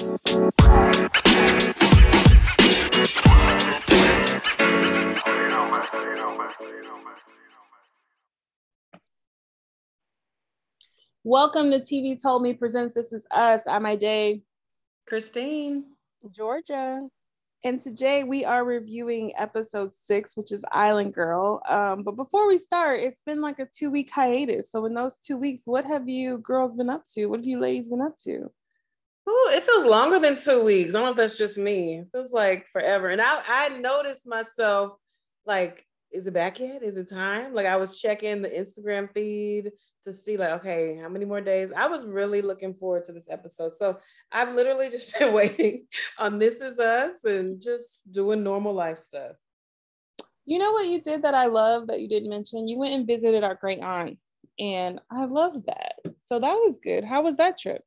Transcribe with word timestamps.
Welcome 0.00 0.22
to 11.70 11.80
TV 11.80 12.20
Told 12.20 12.42
Me 12.42 12.54
Presents 12.54 12.94
This 12.94 13.12
Is 13.12 13.26
Us. 13.30 13.60
I'm 13.66 13.98
Day. 13.98 14.40
Christine. 15.06 15.84
Georgia. 16.34 17.06
And 17.62 17.78
today 17.78 18.24
we 18.24 18.46
are 18.46 18.64
reviewing 18.64 19.34
episode 19.36 19.94
six, 19.94 20.34
which 20.34 20.50
is 20.50 20.64
Island 20.72 21.12
Girl. 21.12 21.60
Um, 21.68 22.04
but 22.04 22.16
before 22.16 22.48
we 22.48 22.56
start, 22.56 23.00
it's 23.00 23.20
been 23.20 23.42
like 23.42 23.58
a 23.58 23.66
two 23.66 23.90
week 23.90 24.08
hiatus. 24.10 24.70
So, 24.70 24.86
in 24.86 24.94
those 24.94 25.18
two 25.18 25.36
weeks, 25.36 25.66
what 25.66 25.84
have 25.84 26.08
you 26.08 26.38
girls 26.38 26.74
been 26.74 26.88
up 26.88 27.04
to? 27.08 27.26
What 27.26 27.40
have 27.40 27.46
you 27.46 27.60
ladies 27.60 27.90
been 27.90 28.00
up 28.00 28.16
to? 28.24 28.50
Oh, 29.32 29.52
it 29.54 29.62
feels 29.62 29.86
longer 29.86 30.18
than 30.18 30.34
two 30.34 30.64
weeks. 30.64 30.92
I 30.92 30.98
don't 30.98 31.04
know 31.04 31.10
if 31.12 31.16
that's 31.16 31.38
just 31.38 31.56
me. 31.56 31.98
It 31.98 32.08
feels 32.10 32.32
like 32.32 32.66
forever. 32.72 33.08
And 33.10 33.22
I, 33.22 33.40
I 33.46 33.68
noticed 33.68 34.26
myself 34.26 34.94
like, 35.46 35.86
is 36.10 36.26
it 36.26 36.34
back 36.34 36.58
yet? 36.58 36.82
Is 36.82 36.96
it 36.96 37.08
time? 37.08 37.54
Like 37.54 37.66
I 37.66 37.76
was 37.76 38.00
checking 38.00 38.42
the 38.42 38.48
Instagram 38.48 39.08
feed 39.14 39.70
to 40.04 40.12
see 40.12 40.36
like, 40.36 40.50
okay, 40.54 40.98
how 41.00 41.08
many 41.08 41.26
more 41.26 41.40
days? 41.40 41.70
I 41.76 41.86
was 41.86 42.04
really 42.04 42.42
looking 42.42 42.74
forward 42.74 43.04
to 43.04 43.12
this 43.12 43.28
episode. 43.30 43.72
So 43.72 43.98
I've 44.32 44.52
literally 44.52 44.90
just 44.90 45.16
been 45.18 45.32
waiting 45.32 45.86
on 46.18 46.40
This 46.40 46.60
Is 46.60 46.80
Us 46.80 47.24
and 47.24 47.62
just 47.62 48.10
doing 48.10 48.42
normal 48.42 48.74
life 48.74 48.98
stuff. 48.98 49.36
You 50.44 50.58
know 50.58 50.72
what 50.72 50.88
you 50.88 51.00
did 51.00 51.22
that 51.22 51.34
I 51.34 51.46
love 51.46 51.86
that 51.86 52.00
you 52.00 52.08
didn't 52.08 52.30
mention? 52.30 52.66
You 52.66 52.78
went 52.78 52.94
and 52.94 53.06
visited 53.06 53.44
our 53.44 53.54
great 53.54 53.78
aunt, 53.78 54.18
and 54.58 55.00
I 55.08 55.26
love 55.26 55.64
that. 55.66 55.92
So 56.24 56.40
that 56.40 56.54
was 56.54 56.80
good. 56.82 57.04
How 57.04 57.22
was 57.22 57.36
that 57.36 57.58
trip? 57.58 57.84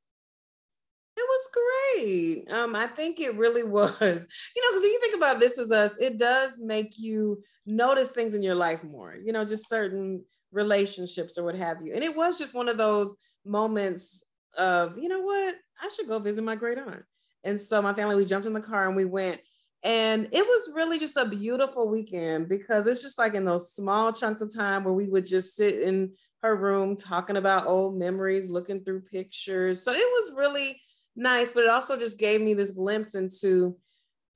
Was 1.34 1.50
great. 1.96 2.52
Um, 2.52 2.76
I 2.76 2.88
think 2.88 3.20
it 3.20 3.36
really 3.36 3.64
was. 3.78 4.00
You 4.02 4.08
know, 4.08 4.70
because 4.72 4.84
if 4.84 4.92
you 4.92 5.00
think 5.02 5.16
about 5.16 5.40
This 5.40 5.58
Is 5.58 5.72
Us, 5.72 5.96
it 6.00 6.18
does 6.18 6.60
make 6.60 7.00
you 7.00 7.42
notice 7.66 8.12
things 8.12 8.36
in 8.36 8.44
your 8.44 8.56
life 8.56 8.84
more. 8.84 9.16
You 9.16 9.34
know, 9.34 9.46
just 9.46 9.68
certain 9.70 10.24
relationships 10.52 11.38
or 11.38 11.44
what 11.44 11.56
have 11.56 11.82
you. 11.82 11.94
And 11.94 12.04
it 12.04 12.16
was 12.16 12.38
just 12.38 12.54
one 12.54 12.70
of 12.70 12.78
those 12.78 13.16
moments 13.46 14.24
of, 14.58 14.98
you 14.98 15.10
know 15.10 15.22
what, 15.22 15.56
I 15.82 15.90
should 15.90 16.08
go 16.08 16.20
visit 16.20 16.44
my 16.44 16.56
great 16.56 16.78
aunt. 16.78 17.04
And 17.44 17.60
so 17.60 17.82
my 17.82 17.94
family, 17.94 18.16
we 18.16 18.26
jumped 18.26 18.48
in 18.48 18.54
the 18.54 18.62
car 18.62 18.88
and 18.88 18.96
we 18.96 19.06
went. 19.06 19.42
And 19.84 20.30
it 20.32 20.46
was 20.46 20.70
really 20.74 20.98
just 20.98 21.18
a 21.18 21.26
beautiful 21.26 21.90
weekend 21.90 22.48
because 22.48 22.88
it's 22.88 23.02
just 23.02 23.18
like 23.18 23.34
in 23.34 23.44
those 23.44 23.74
small 23.74 24.14
chunks 24.14 24.42
of 24.42 24.54
time 24.54 24.84
where 24.84 24.94
we 24.94 25.08
would 25.10 25.26
just 25.26 25.56
sit 25.56 25.82
in 25.82 26.14
her 26.42 26.56
room 26.56 26.96
talking 26.96 27.38
about 27.38 27.68
old 27.68 27.98
memories, 27.98 28.50
looking 28.50 28.84
through 28.84 29.02
pictures. 29.02 29.84
So 29.84 29.92
it 29.92 29.98
was 29.98 30.34
really 30.38 30.80
nice, 31.16 31.52
but 31.52 31.64
it 31.64 31.70
also 31.70 31.98
just 31.98 32.18
gave 32.20 32.42
me 32.42 32.54
this 32.54 32.72
glimpse 32.72 33.16
into, 33.16 33.78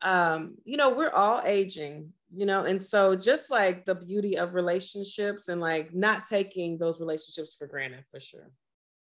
um, 0.02 0.56
you 0.64 0.78
know, 0.78 0.92
we're 0.92 1.12
all 1.12 1.42
aging 1.44 2.14
you 2.34 2.46
know? 2.46 2.66
And 2.66 2.84
so 2.84 3.16
just 3.16 3.50
like 3.50 3.86
the 3.86 3.96
beauty 3.96 4.38
of 4.38 4.54
relationships 4.54 5.48
and 5.48 5.62
like 5.62 5.94
not 5.94 6.26
taking 6.26 6.78
those 6.78 7.00
relationships 7.00 7.56
for 7.56 7.68
granted 7.68 8.04
for 8.12 8.20
sure. 8.20 8.52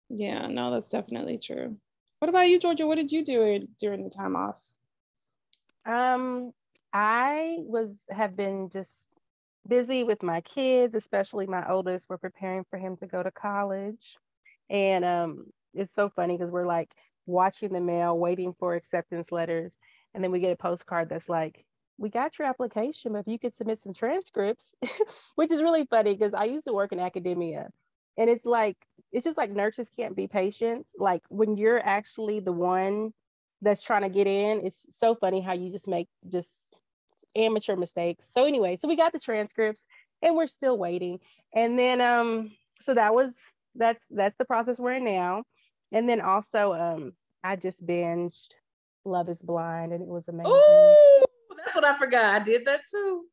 Yeah 0.09 0.47
no 0.47 0.71
that's 0.71 0.89
definitely 0.89 1.37
true. 1.37 1.77
What 2.19 2.29
about 2.29 2.49
you 2.49 2.59
georgia? 2.59 2.85
What 2.85 2.95
did 2.95 3.11
you 3.11 3.23
do 3.23 3.67
during 3.79 4.03
the 4.03 4.09
time 4.09 4.35
off? 4.35 4.59
Um 5.85 6.51
i 6.93 7.55
was 7.59 7.89
have 8.09 8.35
been 8.35 8.69
just 8.69 9.07
busy 9.65 10.03
with 10.03 10.21
my 10.21 10.41
kids 10.41 10.95
especially 10.95 11.47
my 11.47 11.67
oldest. 11.69 12.07
We're 12.09 12.17
preparing 12.17 12.65
for 12.69 12.77
him 12.77 12.97
to 12.97 13.07
go 13.07 13.21
to 13.21 13.31
college. 13.31 14.17
And 14.69 15.05
um 15.05 15.45
it's 15.73 15.95
so 15.95 16.09
funny 16.09 16.37
because 16.37 16.51
we're 16.51 16.67
like 16.67 16.91
watching 17.25 17.73
the 17.73 17.81
mail 17.81 18.17
waiting 18.17 18.53
for 18.57 18.75
acceptance 18.75 19.31
letters 19.31 19.71
and 20.13 20.23
then 20.23 20.31
we 20.31 20.39
get 20.39 20.51
a 20.51 20.55
postcard 20.57 21.09
that's 21.09 21.29
like 21.29 21.65
we 21.97 22.09
got 22.09 22.39
your 22.39 22.47
application, 22.47 23.13
but 23.13 23.19
if 23.19 23.27
you 23.27 23.37
could 23.37 23.55
submit 23.55 23.79
some 23.79 23.93
transcripts, 23.93 24.73
which 25.35 25.51
is 25.51 25.61
really 25.61 25.85
funny 25.85 26.13
because 26.13 26.33
I 26.33 26.45
used 26.45 26.65
to 26.65 26.73
work 26.73 26.91
in 26.91 26.99
academia. 26.99 27.69
And 28.17 28.29
it's 28.29 28.43
like, 28.43 28.77
it's 29.11 29.23
just 29.23 29.37
like 29.37 29.51
nurses 29.51 29.89
can't 29.95 30.15
be 30.15 30.27
patients. 30.27 30.89
Like 30.97 31.21
when 31.29 31.57
you're 31.57 31.79
actually 31.79 32.39
the 32.39 32.51
one 32.51 33.13
that's 33.61 33.83
trying 33.83 34.01
to 34.01 34.09
get 34.09 34.27
in, 34.27 34.65
it's 34.65 34.85
so 34.89 35.15
funny 35.15 35.41
how 35.41 35.53
you 35.53 35.71
just 35.71 35.87
make 35.87 36.07
just 36.27 36.51
amateur 37.35 37.75
mistakes. 37.75 38.25
So 38.31 38.45
anyway, 38.45 38.77
so 38.77 38.87
we 38.87 38.97
got 38.97 39.13
the 39.13 39.19
transcripts 39.19 39.83
and 40.21 40.35
we're 40.35 40.47
still 40.47 40.77
waiting. 40.77 41.19
And 41.53 41.77
then 41.77 42.01
um, 42.01 42.51
so 42.83 42.95
that 42.95 43.13
was 43.13 43.35
that's 43.75 44.03
that's 44.09 44.37
the 44.37 44.45
process 44.45 44.79
we're 44.79 44.93
in 44.93 45.05
now. 45.05 45.43
And 45.91 46.07
then 46.07 46.21
also 46.21 46.73
um 46.73 47.13
I 47.43 47.55
just 47.55 47.85
binged 47.85 48.49
Love 49.05 49.29
is 49.29 49.41
Blind 49.41 49.93
and 49.93 50.01
it 50.01 50.07
was 50.07 50.27
amazing. 50.27 50.51
Ooh! 50.51 51.25
that's 51.57 51.75
what 51.75 51.85
I 51.85 51.97
forgot. 51.97 52.41
I 52.41 52.43
did 52.43 52.65
that 52.65 52.81
too. 52.89 53.25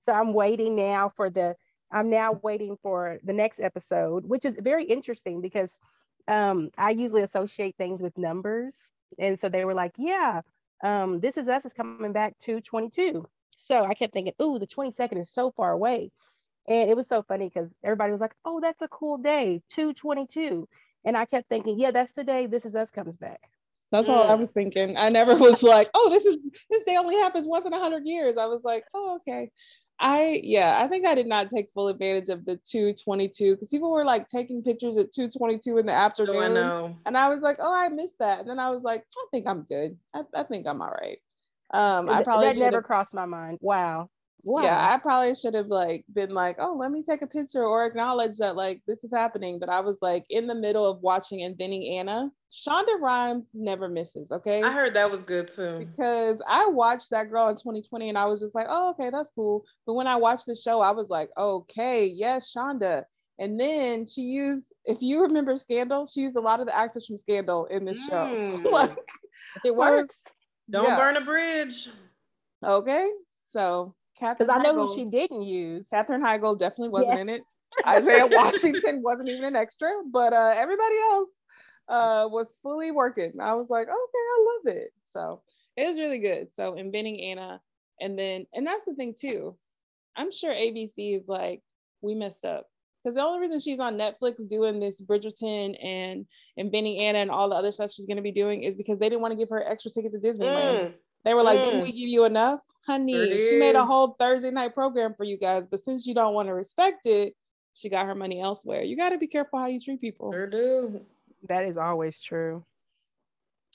So 0.00 0.12
I'm 0.12 0.32
waiting 0.32 0.76
now 0.76 1.12
for 1.16 1.30
the 1.30 1.56
I'm 1.90 2.10
now 2.10 2.40
waiting 2.42 2.78
for 2.82 3.18
the 3.22 3.32
next 3.32 3.60
episode, 3.60 4.24
which 4.24 4.44
is 4.44 4.56
very 4.58 4.84
interesting 4.84 5.40
because 5.40 5.78
um, 6.26 6.70
I 6.78 6.90
usually 6.90 7.22
associate 7.22 7.76
things 7.76 8.00
with 8.00 8.16
numbers. 8.16 8.74
And 9.18 9.38
so 9.38 9.48
they 9.50 9.64
were 9.64 9.74
like, 9.74 9.92
yeah, 9.98 10.40
um, 10.82 11.20
This 11.20 11.36
Is 11.36 11.48
Us 11.48 11.66
is 11.66 11.74
coming 11.74 12.12
back 12.12 12.38
to 12.40 12.60
22. 12.62 13.26
So 13.58 13.84
I 13.84 13.92
kept 13.92 14.14
thinking, 14.14 14.32
ooh, 14.40 14.58
the 14.58 14.66
22nd 14.66 15.20
is 15.20 15.30
so 15.30 15.50
far 15.50 15.72
away. 15.72 16.10
And 16.66 16.88
it 16.88 16.96
was 16.96 17.08
so 17.08 17.22
funny 17.22 17.50
because 17.52 17.68
everybody 17.84 18.12
was 18.12 18.20
like, 18.20 18.34
oh, 18.44 18.60
that's 18.60 18.80
a 18.80 18.88
cool 18.88 19.18
day, 19.18 19.62
222. 19.68 20.66
And 21.04 21.16
I 21.16 21.24
kept 21.24 21.48
thinking, 21.48 21.78
yeah, 21.78 21.90
that's 21.90 22.12
the 22.12 22.24
day 22.24 22.46
This 22.46 22.64
Is 22.64 22.76
Us 22.76 22.90
comes 22.90 23.16
back. 23.16 23.40
That's 23.90 24.08
all 24.08 24.30
I 24.30 24.34
was 24.34 24.50
thinking. 24.50 24.96
I 24.96 25.10
never 25.10 25.36
was 25.36 25.62
like, 25.62 25.90
oh, 25.92 26.08
this 26.08 26.24
is 26.24 26.40
this 26.70 26.82
day 26.84 26.96
only 26.96 27.16
happens 27.16 27.46
once 27.46 27.66
in 27.66 27.74
a 27.74 27.78
hundred 27.78 28.06
years. 28.06 28.38
I 28.38 28.46
was 28.46 28.62
like, 28.64 28.84
oh, 28.94 29.16
okay. 29.16 29.50
I 30.00 30.40
yeah, 30.42 30.82
I 30.82 30.88
think 30.88 31.06
I 31.06 31.14
did 31.14 31.26
not 31.26 31.50
take 31.50 31.70
full 31.74 31.88
advantage 31.88 32.30
of 32.30 32.44
the 32.44 32.58
222 32.64 33.54
because 33.54 33.70
people 33.70 33.92
were 33.92 34.04
like 34.04 34.26
taking 34.28 34.62
pictures 34.62 34.96
at 34.96 35.12
222 35.12 35.78
in 35.78 35.86
the 35.86 35.92
afternoon. 35.92 36.36
Oh, 36.36 36.40
I 36.40 36.48
know. 36.48 36.96
And 37.06 37.16
I 37.16 37.28
was 37.28 37.42
like, 37.42 37.58
oh, 37.60 37.72
I 37.72 37.88
missed 37.88 38.18
that. 38.18 38.40
And 38.40 38.48
then 38.48 38.58
I 38.58 38.70
was 38.70 38.82
like, 38.82 39.04
I 39.14 39.26
think 39.30 39.46
I'm 39.46 39.62
good. 39.62 39.96
I, 40.14 40.22
I 40.34 40.42
think 40.44 40.66
I'm 40.66 40.80
all 40.80 40.90
right. 40.90 41.18
Um, 41.72 42.08
I 42.08 42.22
probably 42.22 42.48
that 42.48 42.56
never 42.56 42.82
crossed 42.82 43.14
my 43.14 43.26
mind. 43.26 43.58
Wow. 43.60 44.08
Wow. 44.44 44.62
Yeah, 44.62 44.92
I 44.92 44.98
probably 44.98 45.34
should 45.34 45.54
have 45.54 45.68
like 45.68 46.04
been 46.12 46.34
like, 46.34 46.56
oh, 46.58 46.74
let 46.74 46.90
me 46.90 47.02
take 47.02 47.22
a 47.22 47.26
picture 47.28 47.64
or 47.64 47.86
acknowledge 47.86 48.38
that 48.38 48.56
like 48.56 48.82
this 48.88 49.04
is 49.04 49.12
happening. 49.12 49.60
But 49.60 49.68
I 49.68 49.80
was 49.80 49.98
like 50.02 50.24
in 50.30 50.48
the 50.48 50.54
middle 50.54 50.84
of 50.84 51.00
watching 51.00 51.42
and 51.42 51.52
Inventing 51.52 51.98
Anna. 51.98 52.30
Shonda 52.52 53.00
Rhimes 53.00 53.46
never 53.54 53.88
misses. 53.88 54.30
Okay. 54.30 54.62
I 54.62 54.72
heard 54.72 54.94
that 54.94 55.10
was 55.10 55.22
good 55.22 55.48
too. 55.48 55.86
Because 55.90 56.38
I 56.46 56.66
watched 56.66 57.10
that 57.10 57.30
girl 57.30 57.48
in 57.48 57.54
2020 57.54 58.08
and 58.08 58.18
I 58.18 58.26
was 58.26 58.40
just 58.40 58.54
like, 58.54 58.66
oh, 58.68 58.90
okay, 58.90 59.10
that's 59.10 59.30
cool. 59.34 59.64
But 59.86 59.94
when 59.94 60.06
I 60.06 60.16
watched 60.16 60.46
the 60.46 60.54
show, 60.54 60.80
I 60.80 60.90
was 60.90 61.08
like, 61.08 61.30
okay, 61.38 62.06
yes, 62.06 62.52
Shonda. 62.54 63.04
And 63.38 63.58
then 63.58 64.06
she 64.06 64.22
used, 64.22 64.72
if 64.84 65.00
you 65.00 65.22
remember 65.22 65.56
Scandal, 65.56 66.04
she 66.06 66.20
used 66.20 66.36
a 66.36 66.40
lot 66.40 66.60
of 66.60 66.66
the 66.66 66.76
actors 66.76 67.06
from 67.06 67.16
Scandal 67.16 67.66
in 67.66 67.84
this 67.84 67.98
mm. 68.10 68.62
show. 68.62 68.68
like, 68.70 68.96
it 69.64 69.74
works. 69.74 70.24
Don't 70.68 70.88
yeah. 70.88 70.96
burn 70.96 71.16
a 71.16 71.24
bridge. 71.24 71.88
Okay. 72.64 73.08
So 73.46 73.94
because 74.18 74.48
I 74.48 74.58
know 74.58 74.74
who 74.74 74.94
she 74.94 75.04
didn't 75.04 75.42
use. 75.42 75.88
Katherine 75.88 76.22
Heigl 76.22 76.58
definitely 76.58 76.90
wasn't 76.90 77.12
yes. 77.12 77.20
in 77.20 77.28
it. 77.28 77.42
Isaiah 77.86 78.26
Washington 78.26 79.02
wasn't 79.02 79.28
even 79.30 79.44
an 79.44 79.56
extra, 79.56 79.88
but 80.10 80.32
uh, 80.32 80.54
everybody 80.56 80.94
else 81.10 81.30
uh, 81.88 82.28
was 82.30 82.48
fully 82.62 82.90
working. 82.90 83.32
I 83.40 83.54
was 83.54 83.70
like, 83.70 83.88
okay, 83.88 83.92
I 83.94 84.46
love 84.46 84.76
it. 84.76 84.92
So 85.04 85.42
it 85.76 85.88
was 85.88 85.98
really 85.98 86.18
good. 86.18 86.48
So 86.54 86.74
inventing 86.74 87.20
Anna, 87.20 87.60
and 88.00 88.18
then 88.18 88.46
and 88.52 88.66
that's 88.66 88.84
the 88.84 88.94
thing 88.94 89.14
too. 89.18 89.56
I'm 90.16 90.30
sure 90.30 90.52
ABC 90.52 91.18
is 91.18 91.28
like, 91.28 91.62
we 92.02 92.14
messed 92.14 92.44
up. 92.44 92.66
Because 93.02 93.16
the 93.16 93.22
only 93.22 93.40
reason 93.40 93.58
she's 93.58 93.80
on 93.80 93.96
Netflix 93.96 94.48
doing 94.48 94.78
this 94.78 95.00
Bridgerton 95.00 95.76
and 95.82 95.82
and 95.82 96.26
inventing 96.56 96.98
Anna 96.98 97.18
and 97.18 97.30
all 97.30 97.48
the 97.48 97.56
other 97.56 97.72
stuff 97.72 97.92
she's 97.92 98.06
going 98.06 98.16
to 98.16 98.22
be 98.22 98.32
doing 98.32 98.62
is 98.62 98.76
because 98.76 98.98
they 98.98 99.08
didn't 99.08 99.22
want 99.22 99.32
to 99.32 99.38
give 99.38 99.48
her 99.48 99.64
extra 99.66 99.90
ticket 99.90 100.12
to 100.12 100.18
Disneyland. 100.18 100.90
Mm. 100.90 100.92
They 101.24 101.34
were 101.34 101.42
like, 101.42 101.58
mm. 101.58 101.64
didn't 101.64 101.82
we 101.82 101.92
give 101.92 102.08
you 102.08 102.24
enough? 102.24 102.60
Honey, 102.86 103.36
she 103.36 103.58
made 103.58 103.76
a 103.76 103.84
whole 103.84 104.16
Thursday 104.18 104.50
night 104.50 104.74
program 104.74 105.14
for 105.16 105.24
you 105.24 105.38
guys, 105.38 105.66
but 105.70 105.80
since 105.80 106.06
you 106.06 106.14
don't 106.14 106.34
want 106.34 106.48
to 106.48 106.54
respect 106.54 107.06
it, 107.06 107.34
she 107.74 107.88
got 107.88 108.06
her 108.06 108.14
money 108.14 108.40
elsewhere. 108.40 108.82
You 108.82 108.96
got 108.96 109.10
to 109.10 109.18
be 109.18 109.28
careful 109.28 109.58
how 109.58 109.66
you 109.66 109.78
treat 109.78 110.00
people. 110.00 110.32
Sure 110.32 110.48
do. 110.48 111.00
That 111.48 111.64
is 111.64 111.76
always 111.76 112.20
true. 112.20 112.64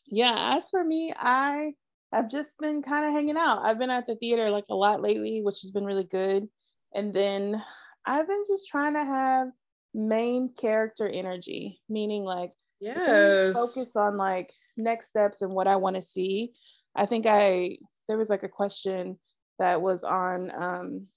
Yeah, 0.06 0.56
as 0.56 0.70
for 0.70 0.84
me, 0.84 1.14
I 1.18 1.74
have 2.14 2.30
just 2.30 2.50
been 2.60 2.82
kind 2.82 3.06
of 3.06 3.14
hanging 3.14 3.38
out. 3.38 3.64
I've 3.64 3.80
been 3.80 3.90
at 3.90 4.08
the 4.08 4.16
theater 4.16 4.50
like 4.50 4.66
a 4.70 4.76
lot 4.76 5.02
lately, 5.02 5.42
which 5.42 5.62
has 5.62 5.72
been 5.72 5.86
really 5.86 6.06
good. 6.06 6.48
And 6.94 7.14
then 7.14 7.62
I've 8.06 8.28
been 8.28 8.44
just 8.48 8.68
trying 8.70 8.94
to 8.94 9.04
have 9.04 9.48
main 9.94 10.52
character 10.58 11.08
energy, 11.08 11.82
meaning 11.90 12.24
like 12.24 12.54
yes. 12.80 13.54
focus 13.54 13.90
on 13.96 14.18
like 14.18 14.52
next 14.78 15.08
steps 15.08 15.42
and 15.42 15.52
what 15.52 15.68
I 15.68 15.76
want 15.76 15.96
to 15.96 16.02
see. 16.02 16.54
I 16.98 17.06
think 17.06 17.26
I 17.28 17.78
there 18.08 18.18
was 18.18 18.30
like 18.30 18.44
a 18.44 18.50
question 18.50 19.18
that 19.60 19.82
was 19.82 20.04
on 20.04 20.52
um 20.52 21.08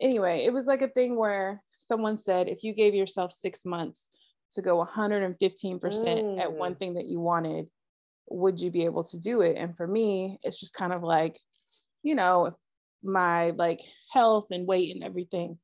anyway, 0.00 0.44
it 0.44 0.52
was 0.52 0.66
like 0.66 0.82
a 0.82 0.88
thing 0.88 1.16
where 1.16 1.62
someone 1.76 2.18
said 2.18 2.48
if 2.48 2.62
you 2.62 2.74
gave 2.74 2.94
yourself 2.94 3.32
6 3.32 3.64
months 3.64 4.08
to 4.52 4.62
go 4.62 4.84
115% 4.84 5.36
mm. 5.80 6.40
at 6.40 6.52
one 6.52 6.76
thing 6.76 6.94
that 6.94 7.06
you 7.06 7.20
wanted, 7.20 7.66
would 8.28 8.60
you 8.60 8.70
be 8.70 8.84
able 8.84 9.04
to 9.04 9.18
do 9.18 9.40
it? 9.40 9.56
And 9.56 9.76
for 9.76 9.86
me, 9.86 10.38
it's 10.42 10.60
just 10.60 10.74
kind 10.74 10.92
of 10.92 11.02
like, 11.02 11.38
you 12.02 12.14
know, 12.14 12.56
my 13.02 13.50
like 13.50 13.80
health 14.12 14.46
and 14.50 14.66
weight 14.66 14.94
and 14.94 15.04
everything. 15.04 15.58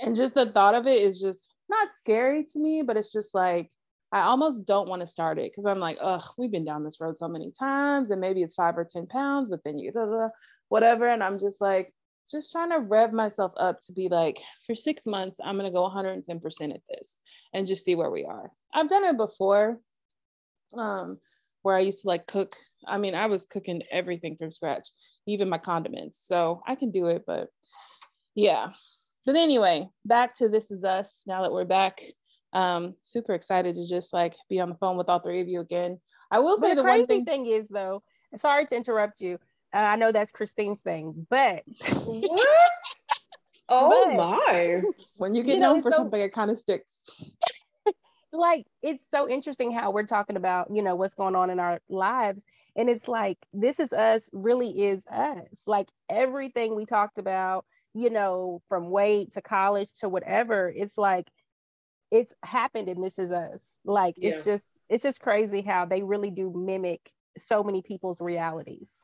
And 0.00 0.16
just 0.16 0.34
the 0.34 0.50
thought 0.52 0.74
of 0.74 0.86
it 0.86 1.02
is 1.02 1.20
just 1.20 1.52
not 1.68 1.88
scary 1.98 2.44
to 2.52 2.58
me, 2.58 2.82
but 2.82 2.96
it's 2.96 3.12
just 3.12 3.34
like 3.34 3.70
I 4.12 4.20
almost 4.20 4.64
don't 4.64 4.88
want 4.88 5.00
to 5.00 5.06
start 5.06 5.38
it 5.38 5.50
because 5.50 5.66
I'm 5.66 5.80
like, 5.80 5.98
ugh, 6.00 6.22
we've 6.38 6.50
been 6.50 6.64
down 6.64 6.84
this 6.84 7.00
road 7.00 7.18
so 7.18 7.28
many 7.28 7.50
times, 7.50 8.10
and 8.10 8.20
maybe 8.20 8.42
it's 8.42 8.54
five 8.54 8.78
or 8.78 8.84
ten 8.84 9.06
pounds, 9.06 9.50
but 9.50 9.60
then 9.64 9.78
you 9.78 9.92
blah, 9.92 10.06
blah, 10.06 10.28
whatever, 10.68 11.08
and 11.08 11.22
I'm 11.22 11.38
just 11.38 11.60
like, 11.60 11.92
just 12.30 12.50
trying 12.52 12.70
to 12.70 12.78
rev 12.78 13.12
myself 13.12 13.52
up 13.56 13.80
to 13.82 13.92
be 13.92 14.08
like, 14.08 14.38
for 14.66 14.74
six 14.74 15.06
months, 15.06 15.38
I'm 15.44 15.56
gonna 15.56 15.70
go 15.70 15.88
110% 15.88 16.74
at 16.74 16.80
this 16.88 17.18
and 17.52 17.66
just 17.66 17.84
see 17.84 17.94
where 17.94 18.10
we 18.10 18.24
are. 18.24 18.50
I've 18.72 18.88
done 18.88 19.04
it 19.04 19.16
before, 19.16 19.80
um, 20.74 21.18
where 21.62 21.76
I 21.76 21.80
used 21.80 22.02
to 22.02 22.08
like 22.08 22.26
cook. 22.26 22.56
I 22.86 22.98
mean, 22.98 23.14
I 23.14 23.26
was 23.26 23.46
cooking 23.46 23.82
everything 23.90 24.36
from 24.36 24.52
scratch, 24.52 24.88
even 25.26 25.48
my 25.48 25.58
condiments. 25.58 26.24
So 26.24 26.62
I 26.66 26.76
can 26.76 26.92
do 26.92 27.06
it, 27.06 27.24
but 27.26 27.48
yeah. 28.36 28.70
But 29.24 29.34
anyway, 29.34 29.88
back 30.04 30.36
to 30.38 30.48
This 30.48 30.70
Is 30.70 30.84
Us. 30.84 31.10
Now 31.26 31.42
that 31.42 31.52
we're 31.52 31.64
back, 31.64 32.00
um, 32.56 32.94
super 33.02 33.34
excited 33.34 33.74
to 33.74 33.86
just 33.86 34.12
like 34.12 34.34
be 34.48 34.60
on 34.60 34.70
the 34.70 34.74
phone 34.76 34.96
with 34.96 35.08
all 35.08 35.20
three 35.20 35.40
of 35.40 35.48
you 35.48 35.60
again. 35.60 36.00
I 36.30 36.38
will 36.40 36.56
say 36.56 36.70
the, 36.70 36.76
the 36.76 36.82
crazy 36.82 37.00
one 37.00 37.06
thing, 37.06 37.24
thing 37.24 37.46
is 37.46 37.66
though, 37.68 38.02
sorry 38.38 38.66
to 38.66 38.76
interrupt 38.76 39.20
you. 39.20 39.38
Uh, 39.74 39.78
I 39.78 39.96
know 39.96 40.10
that's 40.10 40.30
Christine's 40.32 40.80
thing, 40.80 41.26
but 41.30 41.62
What? 42.04 42.40
Oh 43.68 44.14
But- 44.16 44.16
my. 44.16 44.82
when 45.16 45.34
you 45.34 45.42
get 45.42 45.56
you 45.56 45.60
know, 45.60 45.74
known 45.74 45.82
for 45.82 45.90
so- 45.90 45.96
something, 45.98 46.20
it 46.20 46.32
kind 46.32 46.50
of 46.50 46.58
sticks. 46.58 46.92
like 48.32 48.66
it's 48.82 49.04
so 49.10 49.28
interesting 49.28 49.72
how 49.72 49.90
we're 49.90 50.04
talking 50.06 50.36
about 50.36 50.68
you 50.74 50.82
know 50.82 50.94
what's 50.94 51.14
going 51.14 51.34
on 51.34 51.48
in 51.50 51.58
our 51.58 51.80
lives 51.88 52.40
and 52.76 52.90
it's 52.90 53.08
like 53.08 53.38
this 53.54 53.80
is 53.80 53.92
us 53.92 54.28
really 54.32 54.68
is 54.88 55.00
us 55.10 55.40
like 55.66 55.88
everything 56.10 56.74
we 56.76 56.84
talked 56.84 57.16
about 57.18 57.64
you 57.94 58.10
know 58.10 58.60
from 58.68 58.90
weight 58.90 59.32
to 59.32 59.40
college 59.40 59.88
to 60.00 60.08
whatever 60.08 60.70
it's 60.74 60.98
like 60.98 61.26
it's 62.10 62.32
happened 62.44 62.88
and 62.88 63.02
this 63.02 63.18
is 63.18 63.30
us 63.32 63.78
like 63.84 64.14
Yeah. 64.16 64.30
it's 64.30 64.44
just 64.44 64.64
it's 64.88 65.02
just 65.02 65.20
crazy 65.20 65.60
how 65.60 65.84
they 65.86 66.02
really 66.02 66.30
do 66.30 66.52
mimic 66.54 67.10
so 67.38 67.62
many 67.62 67.82
people's 67.82 68.20
realities 68.20 69.02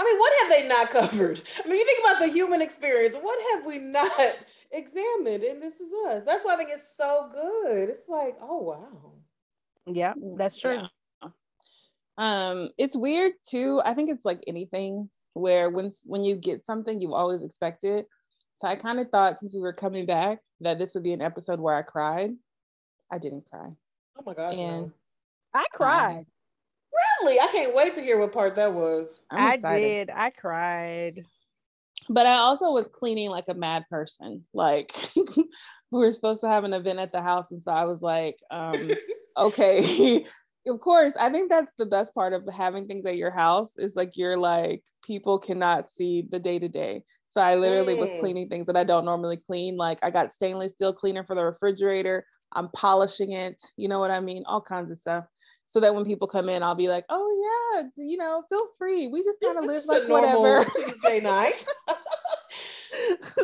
I 0.00 0.04
mean, 0.04 0.16
what 0.16 0.32
have 0.40 0.48
they 0.48 0.68
not 0.68 0.90
covered? 0.90 1.42
I 1.64 1.66
mean, 1.68 1.76
you 1.76 1.84
think 1.84 1.98
about 2.06 2.20
the 2.20 2.28
human 2.32 2.62
experience. 2.62 3.16
What 3.16 3.36
have 3.52 3.66
we 3.66 3.78
not 3.78 4.12
examined? 4.70 5.42
And 5.42 5.60
this 5.60 5.80
is 5.80 5.92
us. 6.08 6.24
That's 6.24 6.44
why 6.44 6.54
I 6.54 6.56
think 6.56 6.70
it's 6.72 6.96
so 6.96 7.28
good. 7.32 7.88
It's 7.88 8.08
like, 8.08 8.36
oh 8.40 8.58
wow. 8.62 9.12
yeah 9.86 10.14
that's 10.36 10.56
true 10.60 10.82
Yeah. 11.22 11.28
Um, 12.16 12.70
it's 12.78 12.96
weird 12.96 13.32
too. 13.44 13.80
I 13.84 13.94
think 13.94 14.10
it's 14.10 14.24
like 14.24 14.40
anything 14.46 15.10
where 15.34 15.70
when 15.70 15.90
when 16.04 16.22
you 16.24 16.36
get 16.36 16.64
something, 16.64 17.00
you 17.00 17.14
always 17.14 17.42
expect 17.42 17.84
it. 17.84 18.06
So 18.60 18.66
I 18.68 18.76
kind 18.76 18.98
of 18.98 19.08
thought 19.10 19.38
since 19.38 19.54
we 19.54 19.60
were 19.60 19.72
coming 19.72 20.04
back 20.06 20.40
that 20.60 20.78
this 20.78 20.94
would 20.94 21.04
be 21.04 21.12
an 21.12 21.22
episode 21.22 21.60
where 21.60 21.76
I 21.76 21.82
cried. 21.82 22.32
I 23.12 23.18
didn't 23.18 23.48
cry. 23.48 23.70
Oh 24.18 24.22
my 24.26 24.34
gosh. 24.34 24.56
And- 24.56 24.86
no. 24.86 24.92
i 25.54 25.64
cried 25.72 26.26
Really? 27.22 27.38
I 27.38 27.46
can't 27.52 27.74
wait 27.74 27.94
to 27.94 28.00
hear 28.00 28.18
what 28.18 28.32
part 28.32 28.54
that 28.56 28.72
was. 28.72 29.22
I'm 29.30 29.46
i 29.46 29.54
excited. 29.54 30.06
did 30.06 30.10
i 30.10 30.30
cried 30.30 31.24
But 32.08 32.26
I 32.26 32.34
also 32.38 32.72
was 32.72 32.88
cleaning 32.88 33.30
like 33.30 33.48
a 33.48 33.54
mad 33.54 33.84
person. 33.90 34.44
Like 34.52 34.94
we 35.16 35.44
were 35.90 36.12
supposed 36.12 36.40
to 36.40 36.48
have 36.48 36.64
an 36.64 36.72
event 36.72 36.98
at 36.98 37.12
the 37.12 37.22
house, 37.22 37.50
and 37.50 37.62
so 37.62 37.70
I 37.70 37.84
was 37.84 38.02
like, 38.02 38.38
um, 38.50 38.90
okay. 39.36 40.24
Of 40.68 40.80
course, 40.80 41.14
I 41.18 41.30
think 41.30 41.48
that's 41.48 41.72
the 41.78 41.86
best 41.86 42.14
part 42.14 42.32
of 42.32 42.46
having 42.48 42.86
things 42.86 43.06
at 43.06 43.16
your 43.16 43.30
house 43.30 43.76
is 43.78 43.96
like 43.96 44.16
you're 44.16 44.36
like 44.36 44.82
people 45.04 45.38
cannot 45.38 45.90
see 45.90 46.26
the 46.30 46.38
day 46.38 46.58
to 46.58 46.68
day. 46.68 47.04
So 47.26 47.40
I 47.40 47.56
literally 47.56 47.94
was 47.94 48.10
Mm. 48.10 48.20
cleaning 48.20 48.48
things 48.48 48.66
that 48.66 48.76
I 48.76 48.84
don't 48.84 49.04
normally 49.04 49.36
clean. 49.36 49.76
Like 49.76 49.98
I 50.02 50.10
got 50.10 50.32
stainless 50.32 50.74
steel 50.74 50.92
cleaner 50.92 51.24
for 51.24 51.34
the 51.34 51.44
refrigerator. 51.44 52.24
I'm 52.52 52.68
polishing 52.70 53.32
it. 53.32 53.60
You 53.76 53.88
know 53.88 54.00
what 54.00 54.10
I 54.10 54.20
mean? 54.20 54.44
All 54.46 54.60
kinds 54.60 54.90
of 54.90 54.98
stuff. 54.98 55.24
So 55.68 55.80
that 55.80 55.94
when 55.94 56.06
people 56.06 56.26
come 56.26 56.48
in, 56.48 56.62
I'll 56.62 56.74
be 56.74 56.88
like, 56.88 57.04
oh 57.10 57.76
yeah, 57.76 57.88
you 57.96 58.16
know, 58.16 58.42
feel 58.48 58.68
free. 58.78 59.08
We 59.08 59.22
just 59.22 59.40
kind 59.40 59.58
of 59.58 59.64
live 59.64 59.84
like 59.86 60.08
whatever. 60.08 60.64
Tuesday 60.74 61.20
night. 61.20 61.66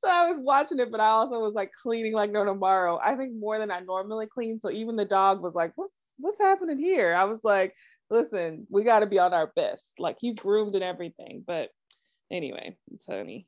so 0.00 0.08
I 0.08 0.28
was 0.28 0.38
watching 0.38 0.78
it, 0.78 0.90
but 0.92 1.00
I 1.00 1.08
also 1.08 1.40
was 1.40 1.54
like 1.54 1.72
cleaning 1.82 2.12
like 2.12 2.30
no 2.30 2.44
tomorrow. 2.44 3.00
I 3.02 3.16
think 3.16 3.34
more 3.34 3.58
than 3.58 3.70
I 3.70 3.80
normally 3.80 4.26
clean. 4.26 4.60
So 4.60 4.70
even 4.70 4.94
the 4.94 5.04
dog 5.04 5.42
was 5.42 5.54
like, 5.54 5.72
"What's 5.74 5.92
what's 6.18 6.40
happening 6.40 6.78
here?" 6.78 7.14
I 7.14 7.24
was 7.24 7.42
like, 7.44 7.74
"Listen, 8.10 8.66
we 8.70 8.84
got 8.84 9.00
to 9.00 9.06
be 9.06 9.18
on 9.18 9.34
our 9.34 9.52
best. 9.56 9.94
Like 9.98 10.16
he's 10.20 10.36
groomed 10.36 10.74
and 10.74 10.84
everything." 10.84 11.44
But 11.46 11.70
anyway, 12.30 12.76
it's 12.92 13.04
funny. 13.04 13.46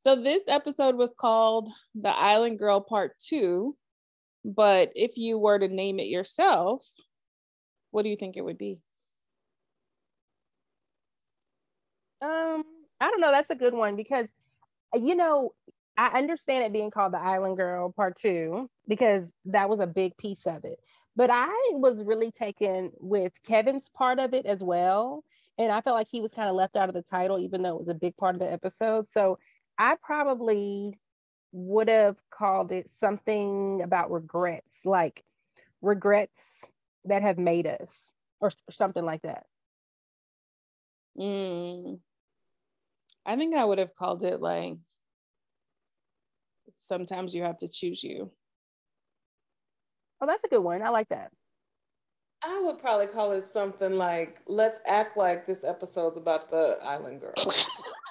So 0.00 0.16
this 0.16 0.44
episode 0.48 0.96
was 0.96 1.14
called 1.18 1.68
"The 1.94 2.10
Island 2.10 2.58
Girl 2.58 2.80
Part 2.80 3.18
2." 3.20 3.76
But 4.44 4.92
if 4.94 5.16
you 5.16 5.38
were 5.38 5.58
to 5.58 5.68
name 5.68 5.98
it 5.98 6.08
yourself, 6.08 6.86
what 7.90 8.02
do 8.02 8.10
you 8.10 8.16
think 8.16 8.36
it 8.36 8.44
would 8.44 8.58
be? 8.58 8.78
Um, 12.20 12.64
I 13.00 13.10
don't 13.10 13.20
know. 13.20 13.30
That's 13.30 13.50
a 13.50 13.54
good 13.54 13.74
one 13.74 13.96
because, 13.96 14.26
you 14.94 15.14
know, 15.14 15.54
I 15.96 16.18
understand 16.18 16.64
it 16.64 16.72
being 16.72 16.90
called 16.90 17.12
the 17.12 17.20
Island 17.20 17.56
Girl 17.56 17.92
Part 17.92 18.18
Two 18.18 18.68
because 18.88 19.32
that 19.46 19.68
was 19.68 19.80
a 19.80 19.86
big 19.86 20.16
piece 20.16 20.46
of 20.46 20.64
it. 20.64 20.78
But 21.16 21.30
I 21.30 21.52
was 21.72 22.02
really 22.02 22.32
taken 22.32 22.90
with 22.98 23.32
Kevin's 23.46 23.88
part 23.88 24.18
of 24.18 24.34
it 24.34 24.46
as 24.46 24.62
well. 24.62 25.22
And 25.58 25.70
I 25.70 25.80
felt 25.80 25.94
like 25.94 26.08
he 26.10 26.20
was 26.20 26.32
kind 26.32 26.48
of 26.48 26.56
left 26.56 26.74
out 26.74 26.88
of 26.88 26.94
the 26.94 27.02
title, 27.02 27.38
even 27.38 27.62
though 27.62 27.76
it 27.76 27.78
was 27.78 27.88
a 27.88 27.94
big 27.94 28.16
part 28.16 28.34
of 28.34 28.40
the 28.40 28.50
episode. 28.50 29.10
So 29.10 29.38
I 29.78 29.96
probably 30.02 30.98
would 31.52 31.88
have 31.88 32.16
called 32.30 32.72
it 32.72 32.90
something 32.90 33.80
about 33.84 34.10
regrets, 34.10 34.80
like 34.84 35.22
regrets 35.80 36.64
that 37.04 37.22
have 37.22 37.38
made 37.38 37.68
us, 37.68 38.12
or 38.40 38.50
something 38.70 39.04
like 39.04 39.22
that. 39.22 39.46
Mm. 41.16 42.00
I 43.24 43.36
think 43.36 43.54
I 43.54 43.64
would 43.64 43.78
have 43.78 43.94
called 43.94 44.24
it 44.24 44.40
like 44.40 44.76
sometimes 46.74 47.34
you 47.34 47.42
have 47.42 47.58
to 47.58 47.68
choose 47.68 48.02
you. 48.02 48.30
Oh, 50.20 50.26
that's 50.26 50.44
a 50.44 50.48
good 50.48 50.60
one. 50.60 50.82
I 50.82 50.88
like 50.88 51.08
that. 51.10 51.32
I 52.42 52.60
would 52.60 52.78
probably 52.78 53.06
call 53.06 53.32
it 53.32 53.44
something 53.44 53.94
like, 53.94 54.40
let's 54.46 54.80
act 54.86 55.16
like 55.16 55.46
this 55.46 55.64
episode's 55.64 56.16
about 56.16 56.50
the 56.50 56.78
island 56.82 57.20
girl. 57.20 57.32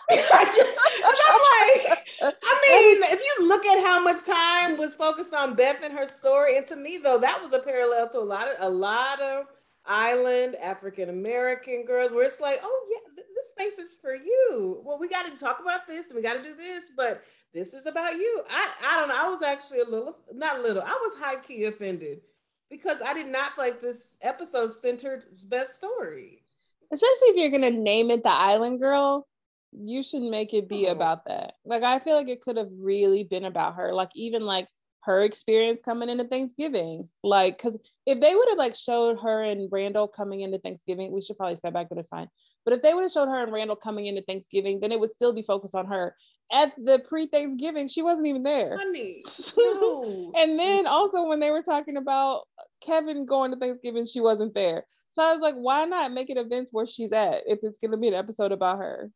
I 0.12 0.46
just, 0.46 0.80
'cause 1.02 1.20
I'm 1.30 1.42
like, 1.86 2.08
I 2.44 2.62
mean, 3.02 3.04
if 3.12 3.22
you 3.22 3.48
look 3.48 3.66
at 3.66 3.82
how 3.84 4.04
much 4.04 4.24
time 4.26 4.78
was 4.78 4.96
focused 4.96 5.34
on 5.34 5.56
Beth 5.56 5.78
and 5.84 5.94
her 5.98 6.08
story, 6.08 6.58
and 6.58 6.68
to 6.68 6.76
me 6.76 6.98
though, 6.98 7.20
that 7.20 7.42
was 7.42 7.54
a 7.54 7.60
parallel 7.60 8.10
to 8.10 8.20
a 8.20 8.22
lot 8.22 8.48
of 8.50 8.56
a 8.60 8.70
lot 8.70 9.22
of 9.22 9.46
island 9.86 10.56
African 10.56 11.10
American 11.10 11.86
girls, 11.86 12.12
where 12.12 12.26
it's 12.26 12.40
like, 12.42 12.60
oh 12.64 12.88
yeah, 12.92 13.13
th- 13.13 13.13
this 13.36 13.50
space 13.50 13.80
is 13.80 13.98
for 14.02 14.14
you. 14.16 14.82
Well, 14.86 15.00
we 15.00 15.08
got 15.08 15.26
to 15.32 15.38
talk 15.38 15.60
about 15.62 15.88
this 15.88 16.08
and 16.08 16.16
we 16.16 16.22
got 16.22 16.34
to 16.34 16.44
do 16.44 16.56
this, 16.56 16.86
but 16.96 17.24
this 17.54 17.74
is 17.74 17.86
about 17.86 18.14
you. 18.16 18.44
I 18.50 18.74
I 18.86 19.00
don't 19.00 19.10
know. 19.10 19.16
I 19.18 19.30
was 19.30 19.42
actually 19.42 19.80
a 19.82 19.86
little, 19.90 20.18
not 20.34 20.60
a 20.60 20.62
little. 20.62 20.82
I 20.84 20.98
was 21.06 21.16
high 21.20 21.36
key 21.38 21.66
offended 21.66 22.22
because 22.70 23.02
I 23.02 23.14
did 23.14 23.28
not 23.28 23.54
feel 23.56 23.66
like 23.66 23.82
this 23.82 24.18
episode 24.22 24.72
centered 24.72 25.24
Beth's 25.48 25.76
story. 25.76 26.44
Especially 26.92 27.28
if 27.30 27.36
you're 27.38 27.50
gonna 27.52 27.72
name 27.72 28.12
it 28.12 28.24
the 28.24 28.30
Island 28.30 28.80
Girl, 28.80 29.28
you 29.72 30.04
should 30.04 30.22
make 30.24 30.54
it 30.54 30.68
be 30.70 30.88
Oh. 30.88 30.92
about 30.92 31.26
that. 31.26 31.54
Like 31.66 31.84
I 31.84 32.00
feel 32.00 32.16
like 32.16 32.28
it 32.28 32.42
could 32.42 32.58
have 32.58 32.70
really 32.78 33.24
been 33.24 33.46
about 33.46 33.76
her. 33.76 33.94
Like 33.94 34.10
even 34.16 34.44
like 34.46 34.68
her 35.06 35.22
experience 35.22 35.82
coming 35.82 36.10
into 36.10 36.24
Thanksgiving. 36.24 37.10
Like, 37.24 37.58
cause 37.58 37.78
if 38.06 38.20
they 38.20 38.36
would 38.36 38.48
have 38.50 38.58
like 38.58 38.76
showed 38.76 39.20
her 39.20 39.44
and 39.44 39.70
Randall 39.72 40.08
coming 40.08 40.42
into 40.42 40.60
Thanksgiving, 40.60 41.12
we 41.12 41.22
should 41.22 41.38
probably 41.38 41.58
step 41.58 41.74
back, 41.74 41.90
but 41.90 41.98
it's 41.98 42.08
fine. 42.08 42.30
But 42.64 42.74
if 42.74 42.82
they 42.82 42.94
would 42.94 43.04
have 43.04 43.12
showed 43.12 43.28
her 43.28 43.44
and 43.44 43.52
Randall 43.52 43.76
coming 43.76 44.08
into 44.08 44.22
Thanksgiving, 44.22 44.80
then 44.80 44.92
it 44.92 45.00
would 45.00 45.14
still 45.14 45.34
be 45.34 45.44
focused 45.44 45.76
on 45.76 45.88
her. 45.88 46.16
At 46.52 46.74
the 46.78 47.00
pre-Thanksgiving, 47.00 47.88
she 47.88 48.02
wasn't 48.02 48.28
even 48.28 48.44
there. 48.44 48.78
Honey, 48.78 49.24
no. 49.58 50.32
And 50.38 50.58
then 50.58 50.88
also 50.88 51.28
when 51.28 51.40
they 51.40 51.52
were 51.52 51.64
talking 51.64 51.98
about 51.98 52.44
Kevin 52.82 53.26
going 53.26 53.52
to 53.52 53.58
Thanksgiving, 53.58 54.06
she 54.06 54.22
wasn't 54.22 54.54
there. 54.54 54.86
So 55.12 55.24
I 55.24 55.34
was 55.34 55.42
like, 55.42 55.56
why 55.56 55.86
not 55.86 56.12
make 56.12 56.30
it 56.30 56.38
events 56.38 56.72
where 56.72 56.86
she's 56.86 57.12
at 57.12 57.44
if 57.46 57.60
it's 57.64 57.78
gonna 57.78 57.98
be 57.98 58.08
an 58.08 58.14
episode 58.14 58.52
about 58.52 58.78
her? 58.78 59.12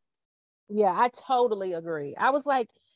Yeah, 0.70 0.92
I 0.92 1.10
totally 1.28 1.74
agree. 1.74 2.16
I 2.16 2.32
was 2.32 2.46
like, 2.46 2.68
y- 2.68 2.87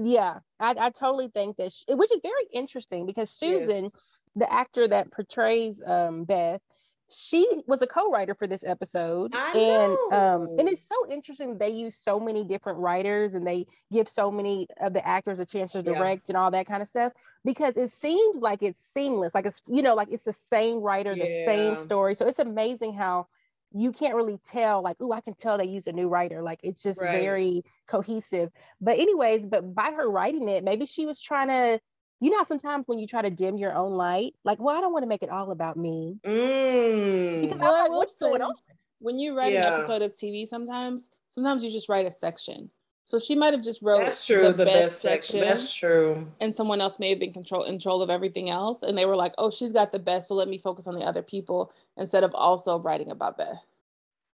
yeah, 0.00 0.40
I, 0.60 0.74
I 0.78 0.90
totally 0.90 1.28
think 1.28 1.56
that, 1.56 1.72
sh 1.72 1.84
which 1.88 2.12
is 2.12 2.20
very 2.22 2.46
interesting 2.52 3.06
because 3.06 3.30
Susan, 3.30 3.90
Yes. 3.90 3.92
the 4.36 4.50
actor 4.52 4.88
that 4.88 5.10
portrays 5.12 5.80
um, 5.86 6.24
Beth, 6.24 6.60
she 7.08 7.46
was 7.66 7.82
a 7.82 7.86
co-writer 7.86 8.34
for 8.34 8.46
this 8.46 8.64
episode 8.64 9.32
I 9.32 9.52
and 9.52 9.98
um 10.10 10.48
and 10.56 10.68
it's 10.68 10.82
so 10.88 11.10
interesting 11.12 11.58
they 11.58 11.68
use 11.68 11.96
so 11.96 12.18
many 12.18 12.44
different 12.44 12.78
writers 12.78 13.34
and 13.34 13.46
they 13.46 13.66
give 13.92 14.08
so 14.08 14.30
many 14.30 14.66
of 14.80 14.94
the 14.94 15.06
actors 15.06 15.38
a 15.38 15.44
chance 15.44 15.72
to 15.72 15.82
Yeah. 15.82 15.92
direct 15.92 16.28
and 16.30 16.38
all 16.38 16.50
that 16.50 16.66
kind 16.66 16.82
of 16.82 16.88
stuff 16.88 17.12
because 17.44 17.76
it 17.76 17.92
seems 17.92 18.38
like 18.38 18.62
it's 18.62 18.80
seamless 18.94 19.34
like 19.34 19.44
it's 19.46 19.60
you 19.66 19.82
know 19.82 19.94
like 19.94 20.08
it's 20.10 20.24
the 20.24 20.32
same 20.32 20.78
writer 20.78 21.14
the 21.16 21.26
same 21.28 21.76
story 21.76 22.14
so 22.14 22.26
it's 22.26 22.38
amazing 22.38 22.94
how 22.94 23.26
you 23.74 23.92
can't 23.92 24.14
really 24.14 24.38
tell 24.44 24.82
like 24.82 24.96
oh 25.00 25.12
i 25.12 25.20
can 25.20 25.34
tell 25.34 25.58
they 25.58 25.64
used 25.64 25.88
a 25.88 25.92
new 25.92 26.08
writer 26.08 26.42
like 26.42 26.60
it's 26.62 26.82
just 26.82 27.00
Right. 27.00 27.10
very 27.10 27.62
cohesive 27.88 28.50
but 28.80 28.98
anyways 28.98 29.46
but 29.46 29.74
by 29.74 29.90
her 29.92 30.08
writing 30.10 30.48
it 30.48 30.64
maybe 30.64 30.86
she 30.86 31.06
was 31.06 31.20
trying 31.20 31.48
to 31.48 31.80
you 32.20 32.30
know 32.30 32.44
sometimes 32.44 32.86
when 32.86 32.98
you 32.98 33.06
try 33.06 33.22
to 33.22 33.30
dim 33.30 33.56
your 33.56 33.74
own 33.74 33.92
light 33.92 34.34
like 34.44 34.58
well 34.60 34.76
i 34.76 34.80
don't 34.80 34.92
want 34.92 35.02
to 35.02 35.08
make 35.08 35.22
it 35.22 35.30
all 35.30 35.50
about 35.50 35.76
me 35.76 36.18
Mm. 36.24 37.40
because 37.40 37.58
Well, 37.60 37.74
I 37.74 37.82
I'm 37.84 37.90
like, 37.90 37.90
will 37.90 37.98
what's 37.98 38.14
going 38.14 38.42
on 38.42 38.54
when 39.00 39.18
you 39.18 39.36
write 39.36 39.52
Yeah. 39.52 39.60
an 39.60 39.64
episode 39.64 40.02
of 40.02 40.12
TV, 40.16 40.46
sometimes 40.46 41.08
sometimes 41.30 41.64
you 41.64 41.70
just 41.70 41.88
write 41.88 42.06
a 42.06 42.10
section. 42.10 42.70
So 43.04 43.18
she 43.18 43.34
might 43.34 43.52
have 43.52 43.62
just 43.62 43.82
wrote 43.82 43.98
That's 43.98 44.24
true. 44.24 44.52
The, 44.52 44.64
best, 44.64 45.02
section. 45.02 45.40
section, 45.40 45.40
That's 45.40 45.74
true. 45.74 46.28
and 46.40 46.54
someone 46.54 46.80
else 46.80 46.98
may 46.98 47.10
have 47.10 47.18
been 47.18 47.32
control 47.32 47.64
control 47.64 48.00
of 48.00 48.10
everything 48.10 48.48
else, 48.48 48.82
and 48.82 48.96
they 48.96 49.04
were 49.06 49.16
like, 49.16 49.34
"Oh, 49.38 49.50
she's 49.50 49.72
got 49.72 49.90
the 49.90 49.98
best, 49.98 50.28
so 50.28 50.34
let 50.34 50.48
me 50.48 50.58
focus 50.58 50.86
on 50.86 50.94
the 50.94 51.04
other 51.04 51.22
people 51.22 51.72
instead 51.96 52.22
of 52.22 52.34
also 52.34 52.78
writing 52.78 53.10
about 53.10 53.36
Beth." 53.38 53.64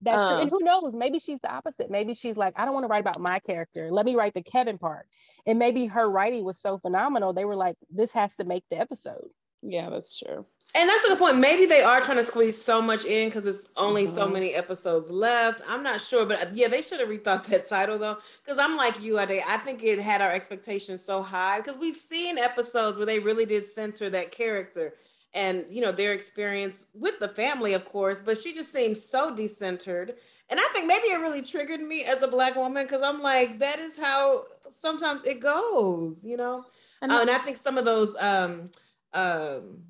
That's 0.02 0.22
true. 0.22 0.38
Um, 0.38 0.42
And 0.42 0.50
who 0.50 0.60
knows? 0.62 0.94
Maybe 0.94 1.20
she's 1.20 1.40
the 1.42 1.52
opposite. 1.52 1.90
Maybe 1.90 2.14
she's 2.14 2.36
like, 2.36 2.54
I 2.58 2.66
don't 2.66 2.74
want 2.74 2.84
to 2.84 2.90
write 2.90 3.02
about 3.02 3.20
my 3.20 3.40
character. 3.40 3.90
Let 3.90 4.06
me 4.06 4.16
write 4.16 4.34
the 4.34 4.44
Kevin 4.44 4.78
part. 4.78 5.08
And 5.46 5.58
maybe 5.58 5.86
her 5.86 6.10
writing 6.10 6.44
was 6.44 6.60
so 6.60 6.78
phenomenal. 6.78 7.34
They 7.34 7.46
were 7.46 7.56
like, 7.56 7.78
this 7.90 8.12
has 8.12 8.32
to 8.38 8.44
make 8.44 8.66
the 8.70 8.80
episode. 8.80 9.30
Yeah, 9.62 9.90
that's 9.90 10.18
true. 10.20 10.46
And 10.76 10.90
that's 10.90 11.06
a 11.06 11.10
good 11.10 11.20
point. 11.20 11.38
Maybe 11.38 11.68
they 11.68 11.84
are 11.84 12.02
trying 12.02 12.18
to 12.18 12.24
squeeze 12.24 12.60
so 12.60 12.82
much 12.82 13.06
in 13.06 13.30
because 13.30 13.46
it's 13.46 13.70
only 13.78 14.08
so 14.08 14.28
Mhm. 14.28 14.34
many 14.34 14.56
episodes 14.56 15.10
left. 15.12 15.62
I'm 15.68 15.84
not 15.84 16.02
sure, 16.02 16.26
but 16.26 16.42
uh, 16.42 16.50
yeah, 16.54 16.68
they 16.68 16.82
should 16.82 17.00
have 17.00 17.10
rethought 17.10 17.46
that 17.50 17.68
title 17.68 18.00
though. 18.00 18.18
Because 18.44 18.58
I'm 18.58 18.76
like 18.76 19.00
you, 19.00 19.20
Ade. 19.20 19.44
I 19.48 19.58
think 19.58 19.84
it 19.84 20.00
had 20.00 20.22
our 20.22 20.32
expectations 20.32 21.04
so 21.06 21.22
high 21.22 21.60
because 21.60 21.78
we've 21.78 21.96
seen 21.96 22.40
episodes 22.40 22.98
where 22.98 23.06
they 23.06 23.20
really 23.20 23.46
did 23.46 23.68
censor 23.68 24.10
that 24.12 24.32
character 24.32 24.96
and 25.36 25.66
you 25.70 25.82
know 25.82 25.92
their 25.92 26.14
experience 26.14 26.86
with 26.96 27.20
the 27.20 27.28
family, 27.30 27.74
of 27.74 27.86
course. 27.86 28.20
But 28.20 28.38
she 28.40 28.54
just 28.56 28.72
seems 28.74 29.04
so 29.04 29.36
decentered, 29.36 30.16
and 30.50 30.60
I 30.60 30.68
think 30.74 30.88
maybe 30.88 31.08
it 31.08 31.20
really 31.22 31.44
triggered 31.44 31.82
me 31.82 32.04
as 32.04 32.24
a 32.24 32.28
black 32.28 32.56
woman 32.56 32.84
because 32.86 33.04
I'm 33.04 33.22
like, 33.22 33.60
that 33.60 33.78
is 33.80 33.96
how 33.98 34.44
sometimes 34.72 35.24
it 35.24 35.40
goes, 35.40 36.24
you 36.26 36.38
know. 36.38 36.66
And 37.02 37.12
Oh, 37.12 37.22
and 37.22 37.30
I 37.30 37.38
think 37.40 37.58
some 37.58 37.78
of 37.78 37.86
those 37.86 38.16
um 38.20 38.72
um 39.14 39.84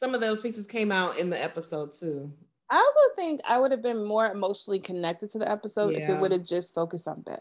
some 0.00 0.14
of 0.14 0.22
those 0.22 0.40
pieces 0.40 0.66
came 0.66 0.90
out 0.90 1.18
in 1.18 1.28
the 1.28 1.40
episode 1.40 1.92
too. 1.92 2.32
I 2.70 2.76
also 2.76 3.14
think 3.16 3.42
I 3.46 3.58
would 3.58 3.70
have 3.70 3.82
been 3.82 4.02
more 4.02 4.26
emotionally 4.26 4.78
connected 4.78 5.28
to 5.30 5.38
the 5.38 5.50
episode 5.50 5.92
if 5.92 6.08
it 6.08 6.18
would 6.18 6.32
have 6.32 6.44
just 6.44 6.74
focused 6.74 7.06
on 7.06 7.20
Beth. 7.20 7.40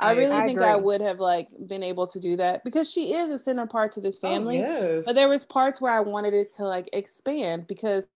I, 0.00 0.10
I- 0.10 0.16
really 0.16 0.34
I 0.34 0.44
think 0.44 0.60
I 0.60 0.74
would 0.74 1.00
have 1.00 1.20
like 1.20 1.48
been 1.68 1.84
able 1.84 2.08
to 2.08 2.18
do 2.18 2.36
that 2.38 2.64
because 2.64 2.90
she 2.90 3.14
is 3.14 3.30
a 3.30 3.38
center 3.38 3.66
part 3.66 3.92
to 3.92 4.00
this 4.00 4.18
oh, 4.24 4.28
family. 4.28 4.58
Oh, 4.58 4.94
yes. 4.96 5.04
But 5.06 5.14
there 5.14 5.28
was 5.28 5.44
parts 5.44 5.80
where 5.80 5.92
I 5.92 6.00
wanted 6.00 6.34
it 6.34 6.52
to 6.56 6.64
like 6.64 6.88
expand 6.92 7.68
because 7.68 8.08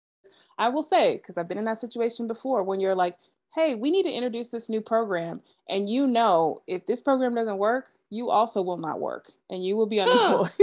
I 0.58 0.70
will 0.70 0.82
say, 0.82 1.18
because 1.18 1.38
I've 1.38 1.48
been 1.48 1.60
in 1.60 1.66
that 1.66 1.80
situation 1.80 2.26
before 2.26 2.64
when 2.64 2.80
you're 2.80 2.96
like, 2.96 3.16
hey, 3.54 3.76
we 3.76 3.92
need 3.92 4.04
to 4.04 4.12
introduce 4.12 4.50
this 4.50 4.70
new 4.70 4.82
program. 4.82 5.42
And 5.70 5.90
you 5.90 6.08
know, 6.08 6.62
if 6.68 6.86
this 6.86 7.02
program 7.02 7.36
doesn't 7.36 7.58
work, 7.58 7.90
you 8.10 8.30
also 8.30 8.62
will 8.62 8.78
not 8.78 9.00
work 9.00 9.32
and 9.50 9.66
you 9.66 9.76
will 9.76 9.86
be 9.86 10.00
unemployed. 10.00 10.52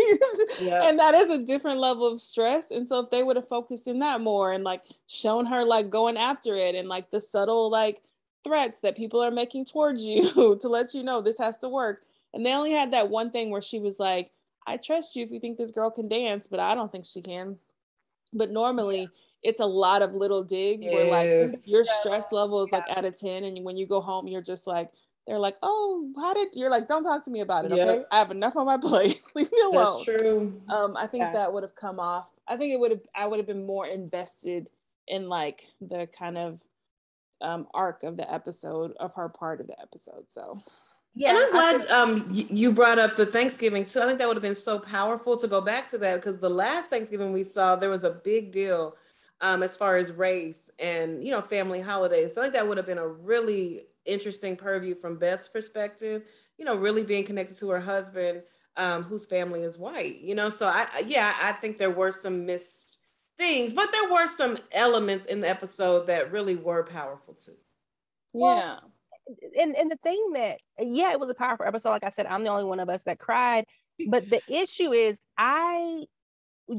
Yeah. 0.60 0.88
And 0.88 0.98
that 0.98 1.14
is 1.14 1.30
a 1.30 1.38
different 1.38 1.80
level 1.80 2.06
of 2.06 2.20
stress. 2.20 2.70
And 2.70 2.86
so 2.86 3.00
if 3.00 3.10
they 3.10 3.22
would 3.22 3.36
have 3.36 3.48
focused 3.48 3.88
in 3.88 3.98
that 4.00 4.20
more 4.20 4.52
and 4.52 4.62
like 4.62 4.82
shown 5.08 5.46
her 5.46 5.64
like 5.64 5.90
going 5.90 6.16
after 6.16 6.54
it 6.54 6.74
and 6.74 6.88
like 6.88 7.10
the 7.10 7.20
subtle 7.20 7.70
like 7.70 8.02
threats 8.44 8.80
that 8.80 8.96
people 8.96 9.22
are 9.22 9.30
making 9.30 9.64
towards 9.64 10.02
you 10.02 10.56
to 10.60 10.68
let 10.68 10.94
you 10.94 11.02
know 11.02 11.20
this 11.20 11.38
has 11.38 11.58
to 11.58 11.68
work. 11.68 12.02
And 12.32 12.44
they 12.44 12.52
only 12.52 12.72
had 12.72 12.92
that 12.92 13.10
one 13.10 13.30
thing 13.30 13.50
where 13.50 13.62
she 13.62 13.80
was 13.80 13.98
like, 13.98 14.30
I 14.66 14.76
trust 14.76 15.16
you 15.16 15.24
if 15.24 15.30
you 15.30 15.40
think 15.40 15.58
this 15.58 15.70
girl 15.70 15.90
can 15.90 16.08
dance, 16.08 16.46
but 16.46 16.60
I 16.60 16.74
don't 16.74 16.90
think 16.90 17.04
she 17.04 17.20
can. 17.20 17.56
But 18.32 18.50
normally 18.50 19.08
it's 19.44 19.60
a 19.60 19.66
lot 19.66 20.02
of 20.02 20.14
little 20.14 20.42
digs 20.42 20.84
where 20.86 21.10
like 21.10 21.50
your 21.66 21.84
stress 22.00 22.24
level 22.32 22.64
is 22.64 22.72
like 22.72 22.84
at 22.88 23.04
a 23.04 23.10
10 23.12 23.44
and 23.44 23.62
when 23.64 23.76
you 23.76 23.86
go 23.86 24.00
home 24.00 24.26
you're 24.26 24.42
just 24.42 24.66
like 24.66 24.90
they're 25.26 25.38
like, 25.38 25.56
oh, 25.62 26.10
how 26.16 26.34
did 26.34 26.48
you're 26.52 26.68
like, 26.68 26.86
don't 26.86 27.02
talk 27.02 27.24
to 27.24 27.30
me 27.30 27.40
about 27.40 27.64
it, 27.64 27.72
okay? 27.72 28.04
I 28.10 28.18
have 28.18 28.30
enough 28.30 28.56
on 28.56 28.66
my 28.66 28.76
plate. 28.88 29.22
Leave 29.34 29.50
me 29.52 29.60
alone. 29.62 29.74
That's 29.84 30.04
true. 30.04 30.60
Um, 30.68 30.96
I 30.98 31.06
think 31.06 31.22
Yeah. 31.22 31.32
that 31.32 31.52
would 31.52 31.62
have 31.62 31.74
come 31.74 31.98
off. 31.98 32.26
I 32.46 32.58
think 32.58 32.74
it 32.74 32.78
would 32.78 32.90
have. 32.90 33.00
I 33.16 33.26
would 33.26 33.38
have 33.38 33.46
been 33.46 33.64
more 33.64 33.86
invested 33.86 34.68
in 35.08 35.30
like 35.30 35.62
the 35.80 36.06
kind 36.18 36.36
of 36.36 36.60
um, 37.40 37.66
arc 37.72 38.02
of 38.02 38.18
the 38.18 38.30
episode 38.30 38.92
of 39.00 39.14
her 39.14 39.30
part 39.30 39.62
of 39.62 39.66
the 39.66 39.80
episode. 39.80 40.24
So 40.28 40.58
Yeah. 41.14 41.30
and 41.30 41.38
I'm 41.38 41.50
glad 41.52 41.78
think- 41.80 41.90
um 41.90 42.28
you 42.30 42.70
brought 42.72 42.98
up 42.98 43.16
the 43.16 43.24
Thanksgiving 43.24 43.86
too. 43.86 44.00
I 44.02 44.04
think 44.06 44.18
that 44.18 44.28
would 44.28 44.36
have 44.36 44.42
been 44.42 44.54
so 44.54 44.78
powerful 44.78 45.38
to 45.38 45.48
go 45.48 45.62
back 45.62 45.88
to 45.88 45.98
that 45.98 46.16
because 46.16 46.38
the 46.38 46.50
last 46.50 46.90
Thanksgiving 46.90 47.32
we 47.32 47.42
saw 47.44 47.76
there 47.76 47.88
was 47.88 48.04
a 48.04 48.10
big 48.10 48.52
deal 48.52 48.94
um 49.44 49.62
as 49.62 49.76
far 49.76 49.96
as 49.98 50.10
race 50.12 50.70
and 50.80 51.22
you 51.24 51.30
know 51.30 51.42
family 51.42 51.80
holidays. 51.80 52.34
So 52.34 52.40
I 52.40 52.46
think 52.46 52.54
that 52.54 52.66
would 52.66 52.78
have 52.78 52.86
been 52.86 52.98
a 52.98 53.06
really 53.08 53.82
interesting 54.06 54.56
purview 54.56 54.94
from 54.94 55.18
Beth's 55.18 55.48
perspective. 55.48 56.24
You 56.58 56.64
know, 56.64 56.76
really 56.76 57.04
being 57.04 57.24
connected 57.24 57.56
to 57.58 57.70
her 57.70 57.80
husband, 57.80 58.42
um, 58.76 59.02
whose 59.04 59.26
family 59.26 59.62
is 59.62 59.78
white. 59.78 60.20
You 60.20 60.34
know, 60.34 60.48
so 60.48 60.66
I 60.66 60.88
I- 60.94 61.04
yeah 61.06 61.36
I 61.42 61.52
think 61.52 61.78
there 61.78 61.90
were 61.90 62.12
some 62.12 62.46
missed 62.46 62.98
things, 63.38 63.74
but 63.74 63.92
there 63.92 64.10
were 64.12 64.26
some 64.28 64.58
elements 64.72 65.26
in 65.26 65.40
the 65.40 65.48
episode 65.48 66.06
that 66.06 66.32
really 66.32 66.56
were 66.56 66.84
powerful 66.84 67.34
too. 67.34 67.56
Well, 68.32 68.56
yeah, 68.56 68.78
and 69.60 69.76
and 69.76 69.90
the 69.90 69.98
thing 70.02 70.32
that 70.34 70.58
yeah, 70.78 71.12
it 71.12 71.20
was 71.20 71.30
a 71.30 71.34
powerful 71.34 71.66
episode. 71.66 71.90
Like 71.90 72.04
I 72.04 72.10
said, 72.10 72.26
I'm 72.26 72.44
the 72.44 72.50
only 72.50 72.64
one 72.64 72.80
of 72.80 72.88
us 72.88 73.02
that 73.04 73.18
cried. 73.18 73.64
But 74.06 74.28
the 74.28 74.42
issue 74.48 74.92
is, 74.92 75.18
I 75.38 76.04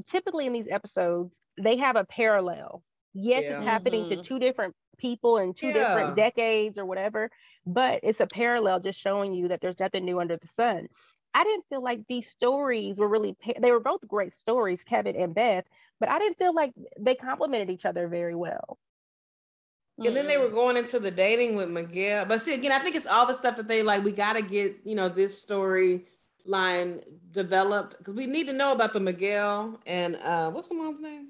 typically 0.08 0.46
in 0.46 0.54
these 0.54 0.68
episodes 0.68 1.40
they 1.62 1.78
have 1.78 1.96
a 1.96 2.06
parallel. 2.06 2.84
Yes, 3.14 3.44
Yeah. 3.44 3.52
it's 3.52 3.62
happening 3.62 4.06
to 4.10 4.18
Mhm. 4.18 4.24
two 4.24 4.40
different 4.40 4.76
people 4.98 5.38
in 5.38 5.54
two 5.54 5.68
Yeah. 5.68 5.74
different 5.74 6.16
decades 6.16 6.78
or 6.78 6.86
whatever, 6.86 7.30
but 7.66 8.00
it's 8.04 8.20
a 8.20 8.28
parallel 8.28 8.80
just 8.80 9.00
showing 9.00 9.34
you 9.34 9.48
that 9.50 9.62
there's 9.62 9.80
nothing 9.80 10.04
new 10.06 10.20
under 10.20 10.38
the 10.38 10.48
sun. 10.48 10.88
I 11.34 11.44
didn't 11.44 11.66
feel 11.70 11.82
like 11.82 12.08
these 12.08 12.30
stories 12.30 12.98
were 12.98 13.08
really 13.10 13.34
pa- 13.34 13.60
they 13.60 13.72
were 13.72 13.80
both 13.80 14.08
great 14.08 14.34
stories, 14.34 14.84
Kevin 14.84 15.16
and 15.16 15.36
Beth, 15.36 15.66
but 16.00 16.10
I 16.10 16.20
didn't 16.20 16.38
feel 16.38 16.54
like 16.54 16.74
they 17.00 17.16
complemented 17.16 17.70
each 17.70 17.86
other 17.86 18.08
very 18.08 18.36
well. 18.36 18.80
And 19.98 20.16
then 20.16 20.28
they 20.28 20.38
were 20.38 20.50
going 20.50 20.76
into 20.76 21.00
the 21.00 21.12
dating 21.12 21.56
with 21.56 21.70
Miguel. 21.70 22.26
But 22.26 22.42
see, 22.42 22.54
again, 22.54 22.74
I 22.74 22.80
think 22.80 22.96
it's 22.98 23.08
all 23.08 23.26
the 23.26 23.34
stuff 23.34 23.56
that 23.56 23.68
they 23.68 23.82
like, 23.82 24.04
we 24.04 24.12
got 24.12 24.34
to 24.34 24.42
get, 24.42 24.78
you 24.84 24.94
know, 24.94 25.08
this 25.08 25.42
story 25.42 26.06
line 26.46 27.02
developed 27.32 27.98
because 27.98 28.14
we 28.14 28.26
need 28.28 28.48
to 28.48 28.54
know 28.54 28.72
about 28.72 28.94
the 28.94 29.00
Miguel 29.00 29.80
and 29.86 30.16
uh 30.18 30.50
what's 30.52 30.68
the 30.68 30.76
mom's 30.76 31.02
name? 31.02 31.30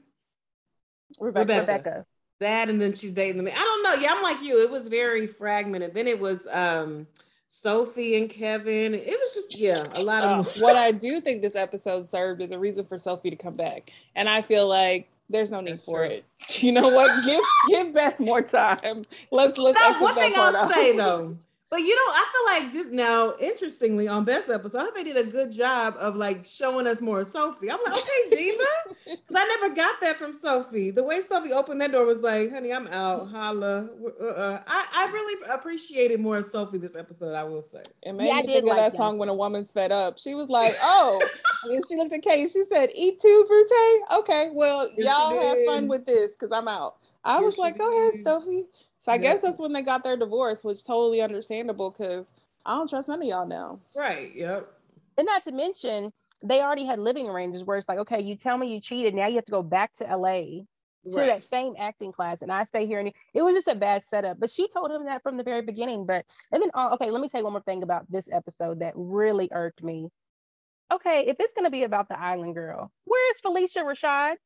Rebecca. 1.20 1.40
Rebecca. 1.54 1.72
Rebecca. 1.72 2.06
That 2.42 2.70
and 2.70 2.82
then 2.82 2.94
she's 2.94 3.12
dating 3.12 3.44
the 3.44 3.52
I 3.52 3.56
don't 3.56 3.84
know. 3.84 3.94
Yeah, 3.94 4.14
I'm 4.14 4.22
like 4.24 4.42
you. 4.42 4.62
It 4.62 4.70
was 4.72 4.88
very 4.88 5.26
fragmented. 5.28 5.94
Then 5.94 6.08
it 6.08 6.20
was 6.20 6.48
um 6.52 7.08
Sophie 7.48 8.18
and 8.18 8.30
Kevin. 8.30 8.94
It 8.94 9.18
was 9.20 9.34
just, 9.34 9.56
yeah, 9.56 9.88
a 9.94 10.04
lot 10.04 10.24
Uh, 10.24 10.40
of 10.40 10.54
what 10.60 10.76
I 10.76 10.92
do 10.92 11.22
think 11.22 11.42
this 11.42 11.56
episode 11.56 12.10
served 12.10 12.42
as 12.42 12.52
a 12.52 12.60
reason 12.60 12.86
for 12.86 12.98
Sophie 12.98 13.30
to 13.30 13.38
come 13.38 13.56
back, 13.56 13.92
and 14.16 14.28
I 14.28 14.42
feel 14.42 14.68
like 14.68 15.08
there's 15.30 15.50
no 15.52 15.62
need 15.62 15.74
That's 15.74 15.84
for 15.86 16.06
true. 16.06 16.18
it. 16.18 16.26
You 16.62 16.74
know 16.74 16.90
what? 16.90 17.26
give 17.26 17.42
give 17.70 17.94
Beth 17.94 18.20
more 18.20 18.42
time. 18.42 19.06
Let's 19.32 19.58
let's. 19.58 19.80
Now, 19.80 20.02
one 20.02 20.16
thing 20.16 20.34
I'll 20.36 20.68
say 20.70 20.98
though, 20.98 21.38
but 21.70 21.78
you 21.80 21.96
know, 21.96 22.02
I 22.14 22.26
feel 22.32 22.64
like 22.64 22.74
this 22.74 22.88
now, 22.94 23.34
interestingly, 23.40 24.08
on 24.08 24.24
Beth's 24.24 24.50
episode, 24.50 24.80
I 24.80 24.84
think 24.84 24.96
they 24.96 25.04
did 25.04 25.18
a 25.28 25.30
good 25.30 25.52
job 25.52 25.96
of 25.98 26.16
like 26.16 26.46
showing 26.46 26.88
us 26.88 27.02
more 27.02 27.22
of 27.22 27.28
Sophie. 27.28 27.72
I'm 27.72 27.80
like, 27.86 27.94
okay, 27.94 28.30
Diva, 28.30 28.64
because 29.06 29.36
I 29.36 29.58
never 29.60 29.74
got 29.76 30.00
that 30.02 30.18
from 30.18 30.32
Sophie. 30.32 30.92
The 30.92 31.04
way 31.04 31.22
Sophie 31.22 31.52
opened 31.52 31.82
that 31.82 31.92
door 31.92 32.06
was 32.06 32.22
like, 32.22 32.52
honey, 32.52 32.72
I'm 32.72 32.88
out. 32.88 33.30
Holla. 33.30 33.90
Uh-uh. 34.22 34.62
I, 34.68 34.88
I 34.96 35.12
really 35.12 35.44
appreciated 35.52 36.20
more 36.20 36.38
of 36.38 36.46
Sophie 36.46 36.78
this 36.78 36.96
episode, 36.96 37.34
I 37.34 37.44
will 37.44 37.62
say. 37.64 37.84
It 38.04 38.14
made 38.14 38.28
Yeah, 38.28 38.36
I 38.36 38.42
me 38.42 38.48
did 38.48 38.54
think 38.54 38.64
of 38.64 38.70
like 38.70 38.78
that 38.78 38.92
that. 38.92 38.98
song 38.98 39.18
when 39.18 39.30
a 39.30 39.34
woman's 39.34 39.72
fed 39.72 39.92
up. 39.92 40.20
She 40.20 40.36
was 40.36 40.50
like, 40.50 40.76
"Oh," 40.82 41.20
and 41.64 41.84
she 41.88 41.96
looked 41.96 42.14
at 42.14 42.22
Kate. 42.22 42.50
She 42.52 42.64
said, 42.72 42.90
"Et 42.96 43.20
tu, 43.22 43.46
Brute." 43.48 44.20
Okay, 44.20 44.52
well, 44.54 44.90
Yes, 44.96 45.08
y'all 45.08 45.40
have 45.42 45.58
fun 45.66 45.88
with 45.88 46.06
this 46.06 46.32
because 46.32 46.52
I'm 46.52 46.68
out. 46.68 46.98
I 47.24 47.40
Yes, 47.40 47.46
was 47.46 47.56
she 47.56 47.62
like, 47.62 47.78
"Go 47.78 47.90
ahead. 47.90 48.24
Sophie." 48.24 48.68
So 49.06 49.12
I 49.12 49.20
Yeah. 49.20 49.34
guess 49.34 49.42
that's 49.42 49.60
when 49.60 49.72
they 49.72 49.84
got 49.84 50.04
their 50.04 50.18
divorce, 50.18 50.64
which 50.64 50.84
totally 50.84 51.22
understandable 51.22 51.92
because 51.92 52.32
I 52.66 52.76
don't 52.76 52.90
trust 52.90 53.08
none 53.08 53.22
of 53.22 53.28
y'all 53.28 53.46
now. 53.46 53.78
Right. 53.96 54.34
Yep. 54.36 54.68
And 55.16 55.28
not 55.28 55.44
to 55.44 55.52
mention, 55.52 56.12
they 56.42 56.60
already 56.62 56.86
had 56.86 56.98
living 57.00 57.30
arrangements 57.30 57.68
where 57.68 57.78
it's 57.78 57.88
like, 57.88 58.00
okay, 58.00 58.20
you 58.20 58.36
tell 58.36 58.58
me 58.58 58.74
you 58.74 58.82
cheated. 58.82 59.14
Now 59.14 59.28
you 59.28 59.36
have 59.36 59.46
to 59.46 59.52
go 59.52 59.62
back 59.62 59.94
to 59.98 60.10
LA 60.10 60.66
to 61.12 61.20
Right. 61.20 61.28
that 61.28 61.46
same 61.46 61.76
acting 61.78 62.12
class, 62.14 62.42
and 62.42 62.52
I 62.52 62.64
stay 62.64 62.88
here. 62.88 63.00
And 63.00 63.14
it 63.36 63.44
was 63.44 63.54
just 63.54 63.68
a 63.68 63.76
bad 63.76 64.04
setup. 64.10 64.40
But 64.40 64.50
she 64.50 64.68
told 64.70 64.90
him 64.90 65.06
that 65.06 65.22
from 65.22 65.38
the 65.38 65.44
very 65.44 65.62
beginning. 65.62 66.08
But 66.08 66.26
and 66.52 66.64
then, 66.64 66.72
uh, 66.74 66.90
okay, 66.94 67.12
let 67.12 67.22
me 67.22 67.30
tell 67.30 67.42
you 67.42 67.46
one 67.46 67.54
more 67.54 67.62
thing 67.62 67.84
about 67.84 68.12
this 68.12 68.28
episode 68.32 68.80
that 68.80 68.94
really 68.96 69.50
irked 69.52 69.84
me. 69.84 70.10
Okay, 70.92 71.28
if 71.28 71.38
it's 71.40 71.54
gonna 71.54 71.70
be 71.70 71.84
about 71.84 72.10
the 72.10 72.20
island 72.20 72.56
girl, 72.56 72.92
where 73.06 73.30
is 73.30 73.40
Phylicia 73.40 73.84
Rashad? 73.84 74.38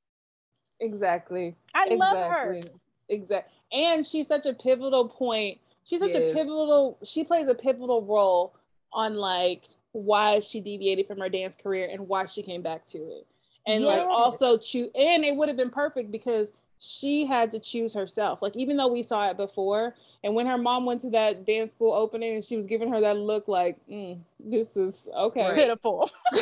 Exactly. 0.81 1.55
I 1.73 1.85
exactly. 1.85 1.97
love 1.97 2.17
her. 2.19 2.61
Exactly. 3.09 3.51
And 3.71 4.05
she's 4.05 4.27
such 4.27 4.45
a 4.45 4.53
pivotal 4.53 5.09
point. 5.09 5.59
She's 5.83 5.99
such 5.99 6.11
Yes. 6.13 6.31
a 6.31 6.33
pivotal, 6.33 6.97
she 7.03 7.23
plays 7.23 7.47
a 7.47 7.55
pivotal 7.55 8.03
role 8.03 8.55
on 8.93 9.15
like 9.15 9.63
why 9.91 10.39
she 10.39 10.61
deviated 10.61 11.07
from 11.07 11.19
her 11.19 11.29
dance 11.29 11.55
career 11.55 11.89
and 11.91 12.07
why 12.07 12.25
she 12.25 12.43
came 12.43 12.61
back 12.61 12.85
to 12.87 12.97
it. 12.97 13.27
And 13.67 13.83
like 13.83 14.03
also 14.03 14.57
choose 14.57 14.89
and 14.95 15.23
it 15.23 15.35
would 15.35 15.47
have 15.47 15.57
been 15.57 15.69
perfect 15.69 16.11
because 16.11 16.47
she 16.79 17.25
had 17.25 17.51
to 17.51 17.59
choose 17.59 17.93
herself. 17.93 18.41
Like 18.41 18.55
even 18.55 18.77
though 18.77 18.87
we 18.87 19.03
saw 19.03 19.29
it 19.29 19.37
before, 19.37 19.95
and 20.23 20.33
when 20.33 20.47
her 20.47 20.57
mom 20.57 20.85
went 20.85 21.01
to 21.01 21.09
that 21.11 21.45
dance 21.45 21.73
school 21.73 21.93
opening 21.93 22.35
and 22.35 22.45
she 22.45 22.55
was 22.55 22.65
giving 22.65 22.91
her 22.91 23.01
that 23.01 23.17
look 23.17 23.47
like, 23.47 23.77
mm, 23.87 24.17
this 24.39 24.75
is 24.75 25.07
okay. 25.15 25.49
Right. 25.49 25.55
Pitiful. 25.55 26.09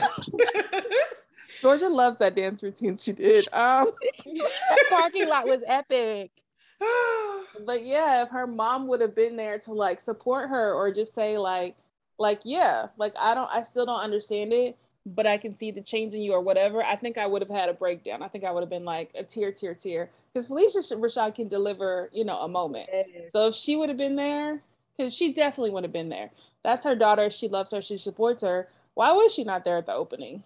Georgia 1.62 1.90
loves 1.90 2.18
that 2.18 2.36
dance 2.36 2.62
routine 2.62 2.98
she 2.98 3.14
did. 3.14 3.48
Um 3.52 3.88
that 4.26 4.80
parking 4.90 5.28
lot 5.28 5.48
was 5.48 5.62
epic. 5.66 6.32
but 7.66 7.84
yeah 7.86 8.24
if 8.24 8.30
her 8.30 8.48
mom 8.48 8.88
would 8.88 9.02
have 9.02 9.16
been 9.16 9.36
there 9.36 9.60
to 9.60 9.74
like 9.74 10.02
support 10.02 10.50
her 10.50 10.74
or 10.74 10.92
just 10.92 11.14
say 11.14 11.38
like 11.38 11.76
like 12.18 12.40
yeah 12.44 12.88
like 12.98 13.14
i 13.20 13.34
don't 13.34 13.50
i 13.52 13.64
still 13.64 13.86
don't 13.86 14.02
understand 14.02 14.54
it 14.54 14.78
but 15.06 15.26
i 15.26 15.38
can 15.38 15.54
see 15.54 15.72
the 15.72 15.82
change 15.82 16.14
in 16.14 16.22
you 16.22 16.34
or 16.34 16.42
whatever 16.42 16.84
i 16.84 16.96
think 16.96 17.18
i 17.18 17.26
would 17.26 17.42
have 17.42 17.50
had 17.50 17.70
a 17.70 17.74
breakdown. 17.74 18.22
I 18.22 18.28
think 18.28 18.44
i 18.44 18.52
would 18.52 18.62
have 18.62 18.70
been 18.70 18.86
like 18.86 19.12
a 19.16 19.24
tear 19.24 19.52
tear 19.52 19.74
tear. 19.74 20.10
Because 20.34 20.48
phylicia 20.48 20.84
Sh- 20.84 20.92
rashad 20.94 21.36
can 21.36 21.48
deliver 21.48 22.10
you 22.14 22.24
know 22.24 22.38
a 22.40 22.48
moment. 22.48 22.90
So 23.34 23.48
if 23.48 23.56
she 23.56 23.76
would 23.76 23.90
have 23.90 23.98
been 23.98 24.16
there 24.16 24.62
because 24.98 25.14
she 25.14 25.32
definitely 25.34 25.72
would 25.72 25.84
have 25.84 25.94
been 25.94 26.10
there. 26.10 26.32
That's 26.64 26.84
her 26.86 26.96
daughter. 26.96 27.30
She 27.30 27.48
loves 27.48 27.72
her. 27.72 27.82
She 27.82 27.98
supports 27.98 28.42
her. 28.42 28.68
Why 28.94 29.12
was 29.12 29.34
she 29.34 29.44
not 29.44 29.64
there 29.64 29.78
at 29.78 29.86
the 29.86 29.94
opening? 29.94 30.44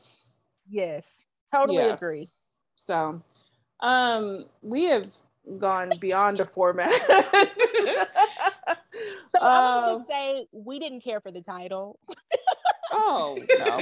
Yes, 0.68 1.28
totally 1.52 1.88
Yeah. 1.88 1.90
agree. 1.90 2.30
so 2.76 3.22
um 3.82 4.46
we 4.62 4.86
have 4.86 5.08
gone 5.58 5.92
beyond 6.00 6.38
the 6.38 6.46
format 6.46 6.90
So 9.30 9.40
I 9.40 9.44
want 9.44 9.86
to 9.86 9.92
Um, 9.94 10.00
just 10.00 10.10
say 10.10 10.48
we 10.52 10.80
didn't 10.80 11.02
care 11.04 11.20
for 11.22 11.32
the 11.32 11.42
title. 11.42 12.00
Oh 12.94 13.38
no. 13.50 13.82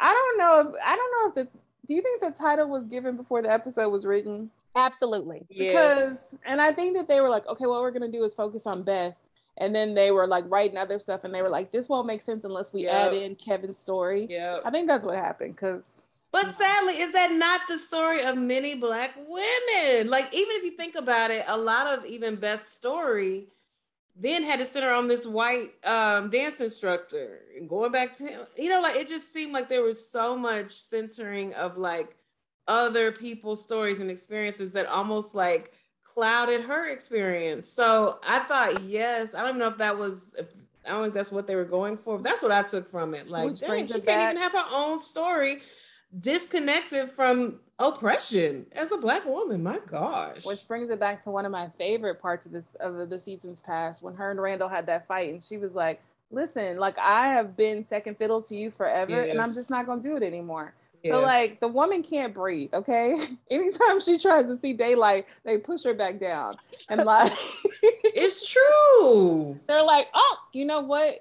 I 0.00 0.12
don't 0.12 0.38
know 0.38 0.60
if 0.60 0.66
I 0.84 0.96
don't 0.96 1.12
know 1.12 1.28
if 1.28 1.34
the 1.36 1.58
do 1.86 1.94
you 1.94 2.02
think 2.02 2.20
the 2.20 2.32
title 2.32 2.68
was 2.68 2.86
given 2.86 3.16
before 3.16 3.40
the 3.40 3.52
episode 3.52 3.88
was 3.90 4.04
written? 4.04 4.50
Absolutely. 4.74 5.46
Because 5.48 6.18
and 6.44 6.60
I 6.60 6.72
think 6.72 6.96
that 6.96 7.06
they 7.06 7.20
were 7.20 7.28
like, 7.28 7.46
okay, 7.46 7.66
what 7.66 7.80
we're 7.82 7.92
gonna 7.92 8.10
do 8.10 8.24
is 8.24 8.34
focus 8.34 8.66
on 8.66 8.82
Beth. 8.82 9.14
And 9.58 9.72
then 9.72 9.94
they 9.94 10.10
were 10.10 10.26
like 10.26 10.44
writing 10.48 10.76
other 10.76 10.98
stuff 10.98 11.22
and 11.22 11.32
they 11.32 11.40
were 11.40 11.48
like, 11.48 11.70
this 11.70 11.88
won't 11.88 12.08
make 12.08 12.20
sense 12.20 12.42
unless 12.42 12.72
we 12.72 12.88
add 12.88 13.14
in 13.14 13.36
Kevin's 13.36 13.78
story. 13.78 14.26
yeah. 14.28 14.58
I 14.64 14.72
think 14.72 14.88
that's 14.88 15.04
what 15.04 15.14
happened 15.14 15.52
because 15.54 15.94
But 16.34 16.56
sadly, 16.56 16.94
is 16.94 17.12
that 17.12 17.30
not 17.30 17.60
the 17.68 17.78
story 17.78 18.24
of 18.24 18.36
many 18.36 18.74
black 18.74 19.14
women? 19.16 20.10
Like, 20.10 20.34
even 20.34 20.56
if 20.56 20.64
you 20.64 20.72
think 20.72 20.96
about 20.96 21.30
it, 21.30 21.44
a 21.46 21.56
lot 21.56 21.86
of 21.86 22.04
even 22.06 22.34
Beth's 22.34 22.72
story 22.72 23.46
then 24.16 24.42
had 24.42 24.58
to 24.58 24.64
center 24.64 24.92
on 24.92 25.06
this 25.06 25.26
white 25.28 25.74
um, 25.84 26.30
dance 26.30 26.60
instructor 26.60 27.42
and 27.56 27.68
going 27.68 27.92
back 27.92 28.16
to 28.16 28.24
him. 28.24 28.40
You 28.58 28.68
know, 28.68 28.80
like 28.80 28.96
it 28.96 29.06
just 29.06 29.32
seemed 29.32 29.52
like 29.52 29.68
there 29.68 29.84
was 29.84 30.10
so 30.10 30.36
much 30.36 30.72
censoring 30.72 31.54
of 31.54 31.78
like 31.78 32.16
other 32.66 33.12
people's 33.12 33.62
stories 33.62 34.00
and 34.00 34.10
experiences 34.10 34.72
that 34.72 34.86
almost 34.86 35.36
like 35.36 35.72
clouded 36.02 36.62
her 36.62 36.90
experience. 36.90 37.68
So 37.68 38.18
I 38.26 38.40
thought, 38.40 38.82
yes, 38.82 39.34
I 39.34 39.42
don't 39.42 39.56
know 39.56 39.68
if 39.68 39.78
that 39.78 39.96
was. 39.96 40.34
If, 40.36 40.48
I 40.84 40.90
don't 40.90 41.02
think 41.04 41.14
that's 41.14 41.30
what 41.30 41.46
they 41.46 41.54
were 41.54 41.64
going 41.64 41.96
for. 41.96 42.18
That's 42.18 42.42
what 42.42 42.50
I 42.50 42.64
took 42.64 42.90
from 42.90 43.14
it. 43.14 43.30
Like, 43.30 43.54
dang, 43.54 43.86
she 43.86 43.92
can't 43.92 44.04
back- 44.04 44.32
even 44.32 44.42
have 44.42 44.52
her 44.52 44.66
own 44.72 44.98
story 44.98 45.62
disconnected 46.20 47.10
from 47.10 47.60
oppression 47.78 48.66
as 48.72 48.92
a 48.92 48.96
black 48.96 49.24
woman. 49.26 49.62
My 49.62 49.78
gosh. 49.86 50.44
which 50.44 50.66
brings 50.68 50.90
it 50.90 51.00
back 51.00 51.22
to 51.24 51.30
one 51.30 51.44
of 51.44 51.52
my 51.52 51.68
favorite 51.78 52.20
parts 52.20 52.46
of 52.46 52.52
this 52.52 52.64
of 52.80 53.08
the 53.08 53.20
seasons 53.20 53.60
past 53.60 54.02
when 54.02 54.14
her 54.14 54.30
and 54.30 54.40
Randall 54.40 54.68
had 54.68 54.86
that 54.86 55.06
fight 55.06 55.30
and 55.30 55.42
she 55.42 55.56
was 55.56 55.72
like, 55.72 56.00
Listen, 56.30 56.78
like 56.78 56.98
I 56.98 57.28
have 57.28 57.56
been 57.56 57.86
second 57.86 58.16
fiddle 58.18 58.42
to 58.42 58.56
you 58.56 58.70
forever 58.70 59.20
and 59.20 59.40
I'm 59.40 59.54
just 59.54 59.70
not 59.70 59.86
gonna 59.86 60.02
do 60.02 60.16
it 60.16 60.22
anymore. 60.22 60.74
So 61.10 61.20
like 61.20 61.60
the 61.60 61.68
woman 61.68 62.02
can't 62.02 62.32
breathe, 62.32 62.72
okay? 62.72 63.14
Anytime 63.50 64.00
she 64.00 64.18
tries 64.18 64.46
to 64.46 64.56
see 64.56 64.72
daylight, 64.72 65.26
they 65.44 65.58
push 65.58 65.84
her 65.84 65.94
back 65.94 66.18
down. 66.18 66.56
And 66.88 67.04
like 67.04 67.32
it's 67.82 68.48
true. 68.48 69.58
they're 69.68 69.82
like, 69.82 70.06
oh, 70.14 70.36
you 70.52 70.64
know 70.64 70.80
what? 70.80 71.20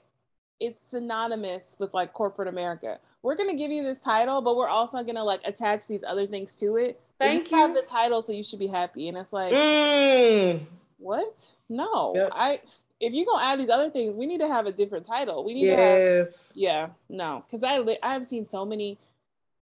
It's 0.59 0.79
synonymous 0.89 1.63
with 1.79 1.93
like 1.93 2.13
corporate 2.13 2.47
America. 2.47 2.99
We're 3.23 3.35
gonna 3.37 3.55
give 3.55 3.71
you 3.71 3.83
this 3.83 3.99
title, 3.99 4.41
but 4.41 4.55
we're 4.57 4.67
also 4.67 5.01
gonna 5.03 5.23
like 5.23 5.41
attach 5.45 5.87
these 5.87 6.03
other 6.05 6.27
things 6.27 6.55
to 6.55 6.75
it. 6.75 6.99
So 7.21 7.27
Thank 7.27 7.47
have 7.49 7.69
you. 7.69 7.75
the 7.81 7.87
title, 7.87 8.21
so 8.21 8.33
you 8.33 8.43
should 8.43 8.59
be 8.59 8.67
happy. 8.67 9.07
And 9.07 9.17
it's 9.17 9.31
like, 9.31 9.53
Mm. 9.53 10.65
what? 10.97 11.49
No, 11.69 12.13
Yep. 12.15 12.29
I. 12.33 12.61
If 12.99 13.13
you're 13.13 13.25
gonna 13.25 13.43
add 13.43 13.59
these 13.59 13.69
other 13.69 13.89
things, 13.89 14.15
we 14.15 14.25
need 14.25 14.39
to 14.39 14.47
have 14.47 14.65
a 14.65 14.71
different 14.71 15.05
title. 15.05 15.43
We 15.43 15.53
need 15.53 15.67
to 15.67 15.75
have 15.77 15.99
Yes. 15.99 16.51
yeah, 16.55 16.89
no, 17.09 17.43
because 17.49 17.63
I 17.63 17.79
li- 17.79 17.99
I've 18.03 18.27
seen 18.27 18.47
so 18.49 18.65
many 18.65 18.97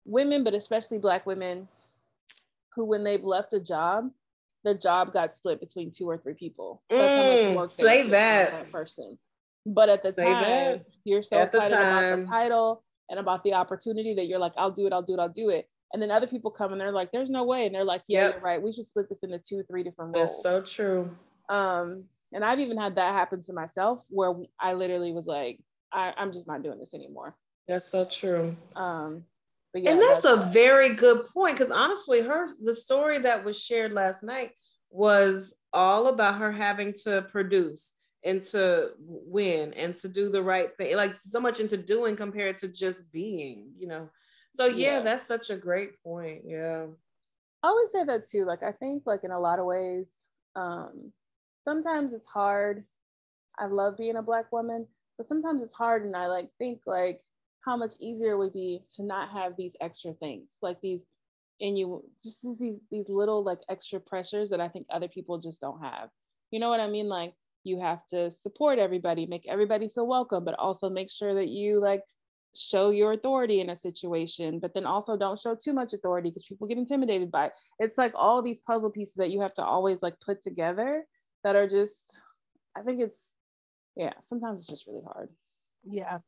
women, 0.05 0.43
but 0.45 0.55
especially 0.55 0.99
black 0.99 1.27
women, 1.27 1.69
who 2.75 2.85
when 2.85 3.03
they've 3.05 3.23
left 3.25 3.55
a 3.55 3.61
job, 3.61 4.11
the 4.65 4.75
job 4.75 5.13
got 5.13 5.35
split 5.35 5.61
between 5.61 5.91
two 5.91 6.09
or 6.09 6.17
three 6.19 6.35
people. 6.35 6.83
Mm, 6.91 7.25
much 7.25 7.55
work 7.55 7.71
they 7.77 7.83
say 7.83 8.03
on 8.03 8.11
that. 8.11 8.71
person. 8.73 9.19
But 9.67 9.89
at 9.89 10.03
the 10.03 10.13
Say 10.13 10.25
time, 10.25 10.41
that. 10.43 10.85
you're 11.05 11.23
so 11.23 11.39
At 11.39 11.49
excited 11.49 11.75
about 11.81 12.17
the 12.17 12.25
title 12.27 12.83
and 13.11 13.19
about 13.19 13.43
the 13.45 13.55
opportunity 13.55 14.15
that 14.15 14.27
you're 14.27 14.39
like, 14.39 14.53
I'll 14.57 14.71
do 14.71 14.87
it, 14.87 14.93
I'll 14.93 15.03
do 15.03 15.15
it, 15.15 15.21
I'll 15.21 15.29
do 15.29 15.51
it. 15.51 15.69
And 15.93 16.03
then 16.03 16.11
other 16.11 16.27
people 16.27 16.51
come 16.51 16.73
and 16.73 16.81
they're 16.81 16.93
like, 16.93 17.11
there's 17.13 17.31
no 17.31 17.45
way. 17.45 17.65
And 17.65 17.75
they're 17.75 17.85
like, 17.85 18.03
yeah, 18.07 18.25
Yep. 18.25 18.35
you're 18.35 18.43
right. 18.43 18.63
We 18.63 18.73
should 18.73 18.85
split 18.85 19.09
this 19.09 19.21
into 19.21 19.39
two, 19.39 19.63
three 19.69 19.83
different 19.83 20.15
roles. 20.15 20.31
That's 20.31 20.43
so 20.43 20.61
true. 20.61 21.11
Um, 21.49 22.05
and 22.33 22.45
I've 22.45 22.61
even 22.61 22.77
had 22.77 22.97
that 22.97 23.15
happen 23.15 23.43
to 23.45 23.55
myself 23.55 24.05
where 24.11 24.35
I 24.61 24.75
literally 24.75 25.13
was 25.13 25.27
like, 25.27 25.61
I, 25.91 26.13
I'm 26.17 26.33
just 26.33 26.47
not 26.47 26.63
doing 26.63 26.79
this 26.79 26.93
anymore. 26.93 27.35
That's 27.67 27.91
so 27.91 28.05
true. 28.05 28.55
Um, 28.77 29.25
but 29.73 29.83
yeah, 29.83 29.93
and 29.93 30.01
that's, 30.01 30.25
a 30.25 30.37
very 30.37 30.95
good 30.95 31.27
point 31.27 31.57
because 31.57 31.71
honestly, 31.71 32.23
her 32.23 32.47
the 32.63 32.75
story 32.75 33.19
that 33.19 33.45
was 33.45 33.63
shared 33.63 33.93
last 33.93 34.23
night 34.23 34.53
was 34.91 35.55
all 35.73 36.07
about 36.09 36.39
her 36.39 36.51
having 36.51 36.95
to 37.05 37.23
produce 37.31 37.93
and 38.25 38.43
to 38.43 38.91
win 38.99 39.73
and 39.75 39.95
to 39.97 40.09
do 40.09 40.29
the 40.29 40.43
right 40.43 40.77
thing, 40.77 40.97
like 40.97 41.19
so 41.19 41.41
much 41.41 41.61
into 41.61 41.77
doing 41.77 42.17
compared 42.17 42.57
to 42.59 42.69
just 42.69 43.11
being, 43.13 43.73
you 43.79 43.87
know. 43.87 44.11
So 44.55 44.67
yeah, 44.67 44.99
Yeah. 44.99 45.01
that's 45.03 45.25
such 45.27 45.51
a 45.51 45.57
great 45.57 46.03
point. 46.03 46.43
Yeah. 46.45 46.87
I 47.63 47.69
always 47.69 47.91
say 47.93 48.05
that 48.05 48.29
too. 48.29 48.45
Like 48.45 48.63
I 48.63 48.73
think 48.73 49.05
like 49.07 49.25
in 49.25 49.31
a 49.31 49.39
lot 49.41 49.59
of 49.59 49.67
ways, 49.67 50.07
um, 50.57 51.13
sometimes 51.65 52.13
it's 52.13 52.29
hard. 52.29 52.85
I 53.59 53.67
love 53.67 53.97
being 53.97 54.17
a 54.17 54.23
black 54.23 54.51
woman, 54.53 54.87
but 55.17 55.29
sometimes 55.29 55.63
it's 55.63 55.75
hard 55.75 56.05
and 56.05 56.15
I 56.17 56.27
like 56.27 56.51
think 56.59 56.83
like 56.87 57.21
how 57.65 57.77
much 57.77 57.95
easier 58.01 58.33
it 58.33 58.39
would 58.39 58.53
be 58.53 58.83
to 58.97 59.03
not 59.03 59.31
have 59.31 59.57
these 59.57 59.73
extra 59.81 60.13
things, 60.15 60.57
like 60.63 60.81
these 60.81 61.01
and 61.61 61.77
you 61.77 62.05
just 62.23 62.47
these 62.61 62.79
these 62.91 63.09
little 63.09 63.43
like 63.43 63.59
extra 63.69 63.99
pressures 64.01 64.51
that 64.51 64.61
I 64.61 64.69
think 64.69 64.87
other 64.91 65.09
people 65.09 65.39
just 65.39 65.61
don't 65.61 65.83
have. 65.83 66.09
You 66.51 66.61
know 66.61 66.69
what 66.69 66.81
I 66.81 66.89
mean? 66.89 67.09
Like 67.09 67.35
you 67.65 67.81
have 67.81 68.07
to 68.09 68.31
support 68.31 68.79
everybody, 68.79 69.27
make 69.27 69.47
everybody 69.49 69.89
feel 69.89 70.07
welcome, 70.07 70.45
but 70.45 70.55
also 70.59 70.89
make 70.89 71.11
sure 71.11 71.35
that 71.35 71.49
you 71.49 71.81
like 71.81 72.03
show 72.57 72.91
your 72.91 73.13
authority 73.13 73.61
in 73.61 73.71
a 73.71 73.77
situation, 73.77 74.59
but 74.59 74.75
then 74.75 74.87
also 74.87 75.17
don't 75.17 75.39
show 75.39 75.55
too 75.55 75.73
much 75.73 75.93
authority 75.93 76.31
because 76.31 76.45
people 76.45 76.67
get 76.67 76.79
intimidated 76.79 77.31
by 77.31 77.47
it. 77.47 77.53
It's 77.79 77.99
like 77.99 78.13
all 78.15 78.43
these 78.43 78.61
puzzle 78.63 78.91
pieces 78.91 79.15
that 79.17 79.31
you 79.31 79.41
have 79.41 79.55
to 79.55 79.65
always 79.65 79.99
like 80.03 80.15
put 80.25 80.43
together 80.43 81.05
that 81.45 81.57
are 81.57 81.69
just, 81.69 82.21
I 82.77 82.83
think 82.83 83.01
it's, 83.01 83.17
yeah, 83.97 84.13
sometimes 84.29 84.61
it's 84.61 84.69
just 84.69 84.87
really 84.87 85.03
hard. 85.05 85.29
Yeah. 85.85 86.19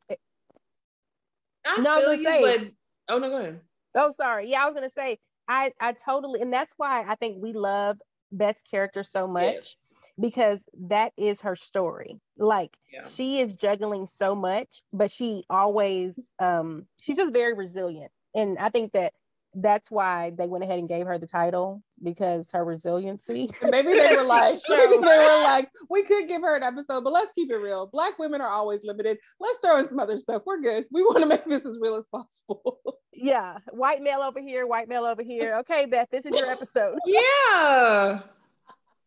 I 1.66 1.80
No, 1.80 1.90
I 1.92 1.96
was 1.96 2.04
feel 2.04 2.12
gonna 2.16 2.16
you, 2.18 2.24
say- 2.24 2.58
but 2.58 3.14
oh 3.14 3.18
no, 3.18 3.28
go 3.30 3.36
ahead. 3.36 3.60
Oh, 3.94 4.12
sorry. 4.16 4.48
Yeah, 4.50 4.62
I 4.62 4.66
was 4.66 4.74
gonna 4.74 4.90
say 4.90 5.18
I 5.48 5.72
I 5.80 5.92
totally, 5.92 6.40
and 6.40 6.52
that's 6.52 6.72
why 6.76 7.04
I 7.06 7.16
think 7.16 7.42
we 7.42 7.52
love 7.52 7.98
Beth's 8.30 8.62
character 8.62 9.02
so 9.02 9.26
much 9.26 9.54
Yes. 9.54 9.76
Because 10.18 10.64
that 10.88 11.12
is 11.16 11.40
her 11.42 11.56
story. 11.56 12.20
Like 12.36 12.76
Yeah. 12.92 13.06
she 13.06 13.40
is 13.40 13.54
juggling 13.54 14.06
so 14.06 14.34
much, 14.34 14.82
but 14.92 15.10
she 15.10 15.44
always 15.50 16.30
um 16.38 16.86
she's 17.00 17.16
just 17.16 17.32
very 17.32 17.54
resilient, 17.54 18.10
and 18.34 18.58
I 18.58 18.70
think 18.70 18.92
that 18.92 19.12
that's 19.54 19.90
why 19.90 20.32
they 20.36 20.46
went 20.46 20.64
ahead 20.64 20.78
and 20.78 20.88
gave 20.88 21.06
her 21.06 21.18
the 21.18 21.26
title 21.26 21.82
because 22.02 22.48
her 22.52 22.64
resiliency. 22.64 23.50
Maybe 23.62 23.92
they 23.92 24.14
were 24.14 24.22
like, 24.22 24.60
maybe 24.68 24.96
they 24.96 25.18
were 25.18 25.42
like, 25.42 25.70
we 25.88 26.02
could 26.02 26.28
give 26.28 26.42
her 26.42 26.56
an 26.56 26.62
episode, 26.62 27.02
but 27.04 27.12
let's 27.12 27.32
keep 27.34 27.50
it 27.50 27.56
real. 27.56 27.86
Black 27.86 28.18
women 28.18 28.40
are 28.40 28.48
always 28.48 28.80
limited. 28.84 29.18
Let's 29.38 29.58
throw 29.60 29.78
in 29.78 29.88
some 29.88 29.98
other 29.98 30.18
stuff. 30.18 30.42
We're 30.46 30.60
good. 30.60 30.84
We 30.92 31.02
want 31.02 31.18
to 31.20 31.26
make 31.26 31.44
this 31.46 31.66
as 31.66 31.78
real 31.80 31.96
as 31.96 32.06
possible. 32.06 32.78
yeah, 33.12 33.58
white 33.70 34.02
male 34.02 34.20
over 34.20 34.40
here, 34.40 34.66
white 34.66 34.88
male 34.88 35.04
over 35.04 35.22
here. 35.22 35.56
Okay, 35.56 35.86
Beth, 35.86 36.08
this 36.10 36.26
is 36.26 36.38
your 36.38 36.50
episode. 36.50 36.98
Yeah. 37.06 38.20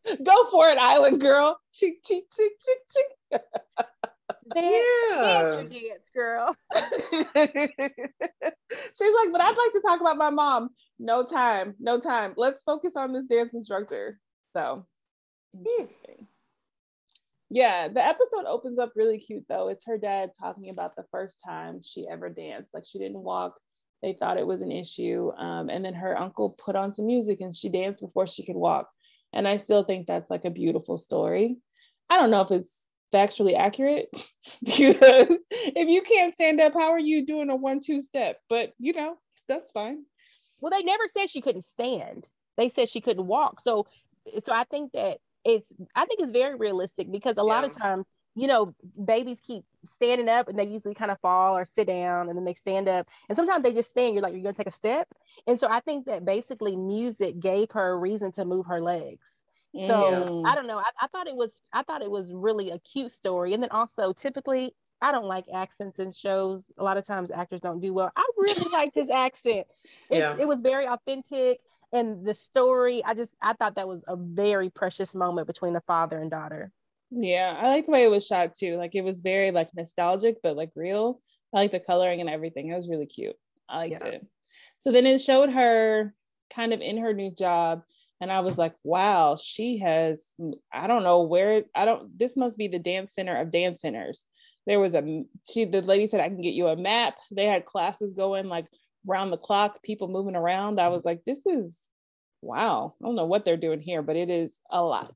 Go 0.24 0.50
for 0.50 0.70
it, 0.70 0.78
Island 0.78 1.22
girl. 1.22 1.60
Cheek, 1.72 2.04
cheek, 2.04 2.26
cheek, 2.36 2.52
cheek, 2.62 2.78
cheek. 2.94 3.42
dance, 4.54 4.84
yeah. 5.12 5.22
dance, 5.22 5.74
dance, 5.74 6.10
girl. 6.14 6.56
She's 8.98 9.14
like, 9.16 9.32
but 9.32 9.42
I'd 9.42 9.58
like 9.58 9.74
to 9.74 9.82
talk 9.86 10.02
about 10.02 10.18
my 10.18 10.30
mom. 10.30 10.70
No 11.00 11.26
time, 11.26 11.76
no 11.80 12.00
time. 12.00 12.34
Let's 12.38 12.64
focus 12.64 12.94
on 12.96 13.14
this 13.14 13.26
dance 13.26 13.54
instructor. 13.54 14.20
So 14.54 14.86
interesting. 15.54 16.28
Yeah, 17.50 17.88
the 17.88 18.04
episode 18.04 18.46
opens 18.48 18.80
up 18.80 18.94
really 18.96 19.20
cute 19.20 19.46
though. 19.48 19.68
It's 19.68 19.86
her 19.86 19.98
dad 19.98 20.32
talking 20.40 20.70
about 20.70 20.96
the 20.96 21.06
first 21.12 21.40
time 21.46 21.82
she 21.84 22.08
ever 22.10 22.30
danced. 22.30 22.74
Like 22.74 22.84
she 22.86 22.98
didn't 23.00 23.22
walk. 23.22 23.60
They 24.02 24.14
thought 24.14 24.38
it 24.38 24.48
was 24.48 24.62
an 24.62 24.72
issue. 24.72 25.32
Um, 25.38 25.70
and 25.70 25.86
then 25.86 25.94
her 25.94 26.20
uncle 26.20 26.50
put 26.50 26.76
on 26.76 26.94
some 26.94 27.06
music 27.06 27.42
and 27.42 27.56
she 27.56 27.70
danced 27.70 28.02
before 28.02 28.28
she 28.28 28.44
could 28.44 28.56
walk. 28.56 28.90
And 29.34 29.48
I 29.48 29.58
still 29.58 29.84
think 29.84 30.08
that's 30.08 30.30
like 30.30 30.46
a 30.46 30.52
beautiful 30.52 30.98
story. 30.98 31.58
I 32.10 32.20
don't 32.20 32.32
know 32.32 32.42
if 32.42 32.52
it's 32.52 32.72
factually 33.14 33.58
accurate 33.58 34.10
because 34.64 35.38
if 35.52 35.90
you 35.90 36.02
can't 36.02 36.34
stand 36.34 36.60
up, 36.60 36.74
how 36.74 36.92
are 36.92 37.00
you 37.00 37.26
doing 37.26 37.50
a 37.50 37.56
one 37.56 37.80
two 37.80 38.00
step? 38.02 38.38
But 38.50 38.74
you 38.78 38.94
know, 38.94 39.18
that's 39.48 39.72
fine. 39.72 40.04
Well, 40.62 40.72
they 40.72 40.84
never 40.84 41.04
said 41.16 41.30
she 41.30 41.42
couldn't 41.42 41.66
stand. 41.66 42.28
They 42.58 42.70
said 42.70 42.90
she 42.90 43.02
couldn't 43.02 43.28
walk. 43.28 43.62
So 43.62 43.88
so 44.46 44.54
I 44.54 44.64
think 44.66 44.92
that 44.94 45.18
it's 45.44 45.68
I 45.96 46.06
think 46.06 46.22
it's 46.22 46.32
very 46.32 46.56
realistic 46.56 47.12
because 47.12 47.36
a 47.38 47.42
yeah. 47.42 47.44
lot 47.44 47.64
of 47.64 47.78
times, 47.78 48.08
you 48.36 48.48
know, 48.48 48.74
babies 49.06 49.40
keep 49.46 49.64
standing 49.94 50.30
up 50.30 50.48
and 50.48 50.58
they 50.58 50.66
usually 50.66 50.96
kind 50.96 51.12
of 51.12 51.20
fall 51.20 51.56
or 51.56 51.66
sit 51.66 51.88
down 51.88 52.30
and 52.30 52.38
then 52.38 52.46
they 52.46 52.54
stand 52.54 52.88
up. 52.88 53.08
And 53.30 53.36
sometimes 53.36 53.64
they 53.64 53.74
just 53.74 53.90
stand, 53.90 54.16
you're 54.16 54.24
like, 54.24 54.34
you're 54.34 54.42
gonna 54.42 54.54
take 54.54 54.68
a 54.68 54.72
step. 54.72 55.08
And 55.46 55.60
so 55.60 55.68
I 55.70 55.80
think 55.82 56.06
that 56.06 56.26
basically 56.26 56.76
music 56.76 57.40
gave 57.40 57.72
her 57.72 57.92
a 57.92 57.98
reason 57.98 58.32
to 58.34 58.46
move 58.46 58.66
her 58.66 58.82
legs. 58.82 59.26
So 59.76 59.80
mm. 59.88 60.48
I 60.48 60.54
don't 60.54 60.68
know. 60.68 60.78
I, 60.78 60.90
I 61.02 61.08
thought 61.08 61.28
it 61.28 61.36
was 61.36 61.60
I 61.74 61.82
thought 61.82 62.04
it 62.04 62.12
was 62.12 62.32
really 62.32 62.70
a 62.70 62.80
cute 62.80 63.12
story. 63.12 63.54
And 63.54 63.64
then 63.64 63.72
also 63.72 64.14
typically 64.14 64.76
I 65.02 65.12
don't 65.12 65.26
like 65.26 65.46
accents 65.54 66.00
in 66.00 66.12
shows. 66.12 66.72
A 66.78 66.84
lot 66.84 66.98
of 66.98 67.06
times 67.06 67.32
actors 67.32 67.60
don't 67.60 67.80
do 67.80 67.94
well. 67.94 68.12
I 68.16 68.24
really 68.38 68.70
like 68.72 68.94
his 68.94 69.10
accent. 69.14 69.68
It's, 70.10 70.20
yeah. 70.20 70.36
It 70.40 70.48
was 70.48 70.62
very 70.62 70.88
authentic. 70.88 71.60
And 71.92 72.26
the 72.26 72.34
story, 72.34 73.04
I 73.04 73.14
just 73.14 73.32
I 73.42 73.54
thought 73.54 73.76
that 73.76 73.88
was 73.88 74.04
a 74.08 74.16
very 74.16 74.70
precious 74.70 75.14
moment 75.14 75.48
between 75.48 75.74
the 75.74 75.82
father 75.82 76.20
and 76.20 76.30
daughter. 76.30 76.72
Yeah, 77.16 77.56
I 77.60 77.68
like 77.68 77.86
the 77.86 77.92
way 77.92 78.04
it 78.04 78.12
was 78.12 78.26
shot 78.26 78.56
too. 78.56 78.76
Like 78.76 78.96
it 78.96 79.04
was 79.04 79.20
very 79.20 79.52
like 79.52 79.70
nostalgic, 79.76 80.38
but 80.42 80.58
like 80.58 80.72
real. 80.76 81.22
I 81.54 81.60
like 81.60 81.72
the 81.72 81.80
coloring 81.80 82.22
and 82.22 82.30
everything. 82.30 82.70
It 82.70 82.76
was 82.76 82.90
really 82.90 83.06
cute. 83.06 83.36
I 83.70 83.78
liked 83.78 84.02
yeah. 84.04 84.08
it. 84.10 84.28
So 84.80 84.92
then 84.92 85.06
it 85.06 85.20
showed 85.20 85.52
her 85.52 86.14
kind 86.54 86.74
of 86.74 86.82
in 86.82 86.98
her 86.98 87.14
new 87.14 87.32
job 87.32 87.84
and 88.24 88.32
I 88.32 88.40
was 88.40 88.58
like, 88.58 88.74
wow, 88.84 89.38
she 89.42 89.80
has, 89.80 90.24
mm, 90.40 90.54
I 90.72 90.88
don't 90.88 91.04
know 91.04 91.24
where, 91.24 91.64
I 91.76 91.84
don't, 91.84 92.18
this 92.18 92.38
must 92.38 92.58
be 92.58 92.70
the 92.70 92.80
dance 92.80 93.16
center 93.16 93.36
of 93.36 93.52
dance 93.52 93.82
centers. 93.82 94.24
There 94.66 94.80
was 94.80 94.96
a, 94.96 95.26
she, 95.50 95.66
the 95.66 95.82
lady 95.82 96.08
said, 96.08 96.22
I 96.22 96.30
can 96.30 96.40
get 96.40 96.54
you 96.54 96.68
a 96.68 96.78
map. 96.78 97.16
They 97.32 97.48
had 97.48 97.66
classes 97.66 98.14
going 98.14 98.48
like 98.48 98.68
round 99.06 99.34
the 99.34 99.38
clock, 99.38 99.84
people 99.84 100.08
moving 100.08 100.38
around. 100.38 100.80
I 100.80 100.88
was 100.88 101.04
like, 101.04 101.22
this 101.26 101.46
is, 101.46 101.78
wow, 102.42 102.94
I 103.02 103.06
don't 103.06 103.16
know 103.16 103.26
what 103.26 103.44
they're 103.44 103.58
doing 103.58 103.82
here, 103.82 104.02
but 104.02 104.16
it 104.16 104.30
is 104.30 104.58
a 104.72 104.82
lot. 104.82 105.16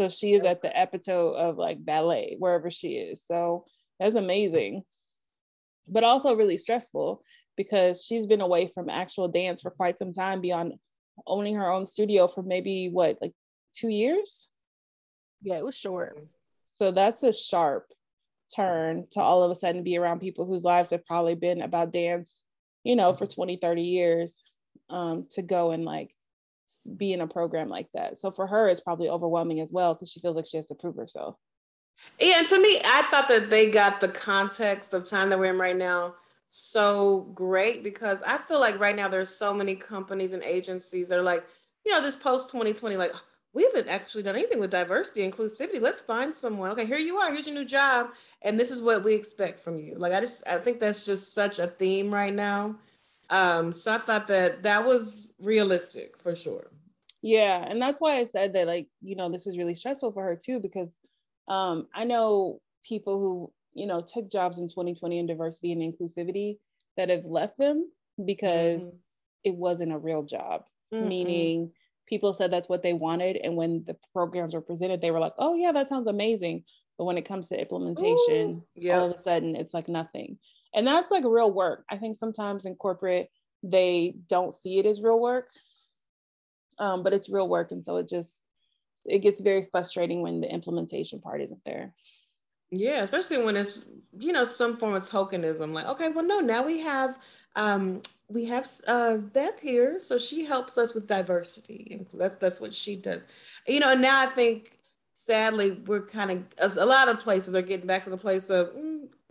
So 0.00 0.08
she 0.08 0.32
is 0.32 0.46
at 0.46 0.62
the 0.62 0.72
epitome 0.74 1.36
of 1.36 1.58
like 1.58 1.84
ballet, 1.84 2.36
wherever 2.38 2.70
she 2.70 2.94
is. 2.94 3.22
So 3.22 3.66
that's 3.98 4.14
amazing, 4.14 4.82
but 5.88 6.04
also 6.04 6.34
really 6.34 6.56
stressful 6.56 7.20
because 7.54 8.02
she's 8.02 8.26
been 8.26 8.40
away 8.40 8.70
from 8.74 8.88
actual 8.88 9.28
dance 9.28 9.60
for 9.60 9.70
quite 9.70 9.98
some 9.98 10.14
time 10.14 10.40
beyond 10.40 10.72
owning 11.26 11.56
her 11.56 11.70
own 11.70 11.84
studio 11.84 12.28
for 12.28 12.42
maybe 12.42 12.88
what, 12.90 13.18
like 13.20 13.34
two 13.74 13.90
years? 13.90 14.48
Yeah, 15.42 15.58
it 15.58 15.64
was 15.66 15.76
short. 15.76 16.18
So 16.76 16.92
that's 16.92 17.22
a 17.22 17.30
sharp 17.30 17.84
turn 18.56 19.06
to 19.10 19.20
all 19.20 19.42
of 19.42 19.50
a 19.50 19.54
sudden 19.54 19.84
be 19.84 19.98
around 19.98 20.20
people 20.20 20.46
whose 20.46 20.64
lives 20.64 20.88
have 20.92 21.04
probably 21.04 21.34
been 21.34 21.60
about 21.60 21.92
dance, 21.92 22.42
you 22.84 22.96
know, 22.96 23.12
for 23.12 23.26
20, 23.26 23.56
30 23.56 23.82
years 23.82 24.42
um, 24.88 25.26
to 25.32 25.42
go 25.42 25.72
and 25.72 25.84
like 25.84 26.14
be 26.96 27.12
in 27.12 27.20
a 27.20 27.26
program 27.26 27.68
like 27.68 27.88
that. 27.94 28.18
So 28.18 28.30
for 28.30 28.46
her, 28.46 28.68
it's 28.68 28.80
probably 28.80 29.08
overwhelming 29.08 29.60
as 29.60 29.72
well 29.72 29.94
because 29.94 30.10
she 30.10 30.20
feels 30.20 30.36
like 30.36 30.46
she 30.46 30.56
has 30.56 30.68
to 30.68 30.74
prove 30.74 30.96
herself. 30.96 31.36
Yeah, 32.18 32.38
and 32.38 32.48
to 32.48 32.60
me, 32.60 32.80
I 32.84 33.02
thought 33.02 33.28
that 33.28 33.50
they 33.50 33.70
got 33.70 34.00
the 34.00 34.08
context 34.08 34.94
of 34.94 35.08
time 35.08 35.30
that 35.30 35.38
we're 35.38 35.52
in 35.52 35.58
right 35.58 35.76
now 35.76 36.14
so 36.48 37.30
great 37.34 37.84
because 37.84 38.18
I 38.26 38.38
feel 38.38 38.58
like 38.58 38.80
right 38.80 38.96
now 38.96 39.08
there's 39.08 39.28
so 39.30 39.54
many 39.54 39.76
companies 39.76 40.32
and 40.32 40.42
agencies 40.42 41.08
that 41.08 41.18
are 41.18 41.22
like, 41.22 41.44
you 41.84 41.92
know, 41.92 42.02
this 42.02 42.16
post 42.16 42.50
2020, 42.50 42.96
like 42.96 43.14
we 43.52 43.64
haven't 43.64 43.88
actually 43.88 44.22
done 44.22 44.36
anything 44.36 44.60
with 44.60 44.70
diversity 44.70 45.28
inclusivity. 45.28 45.80
Let's 45.80 46.00
find 46.00 46.34
someone. 46.34 46.70
Okay, 46.70 46.86
here 46.86 46.98
you 46.98 47.16
are. 47.16 47.32
Here's 47.32 47.46
your 47.46 47.54
new 47.54 47.64
job, 47.64 48.10
and 48.42 48.58
this 48.58 48.70
is 48.70 48.82
what 48.82 49.02
we 49.02 49.14
expect 49.14 49.60
from 49.60 49.78
you. 49.78 49.94
Like 49.96 50.12
I 50.12 50.20
just, 50.20 50.46
I 50.46 50.58
think 50.58 50.80
that's 50.80 51.06
just 51.06 51.32
such 51.32 51.58
a 51.58 51.66
theme 51.66 52.12
right 52.12 52.34
now. 52.34 52.76
Um, 53.30 53.72
so 53.72 53.92
I 53.92 53.98
thought 53.98 54.26
that 54.26 54.64
that 54.64 54.84
was 54.84 55.32
realistic 55.38 56.18
for 56.18 56.34
sure. 56.34 56.70
Yeah, 57.22 57.64
and 57.66 57.80
that's 57.80 58.00
why 58.00 58.18
I 58.18 58.24
said 58.24 58.54
that, 58.54 58.66
like, 58.66 58.88
you 59.00 59.14
know, 59.14 59.30
this 59.30 59.46
is 59.46 59.58
really 59.58 59.74
stressful 59.74 60.12
for 60.12 60.22
her 60.24 60.36
too 60.36 60.58
because 60.58 60.88
um, 61.48 61.86
I 61.94 62.04
know 62.04 62.60
people 62.84 63.20
who 63.20 63.52
you 63.74 63.86
know, 63.86 64.00
took 64.00 64.30
jobs 64.30 64.58
in 64.58 64.68
2020 64.68 65.18
in 65.18 65.26
diversity 65.26 65.72
and 65.72 65.80
inclusivity 65.82 66.58
that 66.96 67.08
have 67.08 67.24
left 67.24 67.56
them 67.58 67.90
because 68.24 68.80
mm-hmm. 68.80 68.96
it 69.44 69.54
wasn't 69.54 69.92
a 69.92 69.98
real 69.98 70.22
job, 70.22 70.64
mm-hmm. 70.92 71.08
meaning 71.08 71.72
people 72.06 72.32
said 72.32 72.52
that's 72.52 72.68
what 72.68 72.82
they 72.82 72.92
wanted. 72.92 73.36
And 73.36 73.56
when 73.56 73.84
the 73.86 73.96
programs 74.12 74.54
were 74.54 74.60
presented, 74.60 75.00
they 75.00 75.10
were 75.10 75.20
like, 75.20 75.34
oh, 75.38 75.54
yeah, 75.54 75.72
that 75.72 75.88
sounds 75.88 76.08
amazing. 76.08 76.64
But 76.98 77.04
when 77.04 77.16
it 77.16 77.26
comes 77.26 77.48
to 77.48 77.60
implementation, 77.60 78.62
yeah. 78.74 78.98
all 78.98 79.10
of 79.10 79.18
a 79.18 79.22
sudden 79.22 79.56
it's 79.56 79.72
like 79.72 79.88
nothing. 79.88 80.38
And 80.74 80.86
that's 80.86 81.10
like 81.10 81.24
real 81.24 81.50
work. 81.50 81.84
I 81.90 81.96
think 81.96 82.16
sometimes 82.16 82.64
in 82.64 82.74
corporate, 82.76 83.28
they 83.62 84.14
don't 84.28 84.54
see 84.54 84.78
it 84.78 84.86
as 84.86 85.02
real 85.02 85.20
work, 85.20 85.48
um, 86.78 87.02
but 87.02 87.12
it's 87.12 87.28
real 87.28 87.48
work. 87.48 87.72
And 87.72 87.84
so 87.84 87.96
it 87.96 88.08
just, 88.08 88.40
it 89.04 89.18
gets 89.20 89.40
very 89.40 89.66
frustrating 89.70 90.22
when 90.22 90.40
the 90.40 90.52
implementation 90.52 91.20
part 91.20 91.42
isn't 91.42 91.64
there. 91.64 91.94
Yeah, 92.70 93.02
especially 93.02 93.42
when 93.42 93.56
it's 93.56 93.84
you 94.18 94.32
know 94.32 94.44
some 94.44 94.76
form 94.76 94.94
of 94.94 95.02
tokenism. 95.08 95.72
Like, 95.72 95.86
okay, 95.86 96.08
well, 96.08 96.24
no, 96.24 96.38
now 96.40 96.64
we 96.64 96.80
have 96.80 97.18
um 97.56 98.00
we 98.28 98.44
have 98.44 98.68
uh 98.86 99.16
Beth 99.16 99.58
here, 99.60 99.98
so 99.98 100.18
she 100.18 100.44
helps 100.44 100.78
us 100.78 100.94
with 100.94 101.06
diversity, 101.06 101.88
and 101.90 102.06
that's 102.14 102.36
that's 102.36 102.60
what 102.60 102.72
she 102.72 102.94
does. 102.94 103.26
You 103.66 103.80
know, 103.80 103.90
and 103.90 104.00
now 104.00 104.20
I 104.20 104.26
think 104.26 104.78
sadly 105.14 105.72
we're 105.86 106.06
kind 106.06 106.44
of 106.58 106.76
a 106.78 106.86
lot 106.86 107.08
of 107.08 107.18
places 107.18 107.54
are 107.54 107.62
getting 107.62 107.86
back 107.86 108.04
to 108.04 108.10
the 108.10 108.16
place 108.16 108.48
of 108.50 108.68
mm, 108.68 108.89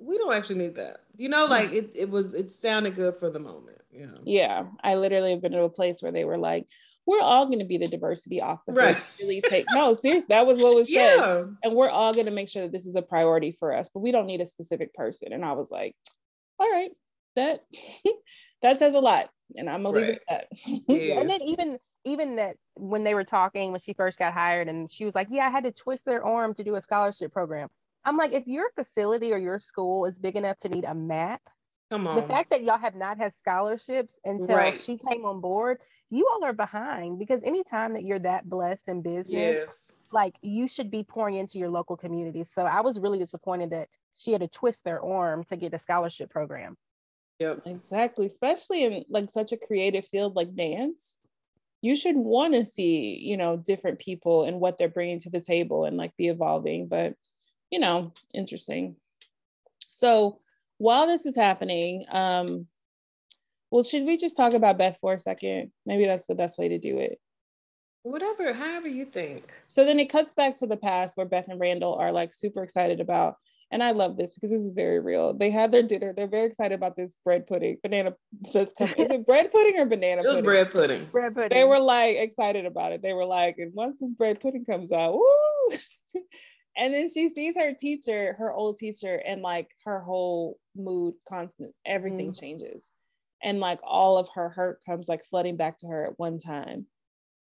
we 0.09 0.17
don't 0.17 0.33
actually 0.33 0.57
need 0.57 0.75
that. 0.75 1.01
You 1.15 1.29
know, 1.29 1.45
mm. 1.45 1.51
like 1.51 1.71
it 1.71 1.91
it 1.93 2.09
was 2.09 2.33
it 2.33 2.49
sounded 2.49 2.95
good 2.95 3.15
for 3.15 3.29
the 3.29 3.39
moment. 3.39 3.77
Yeah. 3.91 4.07
Yeah, 4.23 4.65
I 4.83 4.95
literally 4.95 5.31
have 5.31 5.41
been 5.41 5.51
to 5.51 5.61
a 5.63 5.69
place 5.69 6.01
where 6.01 6.11
they 6.11 6.25
were 6.25 6.37
like, 6.37 6.67
we're 7.05 7.21
all 7.21 7.45
going 7.45 7.59
to 7.59 7.65
be 7.65 7.77
the 7.77 7.87
diversity 7.87 8.41
officer. 8.41 8.79
Right. 8.79 9.03
Really 9.19 9.41
take 9.41 9.65
no, 9.71 9.93
seriously, 9.93 10.27
that 10.29 10.47
was 10.47 10.59
what 10.59 10.75
was 10.75 10.87
said. 10.93 11.15
Yeah. 11.17 11.43
And 11.63 11.75
we're 11.75 11.89
all 11.89 12.13
going 12.13 12.25
to 12.25 12.31
make 12.31 12.47
sure 12.47 12.63
that 12.63 12.71
this 12.71 12.87
is 12.87 12.95
a 12.95 13.01
priority 13.01 13.51
for 13.51 13.75
us, 13.75 13.89
but 13.93 13.99
we 13.99 14.11
don't 14.11 14.27
need 14.27 14.41
a 14.41 14.45
specific 14.45 14.93
person. 14.93 15.33
And 15.33 15.43
I 15.43 15.53
was 15.53 15.69
like, 15.69 15.95
all 16.59 16.69
right, 16.69 16.91
that 17.35 17.63
that 18.61 18.79
says 18.79 18.95
a 18.95 18.99
lot. 18.99 19.29
And 19.55 19.69
I'm 19.69 19.83
gonna 19.83 19.95
right. 19.95 20.07
leave 20.07 20.15
it 20.15 20.21
at 20.29 20.47
that. 20.65 20.81
yes. 20.87 21.19
And 21.19 21.29
then 21.29 21.41
even 21.41 21.79
even 22.05 22.35
that 22.37 22.55
when 22.75 23.03
they 23.03 23.13
were 23.13 23.23
talking 23.23 23.71
when 23.71 23.81
she 23.81 23.93
first 23.93 24.17
got 24.17 24.33
hired 24.33 24.67
and 24.67 24.91
she 24.91 25.05
was 25.05 25.15
like, 25.15 25.27
Yeah, 25.29 25.47
I 25.47 25.49
had 25.49 25.63
to 25.63 25.71
twist 25.71 26.05
their 26.05 26.23
arm 26.23 26.53
to 26.55 26.63
do 26.63 26.75
a 26.75 26.81
scholarship 26.81 27.33
program. 27.33 27.69
I'm 28.05 28.17
like, 28.17 28.33
if 28.33 28.47
your 28.47 28.69
facility 28.75 29.33
or 29.33 29.37
your 29.37 29.59
school 29.59 30.05
is 30.05 30.15
big 30.17 30.35
enough 30.35 30.57
to 30.59 30.69
need 30.69 30.85
a 30.85 30.95
map, 30.95 31.41
Come 31.89 32.05
on. 32.05 32.15
The 32.15 32.27
fact 32.27 32.51
that 32.51 32.63
y'all 32.63 32.77
have 32.77 32.95
not 32.95 33.17
had 33.17 33.33
scholarships 33.33 34.13
until 34.23 34.55
right. 34.55 34.79
she 34.79 34.97
came 34.97 35.25
on 35.25 35.41
board, 35.41 35.79
you 36.11 36.27
all 36.31 36.43
are 36.45 36.53
behind 36.53 37.17
because 37.17 37.41
anytime 37.43 37.93
that 37.93 38.03
you're 38.03 38.19
that 38.19 38.47
blessed 38.47 38.87
in 38.87 39.01
business, 39.01 39.57
yes. 39.59 39.91
like 40.11 40.35
you 40.41 40.67
should 40.67 40.91
be 40.91 41.03
pouring 41.03 41.35
into 41.35 41.57
your 41.57 41.69
local 41.69 41.97
community. 41.97 42.43
So 42.43 42.63
I 42.63 42.81
was 42.81 42.99
really 42.99 43.17
disappointed 43.17 43.71
that 43.71 43.89
she 44.13 44.31
had 44.31 44.41
to 44.41 44.47
twist 44.47 44.83
their 44.83 45.03
arm 45.03 45.43
to 45.45 45.55
get 45.55 45.73
a 45.73 45.79
scholarship 45.79 46.29
program. 46.29 46.77
Yep, 47.39 47.61
exactly. 47.65 48.27
Especially 48.27 48.83
in 48.83 49.05
like 49.09 49.31
such 49.31 49.51
a 49.51 49.57
creative 49.57 50.05
field 50.07 50.35
like 50.35 50.55
dance, 50.55 51.17
you 51.81 51.95
should 51.95 52.17
want 52.17 52.53
to 52.53 52.65
see, 52.65 53.17
you 53.21 53.37
know, 53.37 53.57
different 53.57 53.97
people 53.97 54.43
and 54.43 54.59
what 54.59 54.77
they're 54.77 54.89
bringing 54.89 55.19
to 55.19 55.29
the 55.29 55.41
table 55.41 55.85
and 55.85 55.97
like 55.97 56.15
be 56.17 56.27
evolving. 56.27 56.87
But, 56.87 57.15
you 57.71 57.79
know, 57.79 58.13
interesting. 58.33 58.95
So 59.89 60.37
while 60.77 61.07
this 61.07 61.25
is 61.25 61.35
happening, 61.35 62.05
um, 62.09 62.67
well, 63.71 63.83
should 63.83 64.05
we 64.05 64.17
just 64.17 64.35
talk 64.35 64.53
about 64.53 64.77
Beth 64.77 64.97
for 64.99 65.13
a 65.13 65.19
second? 65.19 65.71
Maybe 65.85 66.05
that's 66.05 66.25
the 66.25 66.35
best 66.35 66.57
way 66.57 66.69
to 66.69 66.79
do 66.79 66.97
it. 66.97 67.19
Whatever, 68.03 68.53
however 68.53 68.87
you 68.87 69.05
think. 69.05 69.53
So 69.67 69.85
then 69.85 69.99
it 69.99 70.09
cuts 70.09 70.33
back 70.33 70.55
to 70.55 70.67
the 70.67 70.77
past 70.77 71.17
where 71.17 71.25
Beth 71.25 71.49
and 71.49 71.59
Randall 71.59 71.95
are 71.95 72.11
like 72.11 72.33
super 72.33 72.63
excited 72.63 73.01
about, 73.01 73.35
and 73.71 73.83
I 73.83 73.91
love 73.91 74.17
this 74.17 74.33
because 74.33 74.49
this 74.49 74.61
is 74.61 74.71
very 74.71 74.99
real. 74.99 75.33
They 75.33 75.51
had 75.51 75.71
their 75.71 75.83
dinner. 75.83 76.13
They're 76.13 76.27
very 76.27 76.47
excited 76.47 76.73
about 76.73 76.95
this 76.95 77.17
bread 77.23 77.45
pudding, 77.45 77.77
banana 77.83 78.13
that's 78.53 78.73
coming. 78.73 78.95
Is 78.97 79.11
it 79.11 79.27
bread 79.27 79.51
pudding 79.51 79.77
or 79.77 79.85
banana? 79.85 80.21
It 80.25 80.27
was 80.27 80.37
pudding? 80.37 80.45
bread 80.45 80.71
pudding. 80.71 81.05
Bread 81.11 81.35
pudding. 81.35 81.49
They 81.55 81.65
were 81.65 81.79
like 81.79 82.15
excited 82.17 82.65
about 82.65 82.93
it. 82.93 83.03
They 83.03 83.13
were 83.13 83.25
like, 83.25 83.57
and 83.59 83.73
once 83.75 83.99
this 83.99 84.13
bread 84.13 84.39
pudding 84.39 84.65
comes 84.65 84.91
out, 84.91 85.13
woo! 85.13 85.77
And 86.79 86.93
then 86.93 87.09
she 87.09 87.27
sees 87.27 87.57
her 87.57 87.73
teacher, 87.73 88.35
her 88.39 88.53
old 88.53 88.77
teacher, 88.77 89.21
and 89.27 89.41
like 89.41 89.67
her 89.83 89.99
whole 89.99 90.57
mood, 90.77 91.15
constant, 91.27 91.73
everything 91.85 92.31
mm. 92.31 92.39
changes. 92.39 92.93
And 93.43 93.59
like 93.59 93.79
all 93.83 94.17
of 94.17 94.29
her 94.35 94.47
hurt 94.47 94.81
comes 94.85 95.09
like 95.09 95.25
flooding 95.25 95.57
back 95.57 95.77
to 95.79 95.87
her 95.87 96.07
at 96.07 96.17
one 96.17 96.39
time. 96.39 96.85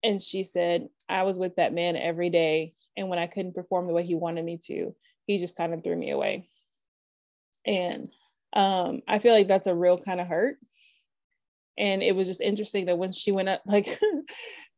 And 0.04 0.20
she 0.20 0.44
said, 0.44 0.88
I 1.08 1.22
was 1.22 1.38
with 1.38 1.56
that 1.56 1.72
man 1.72 1.96
every 1.96 2.28
day. 2.28 2.74
And 2.94 3.08
when 3.08 3.18
I 3.18 3.26
couldn't 3.26 3.54
perform 3.54 3.86
the 3.86 3.94
way 3.94 4.04
he 4.04 4.14
wanted 4.14 4.44
me 4.44 4.58
to, 4.66 4.94
he 5.26 5.38
just 5.38 5.56
kind 5.56 5.72
of 5.72 5.82
threw 5.82 5.96
me 5.96 6.10
away. 6.10 6.50
And 7.66 8.12
um, 8.52 9.00
I 9.08 9.18
feel 9.18 9.32
like 9.32 9.48
that's 9.48 9.66
a 9.66 9.74
real 9.74 9.96
kind 9.96 10.20
of 10.20 10.26
hurt. 10.26 10.58
And 11.78 12.02
it 12.02 12.14
was 12.14 12.28
just 12.28 12.42
interesting 12.42 12.84
that 12.86 12.98
when 12.98 13.12
she 13.12 13.32
went 13.32 13.48
up, 13.48 13.62
like 13.66 13.98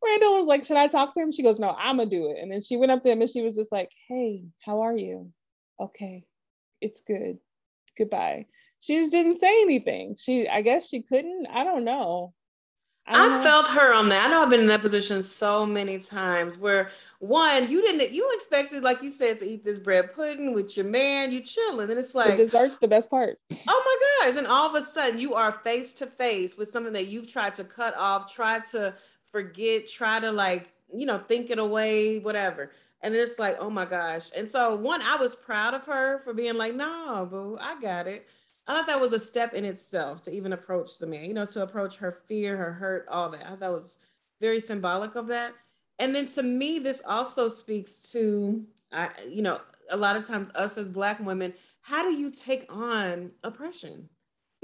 Randall 0.04 0.34
was 0.34 0.46
like, 0.46 0.64
Should 0.64 0.76
I 0.76 0.86
talk 0.86 1.14
to 1.14 1.20
him? 1.20 1.32
She 1.32 1.42
goes, 1.42 1.58
No, 1.58 1.70
I'm 1.70 1.98
gonna 1.98 2.10
do 2.10 2.30
it. 2.30 2.38
And 2.40 2.50
then 2.50 2.60
she 2.60 2.76
went 2.76 2.92
up 2.92 3.02
to 3.02 3.10
him 3.10 3.20
and 3.20 3.30
she 3.30 3.42
was 3.42 3.56
just 3.56 3.72
like, 3.72 3.90
Hey, 4.08 4.44
how 4.64 4.82
are 4.82 4.96
you? 4.96 5.30
Okay, 5.80 6.24
it's 6.80 7.00
good. 7.06 7.38
Goodbye. 7.96 8.46
She 8.80 8.96
just 8.96 9.12
didn't 9.12 9.38
say 9.38 9.62
anything. 9.62 10.16
She, 10.18 10.48
I 10.48 10.60
guess 10.60 10.88
she 10.88 11.02
couldn't. 11.02 11.46
I 11.50 11.64
don't 11.64 11.84
know. 11.84 12.34
I, 13.06 13.40
I 13.40 13.42
felt 13.42 13.68
her 13.68 13.92
on 13.92 14.08
that. 14.08 14.24
I 14.24 14.28
know 14.28 14.42
I've 14.42 14.50
been 14.50 14.60
in 14.60 14.66
that 14.66 14.80
position 14.80 15.22
so 15.22 15.66
many 15.66 15.98
times 15.98 16.56
where 16.56 16.90
one, 17.18 17.70
you 17.70 17.82
didn't 17.82 18.12
you 18.12 18.30
expected, 18.34 18.82
like 18.82 19.02
you 19.02 19.10
said, 19.10 19.38
to 19.38 19.44
eat 19.46 19.62
this 19.62 19.78
bread 19.78 20.14
pudding 20.14 20.54
with 20.54 20.76
your 20.76 20.86
man, 20.86 21.30
you 21.30 21.42
chilling. 21.42 21.90
And 21.90 21.98
it's 21.98 22.14
like 22.14 22.36
the 22.36 22.44
dessert's 22.44 22.78
the 22.78 22.88
best 22.88 23.10
part. 23.10 23.38
Oh 23.68 24.18
my 24.22 24.30
gosh. 24.30 24.38
And 24.38 24.46
all 24.46 24.74
of 24.74 24.74
a 24.74 24.86
sudden 24.86 25.18
you 25.18 25.34
are 25.34 25.52
face 25.52 25.92
to 25.94 26.06
face 26.06 26.56
with 26.56 26.70
something 26.70 26.94
that 26.94 27.08
you've 27.08 27.30
tried 27.30 27.54
to 27.54 27.64
cut 27.64 27.94
off, 27.96 28.32
try 28.32 28.60
to 28.70 28.94
forget, 29.34 29.88
try 29.88 30.20
to 30.20 30.30
like, 30.30 30.72
you 30.94 31.06
know, 31.06 31.18
think 31.18 31.50
it 31.50 31.58
away, 31.58 32.20
whatever. 32.20 32.70
And 33.02 33.12
it's 33.14 33.36
like, 33.36 33.56
oh 33.58 33.68
my 33.68 33.84
gosh. 33.84 34.30
And 34.34 34.48
so 34.48 34.76
one, 34.76 35.02
I 35.02 35.16
was 35.16 35.34
proud 35.34 35.74
of 35.74 35.84
her 35.86 36.20
for 36.22 36.32
being 36.32 36.54
like, 36.54 36.76
no, 36.76 37.26
boo, 37.28 37.58
I 37.60 37.80
got 37.80 38.06
it. 38.06 38.28
I 38.68 38.74
thought 38.74 38.86
that 38.86 39.00
was 39.00 39.12
a 39.12 39.18
step 39.18 39.52
in 39.52 39.64
itself 39.64 40.22
to 40.22 40.30
even 40.32 40.52
approach 40.52 40.98
the 40.98 41.08
man, 41.08 41.24
you 41.24 41.34
know, 41.34 41.44
to 41.46 41.62
approach 41.62 41.96
her 41.96 42.12
fear, 42.12 42.56
her 42.56 42.72
hurt, 42.74 43.06
all 43.10 43.28
that. 43.30 43.44
I 43.44 43.56
thought 43.56 43.82
was 43.82 43.96
very 44.40 44.60
symbolic 44.60 45.16
of 45.16 45.26
that. 45.26 45.52
And 45.98 46.14
then 46.14 46.28
to 46.28 46.42
me, 46.44 46.78
this 46.78 47.02
also 47.04 47.48
speaks 47.48 48.12
to, 48.12 48.64
I, 48.92 49.10
you 49.28 49.42
know, 49.42 49.58
a 49.90 49.96
lot 49.96 50.14
of 50.14 50.26
times 50.28 50.48
us 50.54 50.78
as 50.78 50.88
Black 50.88 51.18
women, 51.18 51.54
how 51.82 52.04
do 52.04 52.14
you 52.14 52.30
take 52.30 52.66
on 52.72 53.32
oppression? 53.42 54.08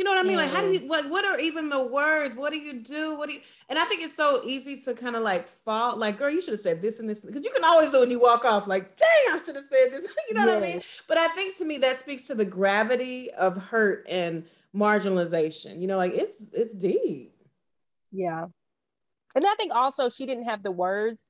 You 0.01 0.05
know 0.05 0.13
what 0.13 0.25
I 0.25 0.27
mean? 0.27 0.39
Mm. 0.39 0.45
Like, 0.45 0.51
how 0.51 0.63
do 0.63 0.73
you, 0.73 0.89
what, 0.89 1.11
what 1.11 1.27
are 1.27 1.39
even 1.39 1.69
the 1.69 1.83
words? 1.83 2.35
What 2.35 2.55
do 2.55 2.59
you 2.59 2.73
do? 2.73 3.19
What 3.19 3.29
do 3.29 3.35
you, 3.35 3.41
and 3.69 3.79
I 3.79 3.85
think 3.85 4.01
it's 4.01 4.17
so 4.17 4.41
easy 4.47 4.79
to 4.79 4.95
kind 4.95 5.15
of 5.15 5.23
like 5.23 5.47
fall, 5.47 5.95
like, 5.95 6.17
girl, 6.17 6.31
you 6.31 6.41
should 6.41 6.55
have 6.55 6.61
said 6.61 6.81
this 6.81 7.01
and 7.01 7.07
this, 7.07 7.21
because 7.21 7.45
you 7.45 7.51
can 7.51 7.65
always 7.65 7.91
do 7.91 8.01
when 8.01 8.11
you 8.11 8.19
walk 8.19 8.47
off, 8.47 8.67
like, 8.67 8.97
dang, 8.97 9.09
I 9.31 9.41
should 9.45 9.57
have 9.57 9.65
said 9.65 9.93
this. 9.93 10.05
you 10.31 10.37
know 10.37 10.47
yes. 10.47 10.55
what 10.55 10.57
I 10.57 10.73
mean? 10.73 10.83
But 11.07 11.19
I 11.19 11.29
think 11.29 11.59
to 11.59 11.67
me, 11.67 11.77
that 11.77 11.99
speaks 11.99 12.25
to 12.29 12.35
the 12.35 12.47
gravity 12.47 13.31
of 13.33 13.59
hurt 13.59 14.07
and 14.09 14.47
marginalization. 14.75 15.83
You 15.83 15.87
know, 15.87 15.99
like 15.99 16.15
it's, 16.15 16.45
it's 16.55 16.73
deep. 16.73 17.35
Yeah. 18.11 18.47
And 19.35 19.45
I 19.45 19.55
think 19.57 19.75
also 19.75 20.09
she 20.09 20.25
didn't 20.25 20.45
have 20.45 20.63
the 20.63 20.73
words 20.73 21.21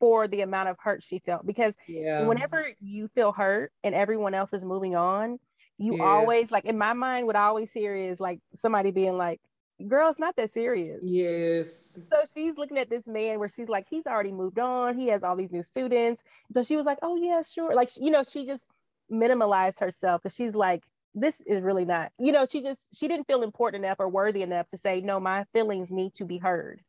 for 0.00 0.26
the 0.26 0.40
amount 0.40 0.68
of 0.68 0.78
hurt 0.80 1.04
she 1.04 1.20
felt 1.20 1.46
because 1.46 1.76
yeah. 1.86 2.26
whenever 2.26 2.70
you 2.80 3.06
feel 3.14 3.30
hurt 3.30 3.70
and 3.84 3.94
everyone 3.94 4.34
else 4.34 4.52
is 4.52 4.64
moving 4.64 4.96
on, 4.96 5.38
you 5.78 5.96
yes. 5.96 6.02
always 6.02 6.50
like 6.50 6.64
in 6.64 6.78
my 6.78 6.92
mind 6.92 7.26
what 7.26 7.36
i 7.36 7.42
always 7.42 7.70
hear 7.70 7.94
is 7.94 8.18
like 8.18 8.40
somebody 8.54 8.90
being 8.90 9.16
like 9.16 9.40
girl 9.86 10.08
it's 10.08 10.18
not 10.18 10.36
that 10.36 10.50
serious. 10.50 11.00
Yes. 11.02 11.98
So 12.10 12.18
she's 12.34 12.56
looking 12.56 12.78
at 12.78 12.88
this 12.88 13.06
man 13.06 13.38
where 13.38 13.48
she's 13.48 13.68
like 13.68 13.86
he's 13.88 14.06
already 14.06 14.32
moved 14.32 14.58
on. 14.58 14.98
He 14.98 15.08
has 15.08 15.22
all 15.22 15.36
these 15.36 15.52
new 15.52 15.62
students. 15.62 16.22
So 16.54 16.62
she 16.62 16.76
was 16.76 16.86
like 16.86 16.98
oh 17.02 17.16
yeah 17.16 17.42
sure. 17.42 17.74
Like 17.74 17.90
you 17.96 18.10
know 18.10 18.22
she 18.22 18.46
just 18.46 18.64
minimalized 19.10 19.80
herself 19.80 20.22
because 20.22 20.34
she's 20.34 20.54
like 20.54 20.82
this 21.14 21.40
is 21.46 21.62
really 21.62 21.84
not 21.84 22.10
you 22.18 22.32
know 22.32 22.44
she 22.44 22.60
just 22.60 22.80
she 22.92 23.08
didn't 23.08 23.26
feel 23.26 23.42
important 23.42 23.84
enough 23.84 23.98
or 24.00 24.08
worthy 24.08 24.42
enough 24.42 24.68
to 24.68 24.76
say 24.76 25.00
no 25.00 25.20
my 25.20 25.44
feelings 25.52 25.90
need 25.90 26.14
to 26.14 26.24
be 26.24 26.38
heard. 26.38 26.80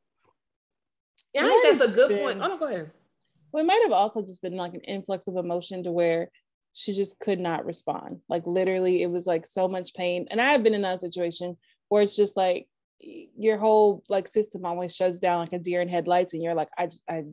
Yeah 1.33 1.45
i 1.45 1.47
think 1.47 1.63
that's 1.63 1.81
a 1.81 1.93
good 1.93 2.09
been, 2.09 2.19
point 2.19 2.39
oh 2.41 2.47
no 2.47 2.57
go 2.57 2.67
ahead. 2.67 2.91
Well, 3.53 3.63
it 3.63 3.67
might 3.67 3.81
have 3.83 3.93
also 3.93 4.21
just 4.21 4.41
been 4.41 4.55
like 4.55 4.73
an 4.73 4.81
influx 4.81 5.27
of 5.27 5.37
emotion 5.37 5.83
to 5.83 5.91
where 5.91 6.29
she 6.73 6.93
just 6.93 7.19
could 7.19 7.39
not 7.39 7.65
respond. 7.65 8.21
Like 8.29 8.43
literally, 8.45 9.01
it 9.01 9.09
was 9.09 9.25
like 9.25 9.45
so 9.45 9.67
much 9.67 9.93
pain. 9.93 10.27
And 10.29 10.41
I 10.41 10.51
have 10.51 10.63
been 10.63 10.73
in 10.73 10.81
that 10.83 11.01
situation 11.01 11.57
where 11.89 12.01
it's 12.01 12.15
just 12.15 12.37
like 12.37 12.67
your 12.99 13.57
whole 13.57 14.03
like 14.09 14.27
system 14.27 14.65
always 14.65 14.95
shuts 14.95 15.19
down 15.19 15.39
like 15.39 15.53
a 15.53 15.59
deer 15.59 15.81
in 15.81 15.87
headlights, 15.87 16.33
and 16.33 16.43
you're 16.43 16.55
like, 16.55 16.69
I 16.77 16.89
I 17.09 17.23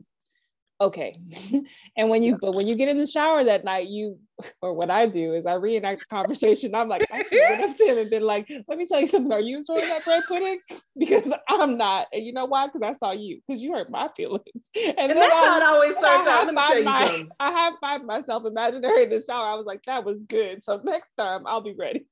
okay. 0.79 1.17
and 1.97 2.09
when 2.09 2.23
you 2.23 2.37
but 2.39 2.53
when 2.53 2.67
you 2.67 2.75
get 2.75 2.89
in 2.89 2.97
the 2.97 3.07
shower 3.07 3.43
that 3.43 3.63
night, 3.63 3.87
you 3.87 4.19
or 4.61 4.73
what 4.73 4.89
I 4.89 5.05
do 5.05 5.33
is 5.33 5.45
I 5.45 5.53
reenact 5.53 6.01
the 6.01 6.05
conversation. 6.05 6.75
I'm 6.75 6.89
like, 6.89 7.07
I 7.11 7.23
should 7.23 7.41
have 7.41 7.59
went 7.59 7.71
up 7.71 7.77
to 7.77 7.83
him 7.85 7.97
and 7.97 8.09
been 8.09 8.23
like, 8.23 8.51
let 8.67 8.77
me 8.77 8.85
tell 8.85 8.99
you 8.99 9.07
something. 9.07 9.31
Are 9.31 9.39
you 9.39 9.57
enjoying 9.57 9.87
that 9.87 10.03
bread 10.03 10.23
pudding? 10.27 10.59
Because 10.97 11.29
I'm 11.49 11.77
not. 11.77 12.07
And 12.13 12.25
you 12.25 12.31
know 12.31 12.45
why? 12.45 12.67
Because 12.67 12.81
I 12.81 12.93
saw 12.93 13.11
you, 13.11 13.41
because 13.45 13.61
you 13.61 13.73
hurt 13.73 13.89
my 13.89 14.07
feelings. 14.15 14.69
And, 14.75 15.11
and 15.11 15.11
that's 15.11 15.33
I, 15.33 15.45
how 15.45 15.57
it 15.57 15.63
always 15.63 15.97
starts 15.97 16.25
out. 16.25 16.45
Let 16.45 16.55
me 16.55 16.61
tell 16.61 16.77
you 16.77 16.85
my, 16.85 17.05
something. 17.07 17.29
I 17.37 17.51
have 17.51 17.73
find 17.81 18.05
myself 18.05 18.45
imaginary 18.45 19.03
in 19.03 19.09
the 19.09 19.21
shower. 19.21 19.45
I 19.45 19.55
was 19.55 19.65
like, 19.65 19.83
that 19.83 20.05
was 20.05 20.19
good. 20.27 20.63
So 20.63 20.79
next 20.83 21.09
time 21.17 21.45
I'll 21.45 21.59
be 21.59 21.73
ready. 21.77 22.05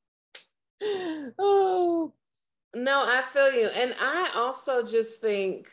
oh. 1.39 2.13
No, 2.75 3.03
I 3.07 3.21
feel 3.21 3.53
you. 3.53 3.67
And 3.67 3.95
I 4.01 4.31
also 4.35 4.83
just 4.83 5.21
think 5.21 5.69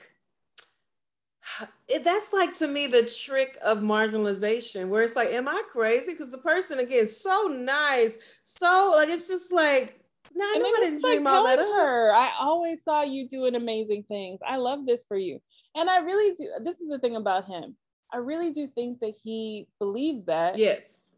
that's 2.05 2.33
like 2.33 2.57
to 2.57 2.67
me 2.67 2.87
the 2.87 3.03
trick 3.03 3.59
of 3.63 3.79
marginalization 3.79 4.89
where 4.89 5.03
it's 5.03 5.17
like 5.17 5.29
am 5.29 5.49
i 5.49 5.63
crazy 5.71 6.13
because 6.13 6.31
the 6.31 6.39
person 6.39 6.79
again 6.79 7.09
so 7.09 7.49
nice 7.49 8.17
so 8.61 8.93
like 8.97 9.09
it's 9.09 9.29
just 9.29 9.53
like 9.53 10.01
no, 10.35 10.45
I, 10.45 10.55
I 10.55 10.81
didn't 10.85 11.01
dream 11.01 11.25
like 11.25 11.35
all 11.35 11.45
that 11.45 11.59
her. 11.59 12.15
I 12.15 12.31
always 12.39 12.83
saw 12.85 13.03
you 13.03 13.29
doing 13.29 13.55
amazing 13.55 14.05
things. 14.05 14.39
I 14.47 14.57
love 14.57 14.87
this 14.87 15.05
for 15.09 15.17
you. 15.17 15.41
And 15.75 15.89
I 15.89 15.99
really 15.99 16.35
do. 16.35 16.49
This 16.63 16.81
is 16.81 16.89
the 16.89 16.99
thing 16.99 17.17
about 17.17 17.47
him. 17.47 17.77
I 18.13 18.19
really 18.19 18.53
do 18.53 18.69
think 18.69 19.01
that 19.01 19.15
he 19.23 19.69
believes 19.79 20.27
that. 20.27 20.59
Yes. 20.59 21.15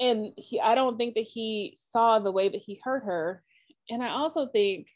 And 0.00 0.32
he, 0.36 0.60
I 0.60 0.74
don't 0.74 0.96
think 0.96 1.14
that 1.14 1.24
he 1.24 1.76
saw 1.78 2.18
the 2.18 2.32
way 2.32 2.48
that 2.48 2.60
he 2.60 2.80
hurt 2.82 3.04
her. 3.04 3.42
And 3.90 4.02
I 4.02 4.08
also 4.08 4.46
think 4.48 4.88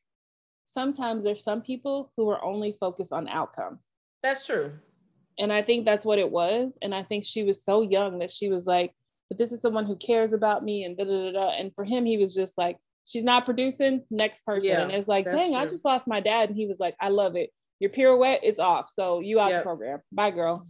sometimes 0.67 1.23
there's 1.23 1.43
some 1.43 1.63
people 1.63 2.13
who 2.17 2.29
are 2.29 2.43
only 2.45 2.77
focused 2.79 3.13
on 3.13 3.29
outcome. 3.29 3.79
That's 4.27 4.45
true. 4.45 4.73
And 5.39 5.53
I 5.53 5.63
think 5.63 5.85
that's 5.85 6.05
what 6.05 6.19
it 6.19 6.29
was. 6.29 6.73
And 6.83 6.93
I 6.93 7.05
think 7.05 7.25
she 7.25 7.45
was 7.45 7.63
so 7.63 7.83
young 7.83 8.19
that 8.19 8.33
she 8.33 8.49
was 8.49 8.67
like, 8.67 8.93
but 9.29 9.39
this 9.39 9.53
is 9.53 9.61
someone 9.61 9.87
who 9.87 9.95
cares 9.95 10.33
about 10.33 10.65
me 10.65 10.83
and 10.83 10.97
da 10.97 11.05
da 11.05 11.31
da. 11.31 11.33
da. 11.33 11.51
And 11.51 11.73
for 11.77 11.85
him, 11.85 12.05
he 12.05 12.19
was 12.19 12.35
just 12.35 12.59
like, 12.59 12.77
she's 13.05 13.23
not 13.23 13.45
producing, 13.45 14.03
next 14.11 14.45
person. 14.45 14.69
Yeah, 14.69 14.83
and 14.83 14.91
it's 14.91 15.07
like, 15.07 15.27
dang, 15.27 15.53
true. 15.53 15.61
I 15.61 15.67
just 15.67 15.85
lost 15.85 16.09
my 16.09 16.19
dad. 16.19 16.49
And 16.49 16.57
he 16.57 16.67
was 16.67 16.81
like, 16.81 16.97
I 17.01 17.11
love 17.11 17.37
it. 17.37 17.51
Your 17.79 17.91
pirouette, 17.91 18.41
it's 18.43 18.59
off. 18.59 18.91
So 18.93 19.21
you 19.21 19.39
out 19.39 19.51
yep. 19.51 19.61
the 19.61 19.65
program. 19.65 20.01
Bye, 20.11 20.33
girl. 20.33 20.67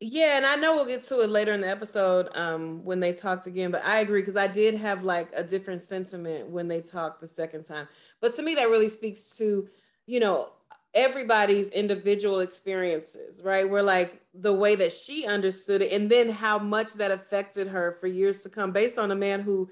Yeah, 0.00 0.36
and 0.36 0.44
I 0.44 0.56
know 0.56 0.76
we'll 0.76 0.84
get 0.84 1.02
to 1.04 1.20
it 1.20 1.30
later 1.30 1.54
in 1.54 1.62
the 1.62 1.70
episode 1.70 2.28
um, 2.34 2.84
when 2.84 3.00
they 3.00 3.14
talked 3.14 3.46
again, 3.46 3.70
but 3.70 3.82
I 3.82 4.00
agree 4.00 4.20
because 4.20 4.36
I 4.36 4.46
did 4.46 4.74
have 4.74 5.04
like 5.04 5.30
a 5.34 5.42
different 5.42 5.80
sentiment 5.80 6.50
when 6.50 6.68
they 6.68 6.82
talked 6.82 7.22
the 7.22 7.28
second 7.28 7.64
time. 7.64 7.88
But 8.20 8.34
to 8.34 8.42
me, 8.42 8.56
that 8.56 8.68
really 8.68 8.88
speaks 8.88 9.36
to, 9.38 9.68
you 10.06 10.20
know, 10.20 10.50
everybody's 10.94 11.68
individual 11.68 12.40
experiences, 12.40 13.42
right? 13.42 13.68
Where 13.68 13.82
like 13.82 14.20
the 14.34 14.52
way 14.52 14.74
that 14.76 14.92
she 14.92 15.26
understood 15.26 15.82
it, 15.82 15.92
and 15.92 16.10
then 16.10 16.30
how 16.30 16.58
much 16.58 16.94
that 16.94 17.10
affected 17.10 17.68
her 17.68 17.96
for 18.00 18.06
years 18.06 18.42
to 18.42 18.48
come, 18.48 18.72
based 18.72 18.98
on 18.98 19.10
a 19.10 19.16
man 19.16 19.40
who 19.40 19.70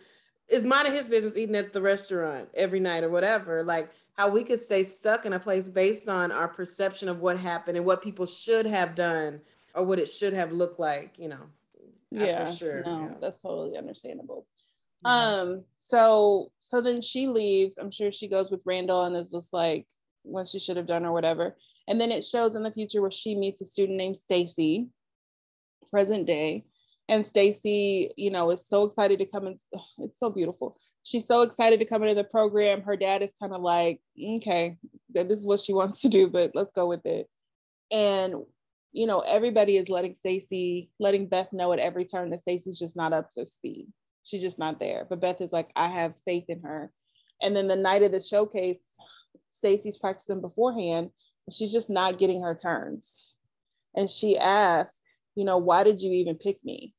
is 0.49 0.65
minding 0.65 0.95
his 0.95 1.09
business 1.09 1.37
eating 1.37 1.57
at 1.57 1.73
the 1.73 1.83
restaurant 1.83 2.49
every 2.55 2.81
night 2.81 3.05
or 3.05 3.11
whatever. 3.11 3.63
Like 3.63 3.91
how 4.15 4.29
we 4.29 4.43
could 4.43 4.59
stay 4.59 4.83
stuck 4.83 5.27
in 5.27 5.33
a 5.33 5.39
place 5.39 5.69
based 5.69 6.09
on 6.09 6.33
our 6.33 6.49
perception 6.49 7.09
of 7.09 7.21
what 7.21 7.39
happened 7.39 7.77
and 7.77 7.87
what 7.87 8.03
people 8.03 8.27
should 8.27 8.67
have 8.67 8.95
done 8.95 9.41
or 9.75 9.85
what 9.85 9.99
it 9.99 10.09
should 10.09 10.33
have 10.33 10.53
looked 10.53 10.81
like, 10.81 11.19
you 11.19 11.29
know. 11.29 11.47
Yeah, 12.11 12.47
for 12.47 12.53
sure. 12.53 12.83
No, 12.85 13.01
yeah. 13.01 13.15
that's 13.21 13.43
totally 13.43 13.77
understandable. 13.77 14.47
Um, 15.05 15.65
so 15.77 16.51
so 16.59 16.81
then 16.81 17.01
she 17.01 17.29
leaves. 17.29 17.79
I'm 17.79 17.91
sure 17.91 18.11
she 18.11 18.29
goes 18.29 18.51
with 18.51 18.63
Randall 18.65 19.05
and 19.05 19.17
is 19.17 19.31
just 19.31 19.53
like, 19.53 19.87
what 20.29 20.47
she 20.47 20.59
should 20.59 20.77
have 20.77 20.87
done 20.87 21.05
or 21.05 21.13
whatever. 21.13 21.57
And 21.87 22.01
then 22.01 22.13
it 22.13 22.25
shows 22.25 22.55
in 22.55 22.63
the 22.63 22.71
future 22.71 23.01
where 23.01 23.11
she 23.11 23.35
meets 23.35 23.61
a 23.61 23.67
student 23.67 23.97
named 23.97 24.17
Stacy, 24.17 24.89
present 25.91 26.27
day. 26.27 26.65
And 27.09 27.27
Stacy, 27.27 28.13
you 28.17 28.31
know, 28.31 28.51
is 28.51 28.67
so 28.67 28.85
excited 28.85 29.19
to 29.21 29.27
come 29.27 29.47
in. 29.47 29.59
It's 29.99 30.21
so 30.21 30.29
beautiful. 30.29 30.77
She's 31.03 31.27
so 31.27 31.41
excited 31.41 31.81
to 31.81 31.87
come 31.87 32.03
into 32.03 32.15
the 32.15 32.25
program. 32.25 32.83
Her 32.83 32.97
dad 32.97 33.23
is 33.23 33.33
kind 33.41 33.55
of 33.55 33.63
like, 33.63 34.01
okay, 34.23 34.77
this 35.09 35.39
is 35.39 35.47
what 35.47 35.61
she 35.61 35.73
wants 35.73 36.03
to 36.03 36.09
do, 36.09 36.29
but 36.29 36.51
let's 36.55 36.73
go 36.73 36.87
with 36.87 37.07
it. 37.07 37.27
And 37.91 38.35
you 38.93 39.07
know, 39.07 39.21
everybody 39.21 39.77
is 39.77 39.89
letting 39.89 40.15
Stacy, 40.15 40.91
letting 40.99 41.29
Beth 41.29 41.53
know 41.53 41.73
at 41.73 41.79
every 41.79 42.05
turn 42.05 42.31
that 42.31 42.41
Stacy's 42.41 42.79
just 42.79 42.97
not 42.97 43.13
up 43.13 43.31
to 43.31 43.47
speed. 43.47 43.87
She's 44.25 44.43
just 44.43 44.59
not 44.59 44.81
there. 44.81 45.07
But 45.09 45.21
Beth 45.21 45.41
is 45.41 45.53
like, 45.53 45.71
I 45.77 45.89
have 45.89 46.15
faith 46.25 46.45
in 46.49 46.63
her. 46.63 46.91
And 47.41 47.55
then 47.55 47.69
the 47.69 47.77
night 47.77 48.03
of 48.03 48.13
the 48.13 48.21
showcase, 48.21 48.79
Stacy's 49.59 49.99
practicing 49.99 50.41
beforehand, 50.41 51.11
she's 51.51 51.73
just 51.73 51.91
not 51.91 52.19
getting 52.19 52.43
her 52.43 52.55
turns. 52.55 53.33
And 53.95 54.09
she 54.09 54.39
asked, 54.39 55.01
you 55.35 55.45
know, 55.45 55.59
why 55.59 55.85
did 55.85 56.01
you 56.01 56.13
even 56.13 56.37
pick 56.37 56.65
me? 56.65 56.95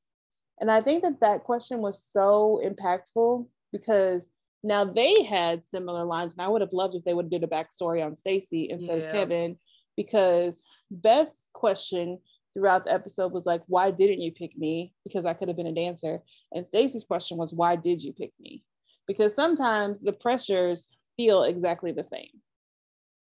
And 0.60 0.70
I 0.70 0.82
think 0.82 1.04
that 1.04 1.22
that 1.22 1.44
question 1.44 1.80
was 1.80 2.04
so 2.04 2.62
impactful 2.64 3.48
because 3.72 4.22
now 4.62 4.84
they 4.84 5.24
had 5.24 5.64
similar 5.72 6.04
lines, 6.04 6.34
and 6.34 6.42
I 6.42 6.50
would 6.50 6.62
have 6.62 6.74
loved 6.74 6.96
if 6.96 7.04
they 7.06 7.14
would 7.14 7.26
have 7.26 7.32
did 7.32 7.44
a 7.44 7.48
backstory 7.48 8.06
on 8.06 8.18
Stacy 8.18 8.70
instead 8.70 9.00
yeah. 9.00 9.06
of 9.06 9.12
Kevin, 9.12 9.58
because 9.96 10.62
Beth's 10.92 11.48
question 11.54 12.20
throughout 12.54 12.84
the 12.84 12.94
episode 12.94 13.32
was 13.32 13.46
like, 13.46 13.62
"Why 13.68 13.90
didn't 13.92 14.22
you 14.22 14.34
pick 14.34 14.58
me?" 14.58 14.94
Because 15.06 15.26
I 15.26 15.34
could 15.34 15.48
have 15.48 15.56
been 15.56 15.68
a 15.68 15.74
dancer, 15.74 16.22
and 16.52 16.68
Stacy's 16.68 17.06
question 17.06 17.38
was, 17.38 17.54
"Why 17.54 17.78
did 17.78 18.04
you 18.04 18.12
pick 18.12 18.34
me?" 18.38 18.66
Because 19.08 19.34
sometimes 19.34 20.00
the 20.00 20.12
pressures 20.12 20.92
feel 21.16 21.44
exactly 21.44 21.94
the 21.94 22.04
same. 22.04 22.42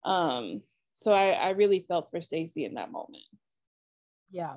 Um, 0.04 0.62
so 0.94 1.12
I, 1.12 1.30
I 1.30 1.50
really 1.50 1.84
felt 1.86 2.10
for 2.10 2.20
Stacy 2.20 2.64
in 2.64 2.74
that 2.74 2.90
moment. 2.90 3.24
Yeah, 4.30 4.56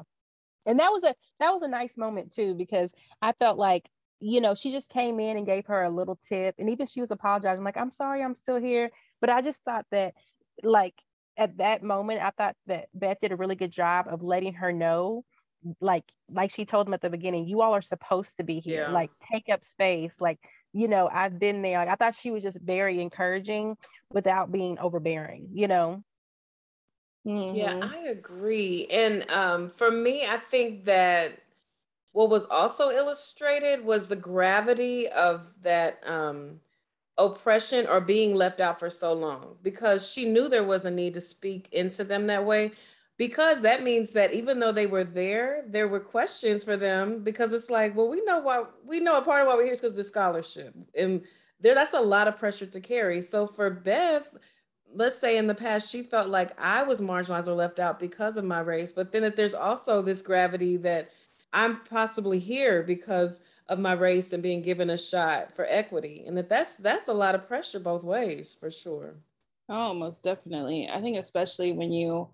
and 0.65 0.79
that 0.79 0.91
was 0.91 1.03
a 1.03 1.15
that 1.39 1.53
was 1.53 1.61
a 1.61 1.67
nice 1.67 1.97
moment 1.97 2.33
too 2.33 2.55
because 2.55 2.93
I 3.21 3.33
felt 3.33 3.57
like 3.57 3.89
you 4.19 4.41
know, 4.41 4.55
she 4.55 4.71
just 4.71 4.89
came 4.89 5.19
in 5.19 5.37
and 5.37 5.45
gave 5.45 5.65
her 5.67 5.83
a 5.83 5.89
little 5.89 6.17
tip. 6.23 6.55
And 6.57 6.69
even 6.69 6.87
she 6.87 7.01
was 7.01 7.11
apologizing, 7.11 7.63
like, 7.63 7.77
I'm 7.77 7.91
sorry, 7.91 8.23
I'm 8.23 8.35
still 8.35 8.59
here. 8.59 8.89
But 9.21 9.29
I 9.29 9.41
just 9.41 9.61
thought 9.63 9.85
that, 9.91 10.13
like, 10.63 10.95
at 11.37 11.57
that 11.57 11.83
moment, 11.83 12.21
I 12.21 12.31
thought 12.31 12.55
that 12.67 12.87
Beth 12.93 13.17
did 13.21 13.33
a 13.33 13.35
really 13.35 13.55
good 13.55 13.71
job 13.71 14.07
of 14.09 14.23
letting 14.23 14.53
her 14.53 14.71
know, 14.71 15.25
like, 15.81 16.05
like 16.29 16.51
she 16.51 16.65
told 16.65 16.87
them 16.87 16.93
at 16.93 17.01
the 17.01 17.09
beginning, 17.09 17.47
you 17.47 17.61
all 17.61 17.73
are 17.73 17.81
supposed 17.81 18.37
to 18.37 18.43
be 18.43 18.59
here, 18.59 18.83
yeah. 18.83 18.91
like, 18.91 19.11
take 19.31 19.49
up 19.51 19.65
space. 19.65 20.21
Like, 20.21 20.39
you 20.75 20.89
know, 20.89 21.09
I've 21.11 21.39
been 21.39 21.61
there. 21.61 21.77
Like, 21.77 21.87
I 21.87 21.95
thought 21.95 22.15
she 22.15 22.31
was 22.31 22.43
just 22.43 22.57
very 22.59 23.01
encouraging 23.01 23.77
without 24.11 24.51
being 24.51 24.77
overbearing, 24.77 25.47
you 25.53 25.69
know? 25.69 26.03
Mm-hmm. 27.25 27.55
Yeah, 27.55 27.75
I 27.81 28.09
agree. 28.09 28.85
And 28.91 29.27
um, 29.31 29.69
for 29.69 29.89
me, 29.89 30.27
I 30.27 30.35
think 30.35 30.83
that 30.83 31.39
what 32.11 32.29
was 32.29 32.45
also 32.45 32.91
illustrated 32.91 33.85
was 33.85 34.07
the 34.07 34.17
gravity 34.17 35.07
of 35.07 35.47
that 35.63 36.01
um, 36.05 36.59
oppression 37.17 37.87
or 37.87 38.01
being 38.01 38.35
left 38.35 38.59
out 38.59 38.77
for 38.77 38.89
so 38.89 39.13
long 39.13 39.55
because 39.63 40.11
she 40.11 40.25
knew 40.25 40.49
there 40.49 40.65
was 40.65 40.83
a 40.83 40.91
need 40.91 41.13
to 41.13 41.21
speak 41.21 41.69
into 41.71 42.03
them 42.03 42.27
that 42.27 42.45
way 42.45 42.73
because 43.17 43.61
that 43.61 43.83
means 43.83 44.11
that 44.11 44.33
even 44.33 44.59
though 44.59 44.71
they 44.71 44.85
were 44.85 45.03
there 45.03 45.63
there 45.67 45.87
were 45.87 45.99
questions 45.99 46.63
for 46.63 46.77
them 46.77 47.23
because 47.23 47.53
it's 47.53 47.69
like 47.69 47.95
well 47.95 48.09
we 48.09 48.21
know 48.25 48.39
why 48.39 48.63
we 48.85 48.99
know 48.99 49.17
a 49.17 49.21
part 49.21 49.41
of 49.41 49.47
why 49.47 49.55
we're 49.55 49.63
here 49.63 49.73
is 49.73 49.81
because 49.81 49.95
the 49.95 50.03
scholarship 50.03 50.73
and 50.97 51.21
there 51.59 51.73
that's 51.73 51.93
a 51.93 51.99
lot 51.99 52.27
of 52.27 52.37
pressure 52.37 52.65
to 52.65 52.79
carry 52.79 53.21
so 53.21 53.47
for 53.47 53.69
beth 53.69 54.35
let's 54.93 55.19
say 55.19 55.37
in 55.37 55.47
the 55.47 55.55
past 55.55 55.91
she 55.91 56.03
felt 56.03 56.29
like 56.29 56.59
i 56.59 56.83
was 56.83 57.01
marginalized 57.01 57.47
or 57.47 57.53
left 57.53 57.79
out 57.79 57.99
because 57.99 58.37
of 58.37 58.43
my 58.43 58.59
race 58.59 58.91
but 58.91 59.11
then 59.11 59.21
that 59.21 59.35
there's 59.35 59.55
also 59.55 60.01
this 60.01 60.21
gravity 60.21 60.77
that 60.77 61.09
I'm 61.55 61.79
possibly 61.85 62.37
here 62.37 62.83
because 62.83 63.39
of 63.69 63.79
my 63.79 63.93
race 63.93 64.33
and 64.33 64.43
being 64.43 64.61
given 64.61 64.89
a 64.89 64.97
shot 64.97 65.55
for 65.55 65.65
equity. 65.65 66.25
And 66.27 66.37
that 66.37 66.49
that's 66.49 66.75
that's 66.75 67.07
a 67.07 67.13
lot 67.13 67.33
of 67.33 67.47
pressure 67.47 67.79
both 67.79 68.03
ways 68.03 68.53
for 68.53 68.69
sure. 68.69 69.15
Oh, 69.69 69.93
most 69.93 70.23
definitely. 70.23 70.89
I 70.91 71.01
think 71.01 71.17
especially 71.17 71.71
when 71.71 71.91
you 71.91 72.27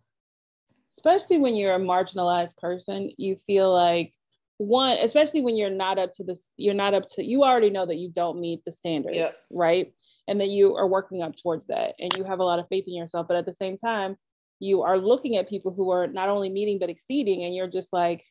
especially 0.91 1.37
when 1.37 1.55
you're 1.55 1.75
a 1.75 1.79
marginalized 1.79 2.57
person, 2.57 3.11
you 3.17 3.35
feel 3.35 3.73
like 3.73 4.13
one, 4.57 4.97
especially 4.97 5.41
when 5.41 5.55
you're 5.55 5.69
not 5.69 5.97
up 5.97 6.11
to 6.13 6.23
this, 6.23 6.49
you're 6.57 6.73
not 6.73 6.93
up 6.93 7.05
to 7.15 7.23
you 7.23 7.43
already 7.43 7.69
know 7.69 7.85
that 7.85 7.97
you 7.97 8.09
don't 8.09 8.39
meet 8.39 8.63
the 8.65 8.71
standard, 8.71 9.15
yep. 9.15 9.35
right? 9.49 9.93
And 10.27 10.39
that 10.39 10.49
you 10.49 10.75
are 10.75 10.87
working 10.87 11.23
up 11.23 11.33
towards 11.35 11.67
that 11.67 11.95
and 11.99 12.15
you 12.17 12.23
have 12.23 12.39
a 12.39 12.43
lot 12.43 12.59
of 12.59 12.67
faith 12.67 12.85
in 12.87 12.93
yourself. 12.93 13.27
But 13.27 13.37
at 13.37 13.45
the 13.45 13.53
same 13.53 13.77
time, 13.77 14.17
you 14.59 14.83
are 14.83 14.97
looking 14.97 15.37
at 15.37 15.49
people 15.49 15.73
who 15.73 15.89
are 15.89 16.05
not 16.05 16.29
only 16.29 16.49
meeting 16.49 16.77
but 16.77 16.89
exceeding, 16.89 17.43
and 17.43 17.55
you're 17.55 17.67
just 17.67 17.91
like, 17.91 18.23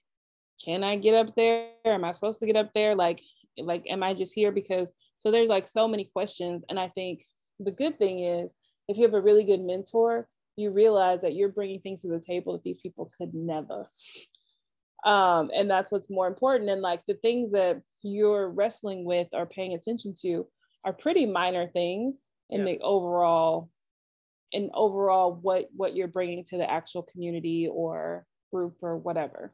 can 0.64 0.84
I 0.84 0.96
get 0.96 1.14
up 1.14 1.34
there? 1.34 1.70
Am 1.84 2.04
I 2.04 2.12
supposed 2.12 2.38
to 2.38 2.46
get 2.46 2.56
up 2.56 2.70
there? 2.72 2.94
Like, 2.94 3.20
like, 3.58 3.84
am 3.90 4.02
I 4.02 4.14
just 4.14 4.32
here 4.32 4.52
because? 4.52 4.92
So 5.18 5.30
there's 5.30 5.48
like 5.48 5.66
so 5.66 5.88
many 5.88 6.04
questions, 6.04 6.62
and 6.70 6.78
I 6.78 6.88
think 6.88 7.24
the 7.58 7.72
good 7.72 7.98
thing 7.98 8.20
is 8.20 8.50
if 8.88 8.96
you 8.96 9.02
have 9.02 9.14
a 9.14 9.20
really 9.20 9.44
good 9.44 9.60
mentor, 9.60 10.28
you 10.56 10.70
realize 10.70 11.20
that 11.22 11.34
you're 11.34 11.48
bringing 11.48 11.80
things 11.80 12.02
to 12.02 12.08
the 12.08 12.20
table 12.20 12.52
that 12.52 12.62
these 12.62 12.78
people 12.78 13.10
could 13.16 13.34
never. 13.34 13.88
Um, 15.04 15.50
and 15.54 15.70
that's 15.70 15.90
what's 15.90 16.10
more 16.10 16.26
important. 16.26 16.70
And 16.70 16.82
like 16.82 17.02
the 17.06 17.14
things 17.14 17.52
that 17.52 17.80
you're 18.02 18.48
wrestling 18.48 19.04
with 19.04 19.28
or 19.32 19.46
paying 19.46 19.74
attention 19.74 20.14
to 20.22 20.46
are 20.84 20.92
pretty 20.92 21.26
minor 21.26 21.68
things 21.68 22.26
in 22.50 22.60
yeah. 22.60 22.72
the 22.72 22.80
overall 22.80 23.70
in 24.52 24.68
overall 24.74 25.38
what 25.42 25.68
what 25.76 25.94
you're 25.94 26.08
bringing 26.08 26.42
to 26.42 26.56
the 26.56 26.68
actual 26.68 27.02
community 27.04 27.68
or 27.70 28.26
group 28.50 28.74
or 28.82 28.96
whatever 28.96 29.52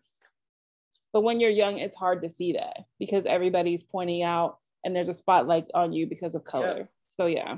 but 1.16 1.22
when 1.22 1.40
you're 1.40 1.48
young, 1.48 1.78
it's 1.78 1.96
hard 1.96 2.20
to 2.20 2.28
see 2.28 2.52
that 2.52 2.84
because 2.98 3.24
everybody's 3.24 3.82
pointing 3.82 4.22
out 4.22 4.58
and 4.84 4.94
there's 4.94 5.08
a 5.08 5.14
spotlight 5.14 5.64
on 5.72 5.94
you 5.94 6.06
because 6.06 6.34
of 6.34 6.44
color. 6.44 6.76
Yeah. 6.76 6.84
So 7.16 7.24
yeah. 7.24 7.56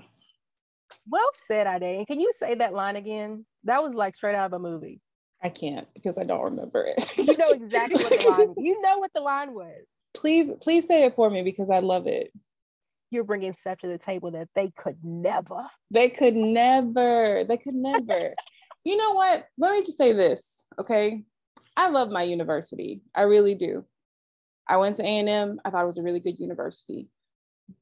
Well 1.08 1.30
said, 1.34 1.66
Ade. 1.66 2.06
Can 2.06 2.20
you 2.20 2.30
say 2.34 2.54
that 2.56 2.74
line 2.74 2.96
again? 2.96 3.44
That 3.64 3.82
was 3.82 3.94
like 3.94 4.14
straight 4.14 4.34
out 4.34 4.46
of 4.46 4.52
a 4.52 4.58
movie. 4.58 5.00
I 5.42 5.48
can't 5.50 5.86
because 5.94 6.18
I 6.18 6.24
don't 6.24 6.42
remember 6.42 6.84
it. 6.86 7.16
you 7.16 7.36
know 7.36 7.50
exactly 7.50 8.02
what 8.02 8.20
the 8.20 8.28
line. 8.30 8.54
You 8.56 8.80
know 8.80 8.98
what 8.98 9.12
the 9.14 9.20
line 9.20 9.54
was. 9.54 9.84
Please, 10.14 10.50
please 10.60 10.86
say 10.86 11.04
it 11.04 11.14
for 11.14 11.30
me 11.30 11.42
because 11.42 11.70
I 11.70 11.78
love 11.78 12.06
it. 12.06 12.32
You're 13.10 13.24
bringing 13.24 13.54
stuff 13.54 13.78
to 13.78 13.86
the 13.86 13.98
table 13.98 14.32
that 14.32 14.48
they 14.54 14.70
could 14.76 14.98
never. 15.02 15.66
They 15.90 16.10
could 16.10 16.34
never. 16.34 17.44
They 17.48 17.56
could 17.56 17.74
never. 17.74 18.34
you 18.84 18.96
know 18.96 19.12
what? 19.12 19.46
Let 19.56 19.72
me 19.72 19.82
just 19.82 19.96
say 19.98 20.12
this, 20.12 20.66
okay? 20.78 21.22
I 21.76 21.88
love 21.88 22.10
my 22.10 22.22
university. 22.24 23.02
I 23.14 23.22
really 23.22 23.54
do. 23.54 23.84
I 24.68 24.76
went 24.76 24.96
to 24.96 25.02
A&M. 25.04 25.60
I 25.64 25.70
thought 25.70 25.82
it 25.82 25.86
was 25.86 25.98
a 25.98 26.02
really 26.02 26.20
good 26.20 26.38
university. 26.38 27.08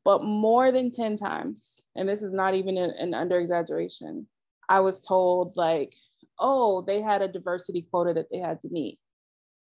But 0.05 0.25
more 0.25 0.72
than 0.72 0.90
10 0.90 1.16
times, 1.16 1.83
and 1.94 2.09
this 2.09 2.22
is 2.22 2.33
not 2.33 2.55
even 2.55 2.77
an, 2.77 2.90
an 2.99 3.14
under 3.14 3.38
exaggeration, 3.38 4.27
I 4.68 4.81
was 4.81 5.01
told 5.01 5.57
like, 5.57 5.94
oh, 6.38 6.83
they 6.83 7.01
had 7.01 7.22
a 7.22 7.29
diversity 7.29 7.87
quota 7.90 8.12
that 8.14 8.29
they 8.31 8.38
had 8.38 8.61
to 8.62 8.68
meet. 8.68 8.99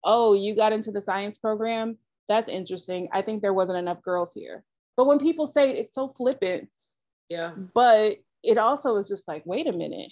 Oh, 0.03 0.35
you 0.35 0.55
got 0.55 0.73
into 0.73 0.91
the 0.91 1.01
science 1.01 1.39
program? 1.39 1.99
That's 2.29 2.49
interesting. 2.49 3.09
I 3.13 3.23
think 3.23 3.43
there 3.43 3.55
wasn't 3.55 3.79
enough 3.79 4.03
girls 4.03 4.33
here. 4.33 4.65
But 4.97 5.07
when 5.07 5.19
people 5.19 5.47
say 5.47 5.71
it, 5.71 5.77
it's 5.77 5.95
so 5.95 6.15
flippant. 6.17 6.69
Yeah. 7.29 7.53
But 7.75 8.17
it 8.43 8.59
also 8.59 8.97
is 8.97 9.09
just 9.09 9.27
like, 9.29 9.45
wait 9.47 9.67
a 9.67 9.73
minute. 9.73 10.11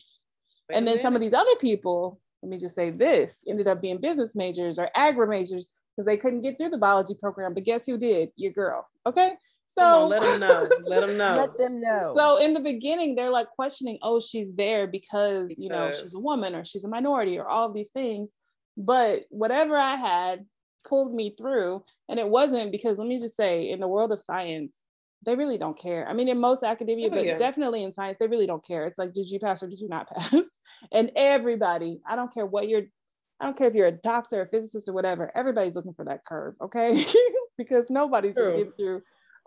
Wait 0.69 0.77
and 0.77 0.85
a 0.85 0.85
then 0.85 0.85
minute. 0.85 1.03
some 1.03 1.15
of 1.15 1.21
these 1.21 1.35
other 1.35 1.57
people 1.61 2.21
let 2.43 2.51
me 2.51 2.59
just 2.59 2.75
say 2.75 2.91
this, 2.91 3.45
ended 3.47 3.69
up 3.69 3.81
being 3.81 3.99
business 3.99 4.35
majors 4.35 4.79
or 4.79 4.91
agri 4.97 5.29
majors 5.29 5.69
because 5.97 6.07
they 6.07 6.17
couldn't 6.17 6.43
get 6.43 6.59
through 6.59 6.71
the 6.71 6.79
biology 6.79 7.15
program. 7.15 7.55
But 7.55 7.65
guess 7.65 7.87
who 7.87 7.97
did? 7.97 8.31
Your 8.37 8.53
girl. 8.53 8.87
Okay. 9.07 9.33
So 9.75 10.05
on, 10.05 10.11
let 10.11 10.21
them 10.21 10.41
know. 10.41 10.69
Let 10.85 11.07
them 11.07 11.17
know. 11.19 11.35
let 11.35 11.59
them 11.59 11.81
know. 11.81 12.13
So 12.15 12.37
in 12.37 12.53
the 12.53 12.61
beginning, 12.61 13.15
they're 13.15 13.31
like 13.31 13.49
questioning, 13.51 13.99
oh, 14.03 14.21
she's 14.21 14.53
there 14.55 14.87
because, 14.87 15.49
because, 15.49 15.63
you 15.63 15.71
know 15.71 15.93
she's 15.93 16.15
a 16.15 16.19
woman 16.19 16.55
or 16.55 16.65
she's 16.65 16.85
a 16.85 16.89
minority 16.89 17.39
or 17.39 17.49
all 17.49 17.69
of 17.69 17.75
these 17.75 17.91
things. 17.91 18.31
But 18.77 19.25
whatever 19.31 19.77
I 19.77 19.97
had 19.97 20.47
pulled 20.87 21.15
me 21.15 21.35
through, 21.39 21.85
and 22.09 22.19
it 22.19 22.29
wasn't 22.29 22.73
because 22.73 22.99
let 22.99 23.09
me 23.09 23.19
just 23.19 23.37
say, 23.37 23.71
in 23.71 23.81
the 23.81 23.89
world 23.89 24.13
of 24.13 24.21
science, 24.21 24.73
they 25.25 25.37
really 25.37 25.59
don't 25.59 25.79
care. 25.79 26.07
I 26.09 26.13
mean, 26.13 26.29
in 26.29 26.39
most 26.39 26.63
academia, 26.63 27.07
oh, 27.07 27.11
but 27.11 27.25
yeah. 27.25 27.39
definitely 27.39 27.85
in 27.85 27.95
science, 27.95 28.19
they 28.19 28.27
really 28.27 28.47
don't 28.47 28.67
care. 28.67 28.87
It's 28.87 28.99
like, 28.99 29.15
did 29.15 29.29
you 29.29 29.39
pass 29.39 29.63
or 29.63 29.69
did 29.69 29.81
you 29.81 29.89
not 29.89 30.09
pass? 30.09 30.35
and 30.93 31.13
everybody, 31.17 32.01
I 32.07 32.17
don't 32.17 32.33
care 32.33 32.47
what 32.47 32.69
you're, 32.69 32.83
I 33.41 33.45
don't 33.45 33.57
care 33.57 33.69
if 33.69 33.75
you're 33.75 33.87
a 33.87 33.93
doctor, 33.93 34.43
a 34.43 34.49
physicist, 34.49 34.89
or 34.89 34.93
whatever, 34.93 35.31
everybody's 35.35 35.75
looking 35.75 35.95
for 35.95 36.05
that 36.07 36.25
curve, 36.25 36.55
okay? 36.61 37.07
because 37.59 37.89
nobody's 37.89 38.35
True. 38.35 38.47
just 38.47 38.57
getting 38.57 38.73
through 38.73 39.03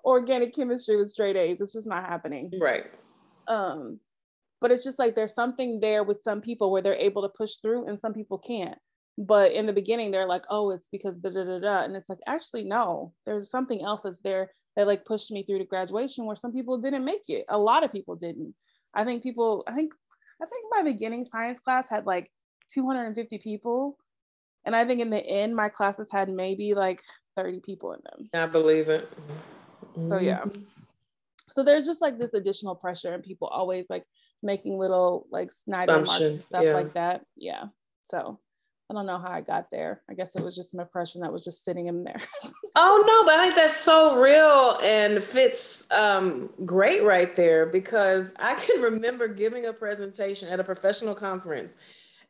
organic 0.05 0.55
chemistry 0.55 0.97
with 0.97 1.11
straight 1.11 1.35
A's. 1.35 1.59
It's 1.59 1.73
just 1.73 1.87
not 1.87 2.05
happening. 2.05 2.51
Right. 2.61 2.85
Um, 3.47 3.99
but 4.61 4.71
it's 4.71 4.83
just 4.83 4.99
like 4.99 5.15
there's 5.15 5.33
something 5.33 5.79
there 5.79 6.03
with 6.03 6.21
some 6.21 6.41
people 6.41 6.71
where 6.71 6.81
they're 6.81 6.95
able 6.95 7.23
to 7.23 7.29
push 7.29 7.57
through 7.57 7.87
and 7.87 7.99
some 7.99 8.13
people 8.13 8.37
can't. 8.37 8.77
But 9.17 9.53
in 9.53 9.65
the 9.65 9.73
beginning, 9.73 10.11
they're 10.11 10.27
like, 10.27 10.43
oh, 10.49 10.71
it's 10.71 10.89
because 10.89 11.17
da 11.17 11.29
da 11.29 11.43
da 11.43 11.59
da. 11.59 11.83
And 11.83 11.95
it's 11.95 12.09
like, 12.09 12.19
actually, 12.27 12.63
no, 12.63 13.13
there's 13.25 13.49
something 13.49 13.83
else 13.83 14.01
that's 14.03 14.19
there 14.23 14.51
that 14.75 14.87
like 14.87 15.05
pushed 15.05 15.31
me 15.31 15.43
through 15.43 15.59
to 15.59 15.65
graduation 15.65 16.25
where 16.25 16.35
some 16.35 16.53
people 16.53 16.77
didn't 16.77 17.05
make 17.05 17.23
it. 17.27 17.45
A 17.49 17.57
lot 17.57 17.83
of 17.83 17.91
people 17.91 18.15
didn't. 18.15 18.53
I 18.93 19.03
think 19.05 19.23
people, 19.23 19.63
I 19.67 19.73
think, 19.73 19.93
I 20.41 20.45
think 20.45 20.65
my 20.69 20.83
beginning 20.83 21.25
science 21.25 21.59
class 21.59 21.87
had 21.89 22.05
like 22.05 22.29
250 22.73 23.37
people. 23.39 23.97
And 24.65 24.75
I 24.75 24.85
think 24.85 24.99
in 24.99 25.09
the 25.09 25.25
end, 25.25 25.55
my 25.55 25.69
classes 25.69 26.09
had 26.11 26.27
maybe 26.27 26.73
like 26.73 27.01
30 27.37 27.61
people 27.61 27.93
in 27.93 27.99
them. 28.03 28.29
I 28.33 28.47
believe 28.47 28.89
it. 28.89 29.09
Mm-hmm. 29.97 30.11
So 30.11 30.19
yeah. 30.19 30.45
So 31.49 31.63
there's 31.63 31.85
just 31.85 32.01
like 32.01 32.17
this 32.17 32.33
additional 32.33 32.75
pressure 32.75 33.13
and 33.13 33.23
people 33.23 33.47
always 33.47 33.85
like 33.89 34.05
making 34.43 34.77
little 34.77 35.27
like 35.31 35.51
snide 35.51 35.89
remarks 35.89 36.21
and 36.21 36.43
stuff 36.43 36.63
yeah. 36.63 36.73
like 36.73 36.93
that. 36.93 37.21
Yeah. 37.37 37.65
So 38.05 38.39
I 38.89 38.93
don't 38.93 39.07
know 39.07 39.17
how 39.17 39.31
I 39.31 39.41
got 39.41 39.71
there. 39.71 40.01
I 40.09 40.13
guess 40.13 40.35
it 40.35 40.43
was 40.43 40.55
just 40.55 40.73
an 40.75 40.79
impression 40.79 41.21
that 41.21 41.33
was 41.33 41.43
just 41.43 41.63
sitting 41.63 41.87
in 41.87 42.03
there. 42.03 42.21
oh 42.75 43.03
no, 43.07 43.25
but 43.25 43.39
I 43.39 43.45
think 43.45 43.55
that's 43.55 43.79
so 43.79 44.19
real 44.19 44.77
and 44.83 45.23
fits 45.23 45.89
um, 45.91 46.51
great 46.65 47.03
right 47.03 47.35
there 47.35 47.65
because 47.65 48.31
I 48.37 48.53
can 48.67 48.81
remember 48.81 49.27
giving 49.27 49.65
a 49.65 49.73
presentation 49.73 50.49
at 50.49 50.59
a 50.59 50.63
professional 50.63 51.15
conference, 51.15 51.77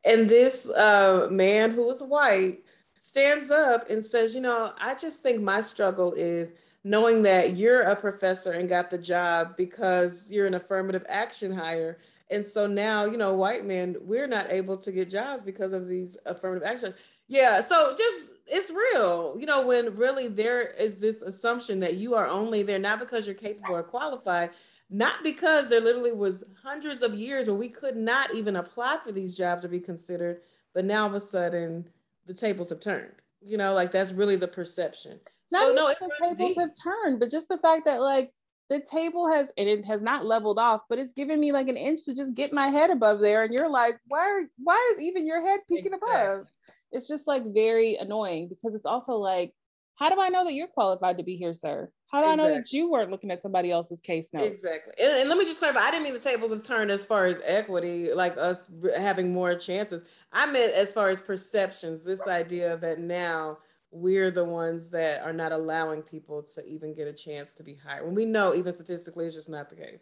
and 0.05 0.29
this 0.29 0.69
uh, 0.69 1.27
man 1.29 1.71
who 1.71 1.85
was 1.85 2.01
white 2.01 2.63
stands 2.99 3.51
up 3.51 3.89
and 3.89 4.03
says, 4.03 4.33
you 4.33 4.41
know, 4.41 4.71
I 4.79 4.95
just 4.95 5.21
think 5.21 5.41
my 5.41 5.59
struggle 5.59 6.13
is 6.13 6.53
knowing 6.85 7.23
that 7.23 7.57
you're 7.57 7.81
a 7.81 7.95
professor 7.95 8.51
and 8.51 8.69
got 8.69 8.91
the 8.91 8.97
job 8.97 9.57
because 9.57 10.31
you're 10.31 10.45
an 10.45 10.53
affirmative 10.53 11.03
action 11.09 11.51
hire. 11.51 11.97
And 12.29 12.45
so 12.45 12.67
now, 12.67 13.05
you 13.05 13.17
know, 13.17 13.33
white 13.33 13.65
men, 13.65 13.95
we're 14.01 14.27
not 14.27 14.51
able 14.51 14.77
to 14.77 14.91
get 14.91 15.09
jobs 15.09 15.41
because 15.41 15.73
of 15.73 15.87
these 15.87 16.15
affirmative 16.27 16.63
action. 16.63 16.93
Yeah. 17.27 17.61
So 17.61 17.95
just, 17.97 18.29
it's 18.45 18.69
real, 18.69 19.35
you 19.39 19.47
know, 19.47 19.65
when 19.65 19.95
really 19.95 20.27
there 20.27 20.61
is 20.61 20.99
this 20.99 21.23
assumption 21.23 21.79
that 21.79 21.95
you 21.95 22.13
are 22.13 22.27
only 22.27 22.61
there, 22.61 22.77
not 22.77 22.99
because 22.99 23.25
you're 23.25 23.33
capable 23.33 23.75
or 23.75 23.81
qualified, 23.81 24.51
not 24.91 25.23
because 25.23 25.69
there 25.69 25.81
literally 25.81 26.11
was 26.11 26.43
hundreds 26.61 27.01
of 27.01 27.15
years 27.15 27.47
where 27.47 27.55
we 27.55 27.69
could 27.69 27.97
not 27.97 28.31
even 28.35 28.55
apply 28.55 28.99
for 29.03 29.11
these 29.11 29.35
jobs 29.35 29.65
or 29.65 29.69
be 29.69 29.79
considered, 29.79 30.41
but 30.75 30.85
now 30.85 31.01
all 31.01 31.09
of 31.09 31.15
a 31.15 31.19
sudden 31.19 31.89
the 32.27 32.33
tables 32.35 32.69
have 32.69 32.79
turned. 32.79 33.13
You 33.41 33.57
know, 33.57 33.73
like 33.73 33.91
that's 33.91 34.11
really 34.11 34.35
the 34.35 34.47
perception. 34.47 35.19
Not 35.55 35.67
oh, 35.67 35.95
so, 35.99 36.07
no, 36.07 36.07
the 36.07 36.35
tables 36.35 36.57
have 36.57 36.71
turned, 36.83 37.19
but 37.19 37.31
just 37.31 37.47
the 37.47 37.57
fact 37.57 37.85
that 37.85 38.01
like 38.01 38.31
the 38.69 38.79
table 38.79 39.31
has 39.31 39.47
and 39.57 39.69
it 39.69 39.85
has 39.85 40.01
not 40.01 40.25
leveled 40.25 40.57
off, 40.57 40.81
but 40.89 40.97
it's 40.97 41.13
given 41.13 41.39
me 41.39 41.51
like 41.51 41.67
an 41.67 41.77
inch 41.77 42.03
to 42.05 42.15
just 42.15 42.33
get 42.33 42.51
my 42.51 42.67
head 42.67 42.89
above 42.89 43.19
there. 43.19 43.43
And 43.43 43.53
you're 43.53 43.69
like, 43.69 43.99
why 44.07 44.19
are, 44.19 44.41
why 44.57 44.93
is 44.93 45.01
even 45.01 45.25
your 45.25 45.45
head 45.45 45.59
peeking 45.69 45.93
exactly. 45.93 46.11
above? 46.11 46.47
It's 46.91 47.07
just 47.07 47.27
like 47.27 47.43
very 47.53 47.95
annoying 47.95 48.49
because 48.49 48.73
it's 48.73 48.85
also 48.85 49.13
like, 49.13 49.53
how 49.95 50.09
do 50.09 50.19
I 50.19 50.29
know 50.29 50.43
that 50.43 50.53
you're 50.53 50.67
qualified 50.67 51.17
to 51.19 51.23
be 51.23 51.37
here, 51.37 51.53
sir? 51.53 51.89
How 52.07 52.21
do 52.21 52.25
exactly. 52.25 52.43
I 52.43 52.47
know 52.47 52.55
that 52.55 52.73
you 52.73 52.89
weren't 52.89 53.11
looking 53.11 53.31
at 53.31 53.41
somebody 53.41 53.71
else's 53.71 53.99
case 53.99 54.29
notes? 54.33 54.47
Exactly. 54.47 54.93
And, 54.99 55.21
and, 55.21 55.29
let 55.29 55.37
me 55.37 55.45
just 55.45 55.59
clarify, 55.59 55.81
I 55.81 55.91
didn't 55.91 56.03
mean 56.03 56.13
the 56.13 56.19
tables 56.19 56.51
have 56.51 56.63
turned 56.63 56.91
as 56.91 57.05
far 57.05 57.25
as 57.25 57.41
equity, 57.45 58.11
like 58.13 58.37
us 58.37 58.65
having 58.97 59.31
more 59.31 59.55
chances. 59.55 60.03
I 60.33 60.47
meant 60.47 60.73
as 60.73 60.93
far 60.93 61.09
as 61.09 61.21
perceptions, 61.21 62.03
this 62.03 62.27
idea 62.27 62.77
that 62.77 62.99
now 62.99 63.59
we're 63.95 64.29
the 64.29 64.43
ones 64.43 64.89
that 64.89 65.21
are 65.21 65.31
not 65.31 65.53
allowing 65.53 66.01
people 66.01 66.43
to 66.43 66.65
even 66.65 66.93
get 66.93 67.07
a 67.07 67.13
chance 67.13 67.53
to 67.53 67.63
be 67.63 67.75
hired. 67.75 68.05
When 68.05 68.13
we 68.13 68.25
know 68.25 68.53
even 68.53 68.73
statistically 68.73 69.25
it's 69.25 69.35
just 69.35 69.49
not 69.49 69.69
the 69.69 69.77
case. 69.77 70.01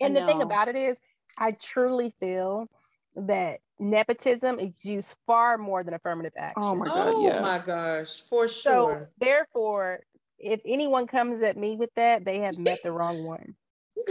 And 0.00 0.16
the 0.16 0.26
thing 0.26 0.42
about 0.42 0.66
it 0.68 0.76
is, 0.76 0.98
I 1.38 1.52
truly 1.52 2.12
feel 2.18 2.66
that 3.14 3.60
nepotism 3.78 4.58
is 4.58 4.84
used 4.84 5.14
far 5.26 5.58
more 5.58 5.84
than 5.84 5.94
affirmative 5.94 6.32
action. 6.36 6.62
Oh 6.62 6.74
my 6.74 6.86
god, 6.86 7.12
oh 7.14 7.24
yeah. 7.24 7.40
my 7.40 7.58
gosh, 7.58 8.22
for 8.22 8.48
sure. 8.48 8.50
So 8.50 9.06
therefore, 9.18 10.00
if 10.38 10.60
anyone 10.64 11.06
comes 11.06 11.42
at 11.42 11.56
me 11.56 11.76
with 11.76 11.90
that, 11.96 12.24
they 12.24 12.40
have 12.40 12.58
met 12.58 12.80
the 12.82 12.90
wrong 12.90 13.24
one. 13.24 13.54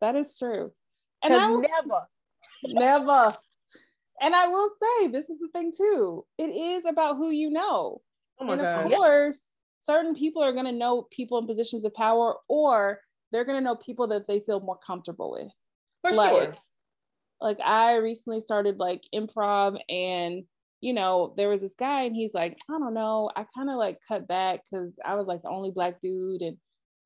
that 0.00 0.14
is 0.14 0.38
true. 0.38 0.72
And 1.22 1.34
I 1.34 1.48
never, 1.48 2.06
never. 2.64 3.36
And 4.20 4.34
I 4.34 4.48
will 4.48 4.70
say, 4.80 5.08
this 5.08 5.28
is 5.28 5.38
the 5.40 5.48
thing 5.52 5.72
too. 5.76 6.24
It 6.38 6.50
is 6.50 6.84
about 6.88 7.16
who 7.16 7.30
you 7.30 7.50
know. 7.50 8.00
Oh 8.40 8.48
and 8.48 8.60
gosh. 8.60 8.84
of 8.84 8.92
course, 8.92 9.42
certain 9.82 10.14
people 10.14 10.42
are 10.42 10.52
going 10.52 10.66
to 10.66 10.72
know 10.72 11.06
people 11.10 11.38
in 11.38 11.46
positions 11.46 11.84
of 11.84 11.94
power, 11.94 12.36
or 12.48 13.00
they're 13.30 13.44
going 13.44 13.58
to 13.58 13.64
know 13.64 13.76
people 13.76 14.08
that 14.08 14.26
they 14.28 14.40
feel 14.40 14.60
more 14.60 14.78
comfortable 14.84 15.32
with. 15.32 15.50
For 16.02 16.16
like, 16.16 16.30
sure. 16.30 16.54
Like 17.40 17.60
I 17.60 17.96
recently 17.96 18.40
started 18.40 18.78
like 18.78 19.02
improv, 19.14 19.78
and 19.88 20.44
you 20.80 20.92
know, 20.92 21.32
there 21.36 21.48
was 21.48 21.60
this 21.60 21.74
guy, 21.78 22.02
and 22.02 22.14
he's 22.14 22.34
like, 22.34 22.58
I 22.68 22.78
don't 22.78 22.94
know, 22.94 23.30
I 23.34 23.46
kind 23.56 23.70
of 23.70 23.76
like 23.76 23.98
cut 24.06 24.28
back 24.28 24.60
because 24.64 24.92
I 25.04 25.14
was 25.14 25.26
like 25.26 25.42
the 25.42 25.48
only 25.48 25.70
black 25.70 26.00
dude, 26.00 26.42
and 26.42 26.56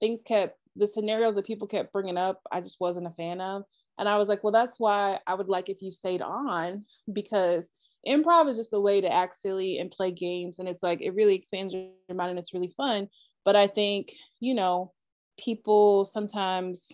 things 0.00 0.20
kept 0.26 0.59
the 0.76 0.88
scenarios 0.88 1.34
that 1.34 1.46
people 1.46 1.66
kept 1.66 1.92
bringing 1.92 2.18
up, 2.18 2.42
I 2.52 2.61
just 2.61 2.80
wasn't 2.80 3.07
a 3.07 3.11
fan 3.11 3.40
of. 3.40 3.62
And 3.99 4.09
I 4.09 4.18
was 4.18 4.28
like, 4.28 4.44
well, 4.44 4.53
that's 4.53 4.78
why 4.78 5.18
I 5.26 5.34
would 5.34 5.49
like 5.49 5.68
if 5.68 5.80
you 5.80 5.90
stayed 5.90 6.22
on 6.22 6.84
because 7.12 7.64
improv 8.07 8.49
is 8.49 8.57
just 8.57 8.72
a 8.72 8.80
way 8.80 9.01
to 9.01 9.12
act 9.12 9.40
silly 9.40 9.78
and 9.78 9.90
play 9.90 10.12
games. 10.12 10.59
And 10.59 10.68
it's 10.68 10.82
like, 10.82 11.01
it 11.01 11.14
really 11.14 11.34
expands 11.34 11.74
your 11.74 11.90
mind 12.14 12.30
and 12.30 12.38
it's 12.38 12.55
really 12.55 12.72
fun. 12.76 13.09
But 13.44 13.57
I 13.57 13.68
think, 13.68 14.12
you 14.40 14.55
know, 14.55 14.92
people 15.38 16.05
sometimes 16.05 16.86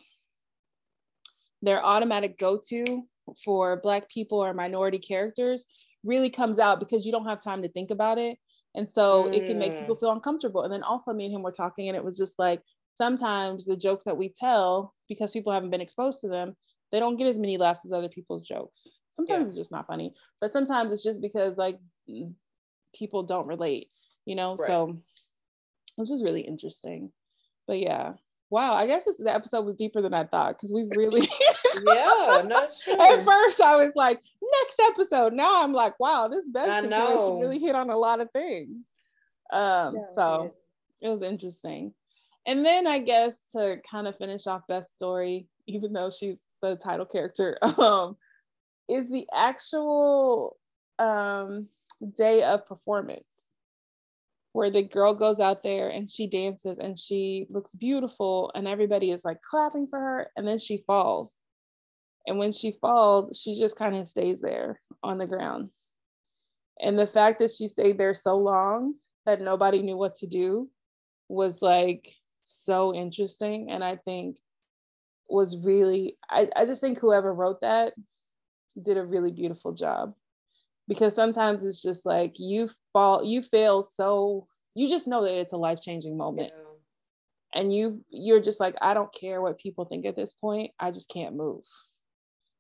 their 1.60 1.84
automatic 1.84 2.38
go 2.38 2.60
to 2.68 3.02
for 3.44 3.80
Black 3.82 4.08
people 4.10 4.38
or 4.38 4.52
minority 4.52 4.98
characters 4.98 5.64
really 6.04 6.30
comes 6.30 6.58
out 6.58 6.80
because 6.80 7.06
you 7.06 7.12
don't 7.12 7.26
have 7.26 7.42
time 7.42 7.62
to 7.62 7.68
think 7.68 7.90
about 7.90 8.18
it. 8.18 8.36
And 8.74 8.90
so 8.90 9.24
mm. 9.24 9.36
it 9.36 9.46
can 9.46 9.58
make 9.58 9.78
people 9.78 9.96
mm. 9.96 10.00
feel 10.00 10.12
uncomfortable. 10.12 10.62
And 10.62 10.72
then 10.72 10.82
also, 10.82 11.12
me 11.12 11.26
and 11.26 11.34
him 11.34 11.42
were 11.42 11.52
talking, 11.52 11.88
and 11.88 11.96
it 11.96 12.04
was 12.04 12.16
just 12.16 12.38
like 12.38 12.60
sometimes 12.96 13.64
the 13.64 13.76
jokes 13.76 14.04
that 14.04 14.16
we 14.16 14.30
tell, 14.30 14.94
because 15.08 15.32
people 15.32 15.52
haven't 15.52 15.70
been 15.70 15.80
exposed 15.80 16.20
to 16.22 16.28
them, 16.28 16.56
they 16.92 17.00
don't 17.00 17.16
get 17.16 17.26
as 17.26 17.38
many 17.38 17.58
laughs 17.58 17.84
as 17.84 17.92
other 17.92 18.08
people's 18.08 18.46
jokes. 18.46 18.86
Sometimes 19.10 19.40
yeah. 19.40 19.46
it's 19.46 19.56
just 19.56 19.72
not 19.72 19.86
funny, 19.86 20.14
but 20.40 20.52
sometimes 20.52 20.92
it's 20.92 21.02
just 21.02 21.20
because 21.20 21.56
like 21.56 21.78
people 22.94 23.22
don't 23.24 23.46
relate, 23.46 23.90
you 24.24 24.36
know? 24.36 24.56
Right. 24.56 24.66
So 24.66 24.96
it's 25.98 26.10
just 26.10 26.24
really 26.24 26.42
interesting. 26.42 27.10
But 27.66 27.78
yeah. 27.78 28.12
Wow, 28.50 28.74
I 28.74 28.86
guess 28.86 29.06
this, 29.06 29.16
the 29.16 29.34
episode 29.34 29.64
was 29.64 29.76
deeper 29.76 30.02
than 30.02 30.12
I 30.12 30.24
thought 30.24 30.56
because 30.56 30.72
we 30.72 30.86
really 30.94 31.26
Yeah, 31.86 32.42
no, 32.44 32.66
true. 32.82 32.92
At 33.00 33.24
first 33.24 33.60
I 33.60 33.76
was 33.76 33.92
like, 33.94 34.20
next 34.42 34.80
episode. 34.80 35.32
Now 35.32 35.62
I'm 35.62 35.72
like, 35.72 35.98
wow, 35.98 36.28
this 36.28 36.44
best 36.46 36.70
I 36.70 36.82
situation 36.82 37.16
know. 37.16 37.40
really 37.40 37.58
hit 37.58 37.74
on 37.74 37.90
a 37.90 37.96
lot 37.96 38.20
of 38.20 38.30
things. 38.30 38.86
Um, 39.52 39.96
yeah, 39.96 40.14
so 40.14 40.54
it 41.00 41.08
was 41.08 41.22
interesting. 41.22 41.94
And 42.46 42.64
then 42.64 42.86
I 42.86 42.98
guess 42.98 43.34
to 43.52 43.78
kind 43.88 44.06
of 44.06 44.16
finish 44.16 44.46
off 44.46 44.66
Beth's 44.68 44.92
story, 44.94 45.46
even 45.66 45.92
though 45.92 46.10
she's 46.10 46.38
the 46.70 46.76
title 46.76 47.06
character, 47.06 47.58
um, 47.62 48.16
is 48.88 49.08
the 49.10 49.26
actual 49.34 50.56
um, 50.98 51.68
day 52.16 52.42
of 52.42 52.66
performance 52.66 53.24
where 54.52 54.70
the 54.70 54.82
girl 54.82 55.14
goes 55.14 55.40
out 55.40 55.62
there 55.62 55.88
and 55.88 56.08
she 56.08 56.26
dances 56.26 56.78
and 56.78 56.98
she 56.98 57.46
looks 57.48 57.74
beautiful 57.74 58.52
and 58.54 58.68
everybody 58.68 59.10
is 59.10 59.24
like 59.24 59.40
clapping 59.40 59.86
for 59.86 59.98
her 59.98 60.30
and 60.36 60.46
then 60.46 60.58
she 60.58 60.84
falls. 60.86 61.34
And 62.26 62.38
when 62.38 62.52
she 62.52 62.74
falls, 62.80 63.40
she 63.40 63.58
just 63.58 63.76
kind 63.76 63.96
of 63.96 64.06
stays 64.06 64.40
there 64.40 64.80
on 65.02 65.18
the 65.18 65.26
ground. 65.26 65.70
And 66.80 66.98
the 66.98 67.06
fact 67.06 67.38
that 67.40 67.50
she 67.50 67.66
stayed 67.66 67.98
there 67.98 68.14
so 68.14 68.36
long 68.36 68.94
that 69.26 69.40
nobody 69.40 69.82
knew 69.82 69.96
what 69.96 70.16
to 70.16 70.26
do 70.26 70.68
was 71.28 71.62
like 71.62 72.14
so 72.42 72.94
interesting. 72.94 73.70
And 73.70 73.82
I 73.82 73.96
think 73.96 74.36
was 75.28 75.56
really 75.64 76.16
I, 76.28 76.48
I 76.54 76.66
just 76.66 76.80
think 76.80 76.98
whoever 76.98 77.32
wrote 77.32 77.60
that 77.62 77.94
did 78.80 78.96
a 78.96 79.04
really 79.04 79.30
beautiful 79.30 79.72
job. 79.72 80.14
Because 80.88 81.14
sometimes 81.14 81.64
it's 81.64 81.80
just 81.80 82.04
like 82.04 82.34
you 82.38 82.68
fall 82.92 83.24
you 83.24 83.42
fail 83.42 83.82
so 83.82 84.46
you 84.74 84.88
just 84.88 85.06
know 85.06 85.22
that 85.22 85.38
it's 85.38 85.52
a 85.52 85.56
life-changing 85.58 86.16
moment. 86.16 86.52
Yeah. 86.56 87.60
and 87.60 87.74
you 87.74 88.04
you're 88.08 88.40
just 88.40 88.60
like 88.60 88.74
i 88.80 88.94
don't 88.94 89.14
care 89.14 89.40
what 89.40 89.58
people 89.58 89.84
think 89.84 90.06
at 90.06 90.16
this 90.16 90.32
point 90.32 90.70
i 90.80 90.90
just 90.90 91.08
can't 91.08 91.36
move. 91.36 91.62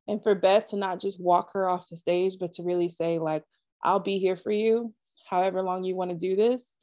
And 0.08 0.22
for 0.22 0.34
beth 0.34 0.66
to 0.66 0.76
not 0.76 1.00
just 1.00 1.20
walk 1.20 1.50
her 1.54 1.68
off 1.68 1.88
the 1.88 1.96
stage 1.96 2.34
but 2.38 2.52
to 2.54 2.62
really 2.62 2.88
say 2.88 3.18
like 3.18 3.44
i'll 3.82 4.00
be 4.00 4.18
here 4.18 4.36
for 4.36 4.52
you 4.52 4.92
however 5.28 5.62
long 5.62 5.84
you 5.84 5.96
want 5.96 6.10
to 6.10 6.16
do 6.16 6.36
this 6.36 6.74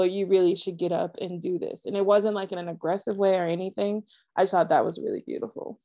but 0.00 0.10
you 0.10 0.24
really 0.24 0.56
should 0.56 0.78
get 0.78 0.92
up 0.92 1.18
and 1.20 1.42
do 1.42 1.58
this. 1.58 1.84
And 1.84 1.94
it 1.94 2.06
wasn't 2.06 2.34
like 2.34 2.52
in 2.52 2.58
an 2.58 2.70
aggressive 2.70 3.18
way 3.18 3.34
or 3.34 3.44
anything. 3.44 4.02
I 4.34 4.44
just 4.44 4.52
thought 4.52 4.70
that 4.70 4.82
was 4.82 4.98
really 4.98 5.22
beautiful. 5.26 5.78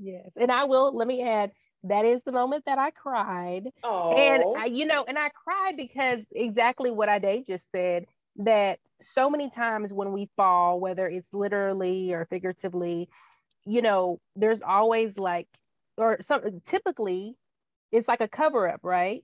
Yes. 0.00 0.38
And 0.40 0.50
I 0.50 0.64
will, 0.64 0.96
let 0.96 1.06
me 1.06 1.22
add, 1.22 1.50
that 1.84 2.06
is 2.06 2.22
the 2.24 2.32
moment 2.32 2.64
that 2.64 2.78
I 2.78 2.92
cried. 2.92 3.68
Aww. 3.84 4.18
And 4.18 4.42
I, 4.56 4.64
you 4.64 4.86
know, 4.86 5.04
and 5.06 5.18
I 5.18 5.28
cried 5.28 5.76
because 5.76 6.22
exactly 6.34 6.90
what 6.90 7.10
I 7.10 7.18
day 7.18 7.44
just 7.46 7.70
said 7.70 8.06
that 8.36 8.78
so 9.02 9.28
many 9.28 9.50
times 9.50 9.92
when 9.92 10.12
we 10.12 10.30
fall, 10.34 10.80
whether 10.80 11.06
it's 11.06 11.34
literally 11.34 12.14
or 12.14 12.24
figuratively, 12.24 13.10
you 13.66 13.82
know, 13.82 14.18
there's 14.34 14.62
always 14.62 15.18
like, 15.18 15.46
or 15.98 16.16
some 16.22 16.62
typically 16.64 17.36
it's 17.90 18.08
like 18.08 18.22
a 18.22 18.28
cover 18.28 18.66
up, 18.66 18.80
right? 18.82 19.22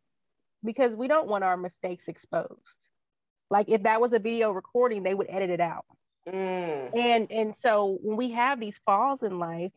Because 0.63 0.95
we 0.97 1.09
don't 1.09 1.29
want 1.29 1.45
our 1.45 1.57
mistakes 1.57 2.09
exposed. 2.09 2.89
Like 3.51 3.69
if 3.69 3.85
that 3.85 4.01
was 4.01 4.13
a 4.13 4.19
video 4.19 4.51
recording, 4.51 5.03
they 5.03 5.15
would 5.15 5.29
edit 5.29 5.51
it 5.51 5.61
out. 5.61 5.85
Mm. 6.29 6.97
And 6.97 7.33
and 7.33 7.55
so 7.57 7.99
when 8.03 8.17
we 8.17 8.33
have 8.33 8.61
these 8.61 8.81
falls 8.85 9.23
in 9.23 9.39
life, 9.39 9.73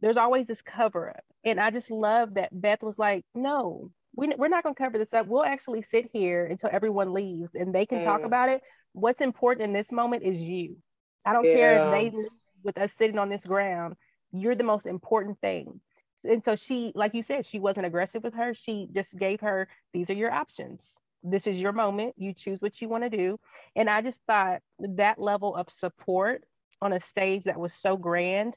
there's 0.00 0.16
always 0.16 0.46
this 0.46 0.62
cover 0.62 1.10
up. 1.10 1.24
And 1.44 1.58
I 1.58 1.70
just 1.70 1.90
love 1.90 2.34
that 2.34 2.50
Beth 2.52 2.82
was 2.82 2.98
like, 2.98 3.24
no, 3.34 3.90
we, 4.14 4.28
we're 4.36 4.48
not 4.48 4.62
going 4.62 4.74
to 4.74 4.82
cover 4.82 4.98
this 4.98 5.14
up. 5.14 5.26
We'll 5.26 5.44
actually 5.44 5.82
sit 5.82 6.10
here 6.12 6.46
until 6.46 6.70
everyone 6.72 7.12
leaves 7.12 7.50
and 7.54 7.74
they 7.74 7.86
can 7.86 8.00
mm. 8.00 8.04
talk 8.04 8.22
about 8.22 8.48
it. 8.48 8.62
What's 8.92 9.20
important 9.20 9.64
in 9.64 9.72
this 9.72 9.92
moment 9.92 10.22
is 10.22 10.40
you. 10.40 10.76
I 11.24 11.32
don't 11.32 11.44
yeah. 11.44 11.54
care 11.54 11.84
if 11.84 11.92
they 12.12 12.18
with 12.62 12.78
us 12.78 12.92
sitting 12.92 13.18
on 13.18 13.28
this 13.28 13.44
ground. 13.44 13.94
You're 14.32 14.54
the 14.54 14.64
most 14.64 14.86
important 14.86 15.40
thing. 15.40 15.80
And 16.24 16.44
so 16.44 16.56
she, 16.56 16.92
like 16.94 17.14
you 17.14 17.22
said, 17.22 17.46
she 17.46 17.58
wasn't 17.58 17.86
aggressive 17.86 18.24
with 18.24 18.34
her. 18.34 18.54
She 18.54 18.88
just 18.92 19.16
gave 19.16 19.40
her, 19.40 19.68
these 19.92 20.10
are 20.10 20.14
your 20.14 20.32
options 20.32 20.92
this 21.30 21.46
is 21.46 21.60
your 21.60 21.72
moment. 21.72 22.14
You 22.16 22.32
choose 22.32 22.60
what 22.60 22.80
you 22.80 22.88
want 22.88 23.04
to 23.04 23.10
do. 23.10 23.38
And 23.74 23.90
I 23.90 24.02
just 24.02 24.20
thought 24.26 24.60
that 24.78 25.20
level 25.20 25.54
of 25.54 25.70
support 25.70 26.44
on 26.80 26.92
a 26.92 27.00
stage 27.00 27.44
that 27.44 27.58
was 27.58 27.74
so 27.74 27.96
grand, 27.96 28.54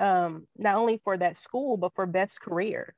um, 0.00 0.46
not 0.56 0.76
only 0.76 1.00
for 1.04 1.16
that 1.16 1.38
school, 1.38 1.76
but 1.76 1.94
for 1.94 2.06
Beth's 2.06 2.38
career. 2.38 2.94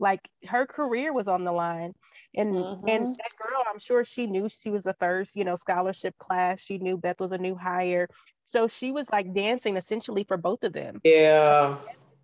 Like 0.00 0.20
her 0.46 0.66
career 0.66 1.12
was 1.12 1.28
on 1.28 1.44
the 1.44 1.52
line. 1.52 1.94
And 2.34 2.54
mm-hmm. 2.54 2.88
and 2.88 3.16
that 3.16 3.32
girl, 3.38 3.62
I'm 3.72 3.78
sure 3.78 4.04
she 4.04 4.26
knew 4.26 4.48
she 4.48 4.70
was 4.70 4.82
the 4.82 4.94
first, 5.00 5.34
you 5.34 5.44
know, 5.44 5.56
scholarship 5.56 6.16
class. 6.18 6.60
She 6.60 6.78
knew 6.78 6.96
Beth 6.96 7.20
was 7.20 7.32
a 7.32 7.38
new 7.38 7.56
hire. 7.56 8.08
So 8.44 8.68
she 8.68 8.92
was 8.92 9.08
like 9.10 9.34
dancing 9.34 9.76
essentially 9.76 10.24
for 10.24 10.36
both 10.36 10.62
of 10.62 10.72
them. 10.72 11.00
Yeah. 11.04 11.78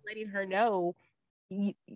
Letting 0.07 0.27
her 0.27 0.45
know, 0.45 0.95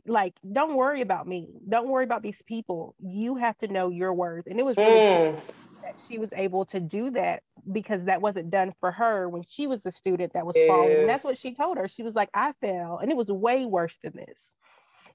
like, 0.06 0.36
don't 0.52 0.76
worry 0.76 1.02
about 1.02 1.28
me. 1.28 1.48
Don't 1.68 1.88
worry 1.88 2.04
about 2.04 2.22
these 2.22 2.42
people. 2.44 2.96
You 3.00 3.36
have 3.36 3.58
to 3.60 3.68
know 3.68 3.90
your 3.90 4.14
worth. 4.14 4.48
And 4.48 4.60
it 4.60 4.64
was 4.66 4.78
really 4.78 5.00
mm. 5.00 5.32
cool 5.32 5.44
that 5.84 5.96
she 6.08 6.18
was 6.18 6.32
able 6.34 6.66
to 6.66 6.80
do 6.80 7.12
that 7.12 7.44
because 7.72 8.06
that 8.06 8.22
wasn't 8.22 8.50
done 8.50 8.74
for 8.80 8.92
her 8.92 9.28
when 9.30 9.44
she 9.44 9.68
was 9.68 9.82
the 9.82 9.92
student 9.92 10.34
that 10.34 10.46
was 10.46 10.56
yes. 10.56 10.68
falling. 10.68 10.98
And 10.98 11.10
that's 11.10 11.24
what 11.24 11.38
she 11.38 11.54
told 11.56 11.78
her. 11.78 11.88
She 11.88 12.04
was 12.04 12.16
like, 12.16 12.30
I 12.34 12.54
fell, 12.62 13.00
and 13.02 13.12
it 13.12 13.18
was 13.18 13.30
way 13.30 13.66
worse 13.66 13.98
than 14.04 14.14
this. 14.16 14.54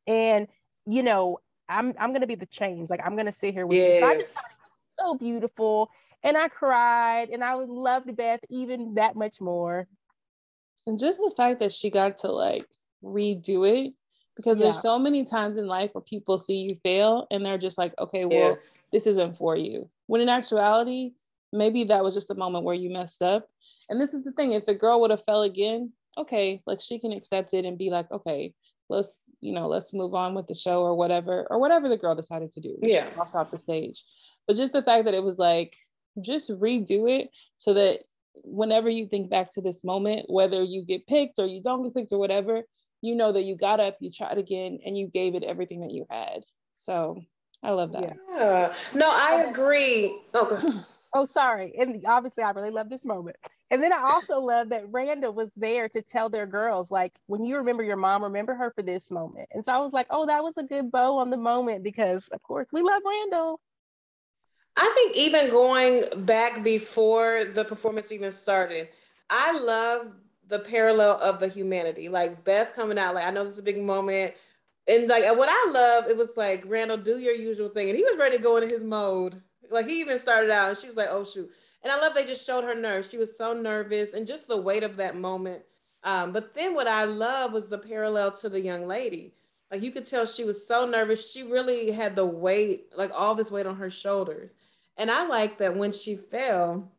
And 0.07 0.49
you 0.87 1.03
know, 1.03 1.39
I'm 1.69 1.95
I'm 1.99 2.13
gonna 2.13 2.27
be 2.27 2.35
the 2.35 2.47
change. 2.47 2.91
Like 2.91 3.01
I'm 3.05 3.17
gonna 3.17 3.33
sit 3.33 3.55
here 3.55 3.67
with 3.67 3.79
yes. 3.79 3.95
you. 3.95 4.01
So 4.01 4.07
I 4.07 4.15
just 4.15 4.33
thought 4.35 4.45
it 4.45 5.03
was 5.03 5.09
so 5.09 5.19
beautiful. 5.19 5.91
And 6.23 6.37
I 6.37 6.49
cried 6.49 7.29
and 7.31 7.45
I 7.45 7.55
loved 7.55 8.15
Beth 8.17 8.41
even 8.49 8.95
that 8.95 9.15
much 9.15 9.41
more. 9.41 9.87
And 10.87 10.99
just 10.99 11.19
the 11.19 11.33
fact 11.37 11.61
that 11.61 11.73
she 11.73 11.91
got 11.91 12.19
to 12.19 12.33
like 12.33 12.67
redo 13.03 13.69
it 13.69 13.95
because 14.37 14.59
yeah. 14.59 14.65
there's 14.65 14.83
so 14.83 14.99
many 14.99 15.25
times 15.25 15.57
in 15.57 15.67
life 15.67 15.91
where 15.93 16.03
people 16.03 16.39
see 16.39 16.57
you 16.57 16.77
fail 16.83 17.27
and 17.31 17.45
they're 17.45 17.59
just 17.59 17.79
like, 17.79 17.95
okay, 17.99 18.25
well, 18.25 18.51
yes. 18.51 18.85
this 18.93 19.07
isn't 19.07 19.37
for 19.37 19.57
you. 19.57 19.89
When 20.07 20.21
in 20.21 20.29
actuality, 20.29 21.13
maybe 21.53 21.85
that 21.85 22.03
was 22.03 22.15
just 22.15 22.31
a 22.31 22.35
moment 22.35 22.65
where 22.65 22.75
you 22.75 22.91
messed 22.91 23.23
up. 23.23 23.49
And 23.89 24.01
this 24.01 24.13
is 24.13 24.25
the 24.25 24.33
thing 24.33 24.53
if 24.53 24.67
the 24.67 24.75
girl 24.75 25.01
would 25.01 25.11
have 25.11 25.25
fell 25.25 25.43
again, 25.43 25.93
okay, 26.19 26.63
like 26.67 26.81
she 26.81 26.99
can 26.99 27.13
accept 27.13 27.55
it 27.55 27.65
and 27.65 27.79
be 27.79 27.91
like, 27.91 28.11
okay, 28.11 28.55
let's 28.89 29.17
you 29.41 29.53
know 29.53 29.69
let's 29.69 29.93
move 29.93 30.15
on 30.15 30.35
with 30.35 30.47
the 30.47 30.55
show 30.55 30.83
or 30.83 30.95
whatever 30.95 31.47
or 31.51 31.59
whatever 31.59 31.89
the 31.89 31.97
girl 31.97 32.15
decided 32.15 32.51
to 32.51 32.61
do 32.61 32.77
yeah 32.83 33.07
off 33.19 33.35
off 33.35 33.51
the 33.51 33.59
stage 33.59 34.05
but 34.47 34.57
just 34.57 34.73
the 34.73 34.83
fact 34.83 35.05
that 35.05 35.15
it 35.15 35.23
was 35.23 35.39
like 35.39 35.75
just 36.21 36.51
redo 36.51 37.11
it 37.11 37.31
so 37.59 37.75
that 37.75 38.01
whenever 38.45 38.89
you 38.89 39.07
think 39.07 39.31
back 39.31 39.53
to 39.53 39.61
this 39.61 39.85
moment 39.85 40.25
whether 40.29 40.63
you 40.63 40.85
get 40.85 41.07
picked 41.07 41.39
or 41.39 41.47
you 41.47 41.63
don't 41.63 41.83
get 41.83 41.95
picked 41.95 42.13
or 42.13 42.19
whatever 42.19 42.63
you 43.05 43.15
know 43.15 43.33
that 43.33 43.45
you 43.45 43.57
got 43.57 43.81
up 43.81 43.97
you 44.01 44.11
tried 44.11 44.39
again 44.39 44.79
and 44.85 44.97
you 44.97 45.07
gave 45.07 45.35
it 45.35 45.45
everything 45.45 45.81
that 45.81 45.93
you 45.93 46.05
had. 46.11 46.45
So 46.77 47.23
i 47.63 47.71
love 47.71 47.93
that. 47.93 48.17
Yeah. 48.31 48.75
No 48.95 49.11
i 49.11 49.45
agree. 49.49 50.19
Oh, 50.35 50.47
okay 50.47 50.67
oh 51.15 51.27
sorry. 51.27 51.75
And 51.79 52.05
obviously 52.07 52.43
i 52.43 52.51
really 52.51 52.71
love 52.71 52.89
this 52.89 53.05
moment. 53.05 53.37
And 53.71 53.83
then 53.83 53.93
I 53.93 54.03
also 54.03 54.39
love 54.39 54.69
that 54.69 54.85
Randall 54.91 55.33
was 55.33 55.51
there 55.57 55.89
to 55.89 56.03
tell 56.03 56.29
their 56.29 56.47
girls, 56.47 56.91
like, 56.91 57.13
when 57.27 57.45
you 57.45 57.57
remember 57.57 57.83
your 57.83 57.97
mom, 57.97 58.23
remember 58.23 58.55
her 58.55 58.71
for 58.71 58.83
this 58.83 59.11
moment. 59.11 59.49
And 59.53 59.65
so 59.65 59.73
I 59.73 59.79
was 59.79 59.93
like, 59.93 60.07
oh, 60.11 60.27
that 60.27 60.45
was 60.45 60.53
a 60.59 60.63
good 60.63 60.93
bow 60.93 61.17
on 61.17 61.31
the 61.31 61.37
moment 61.37 61.83
because, 61.83 62.23
of 62.31 62.43
course, 62.43 62.69
we 62.73 62.83
love 62.83 63.03
Randall. 63.05 63.61
I 64.77 64.93
think 64.95 65.17
even 65.17 65.51
going 65.51 66.25
back 66.25 66.63
before 66.63 67.47
the 67.53 67.65
performance 67.65 68.13
even 68.13 68.31
started, 68.31 68.89
I 69.31 69.59
love 69.59 70.13
the 70.49 70.59
parallel 70.59 71.19
of 71.21 71.41
the 71.41 71.49
humanity. 71.49 72.09
Like 72.09 72.45
Beth 72.45 72.75
coming 72.75 72.99
out, 72.99 73.15
like, 73.15 73.25
I 73.25 73.31
know 73.31 73.45
this 73.45 73.55
is 73.55 73.59
a 73.59 73.63
big 73.63 73.83
moment. 73.83 74.35
And 74.87 75.09
like 75.09 75.25
what 75.37 75.49
I 75.51 75.71
love, 75.71 76.09
it 76.09 76.17
was 76.17 76.37
like, 76.37 76.65
Randall, 76.67 76.99
do 76.99 77.19
your 77.19 77.35
usual 77.35 77.69
thing. 77.69 77.89
And 77.89 77.97
he 77.97 78.05
was 78.05 78.19
ready 78.19 78.37
to 78.37 78.43
go 78.43 78.57
into 78.57 78.69
his 78.69 78.83
mode. 78.83 79.41
Like 79.71 79.87
he 79.87 80.01
even 80.01 80.19
started 80.19 80.51
out 80.51 80.69
and 80.69 80.79
she 80.79 80.87
was 80.87 80.97
like, 80.97 81.09
oh 81.11 81.25
shoot. 81.25 81.51
And 81.83 81.93
I 81.93 82.01
love 82.01 82.15
they 82.15 82.25
just 82.25 82.47
showed 82.47 82.65
her 82.65 82.75
nerves. 82.75 83.11
She 83.11 83.19
was 83.19 83.37
so 83.37 83.53
nervous 83.53 84.15
and 84.15 84.27
just 84.27 84.49
the 84.49 84.57
weight 84.57 84.83
of 84.83 84.97
that 84.97 85.17
moment. 85.17 85.63
Um, 86.03 86.33
but 86.33 86.55
then 86.55 86.75
what 86.75 86.87
I 86.87 87.05
love 87.05 87.53
was 87.53 87.69
the 87.69 87.79
parallel 87.79 88.33
to 88.33 88.49
the 88.49 88.61
young 88.61 88.87
lady. 88.87 89.35
Like 89.71 89.83
you 89.83 89.91
could 89.91 90.05
tell 90.05 90.27
she 90.27 90.45
was 90.45 90.67
so 90.67 90.87
nervous. 90.87 91.33
She 91.33 91.43
really 91.43 91.91
had 91.91 92.15
the 92.15 92.27
weight, 92.27 92.87
like 92.97 93.11
all 93.15 93.35
this 93.35 93.51
weight 93.51 93.67
on 93.67 93.77
her 93.77 93.91
shoulders. 93.91 94.55
And 94.97 95.11
I 95.11 95.27
like 95.27 95.59
that 95.59 95.77
when 95.77 95.93
she 95.93 96.17
fell, 96.17 96.93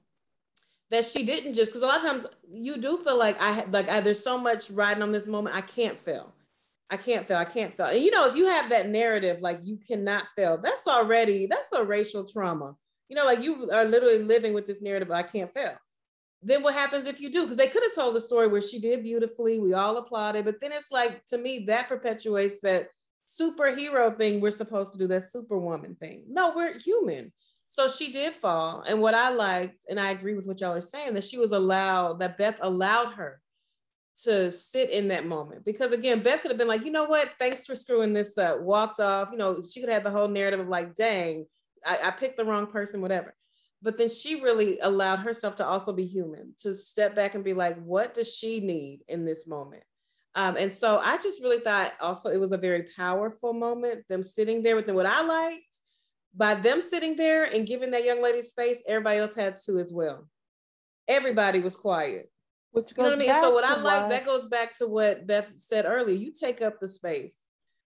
that 0.91 1.05
she 1.05 1.25
didn't 1.25 1.53
just 1.53 1.71
because 1.71 1.81
a 1.81 1.87
lot 1.87 1.97
of 1.97 2.03
times 2.03 2.25
you 2.51 2.77
do 2.77 2.97
feel 2.97 3.17
like 3.17 3.39
I 3.41 3.65
like 3.65 3.89
I, 3.89 3.99
there's 4.01 4.23
so 4.23 4.37
much 4.37 4.69
riding 4.69 5.03
on 5.03 5.11
this 5.11 5.27
moment. 5.27 5.55
I 5.55 5.61
can't 5.61 5.99
fail. 5.99 6.33
I 6.89 6.97
can't 6.97 7.27
fail. 7.27 7.37
I 7.37 7.45
can't 7.45 7.75
fail. 7.75 7.87
And 7.87 8.03
you 8.03 8.11
know, 8.11 8.27
if 8.27 8.35
you 8.35 8.45
have 8.45 8.69
that 8.69 8.89
narrative, 8.89 9.41
like 9.41 9.59
you 9.63 9.77
cannot 9.77 10.25
fail, 10.35 10.57
that's 10.57 10.87
already 10.87 11.47
that's 11.47 11.71
a 11.73 11.83
racial 11.83 12.25
trauma. 12.25 12.75
You 13.09 13.15
know, 13.15 13.25
like 13.25 13.43
you 13.43 13.69
are 13.71 13.85
literally 13.85 14.19
living 14.19 14.53
with 14.53 14.67
this 14.67 14.81
narrative, 14.81 15.11
I 15.11 15.23
can't 15.23 15.53
fail. 15.53 15.75
Then 16.41 16.61
what 16.61 16.75
happens 16.75 17.07
if 17.07 17.19
you 17.19 17.31
do? 17.31 17.41
Because 17.41 17.57
they 17.57 17.67
could 17.67 17.81
have 17.83 17.95
told 17.95 18.13
the 18.13 18.21
story 18.21 18.47
where 18.47 18.61
she 18.61 18.79
did 18.79 19.01
beautifully, 19.01 19.59
we 19.59 19.73
all 19.73 19.97
applauded, 19.97 20.45
but 20.45 20.59
then 20.59 20.71
it's 20.71 20.91
like 20.91 21.25
to 21.25 21.37
me 21.39 21.65
that 21.67 21.87
perpetuates 21.87 22.59
that 22.61 22.89
superhero 23.27 24.15
thing 24.15 24.39
we're 24.39 24.51
supposed 24.51 24.91
to 24.91 24.99
do, 24.99 25.07
that 25.07 25.29
superwoman 25.29 25.95
thing. 25.95 26.25
No, 26.29 26.53
we're 26.55 26.77
human. 26.77 27.31
So 27.67 27.87
she 27.87 28.11
did 28.11 28.33
fall. 28.35 28.83
And 28.87 29.01
what 29.01 29.15
I 29.15 29.29
liked, 29.29 29.85
and 29.89 29.99
I 29.99 30.11
agree 30.11 30.35
with 30.35 30.45
what 30.45 30.61
y'all 30.61 30.73
are 30.73 30.81
saying, 30.81 31.13
that 31.15 31.23
she 31.23 31.37
was 31.37 31.51
allowed, 31.51 32.19
that 32.19 32.37
Beth 32.37 32.59
allowed 32.61 33.13
her 33.13 33.41
to 34.23 34.51
sit 34.51 34.91
in 34.91 35.09
that 35.09 35.25
moment. 35.25 35.65
Because 35.65 35.91
again, 35.91 36.21
Beth 36.21 36.41
could 36.41 36.51
have 36.51 36.57
been 36.57 36.67
like, 36.67 36.85
you 36.85 36.91
know 36.91 37.03
what, 37.03 37.31
thanks 37.37 37.65
for 37.65 37.75
screwing 37.75 38.13
this 38.13 38.37
up, 38.37 38.61
walked 38.61 38.99
off. 38.99 39.29
You 39.31 39.37
know, 39.37 39.61
she 39.61 39.81
could 39.81 39.89
have 39.89 40.03
the 40.03 40.11
whole 40.11 40.27
narrative 40.27 40.59
of 40.59 40.69
like, 40.69 40.93
dang, 40.93 41.47
I, 41.85 41.99
I 42.05 42.11
picked 42.11 42.37
the 42.37 42.45
wrong 42.45 42.67
person, 42.67 43.01
whatever. 43.01 43.33
But 43.81 43.97
then 43.97 44.09
she 44.09 44.41
really 44.41 44.79
allowed 44.79 45.19
herself 45.19 45.57
to 45.57 45.65
also 45.65 45.91
be 45.91 46.05
human, 46.05 46.53
to 46.59 46.73
step 46.73 47.13
back 47.13 47.35
and 47.35 47.43
be 47.43 47.53
like, 47.53 47.77
what 47.83 48.13
does 48.15 48.33
she 48.33 48.59
need 48.59 49.01
in 49.07 49.25
this 49.25 49.47
moment? 49.47 49.83
Um, 50.33 50.57
and 50.57 50.73
so 50.73 50.97
I 50.97 51.17
just 51.17 51.41
really 51.41 51.59
thought 51.59 51.93
also 52.01 52.29
it 52.29 52.39
was 52.39 52.51
a 52.51 52.57
very 52.57 52.87
powerful 52.95 53.53
moment, 53.53 54.07
them 54.07 54.23
sitting 54.23 54.63
there 54.63 54.75
with 54.75 54.85
them. 54.85 54.95
What 54.95 55.05
I 55.05 55.21
liked 55.21 55.74
by 56.35 56.55
them 56.55 56.81
sitting 56.81 57.15
there 57.15 57.43
and 57.43 57.65
giving 57.65 57.91
that 57.91 58.05
young 58.05 58.21
lady 58.21 58.41
space, 58.41 58.77
everybody 58.87 59.19
else 59.19 59.35
had 59.35 59.55
to 59.65 59.79
as 59.79 59.93
well. 59.93 60.27
Everybody 61.07 61.61
was 61.61 61.75
quiet. 61.75 62.31
Which 62.71 62.91
you 62.91 63.03
know 63.03 63.09
what 63.09 63.15
I 63.15 63.19
mean? 63.19 63.33
So 63.33 63.51
what 63.51 63.63
I 63.63 63.79
like, 63.79 64.09
that 64.09 64.25
goes 64.25 64.47
back 64.47 64.77
to 64.79 64.87
what 64.87 65.25
Beth 65.25 65.53
said 65.57 65.85
earlier. 65.85 66.15
You 66.15 66.33
take 66.37 66.61
up 66.61 66.79
the 66.79 66.89
space 66.89 67.45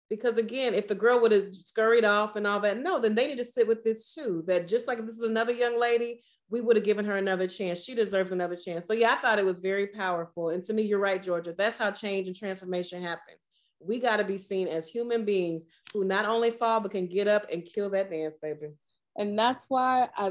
because 0.09 0.37
again 0.37 0.73
if 0.73 0.87
the 0.87 0.95
girl 0.95 1.21
would 1.21 1.31
have 1.31 1.53
scurried 1.53 2.03
off 2.03 2.35
and 2.35 2.45
all 2.45 2.59
that 2.59 2.77
no 2.77 2.99
then 2.99 3.15
they 3.15 3.27
need 3.27 3.37
to 3.37 3.43
sit 3.43 3.67
with 3.67 3.83
this 3.83 4.13
too 4.13 4.43
that 4.47 4.67
just 4.67 4.87
like 4.87 5.05
this 5.05 5.15
is 5.15 5.21
another 5.21 5.53
young 5.53 5.79
lady 5.79 6.21
we 6.49 6.61
would 6.61 6.75
have 6.75 6.85
given 6.85 7.05
her 7.05 7.17
another 7.17 7.47
chance 7.47 7.83
she 7.83 7.93
deserves 7.93 8.31
another 8.31 8.55
chance 8.55 8.87
so 8.87 8.93
yeah 8.93 9.13
i 9.13 9.21
thought 9.21 9.39
it 9.39 9.45
was 9.45 9.59
very 9.59 9.87
powerful 9.87 10.49
and 10.49 10.63
to 10.63 10.73
me 10.73 10.81
you're 10.81 10.99
right 10.99 11.23
georgia 11.23 11.53
that's 11.57 11.77
how 11.77 11.91
change 11.91 12.27
and 12.27 12.35
transformation 12.35 13.01
happens 13.01 13.47
we 13.79 13.99
got 13.99 14.17
to 14.17 14.23
be 14.23 14.37
seen 14.37 14.67
as 14.67 14.87
human 14.87 15.25
beings 15.25 15.63
who 15.93 16.03
not 16.03 16.25
only 16.25 16.51
fall 16.51 16.79
but 16.79 16.91
can 16.91 17.07
get 17.07 17.27
up 17.27 17.45
and 17.51 17.65
kill 17.65 17.89
that 17.89 18.09
dance 18.09 18.35
baby 18.41 18.67
and 19.17 19.37
that's 19.37 19.65
why 19.69 20.07
i 20.17 20.29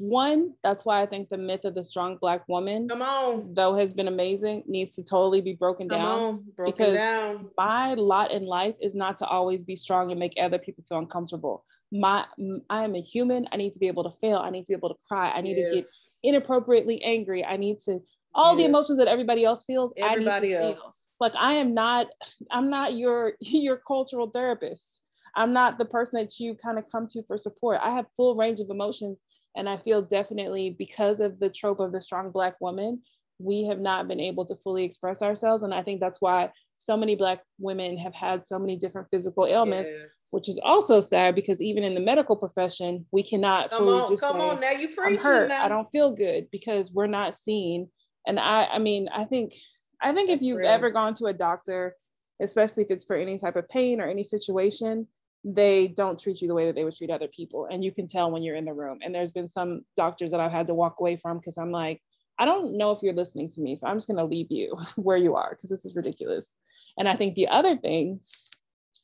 one, 0.00 0.54
that's 0.64 0.86
why 0.86 1.02
I 1.02 1.06
think 1.06 1.28
the 1.28 1.36
myth 1.36 1.66
of 1.66 1.74
the 1.74 1.84
strong 1.84 2.16
black 2.16 2.48
woman, 2.48 2.88
come 2.88 3.02
on, 3.02 3.52
though 3.52 3.76
has 3.76 3.92
been 3.92 4.08
amazing, 4.08 4.64
needs 4.66 4.94
to 4.94 5.04
totally 5.04 5.42
be 5.42 5.52
broken 5.52 5.90
come 5.90 5.98
down. 5.98 6.18
On, 6.18 6.44
broken 6.56 6.72
because 6.72 6.96
down. 6.96 7.50
my 7.58 7.92
lot 7.94 8.30
in 8.30 8.46
life 8.46 8.74
is 8.80 8.94
not 8.94 9.18
to 9.18 9.26
always 9.26 9.62
be 9.62 9.76
strong 9.76 10.10
and 10.10 10.18
make 10.18 10.32
other 10.40 10.58
people 10.58 10.82
feel 10.88 10.96
uncomfortable. 10.96 11.66
My 11.92 12.24
I 12.70 12.82
am 12.82 12.94
a 12.94 13.02
human. 13.02 13.46
I 13.52 13.58
need 13.58 13.74
to 13.74 13.78
be 13.78 13.88
able 13.88 14.04
to 14.10 14.18
fail. 14.18 14.38
I 14.38 14.48
need 14.48 14.62
to 14.62 14.68
be 14.68 14.74
able 14.74 14.88
to 14.88 14.98
cry. 15.06 15.32
I 15.32 15.42
need 15.42 15.58
yes. 15.58 15.70
to 15.70 15.76
get 15.76 16.34
inappropriately 16.34 17.02
angry. 17.04 17.44
I 17.44 17.58
need 17.58 17.80
to 17.80 18.00
all 18.34 18.54
yes. 18.54 18.58
the 18.58 18.64
emotions 18.70 18.98
that 18.98 19.08
everybody 19.08 19.44
else 19.44 19.64
feels. 19.64 19.92
Everybody 19.98 20.54
else. 20.54 20.78
Feel. 20.78 20.94
Like 21.20 21.34
I 21.36 21.54
am 21.54 21.74
not. 21.74 22.08
I'm 22.50 22.70
not 22.70 22.94
your 22.94 23.34
your 23.40 23.76
cultural 23.76 24.30
therapist. 24.30 25.08
I'm 25.36 25.52
not 25.52 25.78
the 25.78 25.84
person 25.84 26.18
that 26.20 26.40
you 26.40 26.56
kind 26.56 26.78
of 26.78 26.84
come 26.90 27.06
to 27.08 27.22
for 27.24 27.38
support. 27.38 27.80
I 27.82 27.92
have 27.92 28.06
full 28.16 28.34
range 28.34 28.60
of 28.60 28.70
emotions 28.70 29.18
and 29.56 29.68
I 29.68 29.76
feel 29.76 30.02
definitely 30.02 30.74
because 30.78 31.20
of 31.20 31.38
the 31.38 31.50
trope 31.50 31.80
of 31.80 31.92
the 31.92 32.00
strong 32.00 32.30
Black 32.30 32.60
woman, 32.60 33.02
we 33.38 33.64
have 33.64 33.78
not 33.78 34.08
been 34.08 34.20
able 34.20 34.44
to 34.46 34.56
fully 34.56 34.84
express 34.84 35.22
ourselves. 35.22 35.62
And 35.62 35.74
I 35.74 35.82
think 35.82 36.00
that's 36.00 36.20
why 36.20 36.50
so 36.78 36.96
many 36.96 37.16
Black 37.16 37.40
women 37.58 37.96
have 37.98 38.14
had 38.14 38.46
so 38.46 38.58
many 38.58 38.76
different 38.76 39.08
physical 39.10 39.46
ailments, 39.46 39.92
yes. 39.96 40.08
which 40.30 40.48
is 40.48 40.58
also 40.62 41.00
sad 41.00 41.34
because 41.34 41.60
even 41.60 41.84
in 41.84 41.94
the 41.94 42.00
medical 42.00 42.36
profession, 42.36 43.06
we 43.12 43.22
cannot 43.22 43.70
come 43.70 43.78
fully 43.78 44.00
on, 44.00 44.10
just 44.10 44.22
come 44.22 44.36
say, 44.36 44.42
on 44.42 44.60
now 44.60 44.70
you 44.70 44.88
preaching 44.88 45.18
I'm 45.18 45.24
hurt, 45.24 45.48
now. 45.48 45.64
I 45.64 45.68
don't 45.68 45.90
feel 45.90 46.12
good 46.12 46.48
because 46.50 46.92
we're 46.92 47.06
not 47.06 47.36
seen. 47.36 47.88
And 48.26 48.38
I, 48.38 48.64
I 48.66 48.78
mean, 48.78 49.08
I 49.12 49.24
think, 49.24 49.54
I 50.02 50.12
think 50.12 50.28
that's 50.28 50.40
if 50.40 50.46
you've 50.46 50.58
real. 50.58 50.70
ever 50.70 50.90
gone 50.90 51.14
to 51.14 51.26
a 51.26 51.32
doctor, 51.32 51.96
especially 52.40 52.84
if 52.84 52.90
it's 52.90 53.04
for 53.04 53.16
any 53.16 53.38
type 53.38 53.56
of 53.56 53.68
pain 53.68 54.00
or 54.00 54.06
any 54.06 54.24
situation, 54.24 55.06
they 55.44 55.88
don't 55.88 56.18
treat 56.18 56.42
you 56.42 56.48
the 56.48 56.54
way 56.54 56.66
that 56.66 56.74
they 56.74 56.84
would 56.84 56.96
treat 56.96 57.10
other 57.10 57.28
people. 57.28 57.66
And 57.70 57.82
you 57.84 57.92
can 57.92 58.06
tell 58.06 58.30
when 58.30 58.42
you're 58.42 58.56
in 58.56 58.64
the 58.64 58.72
room. 58.72 58.98
And 59.02 59.14
there's 59.14 59.30
been 59.30 59.48
some 59.48 59.84
doctors 59.96 60.30
that 60.32 60.40
I've 60.40 60.52
had 60.52 60.66
to 60.66 60.74
walk 60.74 60.96
away 61.00 61.16
from 61.16 61.38
because 61.38 61.56
I'm 61.56 61.70
like, 61.70 62.02
I 62.38 62.44
don't 62.44 62.76
know 62.76 62.90
if 62.90 63.02
you're 63.02 63.14
listening 63.14 63.50
to 63.50 63.60
me. 63.60 63.76
So 63.76 63.86
I'm 63.86 63.96
just 63.96 64.06
going 64.06 64.18
to 64.18 64.24
leave 64.24 64.50
you 64.50 64.76
where 64.96 65.16
you 65.16 65.36
are 65.36 65.50
because 65.50 65.70
this 65.70 65.84
is 65.84 65.96
ridiculous. 65.96 66.56
And 66.98 67.08
I 67.08 67.16
think 67.16 67.34
the 67.34 67.48
other 67.48 67.76
thing 67.76 68.20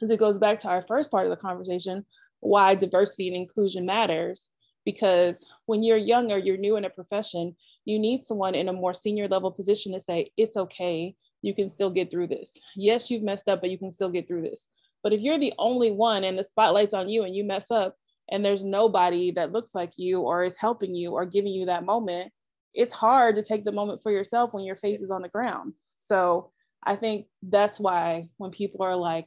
is 0.00 0.10
it 0.10 0.18
goes 0.18 0.38
back 0.38 0.60
to 0.60 0.68
our 0.68 0.82
first 0.82 1.10
part 1.10 1.26
of 1.26 1.30
the 1.30 1.36
conversation 1.36 2.04
why 2.40 2.74
diversity 2.74 3.28
and 3.28 3.36
inclusion 3.36 3.86
matters. 3.86 4.48
Because 4.84 5.44
when 5.64 5.82
you're 5.82 5.96
younger, 5.96 6.38
you're 6.38 6.56
new 6.56 6.76
in 6.76 6.84
a 6.84 6.90
profession, 6.90 7.56
you 7.86 7.98
need 7.98 8.26
someone 8.26 8.54
in 8.54 8.68
a 8.68 8.72
more 8.72 8.92
senior 8.92 9.28
level 9.28 9.50
position 9.50 9.92
to 9.92 10.00
say, 10.00 10.30
it's 10.36 10.56
okay, 10.56 11.14
you 11.40 11.54
can 11.54 11.70
still 11.70 11.90
get 11.90 12.10
through 12.10 12.26
this. 12.26 12.58
Yes, 12.74 13.10
you've 13.10 13.22
messed 13.22 13.48
up, 13.48 13.62
but 13.62 13.70
you 13.70 13.78
can 13.78 13.92
still 13.92 14.10
get 14.10 14.28
through 14.28 14.42
this. 14.42 14.66
But 15.02 15.12
if 15.12 15.20
you're 15.20 15.38
the 15.38 15.54
only 15.58 15.92
one 15.92 16.24
and 16.24 16.36
the 16.36 16.44
spotlight's 16.44 16.94
on 16.94 17.08
you 17.08 17.22
and 17.22 17.34
you 17.34 17.44
mess 17.44 17.70
up, 17.70 17.96
and 18.28 18.44
there's 18.44 18.64
nobody 18.64 19.30
that 19.30 19.52
looks 19.52 19.72
like 19.72 19.92
you 19.96 20.20
or 20.20 20.42
is 20.42 20.56
helping 20.56 20.96
you 20.96 21.12
or 21.12 21.24
giving 21.24 21.52
you 21.52 21.66
that 21.66 21.84
moment, 21.84 22.32
it's 22.74 22.92
hard 22.92 23.36
to 23.36 23.42
take 23.42 23.64
the 23.64 23.70
moment 23.72 24.02
for 24.02 24.10
yourself 24.10 24.52
when 24.52 24.64
your 24.64 24.76
face 24.76 25.00
is 25.00 25.12
on 25.12 25.22
the 25.22 25.28
ground. 25.28 25.74
So 25.96 26.50
I 26.82 26.96
think 26.96 27.26
that's 27.42 27.78
why 27.78 28.28
when 28.36 28.50
people 28.50 28.84
are 28.84 28.96
like, 28.96 29.26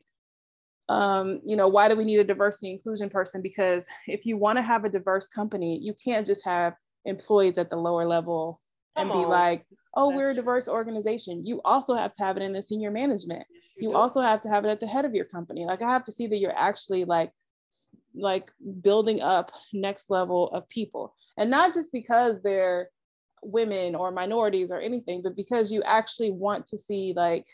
um, 0.89 1.39
you 1.45 1.55
know, 1.55 1.69
why 1.69 1.87
do 1.87 1.95
we 1.95 2.03
need 2.03 2.19
a 2.19 2.23
diversity 2.25 2.71
inclusion 2.71 3.09
person? 3.09 3.41
Because 3.41 3.87
if 4.05 4.25
you 4.25 4.35
want 4.35 4.57
to 4.57 4.63
have 4.63 4.83
a 4.83 4.89
diverse 4.89 5.27
company, 5.27 5.79
you 5.81 5.93
can't 6.03 6.27
just 6.27 6.43
have 6.43 6.73
employees 7.05 7.57
at 7.57 7.69
the 7.69 7.75
lower 7.75 8.05
level 8.05 8.61
and 8.95 9.09
be 9.09 9.15
on. 9.15 9.29
like, 9.29 9.65
oh, 9.95 10.09
That's 10.09 10.17
we're 10.17 10.29
a 10.31 10.35
diverse 10.35 10.65
true. 10.65 10.73
organization. 10.73 11.45
You 11.45 11.61
also 11.63 11.95
have 11.95 12.13
to 12.13 12.23
have 12.23 12.37
it 12.37 12.43
in 12.43 12.53
the 12.53 12.61
senior 12.61 12.91
management. 12.91 13.45
Yes, 13.51 13.63
you, 13.77 13.89
you 13.89 13.95
also 13.95 14.21
have 14.21 14.41
to 14.43 14.49
have 14.49 14.65
it 14.65 14.69
at 14.69 14.79
the 14.79 14.87
head 14.87 15.05
of 15.05 15.13
your 15.13 15.25
company. 15.25 15.65
Like 15.65 15.81
I 15.81 15.89
have 15.89 16.03
to 16.05 16.11
see 16.11 16.27
that 16.27 16.37
you're 16.37 16.57
actually 16.57 17.05
like 17.05 17.31
like 18.15 18.51
building 18.81 19.21
up 19.21 19.51
next 19.73 20.09
level 20.09 20.49
of 20.49 20.67
people. 20.69 21.13
And 21.37 21.49
not 21.49 21.73
just 21.73 21.91
because 21.91 22.41
they're 22.43 22.89
women 23.43 23.95
or 23.95 24.11
minorities 24.11 24.71
or 24.71 24.79
anything, 24.79 25.21
but 25.21 25.35
because 25.35 25.71
you 25.71 25.81
actually 25.83 26.31
want 26.31 26.65
to 26.67 26.77
see 26.77 27.13
like 27.15 27.45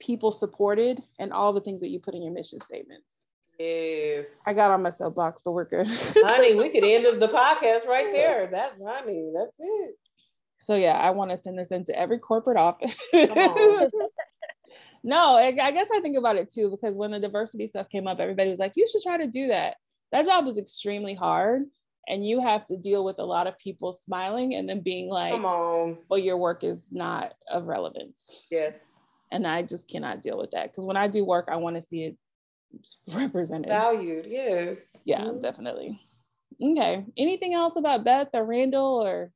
people 0.00 0.32
supported 0.32 1.00
and 1.18 1.32
all 1.32 1.52
the 1.52 1.60
things 1.60 1.80
that 1.80 1.90
you 1.90 2.00
put 2.00 2.14
in 2.14 2.22
your 2.22 2.32
mission 2.32 2.60
statements. 2.60 3.19
Yes. 3.60 4.40
I 4.46 4.54
got 4.54 4.70
on 4.70 4.82
my 4.82 4.88
soapbox, 4.88 5.42
but 5.44 5.52
we're 5.52 5.66
good. 5.66 5.86
honey, 6.16 6.54
we 6.54 6.70
could 6.70 6.82
end 6.82 7.20
the 7.20 7.28
podcast 7.28 7.86
right 7.86 8.10
there. 8.10 8.48
That 8.50 8.76
honey, 8.82 9.30
that's 9.34 9.54
it. 9.58 9.96
So 10.58 10.74
yeah, 10.74 10.94
I 10.94 11.10
want 11.10 11.30
to 11.30 11.36
send 11.36 11.58
this 11.58 11.70
into 11.70 11.94
every 11.94 12.18
corporate 12.18 12.56
office. 12.56 12.96
no, 15.04 15.36
I 15.36 15.52
guess 15.52 15.88
I 15.92 16.00
think 16.00 16.16
about 16.16 16.36
it 16.36 16.50
too 16.50 16.70
because 16.70 16.96
when 16.96 17.10
the 17.10 17.20
diversity 17.20 17.68
stuff 17.68 17.90
came 17.90 18.06
up, 18.06 18.18
everybody 18.18 18.48
was 18.48 18.58
like, 18.58 18.72
"You 18.76 18.88
should 18.90 19.02
try 19.02 19.18
to 19.18 19.26
do 19.26 19.48
that." 19.48 19.76
That 20.10 20.24
job 20.24 20.46
was 20.46 20.56
extremely 20.56 21.14
hard, 21.14 21.64
and 22.08 22.26
you 22.26 22.40
have 22.40 22.64
to 22.66 22.78
deal 22.78 23.04
with 23.04 23.18
a 23.18 23.24
lot 23.24 23.46
of 23.46 23.58
people 23.58 23.92
smiling 23.92 24.54
and 24.54 24.66
then 24.66 24.80
being 24.80 25.10
like, 25.10 25.32
"Come 25.32 25.44
on, 25.44 25.98
well, 26.08 26.18
your 26.18 26.38
work 26.38 26.64
is 26.64 26.78
not 26.90 27.34
of 27.50 27.66
relevance." 27.66 28.46
Yes. 28.50 29.02
And 29.32 29.46
I 29.46 29.62
just 29.62 29.86
cannot 29.86 30.22
deal 30.22 30.38
with 30.38 30.50
that 30.52 30.72
because 30.72 30.86
when 30.86 30.96
I 30.96 31.08
do 31.08 31.26
work, 31.26 31.48
I 31.52 31.56
want 31.56 31.76
to 31.76 31.82
see 31.82 32.04
it 32.04 32.16
represented, 33.12 33.68
valued. 33.68 34.26
Yes. 34.28 34.96
Yeah, 35.04 35.22
mm-hmm. 35.22 35.40
definitely. 35.40 36.00
Okay. 36.62 37.04
Anything 37.16 37.54
else 37.54 37.76
about 37.76 38.04
Beth 38.04 38.28
or 38.34 38.44
Randall 38.44 39.02
or? 39.02 39.32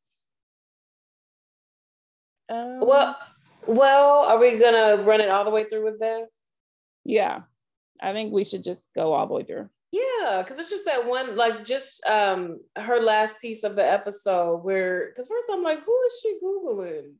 Um, 2.49 2.81
well, 2.81 3.17
well, 3.67 4.25
are 4.27 4.39
we 4.39 4.59
gonna 4.59 5.03
run 5.03 5.21
it 5.21 5.31
all 5.31 5.45
the 5.45 5.51
way 5.51 5.65
through 5.65 5.85
with 5.85 5.99
Beth? 5.99 6.29
Yeah, 7.05 7.43
I 8.01 8.13
think 8.13 8.33
we 8.33 8.45
should 8.45 8.63
just 8.63 8.89
go 8.95 9.13
all 9.13 9.27
the 9.27 9.35
way 9.35 9.45
through. 9.45 9.69
Yeah, 9.93 10.43
because 10.43 10.59
it's 10.59 10.71
just 10.71 10.87
that 10.87 11.07
one, 11.07 11.37
like 11.37 11.65
just 11.65 12.05
um 12.05 12.61
her 12.77 13.01
last 13.01 13.41
piece 13.41 13.63
of 13.63 13.77
the 13.77 13.89
episode 13.89 14.59
where, 14.59 15.09
because 15.09 15.29
first 15.29 15.47
I'm 15.51 15.63
like, 15.63 15.85
who 15.85 15.99
is 16.07 16.21
she 16.21 16.39
googling? 16.45 17.13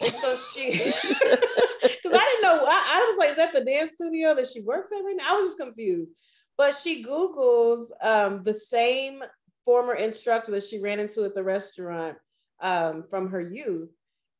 And 0.00 0.14
so 0.14 0.36
she, 0.36 0.70
because 0.72 2.12
I 2.12 2.24
didn't 2.24 2.42
know, 2.42 2.64
I, 2.64 2.92
I, 2.94 3.06
was 3.08 3.18
like, 3.18 3.30
is 3.30 3.36
that 3.36 3.52
the 3.52 3.64
dance 3.64 3.92
studio 3.92 4.34
that 4.34 4.48
she 4.48 4.62
works 4.62 4.90
at 4.92 5.04
right 5.04 5.16
now? 5.16 5.34
I 5.34 5.36
was 5.36 5.48
just 5.48 5.58
confused. 5.58 6.10
But 6.56 6.74
she 6.74 7.02
Googles 7.04 7.86
um, 8.02 8.42
the 8.42 8.54
same 8.54 9.22
former 9.64 9.94
instructor 9.94 10.52
that 10.52 10.64
she 10.64 10.80
ran 10.80 11.00
into 11.00 11.24
at 11.24 11.34
the 11.34 11.42
restaurant 11.42 12.16
um, 12.60 13.04
from 13.08 13.30
her 13.30 13.40
youth. 13.40 13.90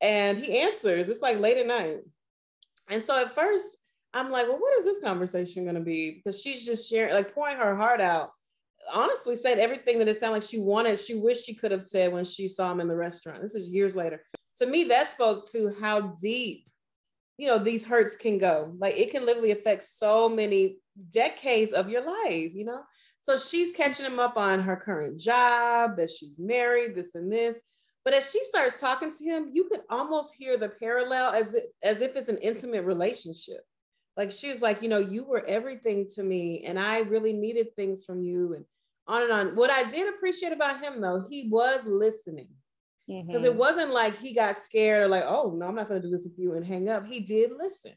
And 0.01 0.39
he 0.39 0.59
answers, 0.59 1.09
it's 1.09 1.23
like 1.23 1.39
late 1.41 1.59
at 1.59 1.67
night. 1.67 1.99
And 2.89 3.03
so 3.03 3.21
at 3.21 3.35
first, 3.35 3.77
I'm 4.13 4.31
like, 4.31 4.49
well, 4.49 4.59
what 4.59 4.79
is 4.79 4.85
this 4.85 5.01
conversation 5.01 5.65
going 5.65 5.77
to 5.77 5.83
be? 5.83 6.13
Because 6.13 6.41
she's 6.41 6.67
just 6.67 6.91
sharing, 6.91 7.15
like 7.15 7.35
pouring 7.35 7.57
her 7.57 7.77
heart 7.77 8.01
out. 8.01 8.31
Honestly, 8.93 9.37
said 9.37 9.59
everything 9.59 9.99
that 9.99 10.09
it 10.09 10.17
sounded 10.17 10.37
like 10.37 10.43
she 10.43 10.59
wanted, 10.59 10.99
she 10.99 11.15
wished 11.15 11.45
she 11.45 11.55
could 11.55 11.71
have 11.71 11.83
said 11.83 12.13
when 12.13 12.25
she 12.25 12.49
saw 12.49 12.73
him 12.73 12.81
in 12.81 12.89
the 12.89 12.97
restaurant. 12.97 13.43
This 13.43 13.55
is 13.55 13.69
years 13.69 13.95
later. 13.95 14.25
To 14.61 14.67
me, 14.67 14.85
that 14.85 15.11
spoke 15.11 15.49
to 15.53 15.75
how 15.81 16.15
deep, 16.21 16.69
you 17.39 17.47
know, 17.47 17.59
these 17.59 17.87
hurts 17.87 18.15
can 18.15 18.37
go. 18.37 18.75
Like 18.79 18.95
it 18.97 19.11
can 19.11 19.25
literally 19.25 19.53
affect 19.53 19.85
so 19.85 20.29
many 20.29 20.77
decades 21.11 21.73
of 21.73 21.89
your 21.89 22.03
life, 22.03 22.53
you 22.55 22.67
know? 22.67 22.83
So 23.23 23.39
she's 23.39 23.73
catching 23.73 24.05
him 24.05 24.19
up 24.19 24.37
on 24.37 24.61
her 24.61 24.77
current 24.77 25.19
job, 25.19 25.97
that 25.97 26.11
she's 26.11 26.39
married, 26.39 26.95
this 26.95 27.15
and 27.15 27.33
this. 27.33 27.57
But 28.05 28.15
as 28.15 28.31
she 28.31 28.43
starts 28.45 28.81
talking 28.81 29.11
to 29.11 29.25
him, 29.25 29.51
you 29.53 29.65
could 29.65 29.81
almost 29.89 30.35
hear 30.35 30.59
the 30.59 30.69
parallel 30.69 31.33
as 31.33 31.55
if, 31.55 31.65
as 31.83 32.03
if 32.03 32.17
it's 32.17 32.29
an 32.29 32.39
intimate 32.39 32.85
relationship. 32.85 33.63
Like 34.17 34.31
she 34.31 34.51
was 34.51 34.61
like, 34.61 34.83
you 34.83 34.89
know, 34.89 34.99
you 34.99 35.25
were 35.25 35.45
everything 35.47 36.07
to 36.15 36.23
me, 36.23 36.65
and 36.67 36.79
I 36.79 36.99
really 37.01 37.33
needed 37.33 37.75
things 37.77 38.05
from 38.05 38.23
you, 38.23 38.55
and 38.55 38.65
on 39.07 39.23
and 39.23 39.33
on. 39.33 39.57
What 39.57 39.71
I 39.71 39.85
did 39.85 40.13
appreciate 40.13 40.53
about 40.53 40.83
him, 40.83 41.01
though, 41.01 41.27
he 41.31 41.49
was 41.49 41.85
listening 41.87 42.49
because 43.11 43.43
mm-hmm. 43.43 43.47
it 43.47 43.57
wasn't 43.57 43.93
like 43.93 44.19
he 44.19 44.33
got 44.33 44.57
scared 44.57 45.03
or 45.03 45.09
like, 45.09 45.25
oh 45.27 45.53
no, 45.57 45.67
I'm 45.67 45.75
not 45.75 45.89
going 45.89 46.01
to 46.01 46.07
do 46.07 46.15
this 46.15 46.25
with 46.25 46.39
you 46.39 46.55
and 46.55 46.65
hang 46.65 46.89
up. 46.89 47.07
He 47.07 47.21
did 47.21 47.51
listen, 47.59 47.93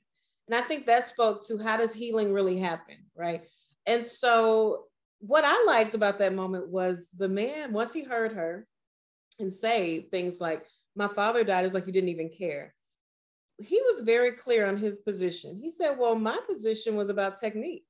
and 0.47 0.55
I 0.55 0.61
think 0.61 0.85
that 0.85 1.07
spoke 1.07 1.45
to 1.47 1.57
how 1.57 1.77
does 1.77 1.93
healing 1.93 2.33
really 2.33 2.57
happen, 2.57 2.97
right? 3.15 3.43
And 3.85 4.03
so, 4.03 4.85
what 5.19 5.43
I 5.45 5.63
liked 5.65 5.93
about 5.93 6.19
that 6.19 6.33
moment 6.33 6.69
was 6.69 7.09
the 7.15 7.29
man 7.29 7.73
once 7.73 7.93
he 7.93 8.03
heard 8.03 8.33
her 8.33 8.65
and 9.39 9.53
say 9.53 10.07
things 10.09 10.41
like, 10.41 10.65
My 10.95 11.07
father 11.07 11.43
died, 11.43 11.65
is 11.65 11.73
like 11.73 11.85
you 11.85 11.93
didn't 11.93 12.09
even 12.09 12.29
care. 12.29 12.73
He 13.59 13.79
was 13.81 14.01
very 14.01 14.31
clear 14.31 14.65
on 14.65 14.77
his 14.77 14.97
position. 14.97 15.59
He 15.61 15.69
said, 15.69 15.97
Well, 15.99 16.15
my 16.15 16.39
position 16.49 16.95
was 16.95 17.09
about 17.09 17.39
technique. 17.39 17.85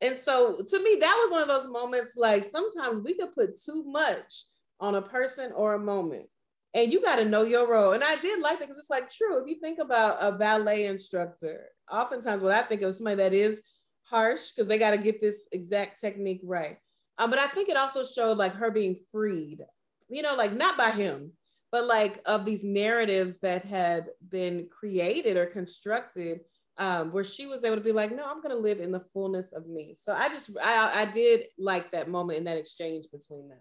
And 0.00 0.16
so 0.16 0.56
to 0.56 0.82
me, 0.82 0.96
that 1.00 1.18
was 1.22 1.30
one 1.30 1.42
of 1.42 1.48
those 1.48 1.68
moments 1.68 2.16
like 2.16 2.44
sometimes 2.44 3.04
we 3.04 3.14
could 3.14 3.34
put 3.34 3.60
too 3.60 3.84
much 3.84 4.44
on 4.80 4.94
a 4.94 5.02
person 5.02 5.52
or 5.54 5.74
a 5.74 5.78
moment. 5.78 6.28
And 6.74 6.92
you 6.92 7.00
got 7.00 7.16
to 7.16 7.24
know 7.24 7.42
your 7.42 7.68
role. 7.68 7.92
And 7.92 8.02
I 8.02 8.16
did 8.16 8.40
like 8.40 8.58
that 8.58 8.68
because 8.68 8.78
it's 8.78 8.90
like 8.90 9.08
true. 9.08 9.40
If 9.40 9.48
you 9.48 9.60
think 9.60 9.78
about 9.78 10.18
a 10.20 10.32
ballet 10.32 10.86
instructor, 10.86 11.66
oftentimes 11.90 12.42
what 12.42 12.52
I 12.52 12.62
think 12.62 12.82
of 12.82 12.96
somebody 12.96 13.16
that 13.16 13.32
is 13.32 13.60
harsh 14.02 14.50
because 14.50 14.66
they 14.66 14.78
got 14.78 14.90
to 14.90 14.98
get 14.98 15.20
this 15.20 15.46
exact 15.52 16.00
technique 16.00 16.40
right. 16.42 16.78
Um, 17.16 17.30
but 17.30 17.38
I 17.38 17.46
think 17.46 17.68
it 17.68 17.76
also 17.76 18.02
showed 18.02 18.38
like 18.38 18.54
her 18.54 18.72
being 18.72 18.96
freed 19.12 19.60
you 20.08 20.22
know, 20.22 20.34
like 20.34 20.52
not 20.52 20.76
by 20.76 20.90
him, 20.90 21.32
but 21.72 21.86
like 21.86 22.20
of 22.26 22.44
these 22.44 22.64
narratives 22.64 23.40
that 23.40 23.64
had 23.64 24.06
been 24.28 24.68
created 24.70 25.36
or 25.36 25.46
constructed 25.46 26.40
um, 26.78 27.12
where 27.12 27.24
she 27.24 27.46
was 27.46 27.64
able 27.64 27.76
to 27.76 27.82
be 27.82 27.92
like, 27.92 28.14
no, 28.14 28.24
I'm 28.24 28.42
going 28.42 28.54
to 28.54 28.60
live 28.60 28.80
in 28.80 28.92
the 28.92 29.04
fullness 29.12 29.52
of 29.52 29.66
me. 29.66 29.96
So 30.00 30.12
I 30.12 30.28
just, 30.28 30.50
I, 30.62 31.02
I 31.02 31.04
did 31.04 31.44
like 31.58 31.92
that 31.92 32.08
moment 32.08 32.38
in 32.38 32.44
that 32.44 32.58
exchange 32.58 33.06
between 33.12 33.48
them. 33.48 33.58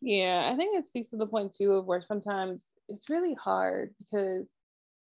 Yeah, 0.00 0.48
I 0.50 0.56
think 0.56 0.78
it 0.78 0.86
speaks 0.86 1.10
to 1.10 1.16
the 1.16 1.26
point 1.26 1.52
too 1.54 1.72
of 1.72 1.84
where 1.86 2.00
sometimes 2.00 2.70
it's 2.88 3.10
really 3.10 3.34
hard 3.34 3.94
because 3.98 4.46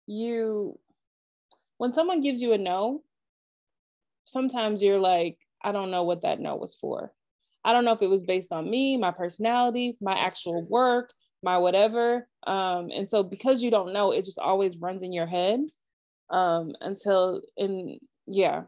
you, 0.06 0.78
when 1.78 1.92
someone 1.92 2.20
gives 2.20 2.40
you 2.40 2.52
a 2.52 2.58
no, 2.58 3.02
sometimes 4.26 4.82
you're 4.82 5.00
like, 5.00 5.38
I 5.62 5.72
don't 5.72 5.90
know 5.90 6.04
what 6.04 6.22
that 6.22 6.40
no 6.40 6.56
was 6.56 6.76
for. 6.76 7.12
I 7.64 7.72
don't 7.72 7.84
know 7.84 7.92
if 7.92 8.02
it 8.02 8.10
was 8.10 8.22
based 8.22 8.52
on 8.52 8.70
me, 8.70 8.96
my 8.96 9.10
personality, 9.10 9.96
my 10.00 10.14
actual 10.18 10.64
work, 10.68 11.12
my 11.42 11.58
whatever. 11.58 12.28
Um, 12.46 12.90
and 12.94 13.08
so 13.08 13.22
because 13.22 13.62
you 13.62 13.70
don't 13.70 13.92
know, 13.92 14.12
it 14.12 14.24
just 14.24 14.38
always 14.38 14.76
runs 14.76 15.02
in 15.02 15.12
your 15.12 15.26
head 15.26 15.60
um, 16.30 16.74
until, 16.80 17.42
and 17.56 17.98
yeah. 18.26 18.62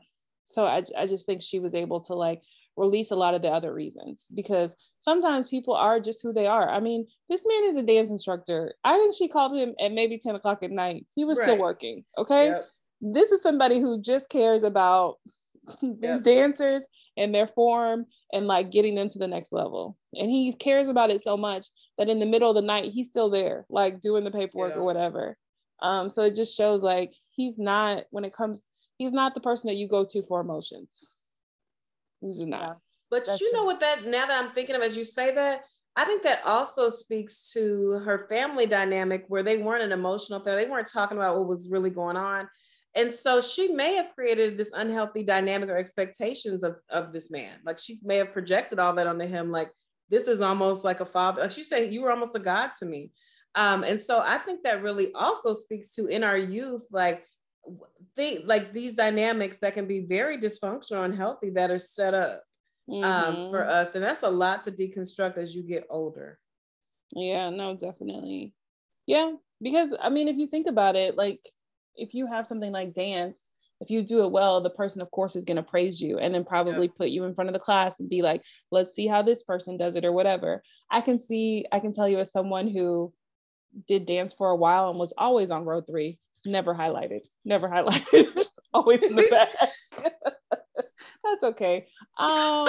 So 0.46 0.64
I, 0.64 0.82
I 0.96 1.06
just 1.06 1.26
think 1.26 1.42
she 1.42 1.58
was 1.58 1.74
able 1.74 2.00
to 2.02 2.14
like 2.14 2.42
release 2.76 3.10
a 3.10 3.16
lot 3.16 3.34
of 3.34 3.42
the 3.42 3.48
other 3.48 3.72
reasons 3.72 4.26
because 4.34 4.74
sometimes 5.00 5.48
people 5.48 5.74
are 5.74 6.00
just 6.00 6.22
who 6.22 6.32
they 6.32 6.46
are. 6.46 6.68
I 6.68 6.80
mean, 6.80 7.06
this 7.28 7.40
man 7.46 7.70
is 7.70 7.76
a 7.76 7.82
dance 7.82 8.10
instructor. 8.10 8.74
I 8.84 8.96
think 8.98 9.14
she 9.14 9.28
called 9.28 9.56
him 9.56 9.74
at 9.80 9.92
maybe 9.92 10.18
10 10.18 10.34
o'clock 10.34 10.62
at 10.62 10.70
night. 10.70 11.06
He 11.14 11.24
was 11.24 11.38
right. 11.38 11.46
still 11.46 11.60
working. 11.60 12.04
Okay. 12.18 12.48
Yep. 12.48 12.66
This 13.00 13.32
is 13.32 13.42
somebody 13.42 13.80
who 13.80 14.00
just 14.00 14.28
cares 14.28 14.62
about 14.62 15.16
yep. 15.82 16.22
dancers 16.22 16.82
and 17.16 17.34
their 17.34 17.46
form 17.46 18.06
and 18.32 18.46
like 18.46 18.70
getting 18.70 18.94
them 18.94 19.08
to 19.08 19.18
the 19.18 19.28
next 19.28 19.52
level. 19.52 19.96
And 20.14 20.30
he 20.30 20.52
cares 20.52 20.88
about 20.88 21.10
it 21.10 21.22
so 21.22 21.36
much 21.36 21.66
that 21.98 22.08
in 22.08 22.18
the 22.18 22.26
middle 22.26 22.50
of 22.50 22.56
the 22.56 22.62
night, 22.62 22.92
he's 22.92 23.08
still 23.08 23.30
there, 23.30 23.64
like 23.70 24.00
doing 24.00 24.24
the 24.24 24.30
paperwork 24.30 24.74
yeah. 24.74 24.80
or 24.80 24.84
whatever. 24.84 25.36
Um, 25.82 26.10
so 26.10 26.22
it 26.22 26.34
just 26.34 26.56
shows 26.56 26.82
like 26.82 27.12
he's 27.34 27.58
not, 27.58 28.04
when 28.10 28.24
it 28.24 28.34
comes, 28.34 28.62
he's 28.98 29.12
not 29.12 29.34
the 29.34 29.40
person 29.40 29.68
that 29.68 29.76
you 29.76 29.88
go 29.88 30.04
to 30.04 30.22
for 30.26 30.40
emotions. 30.40 31.15
Not. 32.34 32.60
Yeah. 32.60 32.72
But 33.10 33.26
That's 33.26 33.40
you 33.40 33.52
know 33.52 33.60
true. 33.60 33.66
what 33.66 33.80
that, 33.80 34.04
now 34.06 34.26
that 34.26 34.44
I'm 34.44 34.52
thinking 34.52 34.76
of 34.76 34.82
as 34.82 34.96
you 34.96 35.04
say 35.04 35.34
that, 35.34 35.62
I 35.94 36.04
think 36.04 36.22
that 36.24 36.44
also 36.44 36.88
speaks 36.88 37.52
to 37.52 38.00
her 38.04 38.26
family 38.28 38.66
dynamic 38.66 39.24
where 39.28 39.42
they 39.42 39.56
weren't 39.56 39.82
an 39.82 39.92
emotional 39.92 40.40
affair. 40.40 40.56
They 40.56 40.68
weren't 40.68 40.90
talking 40.92 41.16
about 41.16 41.38
what 41.38 41.48
was 41.48 41.68
really 41.70 41.90
going 41.90 42.16
on. 42.16 42.48
And 42.94 43.12
so 43.12 43.40
she 43.40 43.68
may 43.68 43.94
have 43.94 44.14
created 44.14 44.56
this 44.56 44.72
unhealthy 44.74 45.22
dynamic 45.22 45.68
or 45.68 45.76
expectations 45.76 46.62
of, 46.62 46.76
of 46.90 47.12
this 47.12 47.30
man. 47.30 47.58
Like 47.64 47.78
she 47.78 47.98
may 48.02 48.16
have 48.16 48.32
projected 48.32 48.78
all 48.78 48.94
that 48.94 49.06
onto 49.06 49.26
him, 49.26 49.50
like, 49.50 49.70
this 50.08 50.28
is 50.28 50.40
almost 50.40 50.84
like 50.84 51.00
a 51.00 51.06
father. 51.06 51.42
Like 51.42 51.52
she 51.52 51.64
said, 51.64 51.92
you 51.92 52.02
were 52.02 52.10
almost 52.10 52.36
a 52.36 52.38
God 52.38 52.70
to 52.78 52.86
me. 52.86 53.10
Um, 53.54 53.82
and 53.82 54.00
so 54.00 54.20
I 54.20 54.38
think 54.38 54.62
that 54.62 54.82
really 54.82 55.12
also 55.14 55.52
speaks 55.52 55.92
to 55.94 56.06
in 56.06 56.22
our 56.22 56.38
youth, 56.38 56.86
like, 56.90 57.24
think 58.14 58.42
like 58.46 58.72
these 58.72 58.94
dynamics 58.94 59.58
that 59.58 59.74
can 59.74 59.86
be 59.86 60.00
very 60.00 60.38
dysfunctional 60.38 61.04
and 61.04 61.14
healthy 61.14 61.50
that 61.50 61.70
are 61.70 61.78
set 61.78 62.14
up. 62.14 62.42
mm-hmm. 62.88 63.04
um, 63.04 63.50
for 63.50 63.68
us. 63.68 63.94
And 63.94 64.02
that's 64.02 64.22
a 64.22 64.30
lot 64.30 64.62
to 64.64 64.72
deconstruct 64.72 65.38
as 65.38 65.54
you 65.54 65.62
get 65.62 65.86
older. 65.90 66.38
Yeah, 67.12 67.50
no, 67.50 67.76
definitely. 67.76 68.54
Yeah, 69.06 69.32
because 69.62 69.94
I 70.00 70.08
mean, 70.08 70.28
if 70.28 70.36
you 70.36 70.46
think 70.46 70.66
about 70.66 70.96
it, 70.96 71.16
like 71.16 71.40
if 71.94 72.14
you 72.14 72.26
have 72.26 72.46
something 72.46 72.72
like 72.72 72.94
dance, 72.94 73.40
if 73.80 73.90
you 73.90 74.02
do 74.02 74.24
it 74.24 74.32
well, 74.32 74.60
the 74.60 74.70
person, 74.70 75.02
of 75.02 75.10
course, 75.10 75.36
is 75.36 75.44
going 75.44 75.58
to 75.58 75.62
praise 75.62 76.00
you 76.00 76.18
and 76.18 76.34
then 76.34 76.44
probably 76.44 76.86
yeah. 76.86 76.92
put 76.96 77.10
you 77.10 77.24
in 77.24 77.34
front 77.34 77.50
of 77.50 77.54
the 77.54 77.60
class 77.60 78.00
and 78.00 78.08
be 78.08 78.22
like, 78.22 78.42
let's 78.70 78.94
see 78.94 79.06
how 79.06 79.22
this 79.22 79.42
person 79.42 79.76
does 79.76 79.96
it 79.96 80.04
or 80.04 80.12
whatever. 80.12 80.62
I 80.90 81.02
can 81.02 81.18
see, 81.18 81.66
I 81.70 81.80
can 81.80 81.92
tell 81.92 82.08
you 82.08 82.18
as 82.18 82.32
someone 82.32 82.68
who 82.68 83.12
did 83.86 84.06
dance 84.06 84.32
for 84.32 84.48
a 84.48 84.56
while 84.56 84.88
and 84.88 84.98
was 84.98 85.12
always 85.18 85.50
on 85.50 85.66
row 85.66 85.82
three, 85.82 86.18
never 86.46 86.74
highlighted, 86.74 87.20
never 87.44 87.68
highlighted, 87.68 88.46
always 88.74 89.02
in 89.02 89.16
the 89.16 89.26
back. 89.30 89.48
That's 91.24 91.42
okay. 91.42 91.86
Um, 92.18 92.68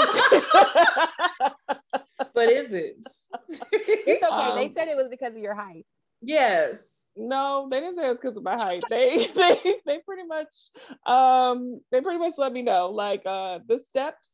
but 2.33 2.49
is 2.49 2.73
it? 2.73 2.97
It's 3.71 4.23
okay. 4.23 4.25
Um, 4.25 4.55
they 4.55 4.71
said 4.73 4.87
it 4.87 4.97
was 4.97 5.07
because 5.09 5.33
of 5.33 5.39
your 5.39 5.53
height. 5.53 5.85
Yes. 6.21 7.11
No, 7.15 7.67
they 7.69 7.79
didn't 7.79 7.97
say 7.97 8.09
it's 8.09 8.19
because 8.19 8.37
of 8.37 8.43
my 8.43 8.55
height. 8.55 8.83
They 8.89 9.27
they 9.35 9.75
they 9.85 9.99
pretty 10.05 10.27
much 10.27 10.53
um 11.05 11.81
they 11.91 12.01
pretty 12.01 12.19
much 12.19 12.33
let 12.37 12.51
me 12.51 12.61
know 12.63 12.89
like 12.89 13.21
uh 13.25 13.59
the 13.67 13.79
steps 13.87 14.27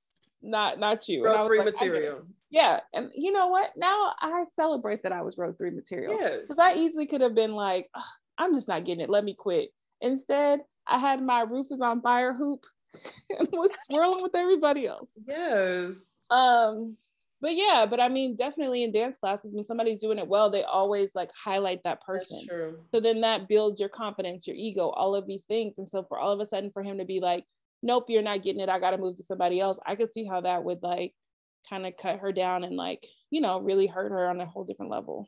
not 0.43 0.79
not 0.79 1.07
you. 1.07 1.23
Row 1.23 1.45
three 1.45 1.59
like, 1.59 1.73
material. 1.73 2.23
Yeah, 2.51 2.81
and 2.93 3.09
you 3.15 3.31
know 3.31 3.47
what? 3.47 3.71
Now 3.75 4.13
I 4.19 4.43
celebrate 4.55 5.03
that 5.03 5.11
I 5.11 5.21
was 5.21 5.37
row 5.37 5.53
three 5.53 5.71
material. 5.71 6.19
Yes. 6.19 6.41
Because 6.41 6.59
I 6.59 6.73
easily 6.73 7.07
could 7.07 7.21
have 7.21 7.33
been 7.33 7.53
like, 7.53 7.89
I'm 8.37 8.53
just 8.53 8.67
not 8.67 8.85
getting 8.85 9.03
it. 9.03 9.09
Let 9.09 9.23
me 9.23 9.35
quit. 9.37 9.69
Instead, 10.01 10.61
I 10.87 10.99
had 10.99 11.21
my 11.21 11.41
roof 11.41 11.67
is 11.71 11.81
on 11.81 12.01
fire 12.01 12.33
hoop 12.33 12.61
and 13.29 13.47
was 13.51 13.71
swirling 13.89 14.23
with 14.23 14.35
everybody 14.35 14.87
else. 14.87 15.09
Yes. 15.27 16.21
Um, 16.29 16.97
but 17.41 17.55
yeah, 17.55 17.85
but 17.89 17.99
I 17.99 18.07
mean, 18.07 18.37
definitely 18.37 18.83
in 18.83 18.93
dance 18.93 19.17
classes, 19.17 19.53
when 19.53 19.65
somebody's 19.65 19.99
doing 19.99 20.17
it 20.17 20.27
well, 20.27 20.49
they 20.49 20.63
always 20.63 21.09
like 21.13 21.29
highlight 21.31 21.81
that 21.83 22.01
person. 22.01 22.37
That's 22.37 22.47
true. 22.47 22.79
So 22.91 23.01
then 23.01 23.21
that 23.21 23.49
builds 23.49 23.79
your 23.79 23.89
confidence, 23.89 24.47
your 24.47 24.55
ego, 24.55 24.89
all 24.89 25.13
of 25.13 25.27
these 25.27 25.43
things. 25.43 25.77
And 25.77 25.89
so 25.89 26.05
for 26.07 26.17
all 26.17 26.31
of 26.31 26.39
a 26.39 26.45
sudden, 26.45 26.71
for 26.71 26.83
him 26.83 26.99
to 26.99 27.05
be 27.05 27.19
like, 27.19 27.43
nope, 27.81 28.05
you're 28.07 28.21
not 28.21 28.43
getting 28.43 28.61
it. 28.61 28.69
I 28.69 28.79
got 28.79 28.91
to 28.91 28.97
move 28.97 29.17
to 29.17 29.23
somebody 29.23 29.59
else. 29.59 29.77
I 29.85 29.95
could 29.95 30.13
see 30.13 30.25
how 30.25 30.39
that 30.41 30.63
would 30.63 30.81
like 30.81 31.13
kind 31.69 31.85
of 31.85 31.97
cut 31.97 32.19
her 32.19 32.31
down 32.31 32.63
and 32.63 32.77
like, 32.77 33.05
you 33.29 33.41
know, 33.41 33.59
really 33.59 33.87
hurt 33.87 34.11
her 34.11 34.29
on 34.29 34.39
a 34.39 34.45
whole 34.45 34.63
different 34.63 34.91
level. 34.91 35.27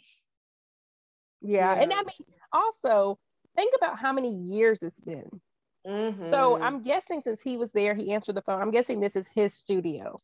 Yeah. 1.42 1.76
yeah. 1.76 1.82
And 1.82 1.94
I 1.94 1.98
mean, 1.98 2.28
also 2.52 3.20
think 3.56 3.74
about 3.78 4.00
how 4.00 4.14
many 4.14 4.34
years 4.34 4.80
it's 4.82 5.00
been. 5.00 5.42
Mm-hmm. 5.88 6.30
So 6.32 6.60
I'm 6.62 6.82
guessing 6.84 7.22
since 7.22 7.42
he 7.42 7.58
was 7.58 7.72
there, 7.72 7.94
he 7.94 8.12
answered 8.12 8.36
the 8.36 8.42
phone. 8.42 8.62
I'm 8.62 8.72
guessing 8.72 9.00
this 9.00 9.16
is 9.16 9.28
his 9.28 9.54
studio. 9.54 10.20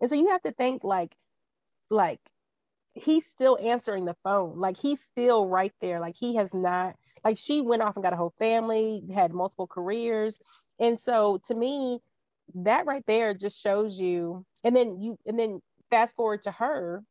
And 0.00 0.08
so 0.08 0.16
you 0.16 0.28
have 0.28 0.42
to 0.42 0.52
think 0.52 0.84
like 0.84 1.14
like 1.90 2.20
he's 2.94 3.26
still 3.26 3.58
answering 3.62 4.04
the 4.04 4.16
phone 4.24 4.56
like 4.56 4.76
he's 4.76 5.00
still 5.00 5.48
right 5.48 5.72
there 5.80 6.00
like 6.00 6.16
he 6.16 6.34
has 6.34 6.52
not 6.52 6.96
like 7.24 7.38
she 7.38 7.60
went 7.60 7.82
off 7.82 7.94
and 7.96 8.02
got 8.02 8.12
a 8.12 8.16
whole 8.16 8.34
family 8.38 9.02
had 9.14 9.32
multiple 9.32 9.66
careers 9.66 10.40
and 10.80 10.98
so 11.04 11.40
to 11.46 11.54
me 11.54 12.00
that 12.54 12.86
right 12.86 13.04
there 13.06 13.32
just 13.32 13.60
shows 13.60 13.98
you 13.98 14.44
and 14.64 14.74
then 14.74 15.00
you 15.00 15.16
and 15.26 15.38
then 15.38 15.60
fast 15.90 16.14
forward 16.16 16.42
to 16.42 16.50
her 16.50 17.02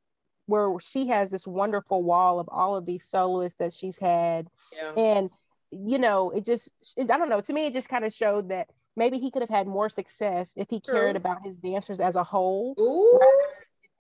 where 0.49 0.73
she 0.79 1.07
has 1.07 1.29
this 1.29 1.47
wonderful 1.47 2.03
wall 2.03 2.39
of 2.39 2.49
all 2.51 2.75
of 2.75 2.85
these 2.85 3.05
soloists 3.05 3.57
that 3.59 3.73
she's 3.73 3.97
had 3.97 4.47
yeah. 4.73 4.91
and 4.93 5.29
you 5.71 5.99
know 5.99 6.31
it 6.31 6.45
just 6.45 6.71
i 6.99 7.03
don't 7.03 7.29
know 7.29 7.41
to 7.41 7.53
me 7.53 7.67
it 7.67 7.73
just 7.73 7.89
kind 7.89 8.03
of 8.03 8.13
showed 8.13 8.49
that 8.49 8.67
maybe 8.95 9.17
he 9.17 9.31
could 9.31 9.41
have 9.41 9.49
had 9.49 9.67
more 9.67 9.89
success 9.89 10.51
if 10.55 10.69
he 10.69 10.79
True. 10.79 10.93
cared 10.93 11.15
about 11.15 11.43
his 11.43 11.55
dancers 11.57 11.99
as 11.99 12.15
a 12.15 12.23
whole 12.23 12.75